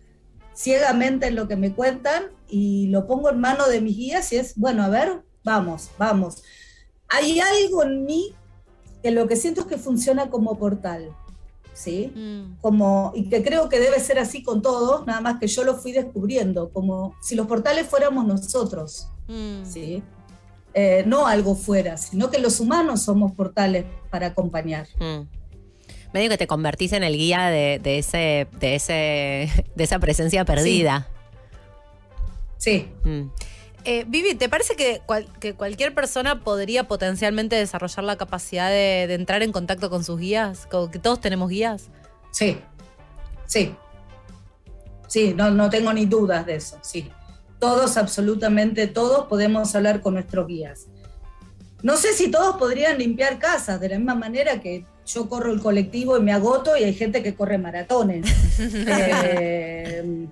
ciegamente 0.56 1.28
en 1.28 1.36
lo 1.36 1.48
que 1.48 1.58
me 1.58 1.74
cuentan 1.74 2.28
y 2.48 2.88
lo 2.88 3.08
pongo 3.08 3.30
en 3.30 3.40
mano 3.40 3.68
de 3.68 3.82
mis 3.82 3.98
guías 3.98 4.32
y 4.32 4.38
es, 4.38 4.56
bueno, 4.56 4.84
a 4.84 4.90
ver, 4.90 5.22
vamos, 5.44 5.90
vamos. 5.98 6.44
Hay 7.10 7.40
algo 7.40 7.84
en 7.84 8.06
mí 8.06 8.34
que 9.02 9.12
lo 9.12 9.28
que 9.28 9.36
siento 9.36 9.62
es 9.62 9.68
que 9.68 9.78
funciona 9.78 10.30
como 10.30 10.58
portal, 10.58 11.14
¿sí? 11.74 12.12
Mm. 12.16 12.58
Como, 12.62 13.12
y 13.16 13.30
que 13.30 13.44
creo 13.44 13.70
que 13.70 13.80
debe 13.80 14.00
ser 14.00 14.20
así 14.20 14.44
con 14.44 14.62
todos, 14.62 15.06
nada 15.06 15.22
más 15.22 15.40
que 15.40 15.48
yo 15.48 15.64
lo 15.64 15.76
fui 15.76 15.92
descubriendo, 15.92 16.70
como 16.72 17.16
si 17.22 17.36
los 17.36 17.48
portales 17.48 17.88
fuéramos 17.88 18.26
nosotros, 18.26 19.08
Mm. 19.28 19.66
¿sí? 19.66 20.04
Eh, 20.74 21.04
no 21.06 21.28
algo 21.28 21.56
fuera, 21.56 21.98
sino 21.98 22.30
que 22.30 22.40
los 22.40 22.60
humanos 22.60 23.04
somos 23.04 23.32
portales 23.34 23.86
para 24.10 24.28
acompañar. 24.28 24.88
Mm. 25.00 25.22
Medio 26.14 26.30
que 26.30 26.38
te 26.38 26.48
convertís 26.48 26.94
en 26.94 27.04
el 27.04 27.16
guía 27.16 27.48
de, 27.50 27.80
de 27.82 28.00
ese, 28.00 28.48
de 28.60 28.76
ese, 28.76 29.66
de 29.76 29.84
esa 29.84 30.00
presencia 30.00 30.46
perdida. 30.46 31.08
Sí. 32.58 32.92
Mm. 33.04 33.24
Eh, 33.86 34.06
Vivi, 34.08 34.36
¿te 34.36 34.48
parece 34.50 34.76
que, 34.76 35.02
cual- 35.06 35.28
que 35.40 35.54
cualquier 35.56 35.94
persona 35.94 36.42
podría 36.42 36.88
potencialmente 36.88 37.56
desarrollar 37.56 38.04
la 38.06 38.16
capacidad 38.18 38.70
de, 38.70 39.06
de 39.08 39.14
entrar 39.16 39.44
en 39.44 39.52
contacto 39.52 39.90
con 39.90 40.04
sus 40.04 40.20
guías? 40.20 40.68
Como 40.72 40.90
que 40.90 41.00
todos 41.00 41.20
tenemos 41.20 41.50
guías. 41.50 41.90
Sí, 42.32 42.58
sí. 43.46 43.76
Sí, 45.08 45.34
no, 45.36 45.52
no 45.52 45.70
tengo 45.70 45.92
ni 45.94 46.06
dudas 46.06 46.46
de 46.46 46.56
eso, 46.56 46.80
sí. 46.82 47.12
Todos, 47.60 47.98
absolutamente 47.98 48.88
todos, 48.88 49.28
podemos 49.28 49.74
hablar 49.76 50.02
con 50.02 50.16
nuestros 50.16 50.48
guías. 50.48 50.88
No 51.82 51.98
sé 51.98 52.14
si 52.14 52.32
todos 52.32 52.56
podrían 52.58 52.98
limpiar 52.98 53.38
casas, 53.40 53.80
de 53.82 53.90
la 53.90 53.98
misma 53.98 54.16
manera 54.16 54.62
que 54.62 54.86
yo 55.06 55.28
corro 55.28 55.52
el 55.52 55.62
colectivo 55.62 56.18
y 56.18 56.22
me 56.22 56.32
agoto 56.32 56.78
y 56.78 56.84
hay 56.86 56.94
gente 56.94 57.22
que 57.22 57.36
corre 57.36 57.58
maratones. 57.58 58.26
Eh, 58.88 60.28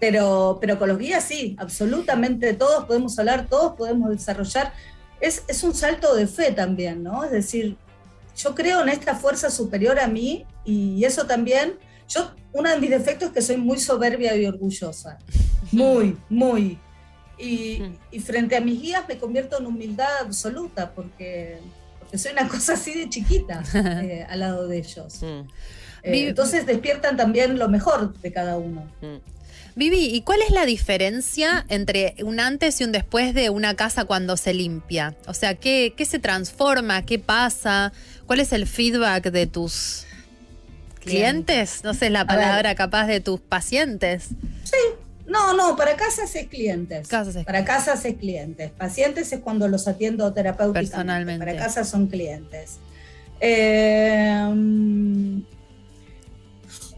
pero, 0.00 0.58
pero 0.60 0.78
con 0.78 0.88
los 0.88 0.98
guías 0.98 1.24
sí, 1.24 1.56
absolutamente 1.58 2.54
todos 2.54 2.84
podemos 2.84 3.18
hablar, 3.18 3.46
todos 3.48 3.74
podemos 3.76 4.10
desarrollar. 4.10 4.72
Es, 5.20 5.42
es 5.48 5.64
un 5.64 5.74
salto 5.74 6.14
de 6.14 6.26
fe 6.26 6.52
también, 6.52 7.02
¿no? 7.02 7.24
Es 7.24 7.30
decir, 7.30 7.76
yo 8.36 8.54
creo 8.54 8.82
en 8.82 8.88
esta 8.88 9.16
fuerza 9.16 9.50
superior 9.50 9.98
a 9.98 10.06
mí 10.06 10.46
y 10.64 11.04
eso 11.04 11.26
también, 11.26 11.74
yo, 12.08 12.30
uno 12.52 12.70
de 12.70 12.78
mis 12.78 12.90
defectos 12.90 13.28
es 13.28 13.34
que 13.34 13.42
soy 13.42 13.56
muy 13.56 13.78
soberbia 13.78 14.36
y 14.36 14.46
orgullosa, 14.46 15.18
muy, 15.72 16.16
muy. 16.28 16.78
Y, 17.36 17.82
y 18.10 18.18
frente 18.20 18.56
a 18.56 18.60
mis 18.60 18.80
guías 18.80 19.04
me 19.08 19.16
convierto 19.16 19.58
en 19.58 19.66
humildad 19.66 20.08
absoluta 20.22 20.90
porque, 20.92 21.58
porque 22.00 22.18
soy 22.18 22.32
una 22.32 22.48
cosa 22.48 22.74
así 22.74 22.94
de 22.94 23.08
chiquita 23.08 23.62
eh, 24.02 24.26
al 24.28 24.40
lado 24.40 24.68
de 24.68 24.78
ellos. 24.78 25.22
Mm. 25.22 25.48
Eh, 26.04 26.28
entonces 26.28 26.66
despiertan 26.66 27.16
también 27.16 27.58
lo 27.58 27.68
mejor 27.68 28.14
de 28.14 28.32
cada 28.32 28.56
uno. 28.56 28.88
Vivi, 29.76 30.06
¿y 30.06 30.22
cuál 30.22 30.40
es 30.42 30.50
la 30.50 30.66
diferencia 30.66 31.64
entre 31.68 32.14
un 32.24 32.40
antes 32.40 32.80
y 32.80 32.84
un 32.84 32.92
después 32.92 33.32
de 33.34 33.50
una 33.50 33.74
casa 33.76 34.04
cuando 34.04 34.36
se 34.36 34.52
limpia? 34.54 35.14
O 35.26 35.34
sea, 35.34 35.54
¿qué, 35.54 35.94
qué 35.96 36.04
se 36.04 36.18
transforma? 36.18 37.04
¿Qué 37.06 37.18
pasa? 37.18 37.92
¿Cuál 38.26 38.40
es 38.40 38.52
el 38.52 38.66
feedback 38.66 39.30
de 39.30 39.46
tus 39.46 40.04
clientes? 41.00 41.84
No 41.84 41.94
sé 41.94 42.10
la 42.10 42.26
palabra 42.26 42.74
capaz 42.74 43.06
de 43.06 43.20
tus 43.20 43.40
pacientes. 43.40 44.28
No, 45.26 45.52
no, 45.52 45.76
para 45.76 45.94
casas 45.94 46.34
es 46.36 46.46
clientes. 46.48 47.06
Casas 47.06 47.36
es- 47.36 47.44
Para 47.44 47.62
casas 47.64 48.02
es 48.06 48.16
clientes. 48.16 48.70
Pacientes 48.70 49.30
es 49.32 49.40
cuando 49.40 49.68
los 49.68 49.86
atiendo 49.86 50.32
terapéuticamente. 50.32 50.90
Personalmente. 50.90 51.44
Para 51.44 51.56
casas 51.58 51.88
son 51.88 52.06
clientes. 52.06 52.78
Eh, 53.40 54.48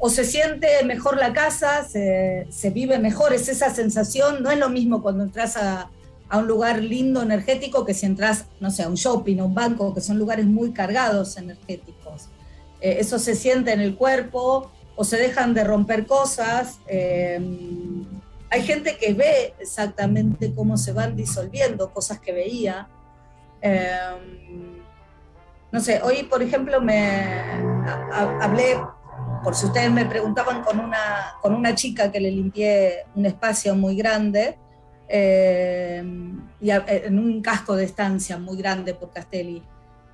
o 0.01 0.09
se 0.11 0.25
siente 0.25 0.83
mejor 0.85 1.17
la 1.19 1.33
casa, 1.33 1.85
se, 1.85 2.47
se 2.51 2.71
vive 2.71 2.99
mejor, 2.99 3.33
es 3.33 3.49
esa 3.49 3.73
sensación. 3.73 4.43
No 4.43 4.51
es 4.51 4.59
lo 4.59 4.69
mismo 4.69 5.03
cuando 5.03 5.25
entras 5.25 5.57
a, 5.57 5.91
a 6.29 6.39
un 6.39 6.47
lugar 6.47 6.83
lindo 6.83 7.23
energético 7.23 7.85
que 7.85 7.95
si 7.95 8.07
entras, 8.07 8.47
no 8.61 8.71
sé, 8.71 8.83
a 8.83 8.89
un 8.89 8.95
shopping, 8.95 9.39
a 9.41 9.45
un 9.45 9.55
banco, 9.55 9.93
que 9.95 10.01
son 10.01 10.19
lugares 10.19 10.47
muy 10.47 10.73
cargados 10.73 11.37
energéticos. 11.37 12.29
Eh, 12.81 12.97
eso 12.99 13.19
se 13.19 13.35
siente 13.35 13.73
en 13.73 13.81
el 13.81 13.95
cuerpo 13.95 14.71
o 14.97 15.05
se 15.05 15.17
dejan 15.19 15.55
de 15.55 15.65
romper 15.65 16.07
cosas. 16.07 16.79
eh, 16.87 17.39
hay 18.51 18.63
gente 18.63 18.97
que 18.99 19.15
ve 19.15 19.55
exactamente 19.61 20.53
cómo 20.53 20.77
se 20.77 20.93
van 20.93 21.15
disolviendo 21.15 21.93
cosas 21.93 22.19
que 22.19 22.33
veía. 22.33 22.89
Eh, 23.63 23.97
no 25.71 25.81
sé, 25.81 26.01
hoy 26.03 26.25
por 26.25 26.43
ejemplo 26.43 26.81
me 26.81 27.33
hablé, 28.13 28.77
por 29.43 29.55
si 29.55 29.67
ustedes 29.67 29.91
me 29.91 30.05
preguntaban, 30.07 30.63
con 30.63 30.81
una, 30.81 31.37
con 31.41 31.55
una 31.55 31.75
chica 31.75 32.11
que 32.11 32.21
le 32.21 32.31
limpié 32.31 33.05
un 33.15 33.27
espacio 33.27 33.75
muy 33.75 33.97
grande 33.97 34.57
eh, 35.09 36.03
y 36.61 36.71
en 36.71 37.19
un 37.19 37.43
casco 37.43 37.75
de 37.75 37.85
estancia 37.85 38.39
muy 38.39 38.57
grande 38.57 38.95
por 38.95 39.13
Castelli. 39.13 39.63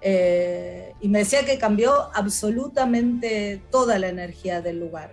Eh, 0.01 0.95
y 1.01 1.09
me 1.09 1.21
decía 1.21 1.45
que 1.45 1.59
cambió 1.59 2.11
absolutamente 2.15 3.63
toda 3.71 3.99
la 3.99 4.09
energía 4.09 4.61
del 4.61 4.79
lugar. 4.79 5.13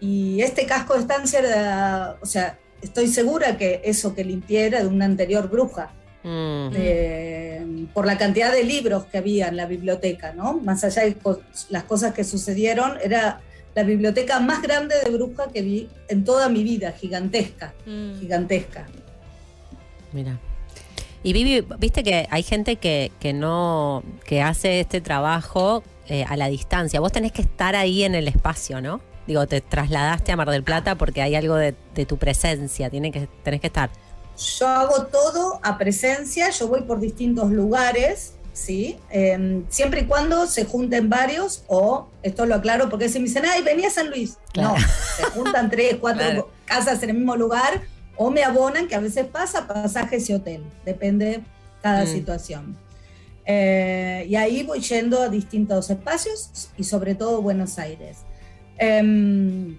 Y 0.00 0.42
este 0.42 0.66
casco 0.66 0.94
de 0.94 1.00
estancia 1.00 1.38
era, 1.40 2.16
o 2.20 2.26
sea, 2.26 2.58
estoy 2.80 3.08
segura 3.08 3.56
que 3.56 3.80
eso 3.84 4.14
que 4.14 4.24
limpié 4.24 4.66
era 4.66 4.80
de 4.80 4.86
una 4.86 5.04
anterior 5.04 5.48
bruja, 5.48 5.92
Mm. 6.24 6.70
eh, 6.74 7.86
por 7.92 8.06
la 8.06 8.16
cantidad 8.16 8.52
de 8.52 8.62
libros 8.64 9.04
que 9.06 9.18
había 9.18 9.48
en 9.48 9.56
la 9.56 9.66
biblioteca, 9.66 10.32
¿no? 10.32 10.54
Más 10.54 10.84
allá 10.84 11.02
de 11.02 11.16
las 11.70 11.82
cosas 11.84 12.14
que 12.14 12.22
sucedieron, 12.24 12.92
era 13.02 13.40
la 13.74 13.82
biblioteca 13.82 14.38
más 14.38 14.62
grande 14.62 14.94
de 15.04 15.10
bruja 15.10 15.48
que 15.52 15.62
vi 15.62 15.88
en 16.08 16.24
toda 16.24 16.48
mi 16.48 16.62
vida, 16.62 16.92
gigantesca, 16.92 17.74
Mm. 17.86 18.20
gigantesca. 18.20 18.86
Mira. 20.12 20.38
Y 21.24 21.32
Vivi, 21.32 21.64
viste 21.78 22.02
que 22.02 22.26
hay 22.30 22.42
gente 22.42 22.76
que, 22.76 23.12
que 23.20 23.32
no, 23.32 24.02
que 24.24 24.42
hace 24.42 24.80
este 24.80 25.00
trabajo 25.00 25.82
eh, 26.08 26.24
a 26.28 26.36
la 26.36 26.48
distancia. 26.48 26.98
Vos 27.00 27.12
tenés 27.12 27.30
que 27.32 27.42
estar 27.42 27.76
ahí 27.76 28.02
en 28.02 28.14
el 28.14 28.26
espacio, 28.28 28.80
¿no? 28.80 29.00
Digo, 29.26 29.46
te 29.46 29.60
trasladaste 29.60 30.32
a 30.32 30.36
Mar 30.36 30.50
del 30.50 30.64
Plata 30.64 30.96
porque 30.96 31.22
hay 31.22 31.36
algo 31.36 31.54
de, 31.54 31.74
de 31.94 32.06
tu 32.06 32.16
presencia, 32.18 32.90
tiene 32.90 33.12
que, 33.12 33.28
tenés 33.44 33.60
que 33.60 33.68
estar. 33.68 33.90
Yo 34.36 34.66
hago 34.68 35.06
todo 35.06 35.60
a 35.62 35.78
presencia, 35.78 36.50
yo 36.50 36.68
voy 36.68 36.82
por 36.82 37.00
distintos 37.00 37.50
lugares, 37.50 38.34
¿sí? 38.52 38.98
Eh, 39.10 39.62
siempre 39.68 40.00
y 40.02 40.04
cuando 40.06 40.46
se 40.46 40.64
junten 40.64 41.08
varios, 41.08 41.64
o 41.68 42.08
esto 42.22 42.46
lo 42.46 42.54
aclaro 42.56 42.88
porque 42.88 43.08
si 43.08 43.18
me 43.18 43.26
dicen, 43.26 43.44
ay, 43.46 43.62
venía 43.62 43.88
a 43.88 43.90
San 43.90 44.08
Luis. 44.10 44.38
Claro. 44.52 44.74
No, 44.74 44.76
se 45.16 45.24
juntan 45.24 45.70
tres, 45.70 45.96
cuatro 46.00 46.24
Claro. 46.24 46.50
casas 46.64 47.02
en 47.02 47.10
el 47.10 47.16
mismo 47.16 47.36
lugar, 47.36 47.82
o 48.16 48.30
me 48.30 48.42
abonan, 48.44 48.88
que 48.88 48.94
a 48.94 49.00
veces 49.00 49.26
pasa, 49.26 49.66
pasajes 49.66 50.28
y 50.28 50.34
hotel, 50.34 50.64
depende 50.84 51.42
cada 51.82 52.04
Mm. 52.04 52.08
situación. 52.08 52.76
Eh, 53.44 54.26
y 54.28 54.36
ahí 54.36 54.62
voy 54.62 54.80
yendo 54.80 55.20
a 55.20 55.28
distintos 55.28 55.90
espacios 55.90 56.70
y 56.76 56.84
sobre 56.84 57.14
todo 57.14 57.42
Buenos 57.42 57.78
Aires. 57.78 58.18
Em, 58.78 59.76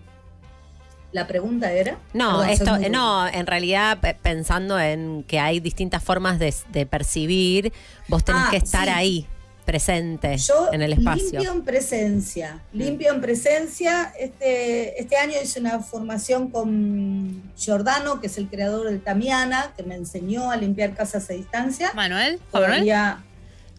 la 1.14 1.26
pregunta 1.28 1.72
era. 1.72 1.98
No, 2.14 2.40
Perdón, 2.40 2.50
esto, 2.50 2.76
muy- 2.76 2.90
no, 2.90 3.28
en 3.28 3.48
realidad 3.48 4.00
pe- 4.02 4.16
pensando 4.22 4.78
en 4.80 5.24
que 5.24 5.40
hay 5.40 5.60
distintas 5.62 6.04
formas 6.04 6.40
de, 6.40 6.54
de 6.72 6.86
percibir, 6.86 7.72
vos 8.10 8.24
tenés 8.26 8.42
Ah, 8.46 8.48
que 8.52 8.58
estar 8.58 8.86
sí. 8.86 8.90
ahí, 8.90 9.28
presente 9.66 10.36
Yo 10.38 10.74
en 10.74 10.82
el 10.82 10.92
espacio. 10.94 11.40
limpio 11.40 11.52
en 11.54 11.62
presencia, 11.64 12.60
limpio 12.74 13.14
en 13.14 13.22
presencia. 13.22 14.12
Este, 14.20 15.00
este 15.00 15.16
año 15.16 15.36
hice 15.42 15.60
una 15.62 15.80
formación 15.80 16.50
con 16.50 17.42
Giordano, 17.58 18.20
que 18.20 18.28
es 18.28 18.38
el 18.38 18.50
creador 18.50 18.90
de 18.90 18.98
Tamiana, 19.00 19.72
que 19.78 19.84
me 19.84 19.96
enseñó 19.96 20.52
a 20.52 20.58
limpiar 20.58 20.94
casas 20.96 21.30
a 21.30 21.34
distancia. 21.34 21.92
Manuel, 21.96 22.40
¿Juan 22.52 22.64
Manuel? 22.64 22.80
Todavía, 22.82 23.24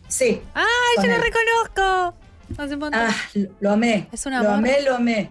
sí. 0.09 0.40
¡Ay, 0.55 0.65
yo 1.05 1.06
lo 1.06 1.19
reconozco! 1.19 2.15
Hace 2.56 2.74
un 2.74 2.81
montón. 2.81 3.01
Ah, 3.02 3.15
lo- 3.35 3.51
lo 3.61 3.70
amé. 3.73 4.09
Es 4.12 4.24
un 4.27 4.32
Lo 4.32 4.39
amor. 4.39 4.52
amé, 4.52 4.81
lo 4.82 4.94
amé. 4.94 5.31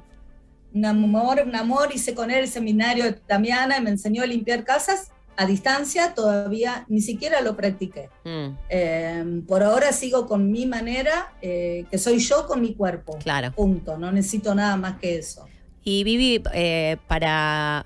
Un 0.74 0.86
amor, 0.86 1.42
un 1.46 1.56
amor. 1.56 1.90
Hice 1.94 2.14
con 2.16 2.32
él 2.32 2.40
el 2.40 2.48
seminario 2.48 3.04
de 3.06 3.14
Tamiana 3.14 3.78
y 3.78 3.82
me 3.82 3.90
enseñó 3.92 4.24
a 4.24 4.26
limpiar 4.26 4.64
casas 4.64 5.12
a 5.38 5.46
distancia. 5.46 6.14
Todavía 6.14 6.86
ni 6.90 7.02
siquiera 7.02 7.42
lo 7.42 7.56
practiqué. 7.56 8.10
Mm, 8.24 8.48
Eh, 8.70 9.42
por 9.48 9.64
ahora 9.64 9.92
sigo 9.92 10.26
con 10.26 10.52
mi 10.52 10.66
manera, 10.66 11.34
eh, 11.42 11.86
que 11.92 11.98
soy 11.98 12.20
yo 12.20 12.48
con 12.48 12.62
mi 12.62 12.74
cuerpo. 12.74 13.18
claro. 13.22 13.52
Punto. 13.52 13.98
No 13.98 14.12
necesito 14.12 14.54
nada 14.56 14.76
más 14.78 15.00
que 15.00 15.18
eso. 15.18 15.46
Y 15.84 16.04
Vivi, 16.04 16.42
eh, 16.54 16.98
para. 17.08 17.86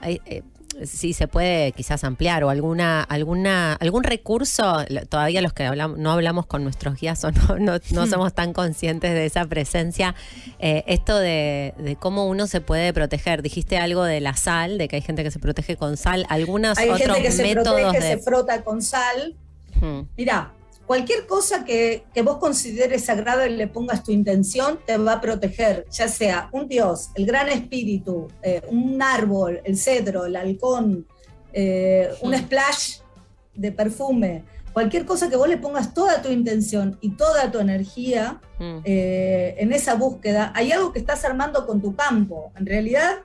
Si 0.85 1.13
se 1.13 1.27
puede 1.27 1.71
quizás 1.71 2.03
ampliar 2.03 2.43
o 2.43 2.49
alguna, 2.49 3.01
alguna, 3.03 3.73
algún 3.73 4.03
recurso, 4.03 4.83
todavía 5.09 5.41
los 5.41 5.53
que 5.53 5.65
hablamos, 5.65 5.97
no 5.97 6.11
hablamos 6.11 6.45
con 6.45 6.63
nuestros 6.63 6.99
guías 6.99 7.23
o 7.23 7.31
no, 7.31 7.57
no, 7.59 7.79
no 7.91 8.05
Hmm. 8.05 8.09
somos 8.09 8.33
tan 8.33 8.53
conscientes 8.53 9.11
de 9.13 9.25
esa 9.25 9.45
presencia, 9.45 10.15
eh, 10.59 10.83
esto 10.87 11.17
de, 11.17 11.73
de 11.77 11.95
cómo 11.95 12.27
uno 12.27 12.47
se 12.47 12.61
puede 12.61 12.93
proteger. 12.93 13.41
Dijiste 13.41 13.77
algo 13.77 14.03
de 14.03 14.21
la 14.21 14.35
sal, 14.35 14.77
de 14.77 14.87
que 14.87 14.97
hay 14.97 15.01
gente 15.01 15.23
que 15.23 15.31
se 15.31 15.39
protege 15.39 15.75
con 15.77 15.97
sal, 15.97 16.25
algunos 16.29 16.77
Hay 16.77 16.89
otros 16.89 17.17
gente 17.17 17.21
que 17.21 17.31
se 17.31 17.53
protege, 17.53 17.99
de... 17.99 18.01
se 18.01 18.17
frota 18.19 18.63
con 18.63 18.81
sal. 18.81 19.35
Hmm. 19.79 20.01
Mirá, 20.17 20.51
cualquier 20.87 21.27
cosa 21.27 21.65
que, 21.65 22.05
que 22.13 22.21
vos 22.23 22.37
consideres 22.37 23.05
sagrada 23.05 23.45
y 23.47 23.55
le 23.55 23.67
pongas 23.67 24.03
tu 24.03 24.11
intención, 24.11 24.79
te 24.85 24.97
va 24.97 25.13
a 25.13 25.21
proteger, 25.21 25.85
ya 25.91 26.07
sea 26.07 26.49
un 26.53 26.67
dios, 26.67 27.09
el 27.15 27.25
gran 27.25 27.49
espíritu, 27.49 28.27
eh, 28.41 28.61
un 28.69 28.99
árbol, 29.01 29.61
el 29.65 29.77
cedro, 29.77 30.25
el 30.25 30.35
halcón, 30.35 31.05
eh, 31.53 32.09
un 32.21 32.35
splash 32.35 32.99
de 33.53 33.71
perfume, 33.71 34.43
cualquier 34.73 35.05
cosa 35.05 35.29
que 35.29 35.35
vos 35.35 35.49
le 35.49 35.57
pongas 35.57 35.93
toda 35.93 36.21
tu 36.21 36.29
intención 36.29 36.97
y 37.01 37.11
toda 37.11 37.51
tu 37.51 37.59
energía 37.59 38.41
Mm. 38.59 38.79
eh, 38.85 39.55
en 39.59 39.71
esa 39.71 39.93
búsqueda, 39.93 40.51
hay 40.55 40.71
algo 40.71 40.91
que 40.91 40.97
estás 40.97 41.23
armando 41.25 41.67
con 41.67 41.79
tu 41.79 41.95
campo. 41.95 42.51
En 42.55 42.65
realidad, 42.65 43.17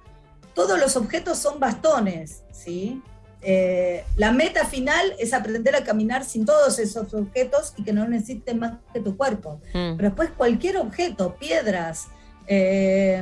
todos 0.54 0.78
los 0.78 0.94
objetos 0.96 1.38
son 1.38 1.58
bastones, 1.58 2.42
¿sí? 2.52 3.00
Eh, 3.44 4.04
la 4.16 4.30
meta 4.32 4.64
final 4.66 5.14
es 5.18 5.32
aprender 5.32 5.74
a 5.74 5.82
caminar 5.82 6.24
sin 6.24 6.46
todos 6.46 6.78
esos 6.78 7.12
objetos 7.12 7.74
y 7.76 7.82
que 7.82 7.92
no 7.92 8.06
necesiten 8.06 8.60
más 8.60 8.74
que 8.92 9.00
tu 9.00 9.16
cuerpo. 9.16 9.60
Mm. 9.74 9.96
Pero 9.96 10.08
después 10.10 10.30
cualquier 10.36 10.76
objeto, 10.76 11.34
piedras, 11.36 12.06
eh, 12.46 13.20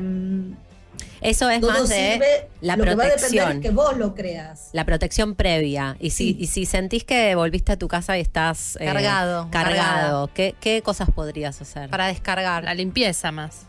Eso 1.22 1.48
es 1.48 1.60
todo 1.60 1.70
más 1.70 1.88
de 1.88 2.12
sirve, 2.12 2.48
la 2.60 2.76
lo 2.76 2.84
que 2.84 2.94
va 2.94 3.04
a 3.04 3.06
depender 3.06 3.30
protección. 3.30 3.52
es 3.52 3.60
que 3.62 3.70
vos 3.70 3.96
lo 3.96 4.14
creas. 4.14 4.68
La 4.72 4.84
protección 4.84 5.34
previa. 5.34 5.96
Y 6.00 6.10
si, 6.10 6.32
Sí. 6.32 6.36
y 6.38 6.46
si 6.48 6.66
sentís 6.66 7.04
que 7.04 7.34
volviste 7.34 7.72
a 7.72 7.76
tu 7.78 7.88
casa 7.88 8.18
y 8.18 8.20
estás 8.20 8.76
eh, 8.80 8.84
Cargado, 8.86 9.48
cargado, 9.50 10.30
¿qué, 10.34 10.54
qué 10.60 10.82
cosas 10.82 11.10
podrías 11.10 11.60
hacer? 11.62 11.88
Para 11.90 12.06
descargar. 12.08 12.64
La 12.64 12.74
limpieza 12.74 13.32
más. 13.32 13.62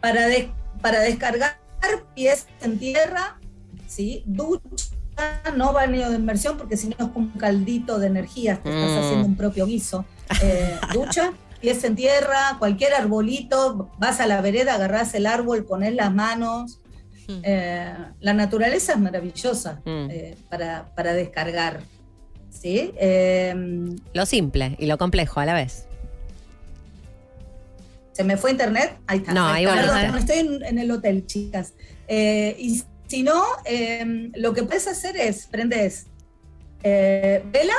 Para, 0.00 0.26
des- 0.26 0.48
para 0.80 1.00
descargar 1.00 1.58
pies 2.14 2.46
en 2.62 2.78
tierra, 2.78 3.38
¿sí? 3.86 4.22
ducha, 4.26 4.86
no 5.56 5.72
baño 5.72 6.10
de 6.10 6.16
inmersión, 6.16 6.56
porque 6.58 6.76
si 6.76 6.88
no 6.88 6.96
es 6.98 7.12
como 7.12 7.26
un 7.26 7.38
caldito 7.38 7.98
de 7.98 8.06
energía, 8.08 8.60
te 8.62 8.68
estás 8.70 8.90
Mm. 8.90 8.98
haciendo 9.04 9.26
un 9.26 9.36
propio 9.36 9.66
guiso. 9.66 10.04
Eh, 10.42 10.76
ducha, 10.94 11.32
pies 11.60 11.82
en 11.84 11.94
tierra, 11.96 12.56
cualquier 12.58 12.94
arbolito, 12.94 13.90
vas 13.98 14.20
a 14.20 14.26
la 14.26 14.40
vereda, 14.40 14.74
agarrás 14.74 15.14
el 15.14 15.26
árbol, 15.26 15.64
pones 15.64 15.94
las 15.94 16.12
manos. 16.12 16.78
Mm. 17.28 17.40
Eh, 17.44 17.94
la 18.20 18.32
naturaleza 18.34 18.92
es 18.94 18.98
maravillosa 18.98 19.80
Mm. 19.84 20.08
eh, 20.10 20.36
para, 20.48 20.92
para 20.94 21.12
descargar. 21.14 21.80
¿sí? 22.50 22.92
Lo 24.12 24.26
simple 24.26 24.76
y 24.78 24.86
lo 24.86 24.98
complejo 24.98 25.38
a 25.40 25.46
la 25.46 25.54
vez. 25.54 25.86
¿Se 28.12 28.24
me 28.24 28.36
fue 28.36 28.50
internet? 28.50 28.98
Ahí 29.06 29.18
está. 29.18 29.32
No, 29.32 29.46
ahí 29.46 29.64
está. 29.64 30.18
estoy 30.18 30.38
en, 30.40 30.64
en 30.64 30.78
el 30.78 30.90
hotel, 30.90 31.24
chicas. 31.26 31.74
Y 32.08 32.82
si 33.10 33.24
no, 33.24 33.42
eh, 33.64 34.30
lo 34.36 34.54
que 34.54 34.62
puedes 34.62 34.86
hacer 34.86 35.16
es, 35.16 35.46
prendes 35.46 36.06
eh, 36.84 37.42
vela 37.46 37.74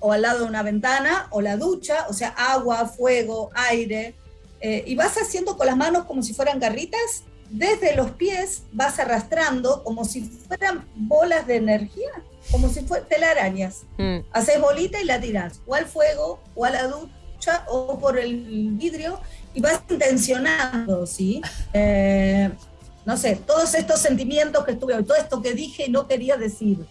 o 0.00 0.10
al 0.10 0.22
lado 0.22 0.40
de 0.40 0.46
una 0.46 0.64
ventana 0.64 1.28
o 1.30 1.40
la 1.40 1.56
ducha, 1.56 2.06
o 2.08 2.12
sea, 2.12 2.30
agua, 2.30 2.88
fuego, 2.88 3.50
aire, 3.54 4.16
eh, 4.60 4.82
y 4.84 4.96
vas 4.96 5.14
haciendo 5.16 5.56
con 5.56 5.68
las 5.68 5.76
manos 5.76 6.06
como 6.06 6.24
si 6.24 6.34
fueran 6.34 6.58
garritas, 6.58 7.22
desde 7.50 7.94
los 7.94 8.10
pies 8.10 8.64
vas 8.72 8.98
arrastrando 8.98 9.84
como 9.84 10.04
si 10.04 10.22
fueran 10.22 10.84
bolas 10.96 11.46
de 11.46 11.54
energía, 11.54 12.10
como 12.50 12.68
si 12.68 12.80
fueran 12.80 13.08
telarañas. 13.08 13.82
Mm. 13.96 14.26
Haces 14.32 14.60
bolita 14.60 15.00
y 15.00 15.04
la 15.04 15.20
tiras, 15.20 15.60
o 15.66 15.76
al 15.76 15.86
fuego, 15.86 16.40
o 16.56 16.64
a 16.64 16.70
la 16.70 16.88
ducha, 16.88 17.64
o 17.68 17.96
por 18.00 18.18
el 18.18 18.72
vidrio, 18.72 19.20
y 19.54 19.60
vas 19.60 19.82
intencionando, 19.88 21.06
¿sí? 21.06 21.40
No 23.06 23.16
sé, 23.16 23.36
todos 23.36 23.74
estos 23.74 24.00
sentimientos 24.00 24.64
que 24.64 24.72
estuve 24.72 24.94
hoy, 24.94 25.04
todo 25.04 25.16
esto 25.16 25.42
que 25.42 25.52
dije 25.52 25.84
y 25.86 25.90
no 25.90 26.06
quería 26.06 26.36
decir, 26.36 26.86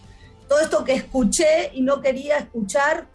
todo 0.48 0.60
esto 0.60 0.84
que 0.84 0.94
escuché 0.94 1.70
y 1.72 1.80
no 1.82 2.00
quería 2.00 2.38
escuchar, 2.38 3.08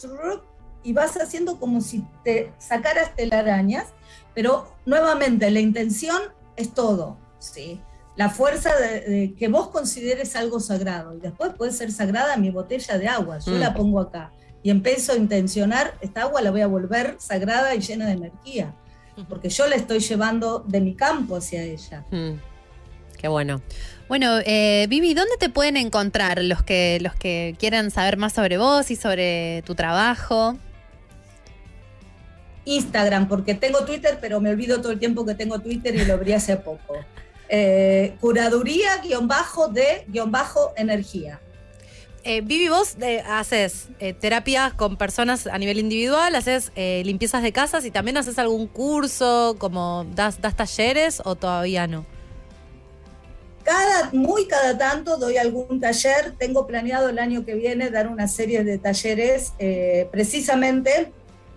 y 0.84 0.94
vas 0.94 1.16
haciendo 1.18 1.60
como 1.60 1.82
si 1.82 2.04
te 2.24 2.52
sacaras 2.58 3.16
telarañas, 3.16 3.88
pero 4.34 4.74
nuevamente 4.86 5.50
la 5.52 5.60
intención 5.60 6.22
es 6.56 6.74
todo, 6.74 7.18
¿sí? 7.40 7.80
La 8.16 8.30
fuerza 8.30 8.76
de, 8.76 9.00
de 9.02 9.34
que 9.36 9.48
vos 9.48 9.70
consideres 9.70 10.36
algo 10.36 10.60
sagrado, 10.60 11.16
y 11.16 11.20
después 11.20 11.54
puede 11.54 11.72
ser 11.72 11.92
sagrada 11.92 12.36
mi 12.36 12.50
botella 12.50 12.98
de 12.98 13.08
agua, 13.08 13.40
yo 13.40 13.54
Mm. 13.54 13.60
la 13.60 13.74
pongo 13.74 14.00
acá, 14.02 14.32
y 14.62 14.72
empiezo 14.72 15.14
a 15.14 15.16
intencionar, 15.16 15.98
esta 16.02 16.24
agua 16.24 16.42
la 16.42 16.52
voy 16.52 16.62
a 16.62 16.68
volver 16.68 17.16
sagrada 17.20 17.74
y 17.76 17.80
llena 17.80 18.08
de 18.08 18.14
energía, 18.14 18.74
porque 19.30 19.50
yo 19.50 19.68
la 19.68 19.76
estoy 19.76 20.00
llevando 20.00 20.60
de 20.68 20.82
mi 20.82 20.96
campo 20.96 21.38
hacia 21.38 21.62
ella. 21.64 22.06
Mm. 22.12 22.32
Qué 23.20 23.28
bueno. 23.28 23.62
Bueno, 24.08 24.40
eh, 24.46 24.88
Vivi, 24.88 25.14
¿dónde 25.14 25.36
te 25.38 25.50
pueden 25.50 25.76
encontrar 25.76 26.42
los 26.42 26.64
que, 26.64 27.00
los 27.02 27.14
que 27.16 27.54
quieran 27.60 27.92
saber 27.92 28.16
más 28.16 28.34
sobre 28.34 28.58
vos 28.58 28.90
y 28.92 28.96
sobre 28.96 29.62
tu 29.64 29.76
trabajo? 29.76 30.58
Instagram, 32.64 33.28
porque 33.28 33.56
tengo 33.56 33.84
Twitter, 33.84 34.20
pero 34.22 34.40
me 34.40 34.52
olvido 34.52 34.80
todo 34.80 34.94
el 34.94 35.00
tiempo 35.00 35.26
que 35.26 35.36
tengo 35.36 35.60
Twitter 35.60 35.94
y 35.96 36.06
lo 36.06 36.14
abrí 36.14 36.34
hace 36.34 36.58
poco. 36.58 36.96
Eh, 37.52 38.14
curaduría 38.20 38.98
guion 38.98 39.28
bajo 39.28 39.70
de 39.70 40.06
guion 40.08 40.30
bajo 40.30 40.72
energía. 40.78 41.40
Eh, 42.24 42.42
Vivi, 42.42 42.68
vos 42.68 42.96
eh, 43.02 43.24
haces 43.26 43.88
eh, 44.00 44.14
terapias 44.14 44.74
con 44.74 44.98
personas 44.98 45.48
a 45.48 45.58
nivel 45.58 45.80
individual, 45.80 46.36
haces 46.36 46.72
limpiezas 46.76 47.42
de 47.42 47.52
casas 47.52 47.86
y 47.86 47.92
también 47.92 48.18
haces 48.18 48.38
algún 48.38 48.68
curso, 48.68 49.56
como 49.58 50.06
das, 50.14 50.40
das 50.40 50.56
talleres 50.56 51.24
o 51.26 51.36
todavía 51.36 51.88
no. 51.88 52.06
Cada, 53.70 54.10
muy 54.14 54.48
cada 54.48 54.80
tanto 54.80 55.18
doy 55.18 55.38
algún 55.38 55.80
taller. 55.80 56.34
Tengo 56.40 56.66
planeado 56.66 57.10
el 57.10 57.20
año 57.20 57.46
que 57.46 57.54
viene 57.54 57.92
dar 57.92 58.08
una 58.08 58.28
serie 58.28 58.64
de 58.64 58.80
talleres 58.80 59.54
eh, 59.60 60.08
precisamente 60.12 61.12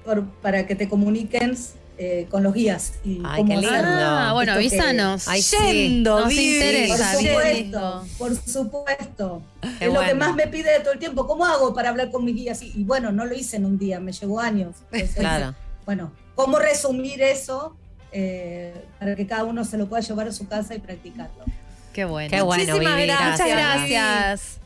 por- 0.04 0.26
para 0.42 0.66
que 0.66 0.74
te 0.74 0.90
comuniquen 0.90 1.56
eh, 1.96 2.26
con 2.30 2.42
los 2.42 2.52
guías. 2.52 2.94
Y 3.02 3.22
Ay, 3.24 3.44
qué 3.46 3.54
lindo. 3.56 3.68
Ah, 3.70 4.32
bueno, 4.34 4.52
que- 4.52 4.58
avísanos. 4.58 5.26
Yendo, 5.74 6.20
Nos. 6.20 6.88
Por 6.88 6.98
supuesto, 7.32 8.04
por 8.18 8.36
supuesto. 8.36 9.42
Qué 9.78 9.86
es 9.86 9.92
lo 9.94 10.00
que 10.00 10.14
más 10.14 10.34
me 10.34 10.48
pide 10.48 10.70
de 10.70 10.80
todo 10.80 10.92
el 10.92 10.98
tiempo. 10.98 11.26
¿Cómo 11.26 11.46
hago 11.46 11.72
para 11.72 11.88
hablar 11.88 12.10
con 12.10 12.26
mis 12.26 12.34
guías? 12.34 12.60
Y, 12.62 12.72
y 12.78 12.84
bueno, 12.84 13.10
no 13.10 13.24
lo 13.24 13.34
hice 13.34 13.56
en 13.56 13.64
un 13.64 13.78
día, 13.78 14.00
me 14.00 14.12
llevó 14.12 14.38
años. 14.40 14.76
Entonces, 14.92 15.16
Claro. 15.16 15.54
Bueno, 15.86 16.12
¿cómo 16.34 16.58
resumir 16.58 17.22
eso 17.22 17.74
eh, 18.12 18.74
para 18.98 19.16
que 19.16 19.26
cada 19.26 19.44
uno 19.44 19.64
se 19.64 19.78
lo 19.78 19.86
pueda 19.88 20.02
llevar 20.02 20.28
a 20.28 20.32
su 20.32 20.46
casa 20.46 20.74
y 20.74 20.78
practicarlo? 20.78 21.44
Qué 21.92 22.04
bueno. 22.04 22.30
Qué 22.30 22.42
bueno, 22.42 22.64
Muchísimas 22.64 22.96
Vivi. 22.96 23.06
gracias. 23.06 23.40
Muchas 23.40 23.48
gracias. 23.48 24.58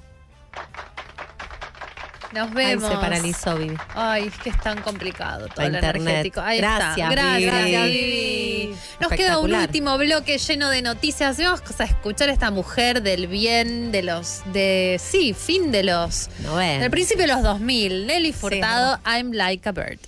Nos 2.32 2.48
Ay, 2.48 2.54
vemos. 2.54 2.90
se 2.90 2.96
paralizó, 2.96 3.56
Vivi. 3.56 3.76
Ay, 3.94 4.26
es 4.26 4.38
que 4.38 4.50
es 4.50 4.60
tan 4.60 4.82
complicado 4.82 5.48
todo 5.48 5.68
lo 5.68 5.78
energético. 5.78 6.40
Ahí 6.40 6.58
Gracias, 6.58 7.10
está. 7.10 7.10
Gracias, 7.10 7.84
Vivi. 7.86 8.66
Vivi. 8.66 8.76
Nos 9.00 9.12
queda 9.12 9.38
un 9.38 9.54
último 9.54 9.96
bloque 9.96 10.36
lleno 10.38 10.68
de 10.68 10.82
noticias. 10.82 11.38
Vamos 11.38 11.62
a 11.78 11.84
escuchar 11.84 12.28
a 12.28 12.32
esta 12.32 12.50
mujer 12.50 13.02
del 13.02 13.26
bien, 13.26 13.90
de 13.92 14.02
los, 14.02 14.42
de, 14.52 15.00
sí, 15.02 15.34
fin 15.34 15.70
de 15.72 15.84
los, 15.84 16.28
No 16.40 16.56
del 16.56 16.90
principio 16.90 17.26
de 17.26 17.32
los 17.32 17.42
2000. 17.42 18.06
Nelly 18.06 18.32
Furtado, 18.32 18.98
I'm 19.06 19.32
Like 19.32 19.68
a 19.68 19.72
Bird. 19.72 20.00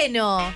Bueno, 0.00 0.54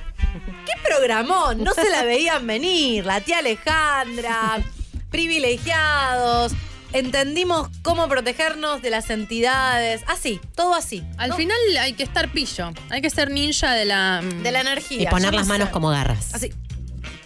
qué 0.64 0.72
programón, 0.88 1.62
no 1.62 1.74
se 1.74 1.90
la 1.90 2.02
veían 2.02 2.46
venir. 2.46 3.04
La 3.04 3.20
tía 3.20 3.40
Alejandra, 3.40 4.64
privilegiados, 5.10 6.52
entendimos 6.94 7.68
cómo 7.82 8.08
protegernos 8.08 8.80
de 8.80 8.88
las 8.88 9.10
entidades, 9.10 10.00
así, 10.06 10.40
todo 10.54 10.74
así. 10.74 11.04
Al 11.18 11.28
¿no? 11.28 11.36
final 11.36 11.58
hay 11.78 11.92
que 11.92 12.04
estar 12.04 12.32
pillo. 12.32 12.72
Hay 12.88 13.02
que 13.02 13.10
ser 13.10 13.30
ninja 13.30 13.74
de 13.74 13.84
la. 13.84 14.22
de 14.22 14.50
la 14.50 14.62
energía. 14.62 15.02
Y 15.02 15.06
poner 15.08 15.34
las 15.34 15.46
no 15.46 15.52
manos 15.52 15.68
como 15.68 15.90
garras. 15.90 16.34
Así. 16.34 16.50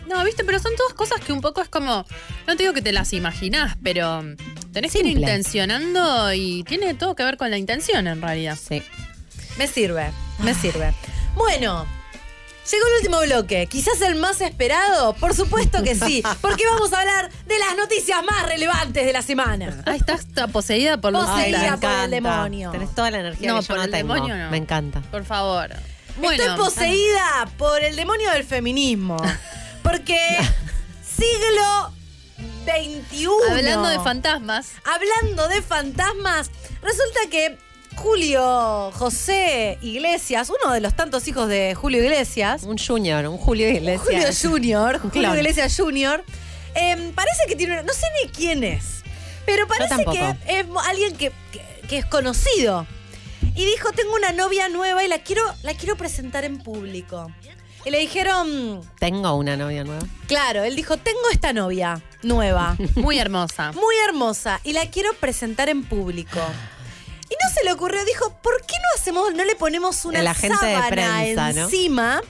No, 0.09 0.25
viste, 0.25 0.43
pero 0.43 0.59
son 0.59 0.75
todas 0.75 0.95
cosas 0.95 1.21
que 1.21 1.33
un 1.33 1.41
poco 1.41 1.63
es 1.63 1.69
como. 1.69 2.05
No 2.49 2.57
te 2.57 2.65
digo 2.65 2.75
que 2.75 2.83
te 2.83 2.91
las 2.91 3.13
imaginás, 3.13 3.77
pero 3.81 4.25
tenés 4.73 4.93
que 4.93 4.99
ir 4.99 5.07
intencionando 5.07 6.33
y 6.33 6.65
tiene 6.65 6.95
todo 6.95 7.15
que 7.15 7.23
ver 7.23 7.37
con 7.37 7.53
la 7.53 7.59
intención 7.59 8.09
en 8.09 8.21
realidad. 8.21 8.59
Sí. 8.61 8.83
Me 9.57 9.69
sirve, 9.69 10.11
me 10.41 10.53
sirve. 10.53 10.93
Bueno, 11.37 11.87
Llegó 12.71 12.87
el 12.87 12.95
último 12.99 13.21
bloque, 13.23 13.67
quizás 13.67 14.01
el 14.03 14.15
más 14.17 14.41
esperado, 14.43 15.15
por 15.15 15.35
supuesto 15.35 15.83
que 15.83 15.95
sí, 15.95 16.23
porque 16.43 16.65
vamos 16.67 16.93
a 16.93 17.01
hablar 17.01 17.31
de 17.47 17.59
las 17.59 17.77
noticias 17.77 18.23
más 18.25 18.47
relevantes 18.47 19.07
de 19.07 19.13
la 19.13 19.23
semana. 19.23 19.83
Ahí 19.87 19.97
estás 19.99 20.21
está 20.21 20.49
poseída 20.49 20.99
por 21.01 21.13
los 21.13 21.25
Poseída 21.27 21.79
por 21.79 21.91
el 21.91 22.11
demonio. 22.11 22.71
Tenés 22.71 22.95
toda 22.95 23.11
la 23.11 23.21
energía 23.21 23.49
No, 23.53 23.57
que 23.57 23.63
yo 23.63 23.69
por 23.69 23.77
no 23.79 23.83
el 23.85 23.91
tengo. 23.91 24.15
demonio 24.15 24.37
no. 24.37 24.51
Me 24.51 24.59
encanta. 24.59 25.01
Por 25.11 25.25
favor. 25.25 25.71
Bueno, 26.19 26.43
Estoy 26.43 26.59
poseída 26.59 27.49
por 27.57 27.83
el 27.83 27.97
demonio 27.97 28.31
del 28.33 28.45
feminismo, 28.45 29.17
porque 29.83 30.19
siglo 31.03 31.93
XXI. 32.65 33.27
hablando 33.51 33.89
de 33.89 33.99
fantasmas, 34.01 34.73
Hablando 34.85 35.49
de 35.49 35.63
fantasmas, 35.63 36.51
resulta 36.83 37.21
que 37.31 37.59
Julio 38.03 38.93
José 38.95 39.77
Iglesias, 39.83 40.51
uno 40.63 40.73
de 40.73 40.81
los 40.81 40.95
tantos 40.95 41.27
hijos 41.27 41.49
de 41.49 41.75
Julio 41.75 42.03
Iglesias, 42.03 42.63
Un 42.63 42.79
junior, 42.79 43.27
un 43.27 43.39
Julio 43.39 43.69
Iglesias. 43.69 44.03
Julio 44.05 44.29
Junior, 44.53 45.01
Un 45.03 45.11
Julio. 45.11 45.35
Iglesias 45.35 45.75
Junior, 45.77 46.25
em, 46.75 47.13
parece 47.13 47.43
que 47.49 47.57
tiene 47.57 47.75
una, 47.75 47.83
no 47.83 47.93
sé 47.93 48.07
ni 48.23 48.31
quién 48.31 48.63
es, 48.63 49.03
pero 49.45 49.67
parece 49.67 50.05
que 50.05 50.37
es 50.47 50.67
alguien 50.87 51.17
que, 51.17 51.33
que- 51.51 51.63
que 51.89 51.99
es 51.99 52.07
conocido. 52.07 52.87
Y 53.57 53.65
dijo, 53.65 53.91
tengo 53.93 54.15
una 54.15 54.31
novia 54.33 54.69
nueva 54.69 55.03
y 55.05 55.09
la 55.09 55.19
quiero, 55.19 55.43
la 55.63 55.75
quiero 55.75 55.97
presentar 55.97 56.45
en 56.45 56.59
público. 56.59 57.31
Y 57.85 57.91
le 57.91 57.99
dijeron, 57.99 58.81
Tengo 58.99 59.35
una 59.35 59.57
novia 59.57 59.83
nueva. 59.85 60.03
claro, 60.27 60.63
él 60.65 60.77
dijo, 60.77 60.97
tengo 60.99 61.21
esta 61.33 61.53
novia 61.53 62.01
nueva. 62.23 62.77
muy 62.97 63.19
hermosa. 63.19 63.73
muy 63.73 63.95
hermosa 64.07 64.61
y 64.65 64.73
la 64.73 64.87
quiero 64.91 65.13
presentar 65.15 65.69
en 65.69 65.85
público. 65.85 66.41
Y 67.31 67.35
no 67.35 67.55
se 67.55 67.65
le 67.65 67.73
ocurrió, 67.73 68.05
dijo, 68.05 68.31
¿por 68.43 68.65
qué 68.65 68.75
no 68.75 69.01
hacemos, 69.01 69.35
no 69.35 69.45
le 69.45 69.55
ponemos 69.55 70.05
una 70.05 70.21
de 70.21 70.35
sábana 70.35 70.89
prensa, 70.89 71.53
¿no? 71.53 71.65
encima? 71.65 72.23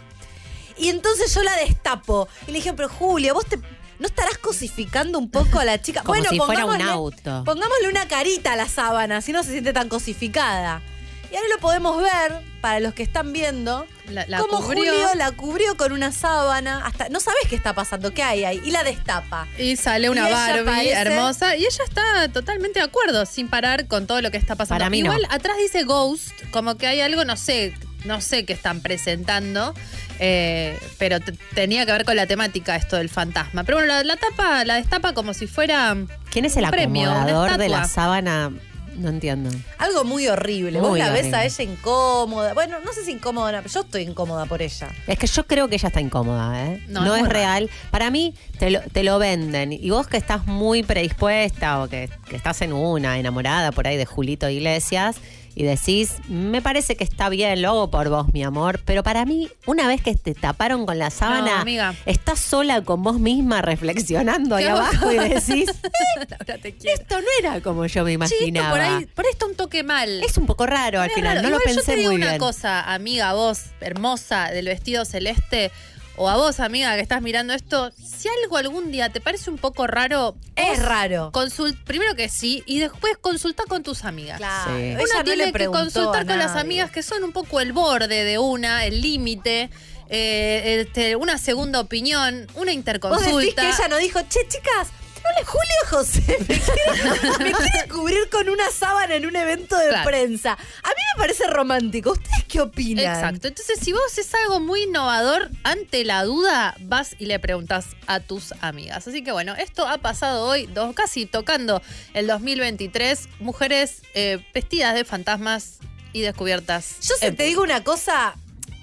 Y 0.76 0.88
entonces 0.88 1.34
yo 1.34 1.42
la 1.42 1.56
destapo. 1.56 2.28
Y 2.46 2.52
le 2.52 2.58
dije, 2.58 2.72
pero 2.72 2.88
Julia, 2.88 3.32
vos 3.32 3.46
te, 3.46 3.58
¿no 3.98 4.06
estarás 4.06 4.38
cosificando 4.38 5.18
un 5.18 5.30
poco 5.30 5.58
a 5.58 5.64
la 5.64 5.80
chica? 5.80 6.02
Como 6.02 6.22
si 6.24 6.38
fuera 6.38 6.66
un 6.66 6.80
auto. 6.82 7.42
Pongámosle 7.44 7.88
una 7.88 8.06
carita 8.08 8.52
a 8.52 8.56
la 8.56 8.68
sábana, 8.68 9.20
si 9.20 9.32
no 9.32 9.42
se 9.42 9.52
siente 9.52 9.72
tan 9.72 9.88
cosificada. 9.88 10.82
Y 11.30 11.36
ahora 11.36 11.48
lo 11.54 11.60
podemos 11.60 12.02
ver, 12.02 12.40
para 12.62 12.80
los 12.80 12.94
que 12.94 13.02
están 13.02 13.32
viendo, 13.34 13.86
La, 14.08 14.24
la 14.26 14.38
cómo 14.38 14.62
cubrió 14.62 14.92
Julio 14.92 15.08
la 15.14 15.30
cubrió 15.32 15.76
con 15.76 15.92
una 15.92 16.10
sábana. 16.10 16.84
Hasta, 16.86 17.08
no 17.10 17.20
sabes 17.20 17.40
qué 17.50 17.54
está 17.56 17.74
pasando, 17.74 18.12
qué 18.14 18.22
hay 18.22 18.44
ahí. 18.44 18.60
Y 18.64 18.70
la 18.70 18.82
destapa. 18.82 19.46
y 19.58 19.76
sale 19.76 20.08
una 20.08 20.28
Y 20.28 20.32
Barbie 20.32 20.64
parece- 20.64 20.92
hermosa 20.92 21.56
y 21.56 21.66
ella 21.66 21.84
está 21.84 22.28
totalmente 22.32 22.78
de 22.80 22.86
acuerdo, 22.86 23.26
sin 23.26 23.48
parar 23.48 23.86
con 23.88 24.06
todo 24.06 24.22
lo 24.22 24.30
que 24.30 24.38
está 24.38 24.56
pasando. 24.56 24.78
Para 24.80 24.90
mí 24.90 25.02
no. 25.02 25.12
Igual 25.12 25.26
atrás 25.30 25.56
dice 25.58 25.84
Ghost, 25.84 26.32
como 26.50 26.76
que 26.76 26.86
hay 26.86 27.02
algo, 27.02 27.24
no 27.26 27.36
sé, 27.36 27.74
no 28.04 28.20
sé 28.22 28.44
qué 28.46 28.54
están 28.54 28.80
presentando. 28.80 29.74
eh, 30.20 30.76
pero 30.98 31.20
te- 31.20 31.30
tenía 31.54 31.86
que 31.86 31.92
ver 31.92 32.04
con 32.04 32.16
la 32.16 32.26
temática 32.26 32.74
esto 32.74 32.96
del 32.96 33.08
fantasma. 33.08 33.62
Pero 33.64 33.78
bueno, 33.78 33.92
la, 33.92 34.02
la 34.02 34.16
tapa, 34.16 34.64
la 34.64 34.74
destapa 34.74 35.12
como 35.12 35.32
si 35.32 35.46
fuera 35.46 35.96
¿Quién 36.30 36.44
es 36.44 36.56
el 36.56 36.66
premio, 36.70 37.12
acomodador 37.12 37.56
de 37.58 37.68
la 37.68 37.86
sábana? 37.86 38.50
No 38.98 39.08
entiendo. 39.08 39.50
Algo 39.78 40.04
muy 40.04 40.26
horrible. 40.26 40.80
Vos 40.80 40.90
Muy 40.90 40.98
la 40.98 41.10
ves 41.10 41.32
a 41.32 41.44
ella 41.44 41.64
incómoda. 41.64 42.52
Bueno, 42.54 42.78
no 42.84 42.92
sé 42.92 43.04
si 43.04 43.12
incómoda, 43.12 43.52
no, 43.52 43.58
pero 43.58 43.72
yo 43.72 43.80
estoy 43.80 44.02
incómoda 44.02 44.46
por 44.46 44.60
ella. 44.60 44.88
Es 45.06 45.18
que 45.18 45.26
yo 45.26 45.46
creo 45.46 45.68
que 45.68 45.76
ella 45.76 45.88
está 45.88 46.00
incómoda, 46.00 46.66
¿eh? 46.66 46.82
No, 46.88 47.04
No, 47.04 47.14
es 47.14 47.20
es 47.20 47.26
muy 47.26 47.32
real. 47.32 47.70
Para 47.90 48.10
mí, 48.10 48.34
te 48.58 48.70
lo, 48.70 48.80
te 48.80 49.04
lo 49.04 49.18
venden. 49.18 49.72
Y 49.72 49.90
vos 49.90 50.08
que 50.08 50.16
estás 50.16 50.46
muy 50.46 50.82
predispuesta 50.82 51.82
o 51.82 51.88
que, 51.88 52.10
que 52.28 52.36
estás 52.36 52.60
en 52.62 52.72
una, 52.72 53.18
enamorada 53.18 53.70
por 53.70 53.86
ahí 53.86 53.96
de 53.96 54.04
Julito 54.04 54.48
Iglesias, 54.48 55.16
y 55.60 55.64
decís, 55.64 56.12
me 56.28 56.62
parece 56.62 56.94
que 56.94 57.02
está 57.02 57.28
bien, 57.28 57.60
lo 57.62 57.70
hago 57.70 57.90
por 57.90 58.08
vos, 58.10 58.32
mi 58.32 58.44
amor. 58.44 58.80
Pero 58.84 59.02
para 59.02 59.24
mí, 59.24 59.48
una 59.66 59.88
vez 59.88 60.00
que 60.00 60.14
te 60.14 60.32
taparon 60.32 60.86
con 60.86 61.00
la 61.00 61.10
sábana, 61.10 61.62
amiga. 61.62 61.94
estás 62.06 62.38
sola 62.38 62.82
con 62.82 63.02
vos 63.02 63.18
misma 63.18 63.60
reflexionando 63.60 64.54
ahí 64.54 64.64
¿Qué 64.66 64.70
abajo 64.70 65.10
y 65.10 65.18
decís, 65.18 65.68
te 66.62 66.68
esto 66.92 67.20
no 67.20 67.26
era 67.40 67.60
como 67.60 67.86
yo 67.86 68.04
me 68.04 68.12
imaginaba. 68.12 68.70
por 68.70 68.80
ahí, 68.80 69.06
por 69.06 69.24
ahí 69.24 69.32
está 69.32 69.46
un 69.46 69.56
toque 69.56 69.82
mal. 69.82 70.22
Es 70.22 70.38
un 70.38 70.46
poco 70.46 70.64
raro 70.64 71.00
al 71.00 71.08
Es 71.08 71.14
final, 71.16 71.38
raro. 71.38 71.48
no 71.48 71.56
lo 71.56 71.60
pensé 71.64 71.80
yo 71.80 71.84
te 71.86 71.96
digo 71.96 72.10
muy 72.10 72.16
una 72.18 72.26
bien. 72.28 72.38
cosa, 72.38 72.92
amiga, 72.94 73.32
vos, 73.32 73.62
hermosa, 73.80 74.50
del 74.52 74.66
vestido 74.66 75.04
celeste, 75.04 75.72
o 76.18 76.28
a 76.28 76.36
vos, 76.36 76.58
amiga, 76.60 76.94
que 76.96 77.00
estás 77.00 77.22
mirando 77.22 77.52
esto, 77.54 77.90
si 77.92 78.28
algo 78.42 78.56
algún 78.56 78.90
día 78.90 79.08
te 79.10 79.20
parece 79.20 79.50
un 79.50 79.56
poco 79.58 79.86
raro, 79.86 80.36
Es 80.56 80.78
vos 80.78 80.78
raro. 80.86 81.30
consul- 81.32 81.76
primero 81.84 82.14
que 82.16 82.28
sí, 82.28 82.62
y 82.66 82.80
después 82.80 83.16
consulta 83.20 83.62
con 83.68 83.82
tus 83.82 84.04
amigas. 84.04 84.38
Claro. 84.38 84.76
Sí. 84.76 84.82
Ella 84.82 84.98
Una 85.04 85.18
no 85.18 85.24
tiene 85.24 85.46
le 85.46 85.52
que 85.52 85.66
consultar 85.66 86.26
con 86.26 86.38
las 86.38 86.56
amigas 86.56 86.90
que 86.90 87.02
son 87.02 87.22
un 87.24 87.32
poco 87.32 87.60
el 87.60 87.72
borde 87.72 88.24
de 88.24 88.38
una, 88.38 88.84
el 88.84 89.00
límite, 89.00 89.70
eh, 90.10 90.84
este, 90.86 91.16
una 91.16 91.38
segunda 91.38 91.80
opinión, 91.80 92.46
una 92.54 92.64
Vos 92.66 92.72
interconsulta. 92.74 93.38
decís 93.38 93.54
que 93.54 93.68
ella 93.68 93.88
no 93.88 93.96
dijo, 93.98 94.20
che, 94.28 94.40
chicas, 94.48 94.88
no 95.28 95.38
le 95.40 95.44
Julio 95.44 95.74
José 95.88 96.36
me 96.48 96.58
quiere, 96.58 97.38
me 97.38 97.52
quiere 97.52 97.88
cubrir 97.88 98.28
con 98.30 98.48
una 98.48 98.70
sábana 98.70 99.14
en 99.16 99.26
un 99.26 99.36
evento 99.36 99.76
de 99.78 99.88
Claro. 99.88 100.08
prensa. 100.08 100.52
A 100.52 100.88
mí 100.88 101.02
me 101.14 101.18
parece 101.18 101.46
romántico. 101.46 102.12
¿Ustedes 102.12 102.44
qué 102.48 102.60
opinan? 102.60 103.06
Exacto. 103.06 103.48
Entonces, 103.48 103.78
si 103.80 103.92
vos 103.92 104.18
es 104.18 104.34
algo 104.34 104.60
muy 104.60 104.82
innovador, 104.82 105.50
ante 105.64 106.04
la 106.04 106.24
duda 106.24 106.74
vas 106.80 107.14
y 107.18 107.26
le 107.26 107.38
preguntas 107.38 107.86
a 108.06 108.20
tus 108.20 108.52
amigas. 108.60 109.06
Así 109.08 109.22
que 109.24 109.32
bueno, 109.32 109.54
esto 109.56 109.86
ha 109.88 109.98
pasado 109.98 110.46
hoy, 110.46 110.66
dos, 110.66 110.94
casi 110.94 111.26
tocando 111.26 111.80
el 112.14 112.26
2023. 112.26 113.28
Mujeres 113.40 114.02
eh, 114.14 114.44
vestidas 114.54 114.94
de 114.94 115.04
fantasmas 115.04 115.78
y 116.12 116.20
descubiertas. 116.22 116.96
Yo 117.00 117.34
te 117.34 117.42
digo 117.44 117.62
una 117.62 117.84
cosa. 117.84 118.34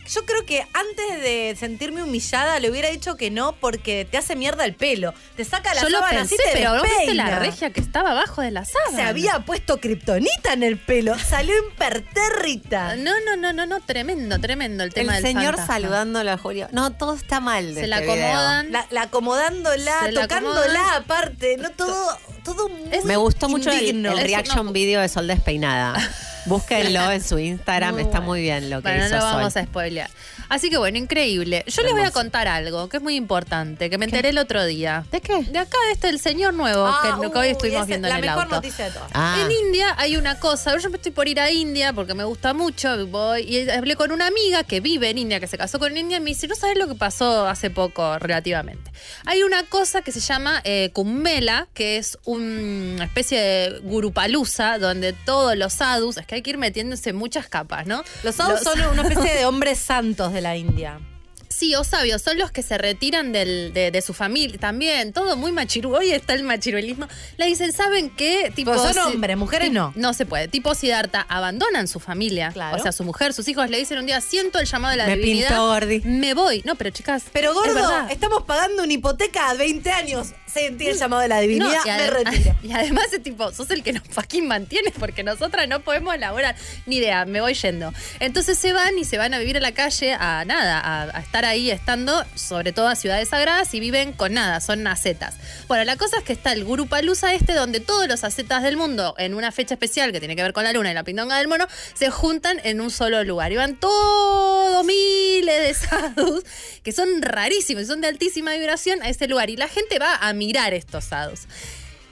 Yo 0.07 0.25
creo 0.25 0.45
que 0.45 0.61
antes 0.73 1.21
de 1.21 1.55
sentirme 1.59 2.03
humillada 2.03 2.59
le 2.59 2.69
hubiera 2.69 2.89
dicho 2.89 3.15
que 3.17 3.31
no 3.31 3.53
porque 3.59 4.07
te 4.09 4.17
hace 4.17 4.35
mierda 4.35 4.63
el 4.65 4.75
pelo. 4.75 5.13
Te 5.35 5.43
saca 5.45 5.73
la 5.73 5.81
Yo 5.81 5.89
lo 5.89 5.97
sábana 5.99 6.19
pensé, 6.19 6.35
así, 6.35 6.43
te 6.45 6.51
pero 6.53 6.75
¿no 6.75 6.83
viste 6.83 7.13
la 7.15 7.39
regia 7.39 7.71
que 7.71 7.79
estaba 7.81 8.11
abajo 8.11 8.41
de 8.41 8.51
la 8.51 8.65
sábana? 8.65 8.95
Se 8.97 9.01
había 9.01 9.39
puesto 9.39 9.79
kriptonita 9.79 10.53
en 10.53 10.63
el 10.63 10.77
pelo. 10.77 11.17
Salió 11.17 11.53
impertérrita. 11.69 12.95
No, 13.05 13.11
no, 13.25 13.35
no, 13.35 13.53
no, 13.53 13.65
no, 13.65 13.79
tremendo, 13.81 14.39
tremendo 14.39 14.83
el 14.83 14.89
El 14.89 14.93
tema 14.93 15.13
del 15.15 15.23
señor 15.23 15.55
fantasma. 15.55 15.73
saludándolo 15.73 16.31
a 16.31 16.37
Julio. 16.37 16.67
No, 16.71 16.91
todo 16.91 17.15
está 17.15 17.39
mal. 17.39 17.75
de 17.75 17.81
Se 17.81 17.87
la 17.87 17.99
este 17.99 18.13
video. 18.13 18.27
acomodan. 18.27 18.71
La, 18.71 18.87
la 18.89 19.01
acomodándola, 19.03 19.99
Se 20.05 20.11
la 20.11 20.21
tocándola 20.21 20.63
acomodan. 20.81 21.01
aparte. 21.03 21.57
No 21.57 21.69
todo, 21.71 22.17
todo 22.43 22.69
muy 22.69 22.89
Me 23.03 23.15
gustó 23.17 23.49
mucho 23.49 23.71
el, 23.71 24.05
el 24.05 24.19
reaction 24.21 24.67
no- 24.67 24.71
video 24.71 25.01
de 25.01 25.09
Sol 25.09 25.27
Despeinada. 25.27 25.95
Búsquenlo 26.45 27.11
en 27.11 27.23
su 27.23 27.39
Instagram, 27.39 27.93
Muy 27.95 28.03
está 28.03 28.19
bueno. 28.19 28.25
muy 28.31 28.41
bien 28.41 28.69
lo 28.69 28.81
que 28.81 28.89
Bueno, 28.89 29.05
hizo 29.05 29.15
no 29.15 29.21
lo 29.21 29.25
vamos 29.37 29.53
Sol. 29.53 29.61
a 29.61 29.65
spoilear. 29.65 30.09
Así 30.49 30.69
que 30.69 30.77
bueno, 30.77 30.97
increíble. 30.97 31.63
Yo 31.67 31.81
les 31.83 31.91
voy 31.93 32.03
a 32.03 32.11
contar 32.11 32.47
algo 32.47 32.87
que 32.89 32.97
es 32.97 33.03
muy 33.03 33.15
importante, 33.15 33.89
que 33.89 33.97
me 33.97 34.05
enteré 34.05 34.29
el 34.29 34.37
otro 34.37 34.65
día. 34.65 35.05
¿De 35.11 35.21
qué? 35.21 35.43
De 35.43 35.59
acá, 35.59 35.77
este, 35.91 36.09
el 36.09 36.19
señor 36.19 36.53
nuevo 36.53 36.85
Ah, 36.85 37.19
que, 37.21 37.31
que 37.31 37.37
hoy 37.37 37.47
estuvimos 37.47 37.79
esa 37.81 37.87
viendo 37.87 38.07
en 38.07 38.15
el 38.15 38.21
la 38.21 38.27
mejor 38.27 38.43
auto. 38.43 38.55
noticia 38.55 38.85
de 38.85 38.91
todas. 38.91 39.09
Ah, 39.13 39.37
En 39.43 39.51
India 39.51 39.93
hay 39.97 40.17
una 40.17 40.39
cosa, 40.39 40.77
yo 40.77 40.89
me 40.89 40.97
estoy 40.97 41.11
por 41.11 41.27
ir 41.27 41.39
a 41.39 41.51
India 41.51 41.93
porque 41.93 42.13
me 42.13 42.23
gusta 42.23 42.53
mucho, 42.53 43.05
voy 43.07 43.41
y 43.41 43.69
hablé 43.69 43.95
con 43.95 44.11
una 44.11 44.27
amiga 44.27 44.63
que 44.63 44.79
vive 44.79 45.09
en 45.09 45.17
India, 45.17 45.39
que 45.39 45.47
se 45.47 45.57
casó 45.57 45.79
con 45.79 45.95
india, 45.97 46.17
y 46.17 46.19
me 46.21 46.29
dice, 46.31 46.47
no 46.47 46.55
sabes 46.55 46.77
lo 46.77 46.87
que 46.87 46.95
pasó 46.95 47.47
hace 47.47 47.69
poco 47.69 48.17
relativamente. 48.19 48.91
Hay 49.25 49.43
una 49.43 49.63
cosa 49.63 50.01
que 50.01 50.11
se 50.11 50.19
llama 50.19 50.61
eh, 50.63 50.89
Kumbela, 50.93 51.67
que 51.73 51.97
es 51.97 52.17
una 52.25 53.03
especie 53.05 53.39
de 53.39 53.79
gurupalusa, 53.83 54.77
donde 54.79 55.13
todos 55.13 55.55
los 55.57 55.73
sadhus, 55.73 56.17
es 56.17 56.25
que 56.25 56.35
hay 56.35 56.41
que 56.41 56.51
ir 56.51 56.57
metiéndose 56.57 57.09
en 57.09 57.15
muchas 57.15 57.47
capas, 57.47 57.85
¿no? 57.87 58.03
Los 58.23 58.35
sadhus 58.35 58.61
son 58.61 58.79
una 58.81 59.01
especie 59.07 59.33
de 59.35 59.45
hombres 59.45 59.79
santos 59.79 60.33
de 60.35 60.41
la 60.41 60.55
India. 60.55 60.99
Sí, 61.47 61.73
o 61.75 61.85
sabios, 61.85 62.21
son 62.21 62.37
los 62.37 62.51
que 62.51 62.61
se 62.63 62.77
retiran 62.77 63.31
del- 63.31 63.71
de, 63.73 63.89
de 63.89 64.01
su 64.01 64.13
familia 64.13 64.57
también, 64.59 65.13
todo 65.13 65.37
muy 65.37 65.53
machiru. 65.53 65.95
Hoy 65.95 66.11
está 66.11 66.33
el 66.33 66.43
machiruelismo. 66.43 67.07
Le 67.37 67.45
dicen, 67.45 67.71
¿saben 67.71 68.09
qué? 68.09 68.51
Tipo, 68.53 68.71
Pero 68.71 68.93
son 68.93 69.13
hombres, 69.13 69.37
mujeres 69.37 69.71
no. 69.71 69.93
No 69.95 70.13
se 70.13 70.25
puede. 70.25 70.49
Tipo 70.49 70.75
Siddhartha, 70.75 71.21
abandonan 71.29 71.87
su 71.87 72.01
familia. 72.01 72.49
Claro. 72.51 72.75
O 72.75 72.79
sea, 72.81 72.91
su 72.91 73.05
mujer, 73.05 73.31
sus 73.31 73.47
hijos 73.47 73.69
le 73.69 73.77
dicen 73.77 73.99
un 73.99 74.05
día, 74.05 74.19
siento 74.19 74.59
el 74.59 74.65
llamado 74.65 74.91
de 74.91 74.97
la 74.97 75.05
Me 75.05 75.15
divinidad. 75.15 75.47
pintó, 75.49 75.67
Gordi. 75.67 76.01
Me 76.01 76.33
voy. 76.33 76.61
No, 76.65 76.75
pero 76.75 76.89
chicas. 76.89 77.23
Pero 77.31 77.53
gordo, 77.53 78.07
estamos 78.09 78.43
pagando 78.43 78.83
una 78.83 78.91
hipoteca 78.91 79.49
a 79.51 79.53
20 79.53 79.89
años. 79.91 80.33
Sentí 80.55 80.87
el 80.87 80.97
llamado 80.97 81.21
de 81.21 81.27
la 81.27 81.35
No, 81.35 81.41
divinidad, 81.41 81.83
me 81.85 81.91
adem- 81.91 82.09
retiro. 82.11 82.55
y 82.63 82.71
además 82.71 83.05
es 83.13 83.21
tipo, 83.21 83.51
sos 83.51 83.69
el 83.71 83.83
que 83.83 83.93
nos 83.93 84.03
fucking 84.09 84.47
mantiene 84.47 84.91
porque 84.97 85.21
nosotras 85.23 85.67
no 85.67 85.81
podemos 85.81 86.17
laborar. 86.17 86.55
Ni 86.85 86.97
idea, 86.97 87.25
me 87.25 87.41
voy 87.41 87.53
yendo. 87.53 87.93
Entonces 88.19 88.57
se 88.57 88.71
van 88.71 88.97
y 88.97 89.03
se 89.03 89.17
van 89.17 89.33
a 89.33 89.39
vivir 89.39 89.57
a 89.57 89.59
la 89.59 89.73
calle 89.73 90.13
a 90.13 90.45
nada, 90.45 90.79
a, 90.79 91.03
a 91.17 91.19
estar 91.19 91.43
ahí 91.45 91.69
estando, 91.71 92.23
sobre 92.35 92.71
todo 92.71 92.87
a 92.87 92.95
ciudades 92.95 93.29
sagradas 93.29 93.73
y 93.73 93.79
viven 93.81 94.13
con 94.13 94.33
nada, 94.33 94.61
son 94.61 94.87
acetas. 94.87 95.35
Bueno, 95.67 95.83
la 95.83 95.97
cosa 95.97 96.17
es 96.19 96.23
que 96.23 96.33
está 96.33 96.53
el 96.53 96.63
Guru 96.63 96.87
Palusa 96.87 97.33
este 97.33 97.53
donde 97.53 97.81
todos 97.81 98.07
los 98.07 98.23
acetas 98.23 98.63
del 98.63 98.77
mundo 98.77 99.13
en 99.17 99.33
una 99.33 99.51
fecha 99.51 99.73
especial 99.73 100.11
que 100.13 100.19
tiene 100.19 100.35
que 100.37 100.41
ver 100.43 100.53
con 100.53 100.63
la 100.63 100.71
luna 100.71 100.91
y 100.91 100.93
la 100.93 101.03
pindonga 101.03 101.37
del 101.37 101.47
mono 101.49 101.67
se 101.93 102.09
juntan 102.09 102.61
en 102.63 102.79
un 102.79 102.91
solo 102.91 103.23
lugar. 103.25 103.51
Y 103.51 103.57
van 103.57 103.75
todos 103.75 104.85
miles 104.85 105.61
de 105.67 105.73
sadhus 105.87 106.43
que 106.83 106.91
son 106.91 107.21
rarísimos 107.21 107.83
y 107.83 107.85
son 107.87 107.99
de 108.01 108.07
altísima 108.07 108.53
vibración 108.53 109.01
a 109.01 109.09
ese 109.09 109.27
lugar. 109.27 109.49
Y 109.49 109.57
la 109.57 109.67
gente 109.67 109.99
va 109.99 110.15
a 110.15 110.33
mirar 110.45 110.73
estos 110.73 111.05
sadhus. 111.05 111.41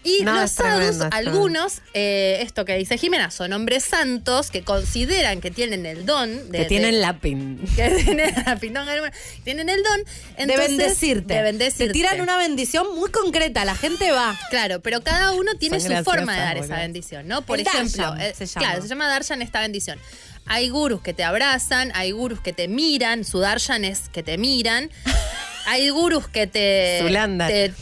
Y 0.05 0.21
No, 0.23 0.33
los 0.41 0.55
tremendo. 0.55 1.07
algunos, 1.13 1.81
eh, 1.93 2.39
esto 2.41 2.65
que 2.65 2.75
dice 2.75 2.97
Jimena, 2.97 3.31
son 3.31 3.53
hombres 3.53 3.85
santos 3.85 4.51
que 4.51 4.61
consideran 4.61 5.39
que 5.39 5.49
tienen 5.49 5.85
el 5.85 6.05
don 6.05 6.51
de. 6.51 6.57
Que 6.57 6.65
tienen 6.65 6.91
de- 6.95 6.99
la 6.99 7.19
pin. 7.19 7.57
que 7.77 7.89
tienen 8.03 8.33
la 8.45 8.55
mono, 8.61 9.11
tienen 9.45 9.69
el 9.69 9.81
don 9.81 10.03
de 10.03 10.11
entonces- 10.43 10.67
bendecirte. 10.67 11.33
de 11.35 11.41
bendecirte. 11.41 11.87
Te 11.87 11.93
tiran 11.93 12.19
una 12.19 12.35
bendición 12.35 12.93
muy 12.97 13.11
concreta, 13.11 13.63
la 13.63 13.75
gente 13.75 14.11
va. 14.11 14.37
Claro, 14.49 14.81
pero 14.81 15.01
cada 15.01 15.31
uno 15.31 15.55
tiene 15.57 15.79
Son 15.79 15.95
su 15.95 16.03
forma 16.03 16.33
de 16.35 16.39
dar 16.41 16.57
esa 16.57 16.75
bendición, 16.79 17.25
¿no? 17.29 17.41
Por 17.43 17.61
El 17.61 17.67
ejemplo, 17.67 18.03
darshan 18.03 18.21
eh, 18.21 18.33
se 18.37 18.45
llama. 18.45 18.67
claro, 18.67 18.81
se 18.81 18.87
llama 18.89 19.07
darshan 19.07 19.41
esta 19.41 19.61
bendición. 19.61 19.99
Hay 20.47 20.67
gurus 20.67 21.01
que 21.01 21.13
te 21.13 21.23
abrazan, 21.23 21.93
hay 21.95 22.11
gurus 22.11 22.41
que 22.41 22.51
te 22.51 22.67
miran, 22.67 23.23
su 23.23 23.39
darshan 23.39 23.85
es 23.85 24.09
que 24.09 24.21
te 24.21 24.37
miran. 24.37 24.91
Hay 25.65 25.87
gurus 25.91 26.27
que 26.27 26.45
te, 26.45 26.99
te, 27.47 27.73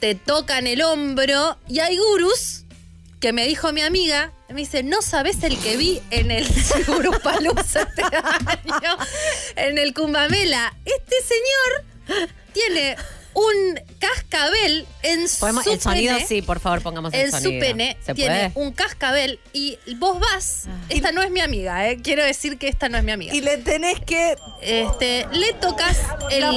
te 0.00 0.14
tocan 0.14 0.66
el 0.66 0.82
hombro 0.82 1.58
y 1.68 1.80
hay 1.80 1.96
gurus 1.98 2.64
que 3.20 3.34
me 3.34 3.46
dijo 3.46 3.72
mi 3.72 3.82
amiga, 3.82 4.32
me 4.48 4.62
dice, 4.62 4.82
no 4.82 5.02
sabes 5.02 5.42
el 5.42 5.58
que 5.58 5.76
vi 5.76 6.00
en 6.10 6.30
el 6.30 6.46
Gurú 6.86 7.12
Palusa 7.22 7.82
este 7.82 8.02
año, 8.02 8.96
en 9.56 9.76
el 9.76 9.92
Cumbamela. 9.92 10.74
Este 10.86 11.16
señor 11.20 12.30
tiene 12.54 12.96
un 13.34 13.80
cascabel 13.98 14.86
en 15.02 15.26
Podemos- 15.38 15.64
su 15.64 15.72
el 15.72 15.80
sonido, 15.80 16.14
pene. 16.16 16.26
sí, 16.26 16.42
por 16.42 16.60
favor, 16.60 16.82
pongamos 16.82 17.12
el 17.14 17.20
En 17.20 17.30
su 17.32 17.38
sonido. 17.38 17.60
pene 17.60 17.96
¿Se 18.04 18.14
tiene 18.14 18.50
puede? 18.50 18.66
un 18.66 18.72
cascabel 18.72 19.38
y 19.52 19.78
vos 19.96 20.18
vas. 20.18 20.64
Esta 20.88 21.12
no 21.12 21.22
es 21.22 21.30
mi 21.30 21.40
amiga, 21.40 21.88
¿eh? 21.88 21.98
Quiero 22.02 22.24
decir 22.24 22.58
que 22.58 22.68
esta 22.68 22.88
no 22.88 22.98
es 22.98 23.04
mi 23.04 23.12
amiga. 23.12 23.34
Y 23.34 23.40
le 23.40 23.58
tenés 23.58 24.00
que. 24.00 24.36
Este, 24.62 25.26
le 25.32 25.52
tocas 25.54 25.98
el, 26.30 26.40
La 26.40 26.50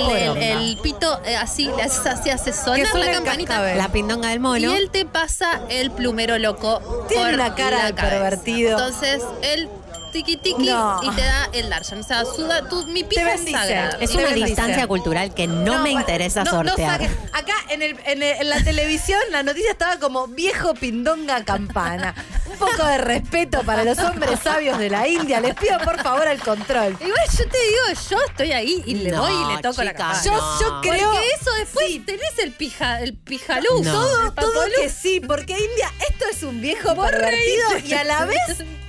el- 0.59 0.77
pito 0.81 1.21
eh, 1.25 1.35
así, 1.35 1.69
le 1.75 1.83
haces 1.83 2.05
así, 2.05 2.29
hace 2.29 2.51
sonar 2.53 2.79
la 2.95 3.11
campanita. 3.11 3.47
cascabel. 3.49 3.77
La 3.77 3.91
pindonga 3.91 4.29
del 4.29 4.39
mono. 4.39 4.57
Y 4.57 4.65
él 4.75 4.89
te 4.91 5.05
pasa 5.05 5.61
el 5.69 5.91
plumero 5.91 6.37
loco. 6.39 7.05
Tiene 7.07 7.23
por 7.23 7.33
una 7.33 7.55
cara 7.55 7.77
la 7.77 7.85
de 7.87 7.93
pervertido. 7.93 8.71
Entonces, 8.71 9.21
él 9.41 9.69
tiki 10.13 10.37
tiki 10.37 10.67
No. 10.67 11.01
y 11.03 11.09
te 11.09 11.21
da 11.21 11.49
el 11.51 11.69
darshan. 11.69 11.99
O 11.99 12.03
sea, 12.03 12.23
suda, 12.23 12.69
tu, 12.69 12.85
mi 12.87 13.03
pija 13.03 13.33
es 13.33 13.43
sagrada. 13.51 13.97
Es 13.99 14.15
una 14.15 14.29
distancia 14.29 14.87
cultural 14.87 15.33
que 15.33 15.47
no, 15.47 15.79
me 15.83 15.91
interesa 15.91 16.45
no- 16.45 16.51
sortear. 16.51 17.01
acá 17.33 17.53
en, 17.69 17.81
el, 17.81 17.99
en, 18.05 18.23
el- 18.23 18.37
en 18.41 18.49
la 18.49 18.63
televisión 18.63 19.19
la 19.31 19.43
noticia 19.43 19.71
estaba 19.71 19.97
como 19.99 20.27
viejo 20.27 20.73
pindonga 20.75 21.43
campana. 21.43 22.15
Un 22.53 22.59
poco 22.59 22.85
de 22.85 22.97
respeto 22.99 23.61
para 23.63 23.83
los 23.83 23.97
hombres 23.99 24.39
sabios 24.39 24.77
de 24.77 24.89
la 24.89 25.07
India. 25.07 25.39
Les 25.41 25.55
pido 25.55 25.77
por 25.79 26.01
favor 26.01 26.27
al 26.27 26.39
control. 26.39 26.95
Igual 26.99 27.27
yo 27.37 27.47
te 27.49 27.57
digo, 27.57 28.01
yo 28.09 28.17
estoy 28.27 28.51
ahí 28.51 28.83
y 28.85 28.95
le 28.95 29.11
No, 29.11 29.21
voy 29.21 29.31
y 29.51 29.55
le 29.55 29.61
toco 29.61 29.83
la 29.83 29.91
chica, 29.91 30.03
campana. 30.03 30.23
Yo, 30.23 30.31
no. 30.31 30.59
yo 30.61 30.81
creo. 30.81 31.11
Porque 31.11 31.27
eso 31.39 31.51
después 31.59 31.87
Sí. 31.87 31.99
tenés 31.99 32.39
el 32.39 32.51
pija, 32.51 33.01
el 33.01 33.13
pijalú. 33.15 33.83
No. 33.83 33.91
Todo, 33.91 34.25
el 34.27 34.33
todo 34.33 34.63
que 34.81 34.89
sí, 34.89 35.19
porque 35.19 35.53
India, 35.53 35.91
esto 36.09 36.25
es 36.31 36.43
un 36.43 36.61
viejo 36.61 36.95
pervertido 36.95 37.77
y 37.85 37.93
a 37.93 38.03
la 38.03 38.25
vez 38.25 38.37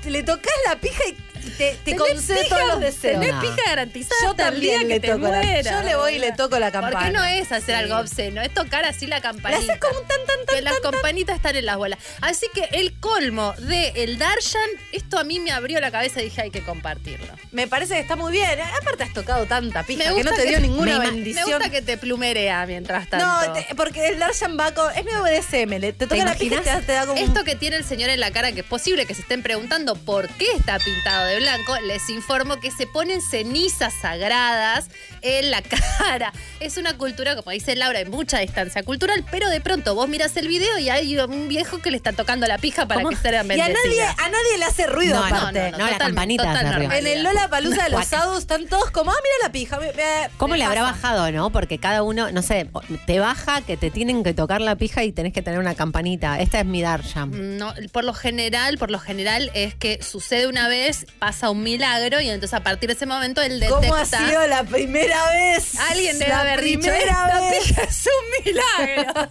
le 0.05 0.23
tocas 0.23 0.53
la 0.67 0.77
pija 0.77 1.03
y 1.09 1.17
te, 1.51 1.77
te 1.85 1.95
pija, 1.95 2.49
todos 2.49 2.69
los 2.69 2.81
deseos. 2.81 3.21
Tenés 3.21 3.35
pija 3.41 3.63
garantizada 3.67 4.21
Yo 4.23 4.35
día 4.35 4.45
también 4.47 4.81
que 4.81 4.87
le 4.87 5.01
te 5.01 5.09
toco 5.09 5.29
la- 5.29 5.61
yo 5.63 5.83
le 5.83 5.97
voy 5.97 6.15
y 6.15 6.19
le 6.19 6.33
toco 6.33 6.59
la 6.59 6.71
¿Por 6.71 6.81
campana. 6.83 7.07
qué 7.07 7.13
no 7.13 7.25
es 7.25 7.53
hacer 7.53 7.75
algo 7.77 7.97
obsceno? 7.99 8.41
Es 8.43 8.53
tocar 8.53 8.85
así 8.85 9.07
la 9.07 9.21
campanita. 9.21 9.61
haces 9.61 9.79
como 9.81 9.99
un 10.01 10.07
tan 10.09 10.19
tan 10.27 10.47
tan 10.47 10.57
que 10.57 10.63
las 10.63 10.79
campanitas 10.81 11.37
están 11.37 11.57
en 11.57 11.67
las 11.67 11.77
bolas. 11.77 11.99
Así 12.21 12.47
que 12.55 12.69
el 12.73 12.99
colmo 13.01 13.55
de 13.59 13.89
el 13.97 14.19
Darshan, 14.19 14.69
esto 14.93 15.19
a 15.19 15.25
mí 15.25 15.41
me 15.41 15.53
abrió 15.53 15.81
la 15.81 15.91
cabeza 15.91 16.21
y 16.21 16.25
dije 16.25 16.43
hay 16.43 16.51
que 16.51 16.63
compartirlo. 16.63 17.33
Me 17.53 17.67
parece 17.69 17.95
que 17.95 18.01
está 18.01 18.17
muy 18.17 18.33
bien. 18.33 18.49
Aparte 18.81 19.03
has 19.05 19.13
tocado 19.13 19.47
tanta 19.47 19.83
pija 19.85 20.15
que 20.15 20.25
no 20.25 20.33
te 20.33 20.43
dio 20.47 20.57
que- 20.57 20.61
ninguna 20.63 20.99
me, 20.99 21.07
bendición. 21.11 21.47
Me 21.49 21.55
gusta 21.55 21.71
que 21.71 21.83
te 21.83 21.97
plumerea 21.99 22.67
mientras 22.67 23.09
tanto. 23.09 23.27
No, 23.27 23.53
te- 23.53 23.75
porque 23.75 24.09
el 24.09 24.19
Darshan 24.19 24.59
va 24.59 24.73
con. 24.75 24.91
Es 24.97 25.05
medio 25.05 25.23
BDSM. 25.23 25.79
le- 25.79 25.93
Te 25.93 26.07
toca 26.07 26.25
la 26.25 26.35
pija 26.35 26.57
y 26.57 26.59
te, 26.59 26.71
da- 26.71 26.81
te 26.81 26.93
da 26.93 27.07
como. 27.07 27.19
Esto 27.21 27.45
que 27.45 27.55
tiene 27.57 27.77
el 27.77 27.85
señor 27.85 28.11
en 28.11 28.21
la 28.21 28.31
cara, 28.31 28.53
que 28.53 28.61
es 28.61 28.67
posible 28.67 29.07
que 29.07 29.15
se 29.15 29.23
estén 29.23 29.43
preguntando 29.43 29.95
por 29.95 30.29
qué 30.29 30.47
está 30.57 30.79
pintado 30.79 31.27
de 31.27 31.34
blanco, 31.37 31.77
les 31.81 32.09
informo 32.11 32.61
que 32.61 32.71
se 32.71 32.87
ponen 32.87 33.21
cenizas 33.21 33.93
sagradas 34.01 34.89
en 35.23 35.51
la 35.51 35.63
cara. 35.99 36.33
Es 36.61 36.77
una 36.77 36.97
cultura, 36.97 37.37
como 37.37 37.51
dice 37.51 37.75
Laura, 37.77 37.99
hay 37.99 38.05
mucha 38.07 38.39
distancia 38.39 38.83
cultural, 38.83 39.25
pero 39.31 39.49
de 39.49 39.61
pronto 39.61 39.95
vos 39.95 40.09
miras 40.09 40.37
el 40.37 40.49
video 40.49 40.79
y 40.79 40.89
hay 40.91 41.19
un 41.19 41.49
viejo 41.49 41.79
que 41.79 41.91
le 41.91 41.97
está 41.97 42.13
tocando 42.13 42.47
la 42.47 42.59
pija 42.59 42.87
para 42.87 43.01
¿Cómo? 43.03 43.11
que 43.11 43.17
sean 43.17 43.35
Y 43.35 43.39
a 43.39 43.43
nadie, 43.69 43.75
bendecidas. 43.75 44.17
a 44.19 44.29
nadie 44.29 44.59
le 44.59 44.65
hace 44.65 44.87
ruido 44.87 45.15
No, 45.15 45.29
no, 45.29 45.37
aparte. 45.37 45.71
no, 45.73 45.79
la 45.79 45.85
total- 45.93 45.99
campanita 45.99 46.43
total 46.45 46.57
hace 46.57 46.65
ruido. 46.77 46.79
normalidad. 46.91 47.13
En 47.13 47.19
el 47.19 47.25
Lola 47.25 47.49
Palusa 47.49 47.85
de 47.85 47.91
los 47.91 48.07
sábados 48.07 48.39
están 48.41 48.67
todos 48.67 48.91
como, 48.91 49.11
ah, 49.11 49.17
mira 49.23 49.35
la 49.49 49.53
pija. 49.53 49.79
me- 49.79 49.93
me- 49.93 50.29
¿Cómo 50.37 50.53
me 50.53 50.59
le 50.59 50.65
habrá 50.65 50.83
bajado, 50.83 51.31
no? 51.33 51.51
Porque 51.51 51.79
cada 51.79 52.03
uno, 52.03 52.31
no 52.31 52.43
sé, 52.43 52.69
te 53.07 53.19
baja 53.19 53.61
que 53.63 53.77
te 53.77 53.91
tienen 53.91 54.23
que 54.25 54.35
tocar 54.35 54.61
la 54.61 54.77
pija 54.77 55.05
y 55.05 55.13
tenés 55.13 55.33
que 55.33 55.43
tener 55.43 55.59
una 55.59 55.75
campanita. 55.75 56.39
Esta 56.41 56.61
es 56.61 56.67
mi 56.67 56.83
Darshan. 56.83 57.59
No, 57.59 57.75
por 57.93 58.05
lo 58.05 58.13
general, 58.15 58.79
por 58.79 58.91
lo 58.91 58.99
general 58.99 59.51
es 59.55 59.75
que 59.75 60.03
sucede 60.03 60.47
una 60.47 60.69
vez, 60.69 61.07
pasa 61.25 61.49
un 61.49 61.63
milagro 61.63 62.21
y 62.21 62.29
entonces 62.29 62.53
a 62.53 62.63
partir 62.63 62.89
de 62.89 62.95
ese 62.95 63.07
momento 63.07 63.41
él 63.41 63.59
detecta. 63.59 63.81
¿Cómo 63.81 63.95
ha 63.95 64.05
sido 64.05 64.47
la 64.47 64.63
primera 64.63 65.31
vez? 65.31 65.75
Alguien 65.91 66.19
debe 66.19 66.31
la 66.31 66.41
haber 66.41 66.61
dicho, 66.61 66.81
primera 66.81 66.99
esta 66.99 67.41
vez. 67.41 67.65
pija 67.65 67.83
es 67.83 68.07
un 68.07 68.45
milagro. 68.45 69.13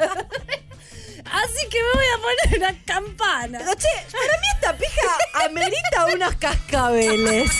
Así 1.31 1.67
que 1.69 1.77
me 1.81 1.91
voy 1.93 2.05
a 2.05 2.47
poner 2.49 2.57
una 2.57 2.83
campana. 2.83 3.59
Pero, 3.59 3.75
che, 3.75 3.87
para 4.11 4.39
mí 4.39 4.47
esta 4.55 4.73
pija 4.75 5.45
amerita 5.45 6.05
unos 6.13 6.35
cascabeles. 6.35 7.51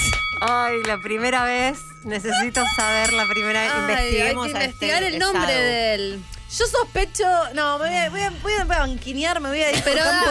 Ay, 0.42 0.82
la 0.88 0.98
primera 0.98 1.44
vez. 1.46 1.78
Necesito 2.04 2.64
saber 2.76 3.14
la 3.14 3.26
primera 3.28 3.62
vez. 3.62 3.72
Investiguemos 3.78 4.48
hay 4.48 4.52
que 4.52 4.58
a 4.58 4.64
investigar 4.64 5.04
este 5.04 5.14
el 5.14 5.20
nombre 5.20 5.54
Sadu. 5.54 5.64
del. 5.64 6.24
Yo 6.58 6.68
sospecho. 6.68 7.24
No, 7.54 7.80
me 7.80 7.88
voy 7.90 7.98
a, 7.98 8.10
voy 8.10 8.22
a, 8.22 8.30
voy 8.42 8.54
a 8.54 8.64
banquinear, 8.66 9.40
me 9.40 9.50
voy 9.50 9.60
a 9.62 9.70
ir 9.72 9.84
por 9.84 9.94
Pero 9.94 10.04
campo 10.06 10.30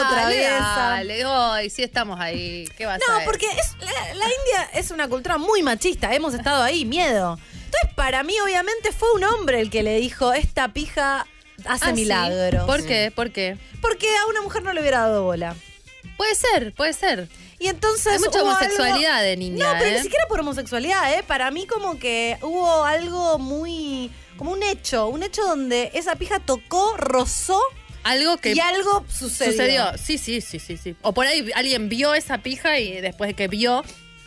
hoy 1.24 1.70
sí 1.70 1.82
estamos 1.82 2.20
ahí. 2.20 2.68
¿Qué 2.76 2.86
vas 2.86 3.00
a 3.02 3.12
No, 3.18 3.24
porque 3.24 3.46
es, 3.46 3.76
la, 3.80 4.14
la 4.14 4.24
India 4.26 4.70
es 4.74 4.90
una 4.90 5.08
cultura 5.08 5.38
muy 5.38 5.62
machista. 5.62 6.14
Hemos 6.14 6.34
estado 6.34 6.62
ahí, 6.62 6.84
miedo. 6.84 7.38
Entonces, 7.64 7.90
para 7.96 8.22
mí, 8.22 8.34
obviamente, 8.44 8.92
fue 8.92 9.10
un 9.14 9.24
hombre 9.24 9.60
el 9.60 9.70
que 9.70 9.82
le 9.82 9.96
dijo: 9.96 10.32
Esta 10.32 10.68
pija 10.68 11.26
hace 11.64 11.84
Ah, 11.84 11.88
¿sí? 11.88 11.92
milagros. 11.94 12.66
¿Por 12.66 12.86
qué? 12.86 13.12
¿Por 13.14 13.32
qué? 13.32 13.58
Porque 13.80 14.06
a 14.08 14.26
una 14.28 14.42
mujer 14.42 14.62
no 14.62 14.72
le 14.72 14.80
hubiera 14.80 15.00
dado 15.00 15.24
bola. 15.24 15.56
Puede 16.16 16.34
ser, 16.36 16.72
puede 16.74 16.92
ser. 16.92 17.28
Y 17.58 17.68
entonces. 17.68 18.12
Hay 18.12 18.18
mucha 18.20 18.42
homosexualidad 18.42 19.18
algo- 19.20 19.32
en 19.32 19.42
India, 19.42 19.66
No, 19.66 19.78
pero 19.78 19.86
¿eh? 19.90 19.92
ni 19.94 20.02
siquiera 20.02 20.26
por 20.28 20.38
homosexualidad, 20.40 21.14
¿eh? 21.14 21.22
Para 21.24 21.50
mí, 21.50 21.66
como 21.66 21.98
que 21.98 22.38
hubo 22.42 22.84
algo 22.84 23.38
muy. 23.38 24.10
Como 24.36 24.52
un 24.52 24.62
hecho. 24.62 25.08
Un 25.08 25.22
hecho 25.22 25.42
donde 25.42 25.90
esa 25.94 26.16
pija 26.16 26.40
tocó, 26.40 26.96
rozó 26.96 27.60
Algo 28.04 28.36
que 28.38 28.52
y 28.52 28.60
algo 28.60 29.04
sucedió. 29.08 29.52
sucedió. 29.52 29.92
Sí, 29.98 30.18
sí, 30.18 30.40
sí, 30.40 30.58
sí, 30.58 30.76
sí. 30.76 30.96
O 31.02 31.12
por 31.12 31.26
ahí 31.26 31.50
alguien 31.54 31.88
vio 31.88 32.14
esa 32.14 32.38
pija 32.38 32.78
y 32.78 33.00
después 33.00 33.28
de 33.28 33.34
que 33.34 33.48
vio, 33.48 33.84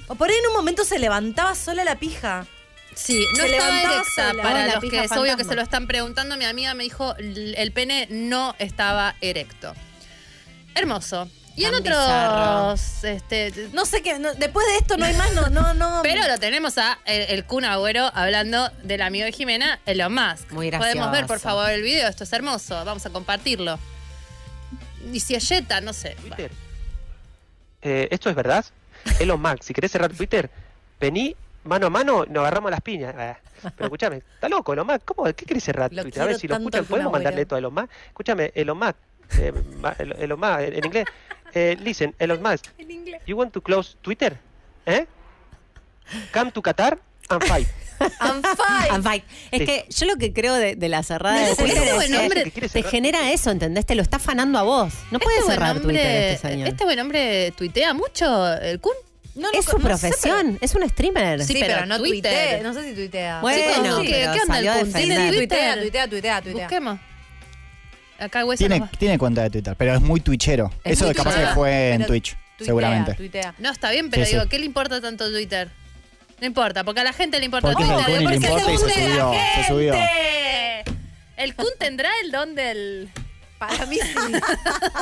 O 0.08 0.16
por 0.16 0.30
ahí 0.30 0.36
en 0.38 0.48
un 0.48 0.54
momento 0.54 0.84
se 0.86 1.00
levantaba 1.00 1.56
sola 1.56 1.84
la 1.84 2.00
pija. 2.00 2.46
Sí, 2.94 3.26
no 3.38 3.44
Se 3.44 3.52
estaba 3.58 3.82
erecta. 3.82 4.04
sola. 4.16 4.44
Para 4.44 4.68
la 4.68 4.76
los 4.76 4.84
que 4.90 5.20
obvio 5.20 5.36
que 5.36 5.44
se 5.44 5.56
lo 5.56 5.62
están 5.62 5.86
preguntando, 5.88 6.38
mi 6.38 6.46
amiga 6.46 6.74
me 6.74 6.84
dijo 6.84 7.14
el 7.18 7.72
pene 7.74 8.08
no 8.10 8.56
estaba 8.58 9.16
erecto. 9.20 9.74
Hermoso. 10.76 11.30
Y 11.58 11.64
en 11.66 11.74
otros, 11.76 13.04
este, 13.04 13.70
No 13.72 13.86
sé 13.86 14.02
qué. 14.02 14.20
no- 14.20 14.34
después 14.34 14.66
de 14.68 14.78
esto 14.78 14.98
no 14.98 15.06
hay 15.06 15.14
más, 15.16 15.34
no, 15.34 15.48
no, 15.50 15.74
no. 15.74 16.00
pero 16.04 16.28
lo 16.28 16.38
tenemos 16.38 16.78
a 16.78 17.00
el, 17.06 17.22
el 17.30 17.46
Kun 17.46 17.64
Agüero 17.64 18.12
hablando 18.14 18.70
del 18.84 19.02
amigo 19.02 19.26
de 19.26 19.32
Jimena, 19.32 19.80
Elon 19.86 20.14
Musk. 20.14 20.52
Muy 20.52 20.70
Podemos 20.72 21.12
ver, 21.12 21.22
por 21.22 21.38
gracioso. 21.38 21.56
favor, 21.56 21.70
el 21.70 21.82
video. 21.82 22.10
Esto 22.10 22.26
es 22.26 22.34
hermoso. 22.34 22.84
Vamos 22.84 23.06
a 23.06 23.10
compartirlo. 23.10 23.80
Y 25.14 25.20
si 25.22 25.36
es 25.36 25.48
Jetta, 25.48 25.80
no 25.82 25.94
sé. 25.94 26.16
Twitter. 26.16 26.52
Eh, 27.82 28.08
¿Esto 28.12 28.30
es 28.30 28.36
verdad? 28.36 28.66
Elon 29.20 29.40
Musk, 29.42 29.62
si 29.64 29.74
querés 29.74 29.92
cerrar 29.92 30.12
Twitter, 30.12 30.50
vení 31.00 31.36
mano 31.64 31.88
a 31.88 31.90
mano, 31.90 32.26
nos 32.26 32.42
agarramos 32.42 32.72
las 32.72 32.82
piñas. 32.82 33.14
Eh, 33.18 33.36
pero 33.62 33.86
escúchame, 33.86 34.18
está 34.18 34.50
loco 34.50 34.74
Elon 34.74 34.88
Musk, 34.88 35.06
¿cómo? 35.06 35.24
¿Qué 35.34 35.46
querés 35.46 35.64
cerrar 35.64 35.94
Lo 35.94 36.02
Twitter? 36.02 36.22
A 36.22 36.26
ver 36.26 36.38
si 36.40 36.48
lo 36.48 36.56
escuchan, 36.56 36.86
¿podemos 36.86 37.14
mandarle 37.14 37.44
esto 37.44 37.56
a 37.56 37.60
Elon 37.60 37.74
Musk? 37.74 37.90
Escúchame, 38.08 38.52
Elon 38.56 38.78
Musk, 38.78 38.96
eh, 39.40 39.54
Elon 40.20 40.40
Musk, 40.40 40.60
en 40.60 40.86
inglés. 40.86 41.06
Eh, 41.56 41.78
listen, 41.82 42.14
Elon 42.20 42.42
Musk, 42.42 42.66
En 42.78 42.92
inglés. 42.92 43.22
you 43.26 43.38
want 43.38 43.52
to 43.54 43.62
close 43.62 43.96
Twitter? 44.02 44.38
¿Eh? 44.86 45.06
Come 46.34 46.52
to 46.52 46.62
Qatar 46.62 47.00
and 47.30 47.44
fight. 47.46 47.68
I'm 48.20 48.42
fine. 48.44 48.92
And 48.92 49.04
fight. 49.06 49.24
Es 49.52 49.60
Sí. 49.62 49.66
que 49.66 49.86
yo 49.90 50.06
lo 50.06 50.18
que 50.18 50.34
creo 50.34 50.54
de, 50.56 50.76
de 50.76 50.90
la 50.90 51.02
cerrada 51.02 51.38
de 51.40 51.52
Este 51.52 51.64
Twitter 51.64 51.94
buen 51.96 52.02
es 52.14 52.20
que 52.20 52.24
hombre 52.24 52.52
te 52.70 52.84
genera 52.84 53.32
eso, 53.32 53.52
¿entendés? 53.52 53.86
Te 53.86 53.96
lo 53.96 54.02
está 54.02 54.18
afanando 54.18 54.60
a 54.60 54.64
vos. 54.64 54.94
No 55.12 55.20
puede 55.20 55.38
Este 55.38 55.46
buen 55.48 55.58
cerrar 55.58 55.72
hombre- 55.78 55.84
Twitter 55.94 56.24
este 56.34 56.48
señor. 56.50 56.68
Este 56.68 56.84
buen 56.84 57.00
hombre 57.00 57.52
tuitea 57.58 57.94
mucho, 57.94 58.54
el 58.58 58.82
Kun. 58.82 58.94
No, 59.36 59.48
es 59.54 59.66
no- 59.66 59.72
su 59.72 59.78
no 59.80 59.84
sé, 59.98 60.10
profesión, 60.10 60.58
es 60.62 60.76
un 60.76 60.90
streamer. 60.90 61.42
Sí, 61.44 61.54
Sí, 61.54 61.60
pero, 61.62 61.74
pero 61.76 61.86
no 61.88 61.98
Twitter. 62.00 62.32
tuitea. 62.34 62.64
No 62.64 62.74
sé 62.74 62.84
si 62.90 62.96
tuitea. 62.96 63.40
Bueno, 63.42 63.64
pero 63.82 64.02
¿qué- 64.02 64.08
qué 64.10 64.24
anda 64.26 64.46
salió 64.46 64.72
a 64.74 64.80
el 64.80 64.82
Kun? 64.82 64.94
Sí, 64.94 65.02
sí, 65.04 65.08
tuitea, 65.38 65.74
tuitea, 65.80 66.08
tuitea, 66.10 66.42
tuitea. 66.42 66.64
Busquemos. 66.66 67.00
Acá 68.20 68.46
hueso 68.46 68.60
Tiene, 68.60 68.82
tiene 68.98 69.18
cuenta 69.18 69.44
de 69.44 69.50
Twitter, 69.50 69.76
pero 69.78 69.94
es 69.94 70.02
muy 70.02 70.20
twitchero. 70.22 70.72
Es 70.84 70.94
Eso 70.94 71.06
muy 71.06 71.14
de 71.14 71.18
capaz 71.18 71.36
que 71.36 71.48
fue 71.48 71.92
en 71.92 71.98
Pero 71.98 72.08
Twitch, 72.08 72.32
Tuitea, 72.58 72.66
seguramente. 72.66 73.14
tuitea. 73.16 73.54
No, 73.60 73.72
está 73.72 73.92
bien, 73.92 74.10
pero 74.10 74.26
Sí, 74.26 74.32
digo, 74.32 74.44
sí. 74.44 74.50
¿qué 74.50 74.60
le 74.60 74.66
importa 74.66 75.02
tanto 75.02 75.30
Twitter? 75.32 75.70
No 76.40 76.48
importa, 76.48 76.84
porque 76.84 77.02
a 77.02 77.04
la 77.04 77.14
gente 77.14 77.40
le 77.40 77.46
importa 77.46 77.72
Porque 77.72 77.84
Twitter. 77.84 78.10
Le 78.10 78.22
porque 78.22 78.36
importa 78.36 78.72
y 78.72 78.78
se 78.78 78.84
hunde 78.84 78.96
la 78.96 79.04
subió, 79.10 79.34
se 79.56 79.68
subió. 79.68 79.94
gente. 79.94 80.92
El 81.38 81.56
Kun 81.56 81.68
tendrá 81.78 82.10
el 82.24 82.32
don 82.32 82.56
del. 82.56 83.10
Para 83.58 83.86
mí 83.86 83.98
sí. 84.02 84.14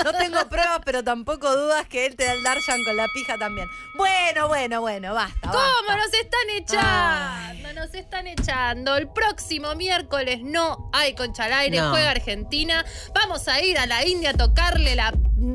No 0.03 0.13
tengo 0.13 0.47
pruebas, 0.47 0.80
pero 0.85 1.03
tampoco 1.03 1.55
dudas 1.55 1.88
que 1.88 2.05
él 2.05 2.15
te 2.15 2.25
da 2.25 2.34
el 2.34 2.43
Darshan 2.43 2.84
con 2.85 2.95
la 2.95 3.07
pija 3.13 3.38
también. 3.39 3.67
Bueno, 3.95 4.47
bueno, 4.47 4.80
bueno, 4.81 5.13
basta. 5.15 5.39
¿Cómo 5.49 5.57
basta. 5.88 5.97
nos 5.97 6.13
están 6.13 6.49
echando? 6.55 7.73
Nos 7.73 7.93
están 7.95 8.27
echando. 8.27 8.95
El 8.95 9.07
próximo 9.09 9.73
miércoles 9.75 10.39
no 10.43 10.89
hay 10.93 11.15
concha 11.15 11.45
al 11.45 11.53
aire, 11.53 11.77
No. 11.80 11.89
juega 11.89 12.11
Argentina. 12.11 12.85
Vamos 13.15 13.47
a 13.47 13.59
ir 13.61 13.77
a 13.80 13.88
la 13.88 14.05
India 14.05 14.30
a 14.30 14.34
tocarle 14.34 14.95
la, 14.95 15.09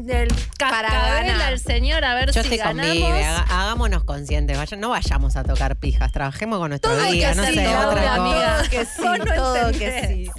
el 0.09 0.29
cascabel 0.59 1.41
al 1.41 1.61
señor 1.61 2.05
a 2.05 2.15
ver 2.15 2.33
Yo 2.33 2.43
si 2.43 2.57
ganamos. 2.57 3.12
Haga- 3.12 3.47
hagámonos 3.49 4.03
conscientes, 4.05 4.57
vaya- 4.59 4.77
no 4.77 4.89
vayamos 4.91 5.37
a 5.37 5.45
tocar 5.45 5.77
pijas, 5.77 6.11
trabajemos 6.11 6.59
con 6.59 6.70
nuestra 6.70 6.91
Todo 6.91 7.05
que 7.05 7.12
vida, 7.12 7.35
no 7.35 7.45
sí, 7.45 7.55
sé, 7.55 7.65
todo, 7.65 7.89
otra 7.91 8.15
amiga, 8.15 8.57
cosa. 8.59 8.70
que 8.70 8.85
sí, 8.85 9.03
Vos 9.03 9.19
no 9.19 9.35
todo 9.35 9.70
que 9.73 10.07
sí. 10.09 10.31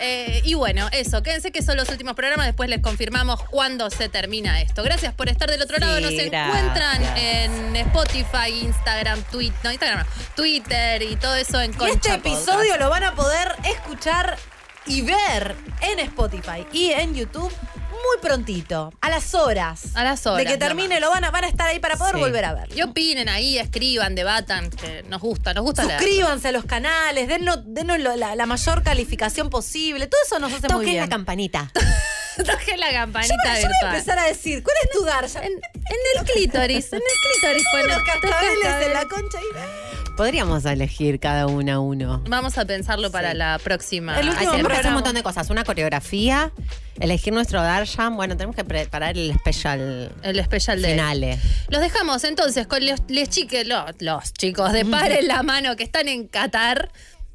Eh, 0.00 0.40
y 0.44 0.54
bueno, 0.54 0.88
eso, 0.92 1.22
quédense 1.22 1.52
que 1.52 1.62
son 1.62 1.76
los 1.76 1.88
últimos 1.88 2.14
programas, 2.14 2.46
después 2.46 2.68
les 2.68 2.80
confirmamos 2.80 3.42
cuándo 3.44 3.90
se 3.90 4.08
termina 4.08 4.60
esto. 4.60 4.82
Gracias 4.82 5.14
por 5.14 5.28
estar 5.28 5.48
del 5.50 5.62
otro 5.62 5.76
Sí, 5.76 5.80
lado, 5.80 6.00
nos 6.00 6.10
gracias. 6.12 6.46
encuentran 6.48 7.02
en 7.16 7.76
Spotify, 7.76 8.50
Instagram, 8.62 9.22
Twitter, 9.30 9.58
no, 9.62 9.70
Instagram, 9.72 9.98
no, 10.00 10.06
Twitter 10.36 11.02
y 11.02 11.16
todo 11.16 11.34
eso 11.36 11.60
en 11.60 11.70
Y 11.72 11.74
Concha 11.74 11.94
este 12.14 12.30
Podcast. 12.30 12.48
episodio 12.48 12.76
lo 12.78 12.90
van 12.90 13.04
a 13.04 13.14
poder 13.14 13.54
escuchar 13.64 14.36
y 14.86 15.02
ver 15.02 15.56
en 15.80 15.98
Spotify 16.00 16.66
y 16.72 16.90
en 16.90 17.14
YouTube 17.14 17.52
muy 17.90 18.20
prontito, 18.20 18.92
a 19.00 19.08
las 19.08 19.34
horas. 19.34 19.84
A 19.94 20.04
las 20.04 20.26
horas, 20.26 20.38
De 20.38 20.44
que 20.44 20.58
termine, 20.58 21.00
lo 21.00 21.08
van 21.10 21.24
a, 21.24 21.30
van 21.30 21.44
a 21.44 21.48
estar 21.48 21.68
ahí 21.68 21.78
para 21.78 21.96
poder 21.96 22.14
Sí. 22.16 22.20
volver 22.20 22.44
a 22.44 22.52
ver. 22.52 22.68
Y 22.76 22.82
opinen 22.82 23.28
ahí, 23.30 23.56
escriban, 23.58 24.14
debatan, 24.14 24.68
que 24.70 25.04
nos 25.08 25.22
gusta, 25.22 25.54
nos 25.54 25.64
gusta 25.64 25.84
leer. 25.84 26.00
Suscríbanse 26.00 26.48
a 26.48 26.52
los 26.52 26.64
canales, 26.66 27.28
dennos, 27.28 27.60
dennos 27.64 27.98
lo- 28.00 28.14
la, 28.16 28.36
la 28.36 28.46
mayor 28.46 28.82
calificación 28.82 29.48
posible. 29.48 30.06
Todo 30.06 30.20
eso 30.26 30.38
nos 30.38 30.52
hace 30.52 30.62
muy 30.68 30.72
Toquen 30.84 30.90
bien. 30.90 31.00
la 31.02 31.08
campanita. 31.08 31.72
Toquen 32.44 32.80
la 32.80 32.90
Yo, 32.90 32.94
campanita 32.98 33.34
me- 33.36 33.42
yo 33.42 33.50
voy 33.50 33.58
a 33.64 33.68
virtual. 33.68 33.94
empezar 33.94 34.18
a 34.18 34.24
decir, 34.24 34.62
¿cuál 34.62 34.76
es 34.82 34.90
tu 34.90 35.04
Darshan? 35.04 35.44
En, 35.44 35.52
en 35.52 36.18
el 36.18 36.24
clítoris, 36.24 36.92
en 36.92 36.98
el 37.00 37.40
clítoris. 37.40 37.64
Los 37.72 37.86
bueno, 37.86 38.04
cascabeles 38.06 38.86
en 38.86 38.92
la 38.92 39.04
concha 39.06 39.38
y... 39.40 40.14
Podríamos 40.16 40.64
elegir 40.64 41.18
cada 41.18 41.48
una 41.48 41.80
uno. 41.80 42.22
Vamos 42.28 42.56
a 42.56 42.64
pensarlo 42.64 43.10
para 43.10 43.34
la 43.34 43.58
próxima. 43.58 44.16
El 44.20 44.28
último 44.28 44.52
Hay 44.52 44.62
que 44.62 44.72
hacer 44.72 44.86
un 44.86 44.94
montón 44.94 45.16
de 45.16 45.24
cosas. 45.24 45.50
Una 45.50 45.64
coreografía, 45.64 46.52
elegir 47.00 47.32
nuestro 47.32 47.60
Darshan. 47.60 48.14
Bueno, 48.14 48.36
tenemos 48.36 48.54
que 48.54 48.62
preparar 48.62 49.18
el 49.18 49.34
special 49.40 50.12
El 50.22 50.38
especial 50.38 50.80
de 50.80 50.90
finale. 50.92 51.38
Los 51.68 51.80
dejamos 51.80 52.22
entonces 52.22 52.68
con 52.68 52.86
los, 52.86 53.00
les 53.08 53.28
chiques, 53.28 53.66
los, 53.66 53.86
los 53.98 54.32
chicos 54.34 54.72
de 54.72 54.84
Paren 54.84 55.26
la 55.26 55.42
Mano 55.42 55.74
que 55.74 55.82
están 55.82 56.06
en 56.06 56.28
Qatar. 56.28 56.92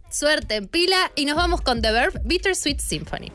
Suerte 0.10 0.56
en 0.56 0.68
pila 0.70 1.12
y 1.16 1.26
nos 1.26 1.36
vamos 1.36 1.60
con 1.60 1.82
The 1.82 1.92
Verb 1.92 2.22
Bittersweet 2.24 2.80
Symphony. 2.80 3.30